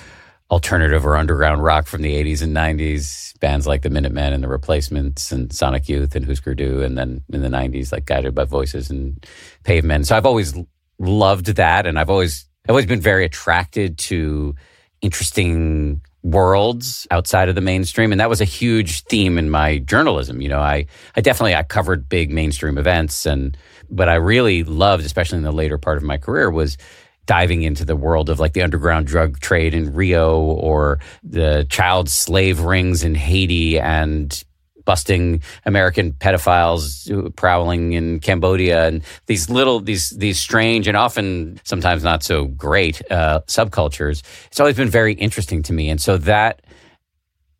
alternative 0.54 1.04
or 1.04 1.18
underground 1.18 1.64
rock 1.64 1.88
from 1.88 2.04
the 2.04 2.14
80s 2.14 2.44
and 2.44 2.56
90s. 2.56 3.38
Bands 3.40 3.66
like 3.66 3.82
the 3.82 3.90
Minutemen 3.90 4.34
and 4.34 4.44
the 4.44 4.48
Replacements 4.48 5.32
and 5.32 5.52
Sonic 5.52 5.90
Youth 5.90 6.16
and 6.16 6.24
Husker 6.24 6.54
Du. 6.54 6.84
And 6.84 6.96
then 6.96 7.24
in 7.34 7.42
the 7.42 7.50
90s, 7.50 7.92
like 7.92 8.06
Guided 8.06 8.36
by 8.36 8.44
Voices 8.44 8.92
and 8.92 9.26
Pavement. 9.64 10.06
So 10.06 10.16
I've 10.16 10.28
always 10.28 10.54
loved 11.00 11.48
that. 11.48 11.88
And 11.88 11.98
I've 11.98 12.12
always, 12.12 12.46
I've 12.66 12.70
always 12.70 12.86
been 12.86 13.02
very 13.02 13.26
attracted 13.26 13.98
to 14.10 14.54
interesting 15.02 16.02
worlds 16.22 17.08
outside 17.10 17.50
of 17.50 17.56
the 17.56 17.60
mainstream 17.60 18.14
and 18.14 18.22
that 18.22 18.30
was 18.30 18.40
a 18.40 18.46
huge 18.46 19.02
theme 19.04 19.38
in 19.38 19.50
my 19.50 19.80
journalism 19.80 20.40
you 20.40 20.48
know 20.48 20.62
i 20.62 20.86
i 21.18 21.20
definitely 21.20 21.54
i 21.54 21.62
covered 21.62 22.08
big 22.08 22.32
mainstream 22.32 22.78
events 22.78 23.26
and 23.26 23.58
but 23.90 24.08
i 24.08 24.14
really 24.14 24.64
loved 24.64 25.06
especially 25.06 25.38
in 25.38 25.44
the 25.44 25.52
later 25.52 25.78
part 25.78 25.98
of 25.98 26.04
my 26.04 26.18
career 26.18 26.50
was 26.50 26.78
diving 27.26 27.64
into 27.64 27.86
the 27.86 27.96
world 27.96 28.30
of 28.30 28.40
like 28.40 28.54
the 28.54 28.62
underground 28.62 29.08
drug 29.08 29.40
trade 29.40 29.74
in 29.74 29.94
Rio 29.94 30.40
or 30.42 31.00
the 31.24 31.66
child 31.70 32.10
slave 32.10 32.62
rings 32.62 33.04
in 33.04 33.16
Haiti 33.16 33.80
and 33.80 34.44
busting 34.86 35.42
American 35.66 36.12
pedophiles 36.12 37.36
prowling 37.36 37.94
in 37.94 38.20
Cambodia 38.20 38.88
and 38.88 39.02
these 39.28 39.50
little 39.50 39.80
these 39.80 40.10
these 40.12 40.40
strange 40.40 40.88
and 40.88 40.98
often 40.98 41.60
sometimes 41.64 42.04
not 42.04 42.24
so 42.24 42.46
great 42.46 43.02
uh, 43.12 43.42
subcultures. 43.48 44.24
It's 44.48 44.60
always 44.60 44.76
been 44.76 44.90
very 44.90 45.14
interesting 45.14 45.64
to 45.64 45.74
me, 45.74 45.90
and 45.90 46.02
so 46.02 46.18
that 46.18 46.62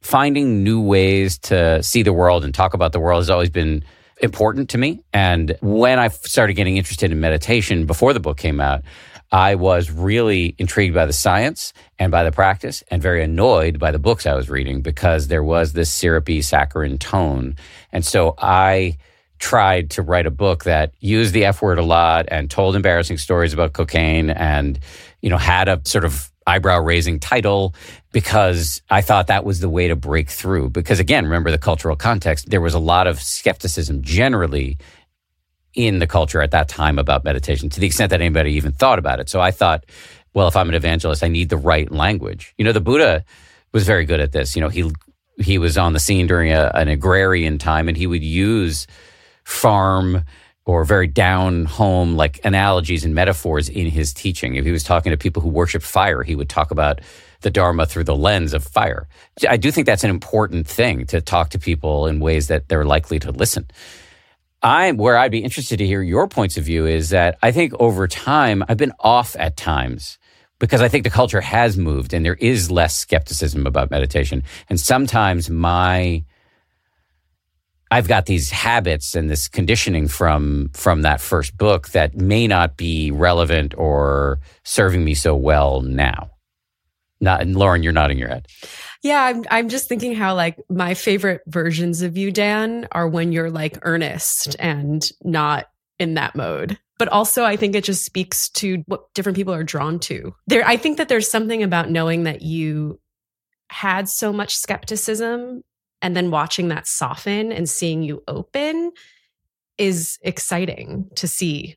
finding 0.02 0.64
new 0.64 0.82
ways 0.82 1.38
to 1.38 1.82
see 1.82 2.04
the 2.04 2.14
world 2.14 2.44
and 2.44 2.54
talk 2.54 2.74
about 2.74 2.92
the 2.92 3.00
world 3.00 3.22
has 3.22 3.30
always 3.30 3.50
been 3.50 3.84
important 4.22 4.70
to 4.70 4.78
me. 4.78 5.02
And 5.14 5.58
when 5.62 5.98
I 5.98 6.10
started 6.10 6.54
getting 6.54 6.78
interested 6.78 7.12
in 7.12 7.20
meditation 7.20 7.86
before 7.86 8.14
the 8.14 8.20
book 8.20 8.38
came 8.38 8.60
out, 8.60 8.84
I 9.34 9.56
was 9.56 9.90
really 9.90 10.54
intrigued 10.60 10.94
by 10.94 11.08
the 11.08 11.12
science 11.12 11.74
and 11.98 12.12
by 12.12 12.24
the 12.24 12.32
practice 12.32 12.84
and 12.90 13.02
very 13.02 13.24
annoyed 13.24 13.80
by 13.80 13.90
the 13.90 13.98
books 13.98 14.28
I 14.28 14.36
was 14.36 14.48
reading 14.48 14.84
because 14.84 15.28
there 15.28 15.44
was 15.44 15.74
this 15.74 15.92
syrupy 15.92 16.44
saccharine 16.44 17.00
tone. 17.00 17.56
And 17.92 18.06
so 18.06 18.36
I 18.38 18.98
tried 19.40 19.90
to 19.90 20.04
write 20.04 20.28
a 20.28 20.32
book 20.32 20.66
that 20.66 20.94
used 21.00 21.34
the 21.34 21.46
F 21.46 21.64
word 21.64 21.80
a 21.80 21.84
lot 21.84 22.28
and 22.30 22.50
told 22.50 22.76
embarrassing 22.76 23.18
stories 23.18 23.54
about 23.54 23.74
cocaine 23.74 24.30
and, 24.30 24.80
you 25.22 25.32
know, 25.32 25.40
had 25.40 25.68
a 25.68 25.82
sort 25.84 26.06
of 26.06 26.32
eyebrow 26.46 26.80
raising 26.80 27.20
title 27.20 27.74
because 28.12 28.84
I 28.92 29.02
thought 29.02 29.28
that 29.28 29.46
was 29.46 29.62
the 29.62 29.70
way 29.70 29.88
to 29.88 29.96
break 29.96 30.30
through. 30.30 30.70
Because 30.70 31.00
again, 31.00 31.24
remember 31.24 31.50
the 31.50 31.58
cultural 31.58 31.96
context, 31.96 32.52
there 32.52 32.62
was 32.62 32.76
a 32.76 32.80
lot 32.80 33.08
of 33.08 33.20
skepticism 33.20 34.04
generally 34.04 34.78
in 35.74 36.00
the 36.00 36.08
culture 36.08 36.42
at 36.42 36.52
that 36.52 36.68
time 36.68 37.00
about 37.00 37.24
meditation 37.24 37.70
to 37.70 37.80
the 37.80 37.88
extent 37.88 38.10
that 38.12 38.22
anybody 38.22 38.54
even 38.54 38.72
thought 38.72 39.00
about 39.00 39.20
it. 39.20 39.30
So 39.30 39.42
I 39.42 39.52
thought, 39.52 39.86
well, 40.34 40.48
if 40.48 40.56
I'm 40.56 40.70
an 40.70 40.76
evangelist, 40.76 41.24
I 41.24 41.28
need 41.28 41.50
the 41.50 41.58
right 41.58 41.92
language. 41.92 42.54
You 42.58 42.66
know, 42.66 42.72
the 42.72 42.82
Buddha 42.82 43.24
was 43.72 43.86
very 43.86 44.06
good 44.06 44.20
at 44.20 44.32
this. 44.32 44.56
You 44.56 44.62
know, 44.62 44.70
he 44.70 44.92
he 45.40 45.58
was 45.58 45.78
on 45.78 45.94
the 45.94 46.00
scene 46.00 46.28
during 46.28 46.52
a, 46.52 46.72
an 46.76 46.88
agrarian 46.88 47.58
time, 47.58 47.88
and 47.88 47.98
he 47.98 48.08
would 48.08 48.24
use 48.24 48.88
farm 49.44 50.24
or 50.66 50.86
very 50.86 51.08
down 51.08 51.66
home 51.66 52.16
like 52.16 52.40
analogies 52.46 53.04
and 53.04 53.14
metaphors 53.14 53.68
in 53.68 53.88
his 53.88 54.14
teaching. 54.14 54.56
If 54.56 54.64
he 54.64 54.72
was 54.72 54.84
talking 54.84 55.12
to 55.12 55.18
people 55.18 55.42
who 55.42 55.50
worship 55.50 55.82
fire, 55.84 56.24
he 56.24 56.36
would 56.36 56.50
talk 56.50 56.72
about 56.72 57.02
the 57.42 57.50
Dharma 57.50 57.86
through 57.86 58.06
the 58.06 58.16
lens 58.16 58.54
of 58.54 58.64
fire. 58.64 59.08
I 59.50 59.58
do 59.58 59.72
think 59.72 59.86
that's 59.86 60.06
an 60.06 60.10
important 60.10 60.66
thing 60.66 61.06
to 61.08 61.20
talk 61.20 61.50
to 61.50 61.60
people 61.60 62.08
in 62.08 62.22
ways 62.22 62.48
that 62.48 62.70
they're 62.70 62.86
likely 62.86 63.20
to 63.20 63.32
listen. 63.32 63.68
I 64.64 64.94
where 64.94 65.18
I'd 65.18 65.32
be 65.32 65.44
interested 65.44 65.78
to 65.78 65.86
hear 65.86 66.02
your 66.02 66.28
points 66.28 66.58
of 66.58 66.64
view 66.64 66.86
is 66.88 67.10
that 67.10 67.38
I 67.44 67.52
think 67.52 67.74
over 67.80 68.08
time 68.08 68.64
I've 68.70 68.78
been 68.78 68.94
off 69.00 69.36
at 69.38 69.58
times 69.58 70.18
because 70.60 70.82
I 70.82 70.88
think 70.88 71.04
the 71.04 71.10
culture 71.10 71.42
has 71.42 71.78
moved 71.78 72.14
and 72.14 72.26
there 72.26 72.36
is 72.36 72.72
less 72.72 72.96
skepticism 72.96 73.68
about 73.68 73.92
meditation. 73.92 74.44
And 74.70 74.80
sometimes 74.80 75.50
my 75.50 76.24
I've 77.92 78.08
got 78.08 78.26
these 78.26 78.50
habits 78.50 79.14
and 79.16 79.30
this 79.30 79.48
conditioning 79.48 80.08
from 80.08 80.72
from 80.74 81.04
that 81.04 81.22
first 81.22 81.58
book 81.58 81.90
that 81.90 82.16
may 82.16 82.48
not 82.48 82.78
be 82.78 83.12
relevant 83.12 83.76
or 83.78 84.40
serving 84.64 85.04
me 85.04 85.14
so 85.14 85.36
well 85.36 85.82
now. 85.82 86.32
Not 87.22 87.42
and 87.42 87.56
Lauren, 87.56 87.84
you're 87.84 87.94
nodding 87.94 88.18
your 88.18 88.30
head. 88.30 88.48
Yeah, 89.04 89.22
I'm 89.22 89.44
I'm 89.52 89.70
just 89.70 89.90
thinking 89.90 90.16
how 90.16 90.34
like 90.34 90.58
my 90.70 90.94
favorite 90.94 91.42
versions 91.46 92.02
of 92.02 92.18
you, 92.18 92.32
Dan, 92.32 92.88
are 92.94 93.08
when 93.08 93.34
you're 93.34 93.52
like 93.52 93.78
earnest 93.82 94.52
mm-hmm. 94.52 94.66
and 94.66 95.12
not 95.24 95.70
in 96.00 96.16
that 96.16 96.36
mode. 96.36 96.80
But 96.98 97.10
also 97.10 97.44
I 97.44 97.58
think 97.58 97.76
it 97.76 97.84
just 97.84 98.06
speaks 98.06 98.50
to 98.52 98.84
what 98.88 99.14
different 99.14 99.36
people 99.36 99.54
are 99.54 99.64
drawn 99.64 100.00
to. 100.00 100.34
There 100.48 100.66
I 100.66 100.78
think 100.78 100.98
that 100.98 101.10
there's 101.10 101.30
something 101.30 101.62
about 101.62 101.90
knowing 101.90 102.24
that 102.24 102.42
you 102.42 103.00
had 103.70 104.08
so 104.08 104.32
much 104.32 104.56
skepticism 104.56 105.64
and 106.02 106.16
then 106.16 106.32
watching 106.32 106.70
that 106.70 106.88
soften 106.88 107.52
and 107.52 107.70
seeing 107.70 108.04
you 108.04 108.24
open 108.28 108.92
is 109.78 110.18
exciting 110.22 111.10
to 111.16 111.28
see 111.28 111.76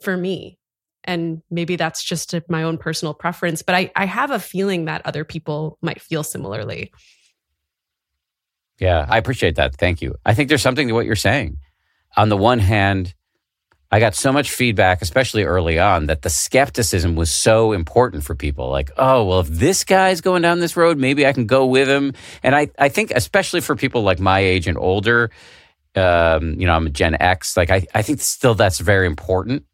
for 0.00 0.16
me 0.16 0.58
and 1.04 1.42
maybe 1.50 1.76
that's 1.76 2.02
just 2.02 2.34
my 2.48 2.62
own 2.62 2.78
personal 2.78 3.14
preference 3.14 3.62
but 3.62 3.74
I, 3.74 3.90
I 3.96 4.06
have 4.06 4.30
a 4.30 4.38
feeling 4.38 4.86
that 4.86 5.02
other 5.04 5.24
people 5.24 5.78
might 5.82 6.00
feel 6.00 6.22
similarly 6.22 6.92
yeah 8.78 9.06
i 9.08 9.18
appreciate 9.18 9.56
that 9.56 9.76
thank 9.76 10.02
you 10.02 10.14
i 10.24 10.34
think 10.34 10.48
there's 10.48 10.62
something 10.62 10.88
to 10.88 10.94
what 10.94 11.06
you're 11.06 11.16
saying 11.16 11.58
on 12.16 12.28
the 12.28 12.36
one 12.36 12.58
hand 12.58 13.14
I 13.92 14.00
got 14.00 14.14
so 14.14 14.32
much 14.32 14.50
feedback, 14.50 15.02
especially 15.02 15.44
early 15.44 15.78
on, 15.78 16.06
that 16.06 16.22
the 16.22 16.30
skepticism 16.30 17.14
was 17.14 17.30
so 17.30 17.72
important 17.72 18.24
for 18.24 18.34
people. 18.34 18.70
Like, 18.70 18.90
oh, 18.96 19.22
well, 19.26 19.40
if 19.40 19.48
this 19.48 19.84
guy's 19.84 20.22
going 20.22 20.40
down 20.40 20.60
this 20.60 20.78
road, 20.78 20.96
maybe 20.96 21.26
I 21.26 21.34
can 21.34 21.44
go 21.44 21.66
with 21.66 21.88
him. 21.88 22.14
And 22.42 22.56
I, 22.56 22.70
I 22.78 22.88
think, 22.88 23.10
especially 23.10 23.60
for 23.60 23.76
people 23.76 24.00
like 24.02 24.18
my 24.18 24.40
age 24.40 24.66
and 24.66 24.78
older, 24.78 25.30
um, 25.94 26.54
you 26.58 26.66
know, 26.66 26.72
I'm 26.72 26.86
a 26.86 26.90
Gen 26.90 27.18
X, 27.20 27.54
like, 27.54 27.68
I, 27.68 27.86
I 27.94 28.00
think 28.00 28.22
still 28.22 28.54
that's 28.54 28.78
very 28.78 29.06
important. 29.06 29.66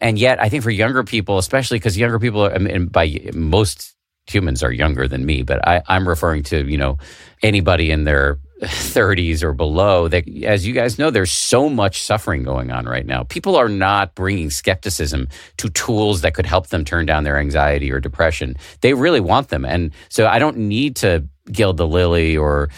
And 0.00 0.18
yet, 0.18 0.40
I 0.40 0.48
think 0.48 0.62
for 0.62 0.70
younger 0.70 1.02
people, 1.04 1.38
especially 1.38 1.78
because 1.78 1.98
younger 1.98 2.18
people, 2.18 2.44
are, 2.44 2.80
by 2.86 3.30
most 3.34 3.94
humans 4.26 4.62
are 4.62 4.72
younger 4.72 5.08
than 5.08 5.24
me, 5.24 5.42
but 5.42 5.66
I, 5.66 5.82
I'm 5.88 6.08
referring 6.08 6.42
to, 6.44 6.64
you 6.70 6.78
know, 6.78 6.98
anybody 7.42 7.90
in 7.90 8.04
their 8.04 8.38
30s 8.60 9.42
or 9.42 9.52
below 9.52 10.08
that 10.08 10.28
as 10.44 10.66
you 10.66 10.74
guys 10.74 10.98
know 10.98 11.10
there's 11.10 11.30
so 11.30 11.68
much 11.68 12.02
suffering 12.02 12.42
going 12.42 12.70
on 12.70 12.86
right 12.86 13.06
now. 13.06 13.22
People 13.22 13.56
are 13.56 13.68
not 13.68 14.14
bringing 14.14 14.50
skepticism 14.50 15.28
to 15.58 15.68
tools 15.70 16.22
that 16.22 16.34
could 16.34 16.46
help 16.46 16.68
them 16.68 16.84
turn 16.84 17.06
down 17.06 17.22
their 17.24 17.38
anxiety 17.38 17.92
or 17.92 18.00
depression. 18.00 18.56
They 18.80 18.94
really 18.94 19.20
want 19.20 19.48
them. 19.48 19.64
And 19.64 19.92
so 20.08 20.26
i 20.26 20.38
don't 20.38 20.56
need 20.56 20.96
to 20.96 21.24
gild 21.52 21.76
the 21.76 21.86
lily 21.86 22.36
or 22.36 22.68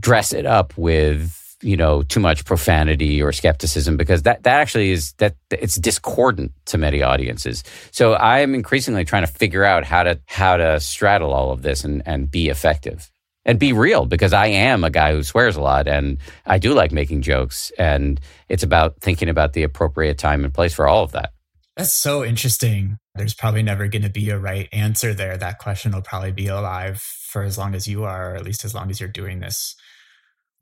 dress 0.00 0.32
it 0.32 0.44
up 0.44 0.76
with 0.76 1.41
you 1.62 1.76
know 1.76 2.02
too 2.02 2.20
much 2.20 2.44
profanity 2.44 3.22
or 3.22 3.32
skepticism 3.32 3.96
because 3.96 4.22
that 4.22 4.42
that 4.42 4.60
actually 4.60 4.90
is 4.90 5.12
that 5.14 5.36
it's 5.50 5.76
discordant 5.76 6.52
to 6.66 6.76
many 6.76 7.02
audiences 7.02 7.62
so 7.90 8.14
i 8.14 8.40
am 8.40 8.54
increasingly 8.54 9.04
trying 9.04 9.24
to 9.24 9.32
figure 9.32 9.64
out 9.64 9.84
how 9.84 10.02
to 10.02 10.18
how 10.26 10.56
to 10.56 10.80
straddle 10.80 11.32
all 11.32 11.52
of 11.52 11.62
this 11.62 11.84
and 11.84 12.02
and 12.04 12.30
be 12.30 12.48
effective 12.48 13.10
and 13.44 13.58
be 13.58 13.72
real 13.72 14.06
because 14.06 14.32
I 14.32 14.46
am 14.46 14.84
a 14.84 14.90
guy 14.90 15.12
who 15.12 15.22
swears 15.22 15.56
a 15.56 15.60
lot 15.60 15.88
and 15.88 16.18
I 16.46 16.58
do 16.58 16.74
like 16.74 16.92
making 16.92 17.22
jokes. 17.22 17.72
And 17.78 18.20
it's 18.48 18.62
about 18.62 19.00
thinking 19.00 19.28
about 19.28 19.52
the 19.52 19.62
appropriate 19.62 20.18
time 20.18 20.44
and 20.44 20.54
place 20.54 20.74
for 20.74 20.86
all 20.86 21.02
of 21.02 21.12
that. 21.12 21.32
That's 21.76 21.92
so 21.92 22.24
interesting. 22.24 22.98
There's 23.14 23.34
probably 23.34 23.62
never 23.62 23.88
going 23.88 24.02
to 24.02 24.10
be 24.10 24.28
a 24.30 24.38
right 24.38 24.68
answer 24.72 25.14
there. 25.14 25.36
That 25.36 25.58
question 25.58 25.92
will 25.92 26.02
probably 26.02 26.32
be 26.32 26.46
alive 26.48 27.00
for 27.00 27.42
as 27.42 27.56
long 27.56 27.74
as 27.74 27.88
you 27.88 28.04
are, 28.04 28.32
or 28.32 28.36
at 28.36 28.44
least 28.44 28.64
as 28.64 28.74
long 28.74 28.90
as 28.90 29.00
you're 29.00 29.08
doing 29.08 29.40
this 29.40 29.74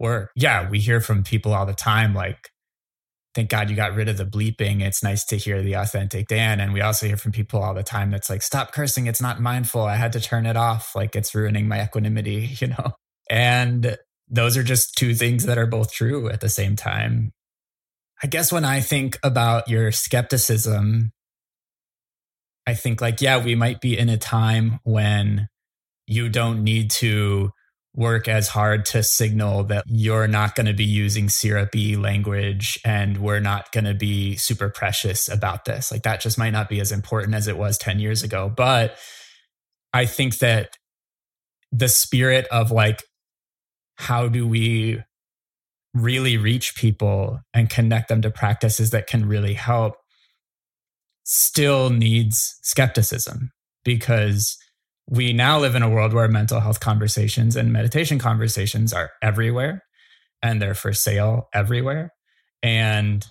work. 0.01 0.31
Yeah, 0.35 0.69
we 0.69 0.79
hear 0.81 1.01
from 1.01 1.23
people 1.23 1.53
all 1.53 1.67
the 1.67 1.75
time 1.75 2.15
like, 2.15 2.51
thank 3.35 3.49
God 3.49 3.71
you 3.71 3.77
got 3.77 3.95
rid 3.95 4.09
of 4.09 4.17
the 4.17 4.25
bleeping. 4.25 4.83
It's 4.83 5.03
nice 5.03 5.25
to 5.27 5.37
hear 5.37 5.63
the 5.63 5.75
authentic 5.75 6.27
Dan. 6.27 6.59
And 6.59 6.73
we 6.73 6.81
also 6.81 7.07
hear 7.07 7.17
from 7.17 7.33
people 7.33 7.63
all 7.63 7.75
the 7.75 7.83
time 7.83 8.11
that's 8.11 8.29
like, 8.29 8.43
stop 8.43 8.73
cursing. 8.73 9.07
It's 9.07 9.21
not 9.21 9.41
mindful. 9.41 9.83
I 9.83 9.97
had 9.97 10.13
to 10.15 10.21
turn 10.21 10.47
it 10.47 10.57
off. 10.57 10.97
Like 10.97 11.15
it's 11.15 11.35
ruining 11.35 11.69
my 11.69 11.83
equanimity, 11.83 12.51
you 12.61 12.69
know? 12.69 12.93
And 13.29 13.97
those 14.29 14.57
are 14.57 14.63
just 14.63 14.97
two 14.97 15.15
things 15.15 15.45
that 15.47 15.59
are 15.59 15.67
both 15.67 15.93
true 15.93 16.29
at 16.29 16.41
the 16.41 16.49
same 16.49 16.77
time. 16.77 17.33
I 18.23 18.27
guess 18.27 18.53
when 18.53 18.65
I 18.65 18.81
think 18.81 19.19
about 19.23 19.69
your 19.69 19.93
skepticism, 19.93 21.13
I 22.67 22.75
think 22.75 23.01
like, 23.01 23.21
yeah, 23.21 23.43
we 23.43 23.55
might 23.55 23.81
be 23.81 23.97
in 23.97 24.09
a 24.09 24.19
time 24.19 24.81
when 24.85 25.49
you 26.07 26.29
don't 26.29 26.63
need 26.63 26.91
to 26.91 27.51
work 27.95 28.29
as 28.29 28.49
hard 28.49 28.85
to 28.85 29.03
signal 29.03 29.65
that 29.65 29.85
you're 29.87 30.29
not 30.29 30.55
going 30.55 30.67
to 30.67 30.73
be 30.73 30.85
using 30.85 31.29
syrupy 31.29 31.97
language 31.97 32.79
and 32.85 33.19
we're 33.19 33.41
not 33.41 33.73
going 33.73 33.85
to 33.85 33.95
be 33.95 34.37
super 34.37 34.69
precious 34.69 35.29
about 35.29 35.65
this. 35.65 35.91
Like 35.91 36.03
that 36.03 36.21
just 36.21 36.39
might 36.39 36.51
not 36.51 36.69
be 36.69 36.81
as 36.81 36.93
important 36.93 37.35
as 37.35 37.49
it 37.49 37.59
was 37.59 37.77
10 37.79 37.99
years 37.99 38.23
ago. 38.23 38.53
But 38.55 38.97
I 39.93 40.07
think 40.07 40.39
that 40.39 40.77
the 41.73 41.89
spirit 41.89 42.47
of 42.53 42.71
like, 42.71 43.03
how 43.97 44.29
do 44.29 44.47
we 44.47 45.03
really 45.93 46.37
reach 46.37 46.77
people 46.77 47.41
and 47.53 47.69
connect 47.69 48.09
them 48.09 48.23
to 48.23 48.31
practices 48.31 48.91
that 48.91 49.09
can 49.09 49.27
really 49.27 49.55
help 49.55 49.97
still 51.25 51.91
needs 51.91 52.57
skepticism 52.63 53.51
because 53.85 54.57
we 55.11 55.33
now 55.33 55.59
live 55.59 55.75
in 55.75 55.83
a 55.83 55.91
world 55.91 56.13
where 56.15 56.29
mental 56.29 56.61
health 56.61 56.79
conversations 56.79 57.57
and 57.57 57.73
meditation 57.73 58.19
conversations 58.19 58.93
are 58.93 59.11
everywhere 59.21 59.83
and 60.41 60.63
they're 60.63 60.75
for 60.75 60.93
sale 60.93 61.49
everywhere. 61.53 62.15
And 62.63 63.27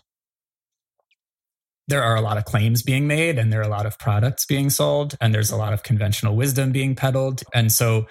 there 1.87 2.03
are 2.03 2.17
a 2.17 2.21
lot 2.21 2.37
of 2.37 2.43
claims 2.43 2.83
being 2.83 3.07
made 3.07 3.39
and 3.39 3.51
there 3.51 3.61
are 3.61 3.63
a 3.63 3.69
lot 3.69 3.85
of 3.85 3.97
products 3.97 4.45
being 4.45 4.69
sold 4.69 5.15
and 5.21 5.33
there's 5.33 5.51
a 5.51 5.55
lot 5.55 5.71
of 5.71 5.81
conventional 5.81 6.35
wisdom 6.35 6.73
being 6.73 6.95
peddled. 6.95 7.43
And 7.53 7.71
so 7.71 8.07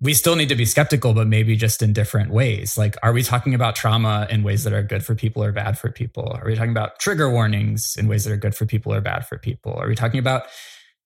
we 0.00 0.14
still 0.14 0.34
need 0.34 0.48
to 0.48 0.56
be 0.56 0.64
skeptical, 0.64 1.12
but 1.12 1.26
maybe 1.26 1.56
just 1.56 1.82
in 1.82 1.92
different 1.92 2.30
ways. 2.30 2.76
Like, 2.76 2.96
are 3.02 3.12
we 3.12 3.22
talking 3.22 3.54
about 3.54 3.76
trauma 3.76 4.26
in 4.30 4.42
ways 4.42 4.64
that 4.64 4.72
are 4.72 4.82
good 4.82 5.04
for 5.04 5.14
people 5.14 5.44
or 5.44 5.52
bad 5.52 5.78
for 5.78 5.90
people? 5.90 6.32
Are 6.40 6.46
we 6.46 6.56
talking 6.56 6.72
about 6.72 6.98
trigger 6.98 7.30
warnings 7.30 7.96
in 7.98 8.08
ways 8.08 8.24
that 8.24 8.32
are 8.32 8.38
good 8.38 8.54
for 8.54 8.66
people 8.66 8.92
or 8.92 9.00
bad 9.02 9.26
for 9.26 9.38
people? 9.38 9.74
Are 9.74 9.86
we 9.86 9.94
talking 9.94 10.18
about 10.18 10.44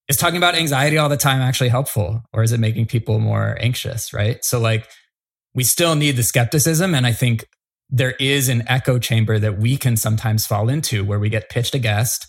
is 0.08 0.16
talking 0.16 0.38
about 0.38 0.54
anxiety 0.54 0.98
all 0.98 1.08
the 1.08 1.16
time 1.16 1.40
actually 1.40 1.68
helpful 1.68 2.22
or 2.32 2.42
is 2.42 2.52
it 2.52 2.60
making 2.60 2.86
people 2.86 3.18
more 3.18 3.56
anxious 3.60 4.12
right? 4.12 4.44
So 4.44 4.58
like 4.58 4.88
we 5.54 5.64
still 5.64 5.94
need 5.94 6.16
the 6.16 6.22
skepticism 6.22 6.94
and 6.94 7.06
i 7.06 7.12
think 7.12 7.44
there 7.90 8.12
is 8.20 8.48
an 8.48 8.62
echo 8.68 8.98
chamber 8.98 9.38
that 9.38 9.58
we 9.58 9.76
can 9.76 9.96
sometimes 9.96 10.46
fall 10.46 10.68
into 10.68 11.04
where 11.04 11.18
we 11.18 11.28
get 11.28 11.48
pitched 11.48 11.74
a 11.74 11.78
guest 11.78 12.26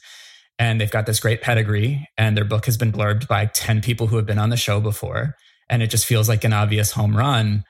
and 0.57 0.80
they've 0.80 0.91
got 0.91 1.06
this 1.06 1.19
great 1.19 1.41
pedigree 1.41 2.07
and 2.18 2.35
their 2.35 2.45
book 2.45 2.65
has 2.65 2.77
been 2.77 2.91
blurbed 2.91 3.27
by 3.27 3.45
10 3.45 3.81
people 3.81 4.07
who 4.07 4.15
have 4.15 4.26
been 4.26 4.39
on 4.39 4.49
the 4.49 4.57
show 4.57 4.80
before 4.80 5.35
and 5.69 5.84
it 5.84 5.88
just 5.88 6.06
feels 6.06 6.27
like 6.27 6.43
an 6.43 6.53
obvious 6.53 6.91
home 6.93 7.15
run. 7.15 7.64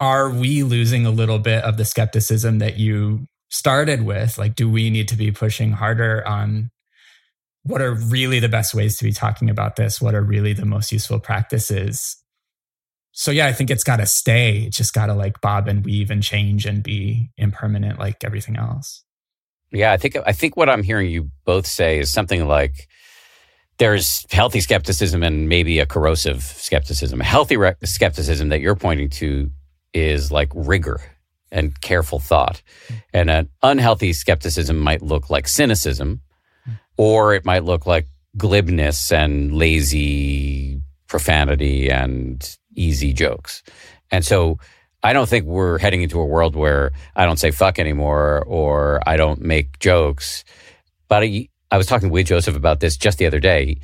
Are 0.00 0.30
we 0.30 0.62
losing 0.62 1.04
a 1.04 1.10
little 1.10 1.38
bit 1.38 1.62
of 1.64 1.76
the 1.76 1.84
skepticism 1.84 2.60
that 2.60 2.78
you 2.78 3.26
started 3.50 4.02
with? 4.02 4.38
Like 4.38 4.54
do 4.54 4.70
we 4.70 4.90
need 4.90 5.08
to 5.08 5.16
be 5.16 5.32
pushing 5.32 5.72
harder 5.72 6.26
on 6.26 6.70
what 7.68 7.82
are 7.82 7.92
really 7.92 8.40
the 8.40 8.48
best 8.48 8.74
ways 8.74 8.96
to 8.96 9.04
be 9.04 9.12
talking 9.12 9.50
about 9.50 9.76
this? 9.76 10.00
What 10.00 10.14
are 10.14 10.22
really 10.22 10.54
the 10.54 10.64
most 10.64 10.90
useful 10.90 11.20
practices? 11.20 12.16
So 13.12 13.30
yeah, 13.30 13.46
I 13.46 13.52
think 13.52 13.70
it's 13.70 13.84
got 13.84 13.98
to 13.98 14.06
stay. 14.06 14.62
It's 14.62 14.76
just 14.76 14.94
got 14.94 15.06
to 15.06 15.14
like 15.14 15.42
bob 15.42 15.68
and 15.68 15.84
weave 15.84 16.10
and 16.10 16.22
change 16.22 16.64
and 16.64 16.82
be 16.82 17.30
impermanent 17.36 17.98
like 17.98 18.24
everything 18.24 18.56
else. 18.56 19.04
Yeah, 19.70 19.92
I 19.92 19.98
think 19.98 20.16
I 20.26 20.32
think 20.32 20.56
what 20.56 20.70
I'm 20.70 20.82
hearing 20.82 21.10
you 21.10 21.30
both 21.44 21.66
say 21.66 21.98
is 21.98 22.10
something 22.10 22.48
like 22.48 22.88
there's 23.76 24.24
healthy 24.30 24.60
skepticism 24.60 25.22
and 25.22 25.46
maybe 25.46 25.78
a 25.78 25.84
corrosive 25.84 26.42
skepticism. 26.42 27.20
A 27.20 27.24
healthy 27.24 27.58
re- 27.58 27.74
skepticism 27.84 28.48
that 28.48 28.60
you're 28.60 28.76
pointing 28.76 29.10
to 29.10 29.50
is 29.92 30.32
like 30.32 30.50
rigor 30.54 31.00
and 31.52 31.78
careful 31.82 32.18
thought. 32.18 32.62
Hmm. 32.88 32.94
And 33.12 33.30
an 33.30 33.48
unhealthy 33.62 34.14
skepticism 34.14 34.78
might 34.78 35.02
look 35.02 35.28
like 35.28 35.48
cynicism, 35.48 36.22
or 36.98 37.32
it 37.32 37.46
might 37.46 37.64
look 37.64 37.86
like 37.86 38.06
glibness 38.36 39.10
and 39.10 39.54
lazy 39.54 40.82
profanity 41.06 41.90
and 41.90 42.58
easy 42.74 43.14
jokes. 43.14 43.62
And 44.10 44.24
so 44.24 44.58
I 45.02 45.12
don't 45.12 45.28
think 45.28 45.46
we're 45.46 45.78
heading 45.78 46.02
into 46.02 46.20
a 46.20 46.26
world 46.26 46.56
where 46.56 46.92
I 47.16 47.24
don't 47.24 47.38
say 47.38 47.50
fuck 47.50 47.78
anymore 47.78 48.44
or 48.46 49.00
I 49.06 49.16
don't 49.16 49.40
make 49.40 49.78
jokes. 49.78 50.44
But 51.08 51.22
I, 51.22 51.48
I 51.70 51.78
was 51.78 51.86
talking 51.86 52.10
with 52.10 52.26
Joseph 52.26 52.56
about 52.56 52.80
this 52.80 52.96
just 52.96 53.18
the 53.18 53.26
other 53.26 53.40
day. 53.40 53.78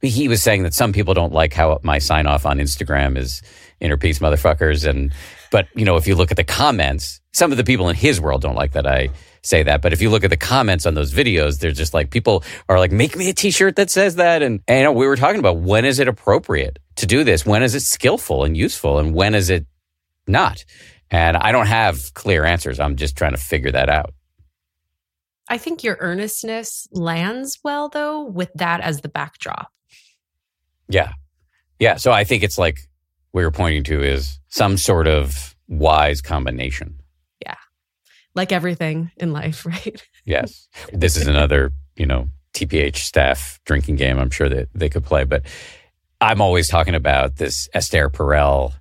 He 0.00 0.28
was 0.28 0.42
saying 0.42 0.62
that 0.62 0.74
some 0.74 0.92
people 0.92 1.14
don't 1.14 1.32
like 1.32 1.52
how 1.52 1.80
my 1.82 1.98
sign 1.98 2.26
off 2.26 2.46
on 2.46 2.58
Instagram 2.58 3.16
is 3.16 3.42
inner 3.80 3.96
peace 3.96 4.20
motherfuckers. 4.20 4.88
And, 4.88 5.12
but, 5.50 5.66
you 5.74 5.84
know, 5.84 5.96
if 5.96 6.06
you 6.06 6.14
look 6.14 6.30
at 6.30 6.36
the 6.36 6.44
comments, 6.44 7.20
some 7.32 7.50
of 7.50 7.56
the 7.56 7.64
people 7.64 7.88
in 7.88 7.96
his 7.96 8.20
world 8.20 8.42
don't 8.42 8.54
like 8.54 8.72
that 8.72 8.86
I 8.86 9.08
say 9.48 9.62
that. 9.62 9.82
But 9.82 9.92
if 9.92 10.02
you 10.02 10.10
look 10.10 10.24
at 10.24 10.30
the 10.30 10.36
comments 10.36 10.86
on 10.86 10.94
those 10.94 11.12
videos, 11.12 11.58
they're 11.58 11.72
just 11.72 11.94
like 11.94 12.10
people 12.10 12.44
are 12.68 12.78
like, 12.78 12.92
make 12.92 13.16
me 13.16 13.30
a 13.30 13.34
t-shirt 13.34 13.76
that 13.76 13.90
says 13.90 14.16
that. 14.16 14.42
And, 14.42 14.60
and 14.68 14.78
you 14.78 14.84
know, 14.84 14.92
we 14.92 15.06
were 15.06 15.16
talking 15.16 15.40
about 15.40 15.58
when 15.58 15.84
is 15.84 15.98
it 15.98 16.08
appropriate 16.08 16.78
to 16.96 17.06
do 17.06 17.24
this? 17.24 17.46
When 17.46 17.62
is 17.62 17.74
it 17.74 17.80
skillful 17.80 18.44
and 18.44 18.56
useful? 18.56 18.98
And 18.98 19.14
when 19.14 19.34
is 19.34 19.50
it 19.50 19.66
not? 20.26 20.64
And 21.10 21.36
I 21.36 21.52
don't 21.52 21.66
have 21.66 22.12
clear 22.14 22.44
answers. 22.44 22.78
I'm 22.78 22.96
just 22.96 23.16
trying 23.16 23.32
to 23.32 23.38
figure 23.38 23.72
that 23.72 23.88
out. 23.88 24.12
I 25.48 25.56
think 25.56 25.82
your 25.82 25.96
earnestness 26.00 26.86
lands 26.92 27.58
well 27.64 27.88
though 27.88 28.24
with 28.24 28.52
that 28.54 28.82
as 28.82 29.00
the 29.00 29.08
backdrop. 29.08 29.72
Yeah. 30.88 31.12
Yeah. 31.78 31.96
So 31.96 32.12
I 32.12 32.24
think 32.24 32.42
it's 32.42 32.58
like 32.58 32.80
what 33.32 33.40
you're 33.40 33.50
pointing 33.50 33.84
to 33.84 34.02
is 34.02 34.38
some 34.48 34.76
sort 34.76 35.06
of 35.06 35.56
wise 35.68 36.20
combination. 36.20 36.98
Like 38.38 38.52
everything 38.52 39.10
in 39.16 39.32
life, 39.32 39.66
right? 39.74 40.00
Yes. 40.24 40.68
This 40.92 41.16
is 41.16 41.26
another, 41.26 41.72
you 41.96 42.06
know, 42.06 42.28
TPH 42.54 42.98
staff 42.98 43.58
drinking 43.64 43.96
game 43.96 44.16
I'm 44.16 44.30
sure 44.30 44.48
that 44.48 44.68
they 44.74 44.88
could 44.88 45.04
play. 45.04 45.24
But 45.24 45.42
I'm 46.20 46.40
always 46.40 46.68
talking 46.68 46.94
about 46.94 47.36
this 47.36 47.68
Esther 47.74 48.08
Perel 48.08 48.74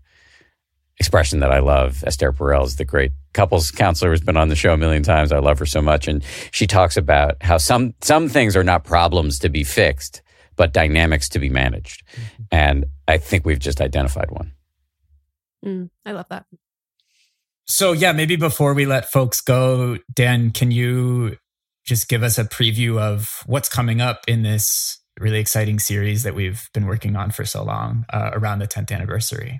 expression 0.99 1.39
that 1.39 1.51
I 1.51 1.57
love. 1.57 2.03
Esther 2.05 2.31
Perel 2.31 2.65
is 2.65 2.75
the 2.75 2.85
great 2.85 3.13
couples 3.34 3.71
counselor 3.71 4.11
who's 4.11 4.21
been 4.21 4.38
on 4.38 4.49
the 4.49 4.55
show 4.55 4.73
a 4.73 4.77
million 4.77 5.01
times. 5.01 5.31
I 5.31 5.39
love 5.39 5.57
her 5.57 5.65
so 5.65 5.81
much. 5.81 6.07
And 6.07 6.23
she 6.51 6.67
talks 6.67 6.95
about 6.95 7.41
how 7.41 7.57
some 7.57 7.95
some 8.01 8.29
things 8.29 8.55
are 8.55 8.63
not 8.63 8.84
problems 8.84 9.39
to 9.39 9.49
be 9.49 9.63
fixed, 9.63 10.21
but 10.55 10.71
dynamics 10.71 11.29
to 11.29 11.39
be 11.39 11.49
managed. 11.49 12.05
Mm-hmm. 12.07 12.43
And 12.51 12.85
I 13.07 13.17
think 13.17 13.43
we've 13.43 13.57
just 13.57 13.81
identified 13.81 14.29
one. 14.29 14.53
Mm, 15.65 15.89
I 16.05 16.11
love 16.11 16.27
that. 16.29 16.45
So, 17.68 17.91
yeah, 17.91 18.14
maybe 18.14 18.38
before 18.38 18.73
we 18.73 18.85
let 18.85 19.11
folks 19.11 19.41
go, 19.41 19.98
Dan, 20.14 20.52
can 20.52 20.72
you 20.72 21.38
just 21.85 22.07
give 22.07 22.23
us 22.23 22.38
a 22.38 22.45
preview 22.45 22.99
of 22.99 23.44
what's 23.45 23.68
coming 23.68 23.99
up 23.99 24.22
in 24.27 24.44
this 24.44 24.99
really 25.19 25.39
exciting 25.39 25.80
series 25.80 26.23
that 26.23 26.34
we've 26.34 26.69
been 26.73 26.85
working 26.85 27.15
on 27.15 27.31
for 27.31 27.44
so 27.44 27.64
long 27.64 28.06
uh, 28.14 28.30
around 28.34 28.60
the 28.60 28.68
10th 28.68 28.91
anniversary? 28.91 29.60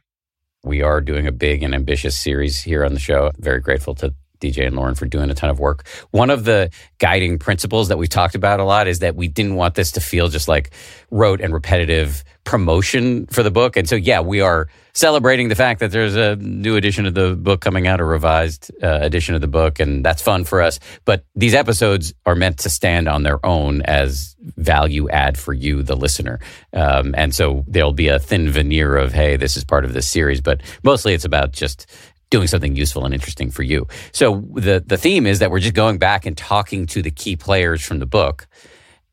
We 0.63 0.81
are 0.81 1.01
doing 1.01 1.27
a 1.27 1.31
big 1.31 1.63
and 1.63 1.75
ambitious 1.75 2.17
series 2.17 2.61
here 2.61 2.85
on 2.85 2.93
the 2.93 2.99
show. 2.99 3.31
Very 3.38 3.59
grateful 3.59 3.93
to 3.95 4.13
DJ 4.39 4.68
and 4.68 4.76
Lauren 4.76 4.95
for 4.95 5.05
doing 5.05 5.30
a 5.30 5.34
ton 5.34 5.49
of 5.49 5.59
work. 5.59 5.88
One 6.11 6.30
of 6.30 6.45
the 6.45 6.72
guiding 6.99 7.39
principles 7.39 7.88
that 7.89 7.97
we 7.97 8.07
talked 8.07 8.35
about 8.35 8.59
a 8.59 8.64
lot 8.64 8.88
is 8.88 8.99
that 8.99 9.15
we 9.15 9.27
didn't 9.27 9.55
want 9.55 9.76
this 9.76 9.91
to 9.93 10.01
feel 10.01 10.27
just 10.27 10.47
like 10.47 10.72
rote 11.11 11.41
and 11.41 11.53
repetitive 11.53 12.23
promotion 12.43 13.27
for 13.27 13.43
the 13.43 13.51
book. 13.51 13.76
And 13.76 13.88
so, 13.88 13.95
yeah, 13.95 14.22
we 14.22 14.39
are 14.41 14.69
celebrating 14.93 15.47
the 15.49 15.55
fact 15.55 15.81
that 15.81 15.91
there's 15.91 16.15
a 16.15 16.38
new 16.38 16.76
edition 16.76 17.05
of 17.05 17.14
the 17.14 17.35
book 17.35 17.61
coming 17.61 17.85
out, 17.88 17.99
a 17.99 18.05
revised 18.05 18.72
uh, 18.81 18.99
edition 19.01 19.35
of 19.35 19.41
the 19.41 19.47
book, 19.47 19.80
and 19.80 20.03
that's 20.03 20.22
fun 20.22 20.43
for 20.43 20.61
us. 20.61 20.80
But 21.05 21.26
these 21.35 21.53
episodes 21.53 22.14
are 22.26 22.35
meant 22.35 22.59
to 22.59 22.69
stand 22.69 23.07
on 23.07 23.23
their 23.23 23.45
own 23.45 23.81
as 23.84 24.35
value 24.55 25.09
add 25.09 25.38
for 25.38 25.53
you, 25.53 25.84
the 25.84 25.95
listener. 25.95 26.39
Um, 26.73 27.14
and 27.18 27.35
so 27.35 27.64
there'll 27.68 27.93
be 27.93 28.07
a 28.07 28.18
thin 28.18 28.49
veneer 28.49 28.95
of, 28.95 29.14
hey, 29.14 29.35
this 29.35 29.57
is 29.57 29.64
part 29.64 29.85
of 29.85 29.93
this 29.93 30.09
series, 30.09 30.41
but 30.41 30.61
mostly 30.84 31.14
it's 31.14 31.26
about 31.26 31.51
just 31.51 31.85
doing 32.29 32.47
something 32.47 32.75
useful 32.75 33.05
and 33.05 33.13
interesting 33.13 33.51
for 33.51 33.63
you. 33.63 33.87
So 34.11 34.43
the 34.53 34.83
the 34.85 34.97
theme 34.97 35.25
is 35.25 35.39
that 35.39 35.51
we're 35.51 35.59
just 35.59 35.73
going 35.73 35.97
back 35.97 36.25
and 36.25 36.37
talking 36.37 36.85
to 36.87 37.01
the 37.01 37.11
key 37.11 37.35
players 37.35 37.81
from 37.81 37.99
the 37.99 38.05
book, 38.05 38.47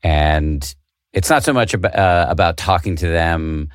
and 0.02 0.74
it's 1.12 1.30
not 1.30 1.44
so 1.44 1.52
much 1.52 1.74
about, 1.74 1.94
uh, 1.94 2.26
about 2.28 2.56
talking 2.56 2.96
to 2.96 3.06
them 3.06 3.70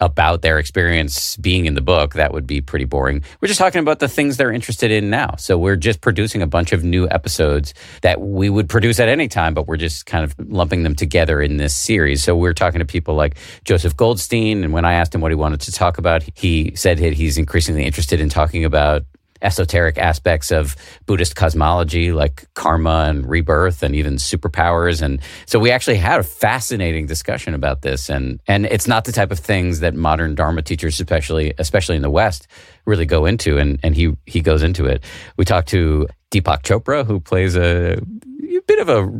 about 0.00 0.42
their 0.42 0.58
experience 0.58 1.36
being 1.36 1.66
in 1.66 1.74
the 1.74 1.80
book, 1.80 2.14
that 2.14 2.32
would 2.32 2.46
be 2.46 2.60
pretty 2.60 2.84
boring. 2.84 3.22
We're 3.40 3.48
just 3.48 3.58
talking 3.58 3.80
about 3.80 3.98
the 3.98 4.08
things 4.08 4.36
they're 4.36 4.52
interested 4.52 4.90
in 4.90 5.10
now. 5.10 5.34
So 5.36 5.58
we're 5.58 5.76
just 5.76 6.00
producing 6.00 6.42
a 6.42 6.46
bunch 6.46 6.72
of 6.72 6.82
new 6.82 7.08
episodes 7.08 7.74
that 8.02 8.20
we 8.20 8.48
would 8.48 8.68
produce 8.68 8.98
at 8.98 9.08
any 9.08 9.28
time, 9.28 9.54
but 9.54 9.66
we're 9.68 9.76
just 9.76 10.06
kind 10.06 10.24
of 10.24 10.34
lumping 10.50 10.82
them 10.82 10.94
together 10.94 11.40
in 11.42 11.58
this 11.58 11.74
series. 11.74 12.24
So 12.24 12.34
we're 12.36 12.54
talking 12.54 12.78
to 12.78 12.84
people 12.84 13.14
like 13.14 13.36
Joseph 13.64 13.96
Goldstein. 13.96 14.64
And 14.64 14.72
when 14.72 14.84
I 14.84 14.94
asked 14.94 15.14
him 15.14 15.20
what 15.20 15.30
he 15.30 15.36
wanted 15.36 15.60
to 15.62 15.72
talk 15.72 15.98
about, 15.98 16.24
he 16.34 16.74
said 16.74 16.98
he's 16.98 17.36
increasingly 17.38 17.84
interested 17.84 18.20
in 18.20 18.28
talking 18.28 18.64
about 18.64 19.04
esoteric 19.42 19.98
aspects 19.98 20.50
of 20.50 20.76
Buddhist 21.06 21.36
cosmology, 21.36 22.12
like 22.12 22.46
karma 22.54 23.06
and 23.08 23.28
rebirth 23.28 23.82
and 23.82 23.94
even 23.94 24.14
superpowers. 24.14 25.02
And 25.02 25.20
so 25.46 25.58
we 25.58 25.70
actually 25.70 25.96
had 25.96 26.20
a 26.20 26.24
fascinating 26.24 27.06
discussion 27.06 27.54
about 27.54 27.82
this. 27.82 28.08
And, 28.08 28.40
and 28.46 28.66
it's 28.66 28.86
not 28.86 29.04
the 29.04 29.12
type 29.12 29.30
of 29.30 29.38
things 29.38 29.80
that 29.80 29.94
modern 29.94 30.34
Dharma 30.34 30.62
teachers, 30.62 31.00
especially, 31.00 31.54
especially 31.58 31.96
in 31.96 32.02
the 32.02 32.10
West, 32.10 32.48
really 32.86 33.06
go 33.06 33.26
into. 33.26 33.58
And, 33.58 33.78
and 33.82 33.94
he, 33.94 34.16
he 34.26 34.40
goes 34.40 34.62
into 34.62 34.86
it. 34.86 35.04
We 35.36 35.44
talked 35.44 35.68
to 35.68 36.06
Deepak 36.30 36.62
Chopra, 36.62 37.04
who 37.04 37.20
plays 37.20 37.56
a, 37.56 37.94
a 37.94 38.60
bit 38.66 38.78
of 38.78 38.88
a 38.88 39.10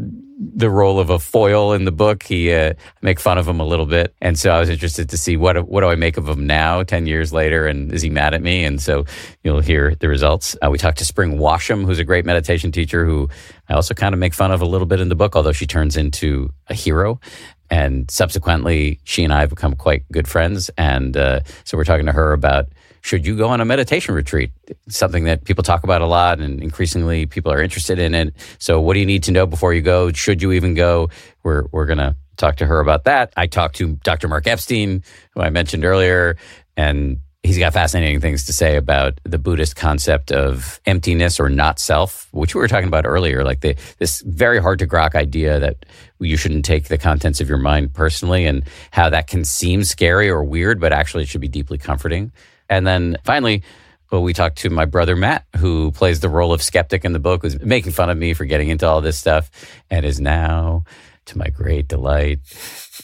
the 0.42 0.70
role 0.70 0.98
of 0.98 1.10
a 1.10 1.18
foil 1.18 1.74
in 1.74 1.84
the 1.84 1.92
book. 1.92 2.22
He 2.22 2.52
uh, 2.52 2.72
make 3.02 3.20
fun 3.20 3.36
of 3.36 3.46
him 3.46 3.60
a 3.60 3.64
little 3.64 3.84
bit, 3.84 4.14
and 4.22 4.38
so 4.38 4.50
I 4.50 4.58
was 4.58 4.70
interested 4.70 5.10
to 5.10 5.18
see 5.18 5.36
what 5.36 5.68
what 5.68 5.82
do 5.82 5.88
I 5.88 5.96
make 5.96 6.16
of 6.16 6.26
him 6.26 6.46
now, 6.46 6.82
ten 6.82 7.06
years 7.06 7.30
later, 7.32 7.66
and 7.66 7.92
is 7.92 8.00
he 8.00 8.08
mad 8.08 8.32
at 8.32 8.42
me? 8.42 8.64
And 8.64 8.80
so 8.80 9.04
you'll 9.44 9.60
hear 9.60 9.94
the 9.94 10.08
results. 10.08 10.56
Uh, 10.64 10.70
we 10.70 10.78
talked 10.78 10.98
to 10.98 11.04
Spring 11.04 11.36
Washam, 11.36 11.84
who's 11.84 11.98
a 11.98 12.04
great 12.04 12.24
meditation 12.24 12.72
teacher, 12.72 13.04
who 13.04 13.28
I 13.68 13.74
also 13.74 13.92
kind 13.92 14.14
of 14.14 14.18
make 14.18 14.32
fun 14.32 14.50
of 14.50 14.62
a 14.62 14.66
little 14.66 14.86
bit 14.86 15.00
in 15.00 15.10
the 15.10 15.14
book, 15.14 15.36
although 15.36 15.52
she 15.52 15.66
turns 15.66 15.96
into 15.96 16.50
a 16.68 16.74
hero. 16.74 17.20
And 17.68 18.10
subsequently, 18.10 18.98
she 19.04 19.22
and 19.22 19.32
I 19.32 19.40
have 19.40 19.50
become 19.50 19.74
quite 19.74 20.10
good 20.10 20.26
friends, 20.26 20.70
and 20.78 21.16
uh, 21.16 21.40
so 21.64 21.76
we're 21.76 21.84
talking 21.84 22.06
to 22.06 22.12
her 22.12 22.32
about 22.32 22.66
should 23.00 23.26
you 23.26 23.36
go 23.36 23.48
on 23.48 23.60
a 23.60 23.64
meditation 23.64 24.14
retreat? 24.14 24.52
Something 24.88 25.24
that 25.24 25.44
people 25.44 25.62
talk 25.62 25.84
about 25.84 26.02
a 26.02 26.06
lot 26.06 26.40
and 26.40 26.62
increasingly 26.62 27.26
people 27.26 27.52
are 27.52 27.62
interested 27.62 27.98
in 27.98 28.14
it. 28.14 28.34
So 28.58 28.80
what 28.80 28.94
do 28.94 29.00
you 29.00 29.06
need 29.06 29.22
to 29.24 29.32
know 29.32 29.46
before 29.46 29.74
you 29.74 29.82
go? 29.82 30.12
Should 30.12 30.42
you 30.42 30.52
even 30.52 30.74
go? 30.74 31.10
We're, 31.42 31.64
we're 31.72 31.86
going 31.86 31.98
to 31.98 32.16
talk 32.36 32.56
to 32.56 32.66
her 32.66 32.80
about 32.80 33.04
that. 33.04 33.32
I 33.36 33.46
talked 33.46 33.76
to 33.76 33.96
Dr. 34.02 34.28
Mark 34.28 34.46
Epstein, 34.46 35.02
who 35.32 35.42
I 35.42 35.50
mentioned 35.50 35.84
earlier, 35.84 36.36
and 36.76 37.20
he's 37.42 37.58
got 37.58 37.72
fascinating 37.72 38.20
things 38.20 38.44
to 38.44 38.52
say 38.52 38.76
about 38.76 39.18
the 39.24 39.38
Buddhist 39.38 39.76
concept 39.76 40.30
of 40.30 40.80
emptiness 40.86 41.40
or 41.40 41.48
not 41.48 41.78
self, 41.78 42.28
which 42.32 42.54
we 42.54 42.60
were 42.60 42.68
talking 42.68 42.88
about 42.88 43.06
earlier. 43.06 43.44
Like 43.44 43.60
the, 43.60 43.76
this 43.98 44.20
very 44.22 44.60
hard 44.60 44.78
to 44.80 44.86
grok 44.86 45.14
idea 45.14 45.58
that 45.60 45.86
you 46.18 46.36
shouldn't 46.36 46.64
take 46.64 46.88
the 46.88 46.98
contents 46.98 47.40
of 47.40 47.48
your 47.48 47.58
mind 47.58 47.94
personally, 47.94 48.46
and 48.46 48.64
how 48.90 49.08
that 49.10 49.26
can 49.26 49.44
seem 49.44 49.84
scary 49.84 50.28
or 50.28 50.44
weird, 50.44 50.80
but 50.80 50.92
actually 50.92 51.22
it 51.22 51.28
should 51.28 51.40
be 51.40 51.48
deeply 51.48 51.78
comforting. 51.78 52.32
And 52.70 52.86
then 52.86 53.18
finally, 53.24 53.62
well, 54.10 54.22
we 54.22 54.32
talked 54.32 54.58
to 54.58 54.70
my 54.70 54.86
brother 54.86 55.16
Matt, 55.16 55.44
who 55.56 55.90
plays 55.90 56.20
the 56.20 56.28
role 56.28 56.52
of 56.52 56.62
skeptic 56.62 57.04
in 57.04 57.12
the 57.12 57.18
book, 57.18 57.42
was 57.42 57.60
making 57.60 57.92
fun 57.92 58.08
of 58.08 58.16
me 58.16 58.32
for 58.32 58.44
getting 58.44 58.68
into 58.68 58.86
all 58.86 59.00
this 59.00 59.18
stuff, 59.18 59.50
and 59.90 60.06
is 60.06 60.20
now, 60.20 60.84
to 61.26 61.36
my 61.36 61.48
great 61.48 61.88
delight, 61.88 62.38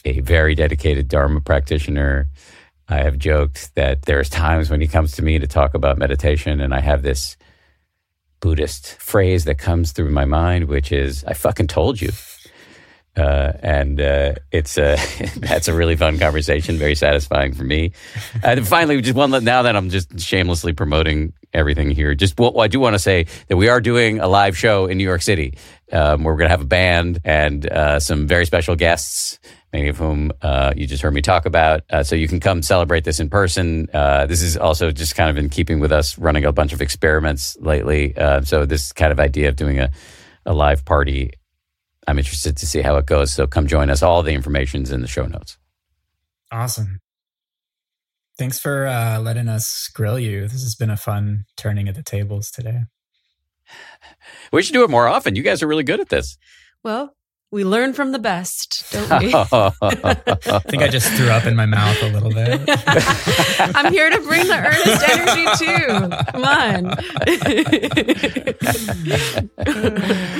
a 0.05 0.21
very 0.21 0.55
dedicated 0.55 1.07
Dharma 1.07 1.41
practitioner. 1.41 2.27
I 2.89 2.97
have 2.97 3.17
joked 3.17 3.75
that 3.75 4.03
there's 4.03 4.29
times 4.29 4.69
when 4.69 4.81
he 4.81 4.87
comes 4.87 5.11
to 5.13 5.21
me 5.21 5.37
to 5.39 5.47
talk 5.47 5.73
about 5.73 5.97
meditation, 5.97 6.61
and 6.61 6.73
I 6.73 6.79
have 6.79 7.03
this 7.03 7.37
Buddhist 8.39 8.95
phrase 8.95 9.45
that 9.45 9.57
comes 9.57 9.91
through 9.91 10.11
my 10.11 10.25
mind, 10.25 10.65
which 10.65 10.91
is, 10.91 11.23
I 11.25 11.33
fucking 11.33 11.67
told 11.67 12.01
you. 12.01 12.11
Uh, 13.17 13.53
and 13.63 13.99
uh, 13.99 14.35
it's 14.51 14.77
uh, 14.77 14.97
that's 15.37 15.67
a 15.67 15.73
really 15.73 15.95
fun 15.95 16.19
conversation, 16.19 16.77
very 16.77 16.95
satisfying 16.95 17.53
for 17.53 17.63
me. 17.63 17.91
And 18.43 18.67
finally, 18.67 19.01
just 19.01 19.15
one 19.15 19.31
now 19.43 19.63
that 19.63 19.75
I'm 19.75 19.89
just 19.89 20.19
shamelessly 20.19 20.73
promoting 20.73 21.33
everything 21.53 21.89
here, 21.89 22.13
just 22.13 22.39
well, 22.39 22.61
I 22.61 22.67
do 22.67 22.79
want 22.79 22.93
to 22.93 22.99
say 22.99 23.25
that 23.47 23.57
we 23.57 23.69
are 23.69 23.81
doing 23.81 24.19
a 24.19 24.27
live 24.27 24.55
show 24.55 24.85
in 24.85 24.97
New 24.97 25.03
York 25.03 25.21
City. 25.21 25.57
Um, 25.89 26.25
where 26.25 26.33
we're 26.33 26.39
going 26.39 26.49
to 26.49 26.51
have 26.51 26.59
a 26.59 26.65
band 26.65 27.21
and 27.23 27.65
uh, 27.65 28.01
some 28.01 28.27
very 28.27 28.45
special 28.45 28.75
guests, 28.75 29.39
many 29.71 29.87
of 29.87 29.97
whom 29.97 30.33
uh, 30.41 30.73
you 30.75 30.85
just 30.85 31.01
heard 31.01 31.13
me 31.13 31.21
talk 31.21 31.45
about. 31.45 31.83
Uh, 31.89 32.03
so 32.03 32.13
you 32.13 32.27
can 32.27 32.41
come 32.41 32.61
celebrate 32.61 33.05
this 33.05 33.21
in 33.21 33.29
person. 33.29 33.87
this 33.93 34.41
is 34.41 34.57
also 34.57 34.91
just 34.91 35.15
kind 35.15 35.29
of 35.29 35.37
in 35.37 35.47
keeping 35.47 35.79
with 35.79 35.93
us 35.93 36.17
running 36.17 36.43
a 36.43 36.51
bunch 36.51 36.73
of 36.73 36.81
experiments 36.81 37.55
lately. 37.61 38.13
so 38.43 38.65
this 38.65 38.91
kind 38.91 39.13
of 39.13 39.19
idea 39.21 39.47
of 39.47 39.55
doing 39.55 39.79
a 39.79 39.89
a 40.47 40.53
live 40.53 40.85
party 40.85 41.31
I'm 42.07 42.17
interested 42.17 42.55
to 42.57 42.65
see 42.65 42.81
how 42.81 42.95
it 42.97 43.05
goes. 43.05 43.31
So 43.31 43.45
come 43.47 43.67
join 43.67 43.89
us. 43.89 44.01
All 44.01 44.23
the 44.23 44.31
information's 44.33 44.91
in 44.91 45.01
the 45.01 45.07
show 45.07 45.25
notes. 45.25 45.57
Awesome. 46.51 46.99
Thanks 48.37 48.59
for 48.59 48.87
uh, 48.87 49.19
letting 49.19 49.47
us 49.49 49.89
grill 49.93 50.17
you. 50.19 50.43
This 50.43 50.63
has 50.63 50.75
been 50.75 50.89
a 50.89 50.97
fun 50.97 51.43
turning 51.57 51.87
of 51.89 51.95
the 51.95 52.03
tables 52.03 52.49
today. 52.51 52.81
We 54.53 54.63
should 54.63 54.73
do 54.73 54.83
it 54.85 54.89
more 54.89 55.07
often. 55.07 55.35
You 55.35 55.43
guys 55.43 55.61
are 55.61 55.67
really 55.67 55.83
good 55.83 55.99
at 55.99 56.07
this. 56.07 56.37
Well, 56.83 57.13
we 57.51 57.65
learn 57.65 57.91
from 57.93 58.13
the 58.13 58.19
best, 58.19 58.85
don't 58.91 59.09
we? 59.21 59.33
I 59.35 60.59
think 60.67 60.83
I 60.83 60.87
just 60.87 61.11
threw 61.13 61.27
up 61.29 61.45
in 61.45 61.55
my 61.55 61.65
mouth 61.65 62.01
a 62.01 62.09
little 62.09 62.31
bit. 62.31 62.61
I'm 63.75 63.91
here 63.91 64.09
to 64.09 64.19
bring 64.21 64.47
the 64.47 64.55
earnest 64.55 65.03
energy 65.09 65.45
too. 65.57 66.09
Come 66.31 66.45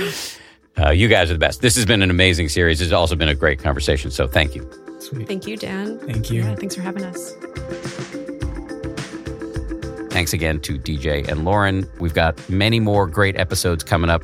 on. 0.05 0.37
Uh, 0.79 0.91
you 0.91 1.07
guys 1.07 1.29
are 1.31 1.33
the 1.33 1.39
best. 1.39 1.61
This 1.61 1.75
has 1.75 1.85
been 1.85 2.01
an 2.01 2.11
amazing 2.11 2.49
series. 2.49 2.81
It's 2.81 2.91
also 2.91 3.15
been 3.15 3.29
a 3.29 3.35
great 3.35 3.59
conversation. 3.59 4.11
So 4.11 4.27
thank 4.27 4.55
you. 4.55 4.69
Sweet. 4.99 5.27
Thank 5.27 5.47
you, 5.47 5.57
Dan. 5.57 5.97
Thank 5.99 6.29
you. 6.29 6.43
Yeah, 6.43 6.55
thanks 6.55 6.75
for 6.75 6.81
having 6.81 7.03
us. 7.03 7.33
Thanks 10.11 10.33
again 10.33 10.59
to 10.61 10.79
DJ 10.79 11.27
and 11.27 11.45
Lauren. 11.45 11.87
We've 11.99 12.13
got 12.13 12.47
many 12.49 12.79
more 12.79 13.07
great 13.07 13.37
episodes 13.37 13.83
coming 13.83 14.09
up. 14.09 14.23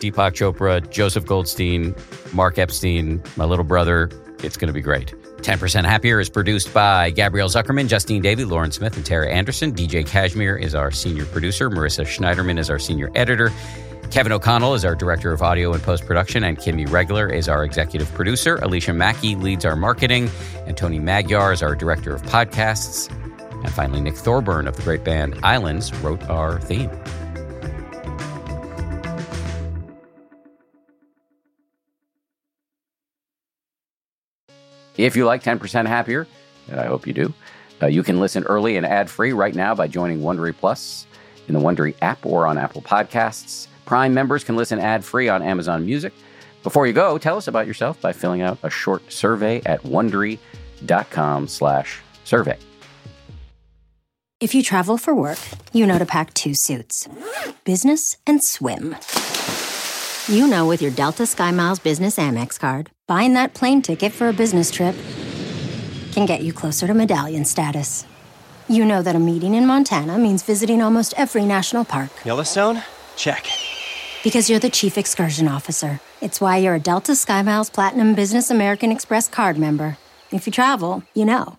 Deepak 0.00 0.32
Chopra, 0.34 0.88
Joseph 0.90 1.26
Goldstein, 1.26 1.94
Mark 2.32 2.58
Epstein, 2.58 3.22
my 3.36 3.44
little 3.44 3.64
brother. 3.64 4.10
It's 4.42 4.56
going 4.56 4.68
to 4.68 4.72
be 4.72 4.80
great. 4.80 5.12
10% 5.38 5.84
Happier 5.84 6.20
is 6.20 6.28
produced 6.28 6.72
by 6.74 7.10
Gabrielle 7.10 7.48
Zuckerman, 7.48 7.88
Justine 7.88 8.22
Davey, 8.22 8.44
Lauren 8.44 8.70
Smith, 8.72 8.96
and 8.96 9.04
Tara 9.06 9.30
Anderson. 9.30 9.72
DJ 9.72 10.06
Cashmere 10.06 10.56
is 10.56 10.74
our 10.74 10.90
senior 10.90 11.24
producer. 11.26 11.70
Marissa 11.70 12.04
Schneiderman 12.04 12.58
is 12.58 12.70
our 12.70 12.78
senior 12.78 13.10
editor. 13.14 13.52
Kevin 14.10 14.32
O'Connell 14.32 14.72
is 14.72 14.86
our 14.86 14.94
director 14.94 15.32
of 15.32 15.42
audio 15.42 15.74
and 15.74 15.82
post 15.82 16.06
production, 16.06 16.42
and 16.42 16.56
Kimmy 16.56 16.90
Regler 16.90 17.28
is 17.28 17.46
our 17.46 17.62
executive 17.62 18.10
producer. 18.14 18.56
Alicia 18.56 18.94
Mackey 18.94 19.34
leads 19.34 19.66
our 19.66 19.76
marketing, 19.76 20.30
and 20.66 20.78
Tony 20.78 20.98
Magyar 20.98 21.52
is 21.52 21.62
our 21.62 21.76
director 21.76 22.14
of 22.14 22.22
podcasts. 22.22 23.10
And 23.62 23.70
finally, 23.70 24.00
Nick 24.00 24.16
Thorburn 24.16 24.66
of 24.66 24.76
the 24.76 24.82
great 24.82 25.04
band 25.04 25.38
Islands 25.42 25.94
wrote 25.98 26.22
our 26.30 26.58
theme. 26.58 26.90
If 34.96 35.16
you 35.16 35.26
like 35.26 35.44
10% 35.44 35.86
Happier, 35.86 36.26
and 36.68 36.80
I 36.80 36.86
hope 36.86 37.06
you 37.06 37.12
do, 37.12 37.34
uh, 37.82 37.86
you 37.86 38.02
can 38.02 38.20
listen 38.20 38.42
early 38.44 38.76
and 38.76 38.86
ad 38.86 39.10
free 39.10 39.32
right 39.32 39.54
now 39.54 39.74
by 39.74 39.86
joining 39.86 40.22
Wondery 40.22 40.56
Plus 40.56 41.06
in 41.46 41.54
the 41.54 41.60
Wondery 41.60 41.94
app 42.00 42.24
or 42.24 42.46
on 42.46 42.56
Apple 42.56 42.82
Podcasts. 42.82 43.67
Prime 43.88 44.12
members 44.12 44.44
can 44.44 44.54
listen 44.54 44.78
ad 44.78 45.02
free 45.02 45.30
on 45.30 45.42
Amazon 45.42 45.86
Music. 45.86 46.12
Before 46.62 46.86
you 46.86 46.92
go, 46.92 47.16
tell 47.16 47.38
us 47.38 47.48
about 47.48 47.66
yourself 47.66 47.98
by 48.02 48.12
filling 48.12 48.42
out 48.42 48.58
a 48.62 48.68
short 48.68 49.10
survey 49.10 49.62
at 49.64 49.82
wondery.com/slash 49.82 52.02
survey. 52.24 52.58
If 54.40 54.54
you 54.54 54.62
travel 54.62 54.98
for 54.98 55.14
work, 55.14 55.38
you 55.72 55.86
know 55.86 55.98
to 55.98 56.04
pack 56.04 56.34
two 56.34 56.52
suits 56.52 57.08
business 57.64 58.18
and 58.26 58.44
swim. 58.44 58.94
You 60.28 60.46
know, 60.46 60.66
with 60.66 60.82
your 60.82 60.90
Delta 60.90 61.22
SkyMiles 61.22 61.82
Business 61.82 62.18
Amex 62.18 62.60
card, 62.60 62.90
buying 63.06 63.32
that 63.32 63.54
plane 63.54 63.80
ticket 63.80 64.12
for 64.12 64.28
a 64.28 64.34
business 64.34 64.70
trip 64.70 64.94
can 66.12 66.26
get 66.26 66.42
you 66.42 66.52
closer 66.52 66.86
to 66.86 66.92
medallion 66.92 67.46
status. 67.46 68.04
You 68.68 68.84
know 68.84 69.00
that 69.00 69.16
a 69.16 69.18
meeting 69.18 69.54
in 69.54 69.66
Montana 69.66 70.18
means 70.18 70.42
visiting 70.42 70.82
almost 70.82 71.14
every 71.16 71.46
national 71.46 71.86
park. 71.86 72.10
Yellowstone? 72.26 72.82
Check. 73.16 73.48
Because 74.24 74.50
you're 74.50 74.58
the 74.58 74.68
chief 74.68 74.98
excursion 74.98 75.48
officer. 75.48 76.00
It's 76.20 76.40
why 76.40 76.56
you're 76.56 76.74
a 76.74 76.80
Delta 76.80 77.12
SkyMiles 77.12 77.72
Platinum 77.72 78.14
Business 78.14 78.50
American 78.50 78.90
Express 78.90 79.28
card 79.28 79.56
member. 79.56 79.96
If 80.32 80.46
you 80.46 80.52
travel, 80.52 81.04
you 81.14 81.24
know. 81.24 81.58